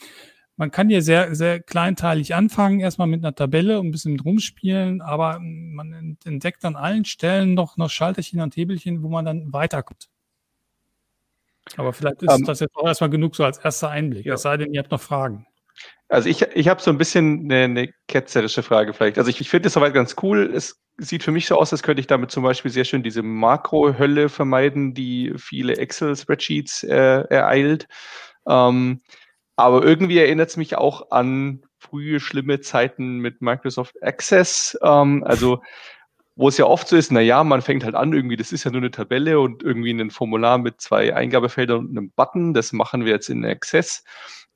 man 0.58 0.70
kann 0.70 0.90
hier 0.90 1.02
sehr, 1.02 1.34
sehr 1.34 1.60
kleinteilig 1.60 2.36
anfangen, 2.36 2.82
erstmal 2.82 3.08
mit 3.08 3.24
einer 3.24 3.34
Tabelle 3.34 3.80
und 3.80 3.88
ein 3.88 3.92
bisschen 3.92 4.20
rumspielen, 4.20 5.02
aber 5.02 5.40
man 5.40 6.18
entdeckt 6.24 6.66
an 6.66 6.76
allen 6.76 7.06
Stellen 7.06 7.54
noch, 7.54 7.78
noch 7.78 7.90
Schalterchen 7.90 8.42
und 8.42 8.56
Hebelchen, 8.56 9.02
wo 9.02 9.10
man 9.10 9.26
dann 9.26 9.54
weiterkommt. 9.54 10.10
Aber 11.78 11.94
vielleicht 11.94 12.22
ist 12.22 12.30
um, 12.30 12.42
ähm, 12.42 12.46
das 12.46 12.60
jetzt 12.60 12.76
auch 12.76 12.86
erstmal 12.86 13.10
genug 13.10 13.36
so 13.36 13.44
als 13.44 13.58
erster 13.58 13.90
Einblick. 13.90 14.26
Ja. 14.26 14.34
Es 14.34 14.42
sei 14.42 14.58
denn, 14.58 14.74
ihr 14.74 14.80
habt 14.80 14.92
noch 14.92 15.02
Fragen. 15.02 15.48
Also 16.10 16.28
ich, 16.28 16.42
ich 16.42 16.68
habe 16.68 16.82
so 16.82 16.92
ein 16.92 16.98
bisschen 16.98 17.46
eine, 17.46 17.64
eine 17.64 17.94
ketzerische 18.08 18.64
Frage 18.64 18.94
vielleicht. 18.94 19.18
Also 19.18 19.30
ich, 19.30 19.40
ich 19.40 19.50
finde 19.50 19.68
es 19.68 19.74
soweit 19.74 19.94
ganz 19.94 20.18
cool. 20.22 20.52
Es 20.54 20.82
sieht 20.98 21.24
für 21.24 21.32
mich 21.32 21.48
so 21.48 21.58
aus, 21.58 21.72
als 21.72 21.84
könnte 21.84 22.02
ich 22.02 22.08
damit 22.08 22.32
zum 22.32 22.44
Beispiel 22.44 22.70
sehr 22.70 22.84
schön 22.84 23.02
diese 23.02 23.24
Makro-Hölle 23.24 24.28
vermeiden, 24.28 24.94
die 24.94 25.34
viele 25.38 25.78
Excel-Spreadsheets 25.78 26.84
äh, 26.84 27.24
ereilt. 27.30 27.88
Ähm, 28.46 29.02
aber 29.56 29.84
irgendwie 29.84 30.18
erinnert 30.18 30.50
es 30.50 30.58
mich 30.58 30.78
auch 30.78 31.12
an 31.12 31.62
frühe 31.80 32.20
schlimme 32.20 32.60
Zeiten 32.60 33.20
mit 33.20 33.42
Microsoft 33.42 33.96
Access. 34.04 34.78
Ähm, 34.84 35.24
also 35.24 35.62
wo 36.36 36.48
es 36.48 36.58
ja 36.58 36.66
oft 36.66 36.88
so 36.88 36.96
ist, 36.98 37.12
na 37.12 37.22
ja, 37.22 37.44
man 37.44 37.62
fängt 37.62 37.84
halt 37.84 37.96
an, 37.96 38.14
irgendwie, 38.14 38.36
das 38.36 38.52
ist 38.52 38.64
ja 38.64 38.72
nur 38.72 38.82
eine 38.82 38.92
Tabelle 38.92 39.40
und 39.40 39.64
irgendwie 39.64 39.92
ein 39.92 40.10
Formular 40.10 40.58
mit 40.58 40.82
zwei 40.82 41.16
Eingabefeldern 41.16 41.80
und 41.80 41.90
einem 41.92 42.12
Button, 42.12 42.54
das 42.54 42.74
machen 42.74 43.06
wir 43.06 43.14
jetzt 43.14 43.30
in 43.30 43.46
Access 43.46 44.04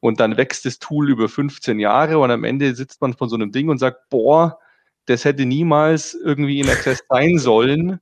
und 0.06 0.20
dann 0.20 0.38
wächst 0.38 0.66
das 0.66 0.78
Tool 0.78 1.10
über 1.10 1.28
15 1.28 1.80
Jahre 1.80 2.20
und 2.20 2.30
am 2.30 2.44
Ende 2.44 2.76
sitzt 2.76 3.02
man 3.02 3.14
von 3.14 3.28
so 3.28 3.36
einem 3.36 3.52
Ding 3.52 3.70
und 3.70 3.80
sagt, 3.80 4.10
boah, 4.10 4.60
das 5.06 5.26
hätte 5.26 5.46
niemals 5.46 6.14
irgendwie 6.14 6.60
in 6.60 6.70
Access 6.70 7.04
sein 7.10 7.40
sollen. 7.40 8.00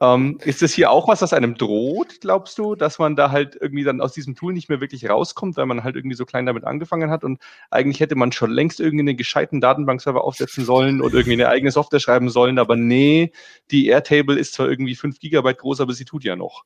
Ähm, 0.00 0.38
ist 0.44 0.60
das 0.60 0.74
hier 0.74 0.90
auch 0.90 1.08
was, 1.08 1.22
was 1.22 1.32
einem 1.32 1.54
droht, 1.54 2.20
glaubst 2.20 2.58
du, 2.58 2.74
dass 2.74 2.98
man 2.98 3.16
da 3.16 3.30
halt 3.30 3.56
irgendwie 3.58 3.82
dann 3.82 4.02
aus 4.02 4.12
diesem 4.12 4.36
Tool 4.36 4.52
nicht 4.52 4.68
mehr 4.68 4.80
wirklich 4.82 5.08
rauskommt, 5.08 5.56
weil 5.56 5.64
man 5.64 5.82
halt 5.82 5.96
irgendwie 5.96 6.14
so 6.16 6.26
klein 6.26 6.44
damit 6.44 6.64
angefangen 6.64 7.10
hat 7.10 7.24
und 7.24 7.40
eigentlich 7.70 7.98
hätte 7.98 8.14
man 8.14 8.30
schon 8.30 8.50
längst 8.50 8.78
irgendwie 8.78 9.08
einen 9.08 9.16
gescheiten 9.16 9.60
Datenbankserver 9.60 10.22
aufsetzen 10.22 10.64
sollen 10.66 11.00
und 11.00 11.14
irgendwie 11.14 11.32
eine 11.32 11.48
eigene 11.48 11.72
Software 11.72 11.98
schreiben 11.98 12.28
sollen, 12.28 12.58
aber 12.58 12.76
nee, 12.76 13.32
die 13.70 13.86
Airtable 13.86 14.38
ist 14.38 14.52
zwar 14.52 14.68
irgendwie 14.68 14.94
5 14.94 15.18
Gigabyte 15.18 15.58
groß, 15.58 15.80
aber 15.80 15.94
sie 15.94 16.04
tut 16.04 16.22
ja 16.22 16.36
noch. 16.36 16.64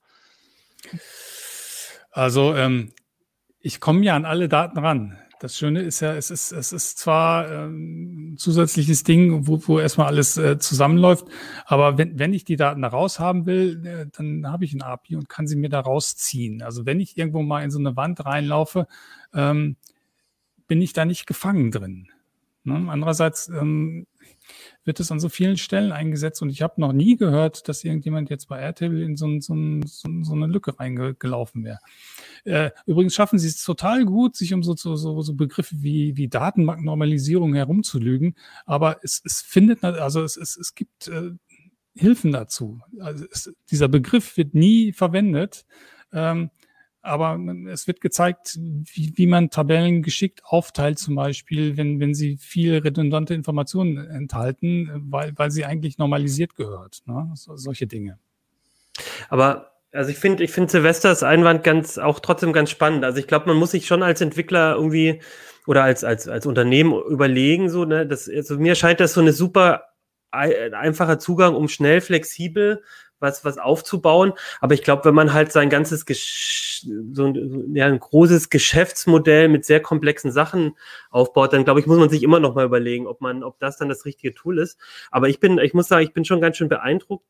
Also 2.10 2.54
ähm, 2.54 2.92
ich 3.62 3.80
komme 3.80 4.04
ja 4.04 4.16
an 4.16 4.24
alle 4.24 4.48
Daten 4.48 4.78
ran. 4.78 5.18
Das 5.40 5.56
Schöne 5.56 5.80
ist 5.80 5.98
ja, 6.00 6.14
es 6.14 6.30
ist, 6.30 6.52
es 6.52 6.72
ist 6.72 6.98
zwar 6.98 7.50
ähm, 7.50 8.34
ein 8.34 8.36
zusätzliches 8.36 9.02
Ding, 9.02 9.48
wo, 9.48 9.60
wo 9.66 9.80
erstmal 9.80 10.06
alles 10.06 10.36
äh, 10.36 10.58
zusammenläuft, 10.58 11.26
aber 11.64 11.98
wenn, 11.98 12.16
wenn 12.16 12.32
ich 12.32 12.44
die 12.44 12.54
Daten 12.54 12.82
da 12.82 12.88
raus 12.88 13.18
haben 13.18 13.44
will, 13.44 13.84
äh, 13.84 14.06
dann 14.16 14.46
habe 14.46 14.64
ich 14.64 14.72
ein 14.72 14.82
API 14.82 15.16
und 15.16 15.28
kann 15.28 15.48
sie 15.48 15.56
mir 15.56 15.68
da 15.68 15.80
rausziehen. 15.80 16.62
Also 16.62 16.86
wenn 16.86 17.00
ich 17.00 17.18
irgendwo 17.18 17.42
mal 17.42 17.64
in 17.64 17.72
so 17.72 17.80
eine 17.80 17.96
Wand 17.96 18.24
reinlaufe, 18.24 18.86
ähm, 19.34 19.76
bin 20.68 20.80
ich 20.80 20.92
da 20.92 21.04
nicht 21.04 21.26
gefangen 21.26 21.72
drin. 21.72 22.08
Ne? 22.62 22.86
Andererseits 22.88 23.48
ähm, 23.48 24.06
wird 24.84 25.00
es 25.00 25.10
an 25.12 25.20
so 25.20 25.28
vielen 25.28 25.56
Stellen 25.56 25.92
eingesetzt 25.92 26.42
und 26.42 26.50
ich 26.50 26.62
habe 26.62 26.80
noch 26.80 26.92
nie 26.92 27.16
gehört, 27.16 27.68
dass 27.68 27.84
irgendjemand 27.84 28.30
jetzt 28.30 28.48
bei 28.48 28.60
Airtable 28.60 29.02
in 29.02 29.16
so, 29.16 29.28
so, 29.40 29.54
so, 29.84 30.08
so 30.22 30.32
eine 30.34 30.46
Lücke 30.46 30.78
reingelaufen 30.78 31.64
wäre. 31.64 31.78
Äh, 32.44 32.70
übrigens 32.86 33.14
schaffen 33.14 33.38
sie 33.38 33.48
es 33.48 33.62
total 33.62 34.04
gut, 34.04 34.36
sich 34.36 34.52
um 34.54 34.62
so, 34.62 34.74
Begriffe 35.34 35.76
wie, 35.78 36.16
wie 36.16 36.28
Datenbanknormalisierung 36.28 37.54
herumzulügen, 37.54 38.34
aber 38.66 38.98
es, 39.02 39.22
es 39.24 39.40
findet, 39.40 39.84
also 39.84 40.22
es, 40.22 40.36
es, 40.36 40.56
es 40.56 40.74
gibt 40.74 41.08
äh, 41.08 41.30
Hilfen 41.94 42.32
dazu. 42.32 42.80
Also 43.00 43.26
es, 43.30 43.52
dieser 43.70 43.88
Begriff 43.88 44.36
wird 44.36 44.54
nie 44.54 44.92
verwendet. 44.92 45.66
Ähm, 46.12 46.50
aber 47.02 47.38
es 47.68 47.86
wird 47.88 48.00
gezeigt, 48.00 48.58
wie, 48.60 49.12
wie 49.16 49.26
man 49.26 49.50
Tabellen 49.50 50.02
geschickt 50.02 50.42
aufteilt, 50.44 50.98
zum 50.98 51.16
Beispiel, 51.16 51.76
wenn, 51.76 51.98
wenn 51.98 52.14
sie 52.14 52.36
viel 52.36 52.78
redundante 52.78 53.34
Informationen 53.34 53.98
enthalten, 53.98 54.88
weil, 55.10 55.32
weil 55.36 55.50
sie 55.50 55.64
eigentlich 55.64 55.98
normalisiert 55.98 56.54
gehört. 56.54 57.02
Ne? 57.06 57.30
So, 57.34 57.56
solche 57.56 57.88
Dinge. 57.88 58.18
Aber 59.28 59.72
also 59.92 60.10
ich 60.10 60.18
finde, 60.18 60.44
ich 60.44 60.52
finde 60.52 60.70
Silvesters 60.70 61.22
Einwand 61.22 61.64
ganz 61.64 61.98
auch 61.98 62.20
trotzdem 62.20 62.52
ganz 62.52 62.70
spannend. 62.70 63.04
Also 63.04 63.18
ich 63.18 63.26
glaube, 63.26 63.48
man 63.48 63.56
muss 63.56 63.72
sich 63.72 63.86
schon 63.86 64.02
als 64.02 64.20
Entwickler 64.20 64.74
irgendwie 64.76 65.20
oder 65.66 65.82
als 65.82 66.02
als 66.02 66.28
als 66.28 66.46
Unternehmen 66.46 66.94
überlegen, 67.08 67.68
so 67.68 67.84
ne, 67.84 68.06
das 68.06 68.28
also 68.28 68.58
mir 68.58 68.74
scheint 68.74 69.00
das 69.00 69.12
so 69.12 69.20
eine 69.20 69.32
super 69.32 69.84
einfacher 70.30 71.18
Zugang, 71.18 71.54
um 71.54 71.68
schnell 71.68 72.00
flexibel 72.00 72.82
was, 73.22 73.44
was 73.44 73.58
aufzubauen. 73.58 74.32
Aber 74.60 74.74
ich 74.74 74.82
glaube, 74.82 75.04
wenn 75.04 75.14
man 75.14 75.32
halt 75.32 75.52
sein 75.52 75.70
ganzes 75.70 76.04
Gesch 76.04 76.84
so 77.12 77.26
ein, 77.26 77.76
ja, 77.76 77.86
ein 77.86 78.00
großes 78.00 78.50
Geschäftsmodell 78.50 79.48
mit 79.48 79.64
sehr 79.64 79.80
komplexen 79.80 80.32
Sachen 80.32 80.76
aufbaut, 81.10 81.52
dann 81.52 81.64
glaube 81.64 81.80
ich, 81.80 81.86
muss 81.86 81.98
man 81.98 82.10
sich 82.10 82.22
immer 82.22 82.40
noch 82.40 82.54
mal 82.54 82.64
überlegen, 82.64 83.06
ob 83.06 83.20
man, 83.20 83.44
ob 83.44 83.58
das 83.60 83.76
dann 83.76 83.88
das 83.88 84.04
richtige 84.04 84.34
Tool 84.34 84.58
ist. 84.58 84.78
Aber 85.10 85.28
ich 85.28 85.40
bin, 85.40 85.58
ich 85.58 85.74
muss 85.74 85.88
sagen, 85.88 86.04
ich 86.04 86.12
bin 86.12 86.24
schon 86.24 86.40
ganz 86.40 86.56
schön 86.56 86.68
beeindruckt. 86.68 87.24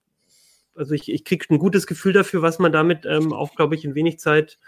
Also 0.74 0.94
ich, 0.94 1.12
ich 1.12 1.24
kriege 1.24 1.44
ein 1.50 1.58
gutes 1.58 1.86
Gefühl 1.86 2.14
dafür, 2.14 2.40
was 2.40 2.58
man 2.58 2.72
damit 2.72 3.04
ähm, 3.04 3.32
auch, 3.32 3.54
glaube 3.54 3.74
ich, 3.74 3.84
in 3.84 3.94
wenig 3.94 4.18
Zeit 4.18 4.58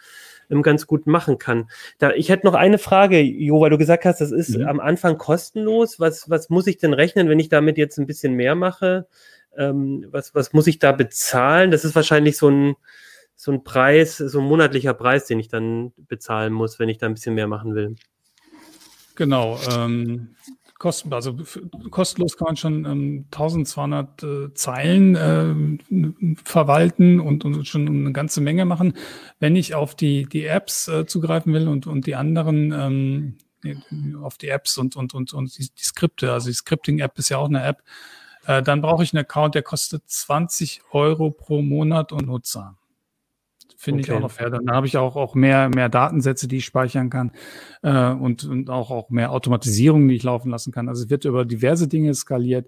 ganz 0.62 0.86
gut 0.86 1.06
machen 1.06 1.38
kann. 1.38 1.68
Da, 1.98 2.12
ich 2.12 2.28
hätte 2.28 2.46
noch 2.46 2.54
eine 2.54 2.78
Frage, 2.78 3.20
Jo, 3.20 3.60
weil 3.60 3.70
du 3.70 3.78
gesagt 3.78 4.04
hast, 4.04 4.20
das 4.20 4.32
ist 4.32 4.56
mhm. 4.56 4.66
am 4.66 4.80
Anfang 4.80 5.18
kostenlos. 5.18 6.00
Was, 6.00 6.30
was 6.30 6.50
muss 6.50 6.66
ich 6.66 6.78
denn 6.78 6.92
rechnen, 6.92 7.28
wenn 7.28 7.38
ich 7.38 7.48
damit 7.48 7.78
jetzt 7.78 7.98
ein 7.98 8.06
bisschen 8.06 8.34
mehr 8.34 8.54
mache? 8.54 9.06
ähm, 9.56 10.06
was, 10.10 10.34
was 10.34 10.52
muss 10.52 10.66
ich 10.66 10.78
da 10.78 10.92
bezahlen? 10.92 11.70
Das 11.70 11.84
ist 11.84 11.94
wahrscheinlich 11.94 12.36
so 12.36 12.48
ein, 12.48 12.76
so 13.34 13.52
ein 13.52 13.64
Preis, 13.64 14.18
so 14.18 14.40
ein 14.40 14.46
monatlicher 14.46 14.94
Preis, 14.94 15.26
den 15.26 15.40
ich 15.40 15.48
dann 15.48 15.92
bezahlen 15.96 16.52
muss, 16.52 16.78
wenn 16.78 16.88
ich 16.88 16.98
da 16.98 17.06
ein 17.06 17.14
bisschen 17.14 17.34
mehr 17.34 17.46
machen 17.46 17.74
will. 17.74 17.96
Genau. 19.16 19.58
Ähm, 19.70 20.36
kosten, 20.84 21.14
also 21.14 21.34
kostenlos 21.90 22.36
kann 22.36 22.48
man 22.48 22.56
schon 22.56 22.84
ähm, 22.84 23.24
1200 23.32 24.22
äh, 24.22 24.52
Zeilen 24.52 25.16
äh, 25.16 26.36
verwalten 26.44 27.20
und, 27.20 27.46
und 27.46 27.66
schon 27.66 27.88
eine 27.88 28.12
ganze 28.12 28.42
Menge 28.42 28.66
machen. 28.66 28.92
Wenn 29.40 29.56
ich 29.56 29.74
auf 29.74 29.94
die, 29.94 30.26
die 30.26 30.44
Apps 30.44 30.86
äh, 30.88 31.06
zugreifen 31.06 31.54
will 31.54 31.68
und, 31.68 31.86
und 31.86 32.06
die 32.06 32.16
anderen 32.16 32.70
ähm, 32.72 33.38
auf 34.22 34.36
die 34.36 34.48
Apps 34.48 34.76
und, 34.76 34.94
und, 34.94 35.14
und, 35.14 35.32
und 35.32 35.56
die, 35.56 35.70
die 35.70 35.84
Skripte, 35.84 36.30
also 36.34 36.50
die 36.50 36.54
Scripting-App 36.54 37.18
ist 37.18 37.30
ja 37.30 37.38
auch 37.38 37.48
eine 37.48 37.64
App, 37.64 37.82
äh, 38.46 38.62
dann 38.62 38.82
brauche 38.82 39.04
ich 39.04 39.14
einen 39.14 39.24
Account, 39.24 39.54
der 39.54 39.62
kostet 39.62 40.02
20 40.06 40.82
Euro 40.90 41.30
pro 41.30 41.62
Monat 41.62 42.12
und 42.12 42.26
Nutzer. 42.26 42.76
Finde 43.84 44.00
okay. 44.00 44.12
ich 44.12 44.16
auch 44.16 44.20
noch 44.20 44.30
fair. 44.30 44.48
Dann 44.48 44.70
habe 44.70 44.86
ich 44.86 44.96
auch, 44.96 45.14
auch 45.14 45.34
mehr, 45.34 45.68
mehr 45.68 45.90
Datensätze, 45.90 46.48
die 46.48 46.56
ich 46.56 46.64
speichern 46.64 47.10
kann 47.10 47.32
äh, 47.82 48.10
und, 48.12 48.44
und 48.44 48.70
auch, 48.70 48.90
auch 48.90 49.10
mehr 49.10 49.30
Automatisierung, 49.30 50.08
die 50.08 50.14
ich 50.14 50.22
laufen 50.22 50.50
lassen 50.50 50.72
kann. 50.72 50.88
Also 50.88 51.04
es 51.04 51.10
wird 51.10 51.26
über 51.26 51.44
diverse 51.44 51.86
Dinge 51.86 52.14
skaliert. 52.14 52.66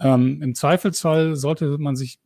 Ähm, 0.00 0.40
Im 0.40 0.54
Zweifelsfall 0.54 1.36
sollte 1.36 1.76
man 1.76 1.94
sich 1.94 2.20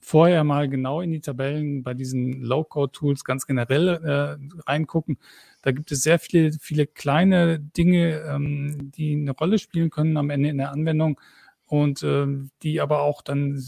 vorher 0.00 0.42
mal 0.42 0.70
genau 0.70 1.02
in 1.02 1.12
die 1.12 1.20
Tabellen 1.20 1.82
bei 1.82 1.92
diesen 1.92 2.40
Low-Code-Tools 2.40 3.24
ganz 3.24 3.46
generell 3.46 3.88
äh, 3.88 4.36
reingucken. 4.66 5.18
Da 5.60 5.72
gibt 5.72 5.92
es 5.92 6.02
sehr 6.02 6.18
viele, 6.18 6.52
viele 6.52 6.86
kleine 6.86 7.58
Dinge, 7.58 8.22
ähm, 8.26 8.90
die 8.92 9.16
eine 9.16 9.32
Rolle 9.32 9.58
spielen 9.58 9.90
können 9.90 10.16
am 10.16 10.30
Ende 10.30 10.48
in 10.48 10.58
der 10.58 10.72
Anwendung 10.72 11.20
und 11.66 12.02
äh, 12.02 12.26
die 12.62 12.80
aber 12.80 13.00
auch 13.00 13.22
dann 13.22 13.62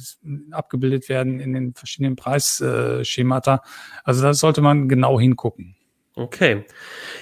abgebildet 0.51 1.09
werden 1.09 1.41
in 1.41 1.53
den 1.53 1.75
verschiedenen 1.75 2.17
Preisschemata. 2.17 3.63
also 4.05 4.23
da 4.23 4.35
sollte 4.35 4.61
man 4.61 4.89
genau 4.89 5.19
hingucken. 5.19 5.77
Okay. 6.15 6.65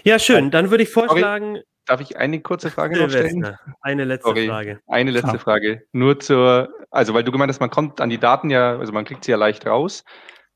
Ja, 0.05 0.19
schön. 0.19 0.51
Dann 0.51 0.71
würde 0.71 0.85
ich 0.85 0.91
vorschlagen. 0.91 1.59
Darf 1.85 2.01
ich 2.01 2.17
eine 2.17 2.41
kurze 2.41 2.71
Frage 2.71 2.99
noch 2.99 3.11
stellen? 3.11 3.57
Eine 3.81 4.05
letzte 4.05 4.31
Sorry, 4.31 4.49
Frage. 4.49 4.81
Eine 4.89 5.13
letzte 5.13 5.31
Klar. 5.31 5.39
Frage. 5.39 5.83
Nur 5.93 6.19
zur, 6.19 6.69
also 6.91 7.15
weil 7.15 7.23
du 7.23 7.31
gemeint 7.31 7.51
hast, 7.51 7.61
man 7.61 7.71
kommt 7.71 8.01
an 8.01 8.11
die 8.11 8.19
Daten 8.19 8.51
ja, 8.51 8.77
also 8.77 8.93
man 8.93 9.05
kriegt 9.05 9.25
sie 9.25 9.31
ja 9.31 9.37
leicht 9.37 9.67
raus. 9.67 10.03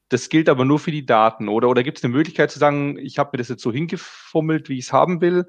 Das 0.09 0.29
gilt 0.29 0.49
aber 0.49 0.65
nur 0.65 0.81
für 0.81 0.91
die 0.91 1.07
Daten, 1.07 1.49
oder? 1.49 1.69
Oder 1.69 1.85
gibt 1.85 1.99
es 1.99 2.05
eine 2.05 2.13
Möglichkeit 2.13 2.51
zu 2.51 2.59
sagen, 2.59 2.99
ich 2.99 3.19
habe 3.19 3.31
mir 3.33 3.39
das 3.39 3.49
jetzt 3.49 3.63
so 3.63 3.71
hingefummelt, 3.71 4.69
wie 4.69 4.79
ich 4.79 4.87
es 4.87 4.93
haben 4.93 5.21
will, 5.21 5.47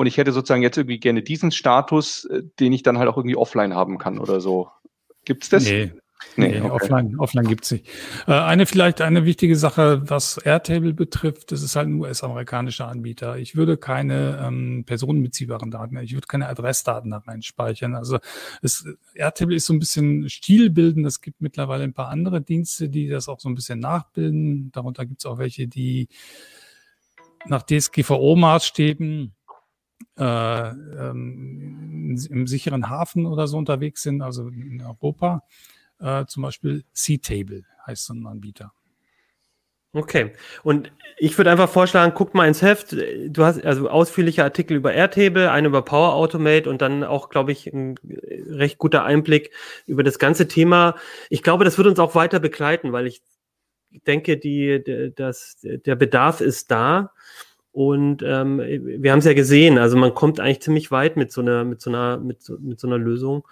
und 0.00 0.06
ich 0.06 0.16
hätte 0.16 0.32
sozusagen 0.32 0.62
jetzt 0.62 0.78
irgendwie 0.78 0.98
gerne 0.98 1.22
diesen 1.22 1.50
Status, 1.50 2.24
äh, 2.24 2.42
den 2.58 2.72
ich 2.72 2.82
dann 2.82 2.96
halt 2.96 3.06
auch 3.06 3.18
irgendwie 3.18 3.36
offline 3.36 3.74
haben 3.74 3.98
kann 3.98 4.18
oder 4.18 4.40
so. 4.40 4.70
Gibt 5.26 5.42
es 5.42 5.50
das? 5.50 5.64
Nee, 5.64 5.92
Nee, 6.36 6.60
okay. 6.60 6.70
offline, 6.70 7.18
offline 7.18 7.48
gibt's 7.48 7.70
nicht. 7.70 7.86
Äh, 8.26 8.32
eine 8.32 8.64
vielleicht 8.64 9.00
eine 9.00 9.26
wichtige 9.26 9.56
Sache, 9.56 10.02
was 10.08 10.38
Airtable 10.38 10.94
betrifft, 10.94 11.52
das 11.52 11.62
ist 11.62 11.76
halt 11.76 11.88
ein 11.88 12.00
US-amerikanischer 12.00 12.88
Anbieter. 12.88 13.36
Ich 13.36 13.56
würde 13.56 13.76
keine 13.76 14.42
ähm, 14.42 14.84
personenbeziehbaren 14.86 15.70
Daten, 15.70 15.98
ich 15.98 16.14
würde 16.14 16.28
keine 16.28 16.48
Adressdaten 16.48 17.10
da 17.10 17.18
rein 17.18 17.42
speichern. 17.42 17.94
Also 17.94 18.18
es, 18.62 18.86
Airtable 19.14 19.56
ist 19.56 19.66
so 19.66 19.74
ein 19.74 19.80
bisschen 19.80 20.30
stilbildend. 20.30 21.06
Es 21.06 21.20
gibt 21.20 21.40
mittlerweile 21.40 21.84
ein 21.84 21.94
paar 21.94 22.08
andere 22.08 22.40
Dienste, 22.40 22.88
die 22.88 23.08
das 23.08 23.28
auch 23.28 23.40
so 23.40 23.48
ein 23.48 23.54
bisschen 23.54 23.80
nachbilden. 23.80 24.70
Darunter 24.72 25.04
gibt's 25.04 25.26
auch 25.26 25.38
welche, 25.38 25.68
die 25.68 26.08
nach 27.46 27.62
DSGVO-Maßstäben 27.62 29.32
äh, 30.16 30.68
ähm, 30.70 32.16
im 32.30 32.46
sicheren 32.46 32.88
Hafen 32.88 33.26
oder 33.26 33.46
so 33.46 33.58
unterwegs 33.58 34.02
sind, 34.02 34.22
also 34.22 34.48
in 34.48 34.82
Europa. 34.82 35.42
Äh, 35.98 36.24
zum 36.26 36.42
Beispiel 36.42 36.84
C-Table 36.92 37.64
heißt 37.86 38.06
so 38.06 38.14
ein 38.14 38.26
Anbieter. 38.26 38.72
Okay. 39.92 40.32
Und 40.62 40.92
ich 41.18 41.36
würde 41.36 41.50
einfach 41.50 41.68
vorschlagen, 41.68 42.12
guck 42.14 42.32
mal 42.32 42.46
ins 42.46 42.62
Heft. 42.62 42.92
Du 42.92 43.44
hast 43.44 43.64
also 43.64 43.90
ausführliche 43.90 44.44
Artikel 44.44 44.76
über 44.76 44.92
Airtable, 44.94 45.50
einen 45.50 45.66
über 45.66 45.82
Power 45.82 46.14
Automate 46.14 46.70
und 46.70 46.80
dann 46.80 47.02
auch, 47.02 47.28
glaube 47.28 47.50
ich, 47.50 47.66
ein 47.66 47.96
recht 48.04 48.78
guter 48.78 49.04
Einblick 49.04 49.50
über 49.86 50.04
das 50.04 50.20
ganze 50.20 50.46
Thema. 50.46 50.94
Ich 51.28 51.42
glaube, 51.42 51.64
das 51.64 51.76
wird 51.76 51.88
uns 51.88 51.98
auch 51.98 52.14
weiter 52.14 52.38
begleiten, 52.38 52.92
weil 52.92 53.08
ich 53.08 53.22
denke, 54.06 54.38
die, 54.38 55.12
das, 55.16 55.58
der 55.62 55.96
Bedarf 55.96 56.40
ist 56.40 56.70
da. 56.70 57.12
Und 57.80 58.22
ähm, 58.22 58.58
wir 58.58 59.10
haben 59.10 59.20
es 59.20 59.24
ja 59.24 59.32
gesehen, 59.32 59.78
also 59.78 59.96
man 59.96 60.12
kommt 60.12 60.38
eigentlich 60.38 60.60
ziemlich 60.60 60.90
weit 60.90 61.16
mit 61.16 61.32
so 61.32 61.40
einer, 61.40 61.64
mit 61.64 61.80
so 61.80 61.88
einer, 61.88 62.18
mit 62.18 62.42
so, 62.42 62.58
mit 62.58 62.78
so 62.78 62.86
einer 62.86 62.98
Lösung. 62.98 63.48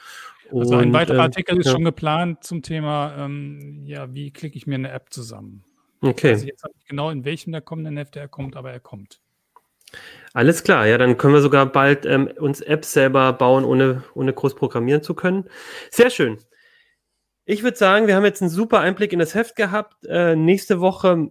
Also 0.53 0.77
ein 0.77 0.93
weiterer 0.93 1.15
ähm, 1.15 1.23
Artikel 1.23 1.59
ist 1.59 1.65
ja. 1.65 1.73
schon 1.73 1.85
geplant 1.85 2.45
zum 2.45 2.61
Thema, 2.61 3.15
ähm, 3.17 3.85
ja, 3.87 4.13
wie 4.13 4.31
klicke 4.31 4.59
ich 4.59 4.67
mir 4.67 4.75
eine 4.75 4.91
App 4.91 5.07
zusammen? 5.15 5.65
Okay. 6.03 6.33
Also 6.33 6.47
jetzt 6.47 6.63
habe 6.63 6.75
ich 6.79 6.85
genau 6.85 7.09
in 7.09 7.25
welchem 7.25 7.53
der 7.53 7.63
kommenden 7.63 7.97
Hefte 7.97 8.21
er 8.21 8.29
kommt, 8.29 8.55
aber 8.55 8.71
er 8.71 8.81
kommt. 8.81 9.19
Alles 10.35 10.63
klar, 10.63 10.87
ja, 10.87 10.99
dann 10.99 11.17
können 11.17 11.33
wir 11.33 11.41
sogar 11.41 11.65
bald 11.65 12.05
ähm, 12.05 12.29
uns 12.39 12.61
Apps 12.61 12.93
selber 12.93 13.33
bauen, 13.33 13.65
ohne, 13.65 14.05
ohne 14.15 14.35
groß 14.35 14.57
programmieren 14.57 15.03
zu 15.03 15.15
können. 15.15 15.47
Sehr 15.91 16.11
schön. 16.11 16.37
Ich 17.47 17.63
würde 17.63 17.79
sagen, 17.79 18.07
wir 18.09 18.15
haben 18.15 18.27
jetzt 18.27 18.43
einen 18.43 18.51
super 18.51 18.81
Einblick 18.81 19.15
in 19.15 19.21
das 19.21 19.35
Heft 19.35 19.57
gehabt. 19.57 20.05
Äh, 20.05 20.37
nächste 20.37 20.81
Woche 20.81 21.31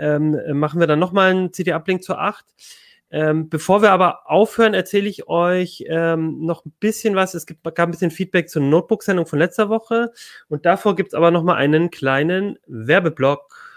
ähm, 0.00 0.58
machen 0.58 0.80
wir 0.80 0.86
dann 0.86 0.98
nochmal 0.98 1.30
einen 1.30 1.52
CD-Uplink 1.52 2.02
zur 2.02 2.20
8. 2.20 2.44
Ähm, 3.12 3.48
bevor 3.48 3.82
wir 3.82 3.90
aber 3.90 4.30
aufhören, 4.30 4.72
erzähle 4.72 5.08
ich 5.08 5.28
euch 5.28 5.84
ähm, 5.88 6.44
noch 6.44 6.64
ein 6.64 6.72
bisschen 6.78 7.16
was. 7.16 7.34
Es 7.34 7.44
gibt, 7.44 7.64
gab 7.64 7.88
ein 7.88 7.90
bisschen 7.90 8.12
Feedback 8.12 8.48
zur 8.48 8.62
Notebook-Sendung 8.62 9.26
von 9.26 9.38
letzter 9.38 9.68
Woche. 9.68 10.12
Und 10.48 10.64
davor 10.64 10.94
gibt 10.94 11.08
es 11.08 11.14
aber 11.14 11.30
noch 11.30 11.42
mal 11.42 11.56
einen 11.56 11.90
kleinen 11.90 12.58
Werbeblock. 12.66 13.70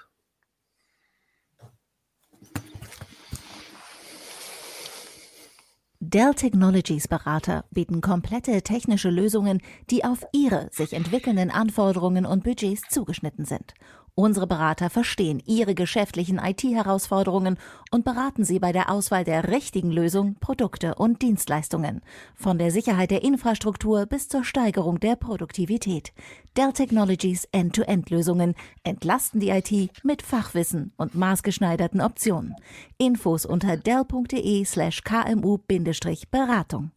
Dell 6.00 6.36
Technologies 6.36 7.08
Berater 7.08 7.66
bieten 7.72 8.02
komplette 8.02 8.62
technische 8.62 9.10
Lösungen, 9.10 9.62
die 9.90 10.04
auf 10.04 10.24
Ihre 10.32 10.68
sich 10.72 10.94
entwickelnden 10.94 11.50
Anforderungen 11.50 12.28
und 12.28 12.44
Budgets 12.44 12.84
zugeschnitten 12.90 13.45
sind 13.45 13.74
Unsere 14.15 14.45
Berater 14.45 14.91
verstehen 14.91 15.41
Ihre 15.44 15.73
geschäftlichen 15.73 16.38
IT-Herausforderungen 16.38 17.57
und 17.90 18.06
beraten 18.06 18.44
Sie 18.44 18.60
bei 18.60 18.72
der 18.72 18.91
Auswahl 18.91 19.23
der 19.23 19.49
richtigen 19.49 19.90
Lösung, 19.90 20.35
Produkte 20.40 20.94
und 20.94 21.23
Dienstleistungen. 21.23 22.02
Von 22.35 22.60
der 22.60 22.69
Sicherheit 22.69 23.10
der 23.10 23.23
Infrastruktur 23.23 24.06
bis 24.06 24.27
zur 24.27 24.44
Steigerung 24.44 24.99
der 24.99 25.15
Produktivität. 25.15 26.14
Dell 26.56 26.73
Technologies 26.73 27.45
End-to-End-Lösungen 27.52 28.53
entlasten 28.84 29.40
die 29.40 29.49
IT 29.49 29.90
mit 30.03 30.22
Fachwissen 30.22 30.94
und 30.95 31.15
maßgeschneiderten 31.15 31.99
Optionen. 31.99 32.56
Infos 32.99 33.48
unter 33.48 33.77
dell.de 33.77 34.64
slash 34.64 35.02
kmu-beratung. 35.03 36.91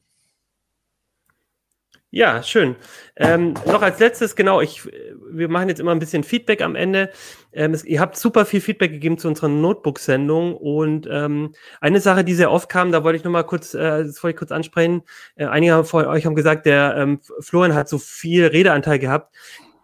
Ja, 2.16 2.42
schön. 2.42 2.76
Ähm, 3.16 3.52
noch 3.66 3.82
als 3.82 3.98
letztes, 3.98 4.34
genau, 4.36 4.62
ich, 4.62 4.88
wir 5.30 5.50
machen 5.50 5.68
jetzt 5.68 5.80
immer 5.80 5.90
ein 5.90 5.98
bisschen 5.98 6.24
Feedback 6.24 6.62
am 6.62 6.74
Ende. 6.74 7.10
Ähm, 7.52 7.74
es, 7.74 7.84
ihr 7.84 8.00
habt 8.00 8.16
super 8.16 8.46
viel 8.46 8.62
Feedback 8.62 8.90
gegeben 8.90 9.18
zu 9.18 9.28
unserer 9.28 9.48
Notebook-Sendung 9.48 10.56
und 10.56 11.06
ähm, 11.10 11.52
eine 11.78 12.00
Sache, 12.00 12.24
die 12.24 12.32
sehr 12.32 12.50
oft 12.50 12.70
kam, 12.70 12.90
da 12.90 13.04
wollte 13.04 13.18
ich 13.18 13.24
noch 13.24 13.30
mal 13.30 13.42
kurz, 13.42 13.74
äh, 13.74 14.04
das 14.04 14.22
wollte 14.22 14.34
ich 14.34 14.38
kurz 14.38 14.50
ansprechen. 14.50 15.02
Äh, 15.34 15.44
einige 15.44 15.84
von 15.84 16.06
euch 16.06 16.24
haben 16.24 16.34
gesagt, 16.34 16.64
der 16.64 16.96
ähm, 16.96 17.20
Florian 17.40 17.74
hat 17.74 17.90
so 17.90 17.98
viel 17.98 18.46
Redeanteil 18.46 18.98
gehabt. 18.98 19.36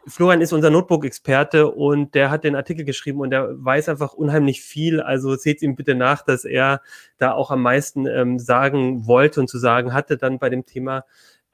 Florian 0.07 0.41
ist 0.41 0.55
unser 0.55 0.71
Notebook-Experte 0.71 1.71
und 1.71 2.15
der 2.15 2.31
hat 2.31 2.45
den 2.45 2.57
Artikel 2.57 2.87
geschrieben 2.87 3.21
und 3.21 3.29
der 3.29 3.63
weiß 3.63 3.91
einfach 3.91 4.15
unheimlich 4.15 4.63
viel. 4.63 5.03
Also 5.03 5.37
seht 5.37 5.61
ihm 5.61 5.77
bitte 5.77 5.95
nach, 5.95 6.23
dass 6.23 6.47
er 6.47 6.81
da 7.19 7.33
auch 7.33 7.51
am 7.51 7.61
meisten 7.61 8.07
ähm, 8.07 8.39
sagen 8.39 9.07
wollte 9.07 9.39
und 9.39 9.49
zu 9.49 9.59
sagen 9.59 9.93
hatte 9.93 10.17
dann 10.17 10.39
bei 10.39 10.49
dem 10.49 10.65
Thema. 10.65 11.05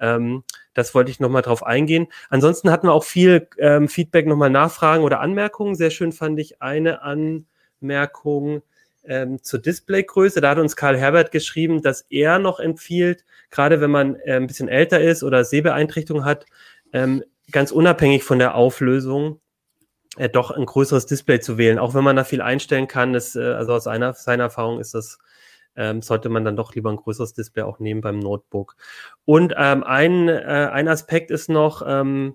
Ähm, 0.00 0.44
das 0.78 0.94
wollte 0.94 1.10
ich 1.10 1.18
nochmal 1.18 1.42
drauf 1.42 1.66
eingehen. 1.66 2.06
Ansonsten 2.30 2.70
hatten 2.70 2.86
wir 2.86 2.92
auch 2.92 3.04
viel 3.04 3.48
ähm, 3.58 3.88
Feedback, 3.88 4.26
nochmal 4.26 4.50
Nachfragen 4.50 5.02
oder 5.02 5.20
Anmerkungen. 5.20 5.74
Sehr 5.74 5.90
schön 5.90 6.12
fand 6.12 6.38
ich 6.38 6.62
eine 6.62 7.02
Anmerkung 7.02 8.62
ähm, 9.04 9.42
zur 9.42 9.60
Displaygröße. 9.60 10.40
Da 10.40 10.50
hat 10.50 10.58
uns 10.58 10.76
Karl 10.76 10.96
Herbert 10.96 11.32
geschrieben, 11.32 11.82
dass 11.82 12.02
er 12.10 12.38
noch 12.38 12.60
empfiehlt, 12.60 13.24
gerade 13.50 13.80
wenn 13.80 13.90
man 13.90 14.14
äh, 14.16 14.34
ein 14.34 14.46
bisschen 14.46 14.68
älter 14.68 15.00
ist 15.00 15.24
oder 15.24 15.44
Sehbeeinträchtigung 15.44 16.24
hat, 16.24 16.46
ähm, 16.92 17.24
ganz 17.50 17.72
unabhängig 17.72 18.22
von 18.22 18.38
der 18.38 18.54
Auflösung, 18.54 19.40
äh, 20.16 20.28
doch 20.28 20.52
ein 20.52 20.64
größeres 20.64 21.06
Display 21.06 21.40
zu 21.40 21.58
wählen. 21.58 21.80
Auch 21.80 21.94
wenn 21.94 22.04
man 22.04 22.14
da 22.14 22.22
viel 22.22 22.40
einstellen 22.40 22.86
kann, 22.86 23.16
ist, 23.16 23.34
äh, 23.34 23.40
also 23.40 23.72
aus 23.72 23.88
einer, 23.88 24.14
seiner 24.14 24.44
Erfahrung 24.44 24.78
ist 24.78 24.94
das 24.94 25.18
ähm, 25.78 26.02
sollte 26.02 26.28
man 26.28 26.44
dann 26.44 26.56
doch 26.56 26.74
lieber 26.74 26.90
ein 26.90 26.96
größeres 26.96 27.32
Display 27.32 27.62
auch 27.62 27.78
nehmen 27.78 28.00
beim 28.00 28.18
Notebook. 28.18 28.76
Und 29.24 29.54
ähm, 29.56 29.84
ein, 29.84 30.28
äh, 30.28 30.68
ein 30.72 30.88
Aspekt 30.88 31.30
ist 31.30 31.48
noch, 31.48 31.82
ähm, 31.86 32.34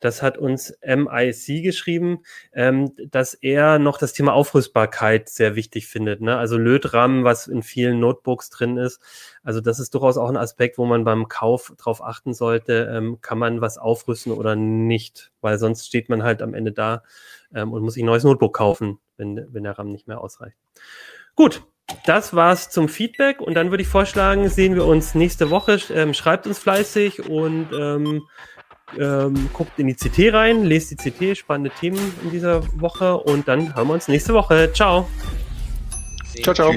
das 0.00 0.22
hat 0.22 0.38
uns 0.38 0.76
MIC 0.82 1.62
geschrieben, 1.62 2.20
ähm, 2.52 2.92
dass 3.10 3.34
er 3.34 3.78
noch 3.78 3.98
das 3.98 4.14
Thema 4.14 4.32
Aufrüstbarkeit 4.32 5.28
sehr 5.28 5.54
wichtig 5.54 5.86
findet. 5.86 6.22
Ne? 6.22 6.36
Also 6.36 6.56
Lötram, 6.56 7.22
was 7.22 7.46
in 7.46 7.62
vielen 7.62 8.00
Notebooks 8.00 8.48
drin 8.50 8.78
ist. 8.78 9.00
Also 9.42 9.60
das 9.60 9.78
ist 9.78 9.94
durchaus 9.94 10.16
auch 10.16 10.30
ein 10.30 10.38
Aspekt, 10.38 10.78
wo 10.78 10.86
man 10.86 11.04
beim 11.04 11.28
Kauf 11.28 11.74
drauf 11.76 12.02
achten 12.02 12.32
sollte, 12.32 12.90
ähm, 12.92 13.18
kann 13.20 13.38
man 13.38 13.60
was 13.60 13.78
aufrüsten 13.78 14.32
oder 14.32 14.56
nicht, 14.56 15.32
weil 15.42 15.58
sonst 15.58 15.86
steht 15.86 16.08
man 16.08 16.22
halt 16.22 16.40
am 16.42 16.54
Ende 16.54 16.72
da 16.72 17.02
ähm, 17.54 17.72
und 17.72 17.82
muss 17.82 17.94
sich 17.94 18.02
ein 18.02 18.06
neues 18.06 18.24
Notebook 18.24 18.56
kaufen, 18.56 18.98
wenn, 19.18 19.46
wenn 19.52 19.64
der 19.64 19.78
RAM 19.78 19.92
nicht 19.92 20.08
mehr 20.08 20.20
ausreicht. 20.20 20.56
Gut, 21.36 21.62
das 22.06 22.34
war's 22.34 22.70
zum 22.70 22.88
Feedback 22.88 23.40
und 23.40 23.54
dann 23.54 23.70
würde 23.70 23.82
ich 23.82 23.88
vorschlagen, 23.88 24.48
sehen 24.48 24.74
wir 24.74 24.84
uns 24.86 25.14
nächste 25.14 25.50
Woche. 25.50 25.78
Ähm, 25.92 26.14
schreibt 26.14 26.46
uns 26.46 26.58
fleißig 26.58 27.28
und 27.28 27.68
ähm, 27.72 28.22
ähm, 28.98 29.48
guckt 29.52 29.78
in 29.78 29.86
die 29.86 29.94
CT 29.94 30.32
rein, 30.32 30.64
lest 30.64 30.90
die 30.90 30.96
CT, 30.96 31.38
spannende 31.38 31.70
Themen 31.70 32.14
in 32.24 32.30
dieser 32.30 32.62
Woche 32.80 33.16
und 33.16 33.46
dann 33.48 33.74
hören 33.74 33.88
wir 33.88 33.94
uns 33.94 34.08
nächste 34.08 34.34
Woche. 34.34 34.72
Ciao. 34.72 35.08
Ciao, 36.42 36.54
ciao. 36.54 36.72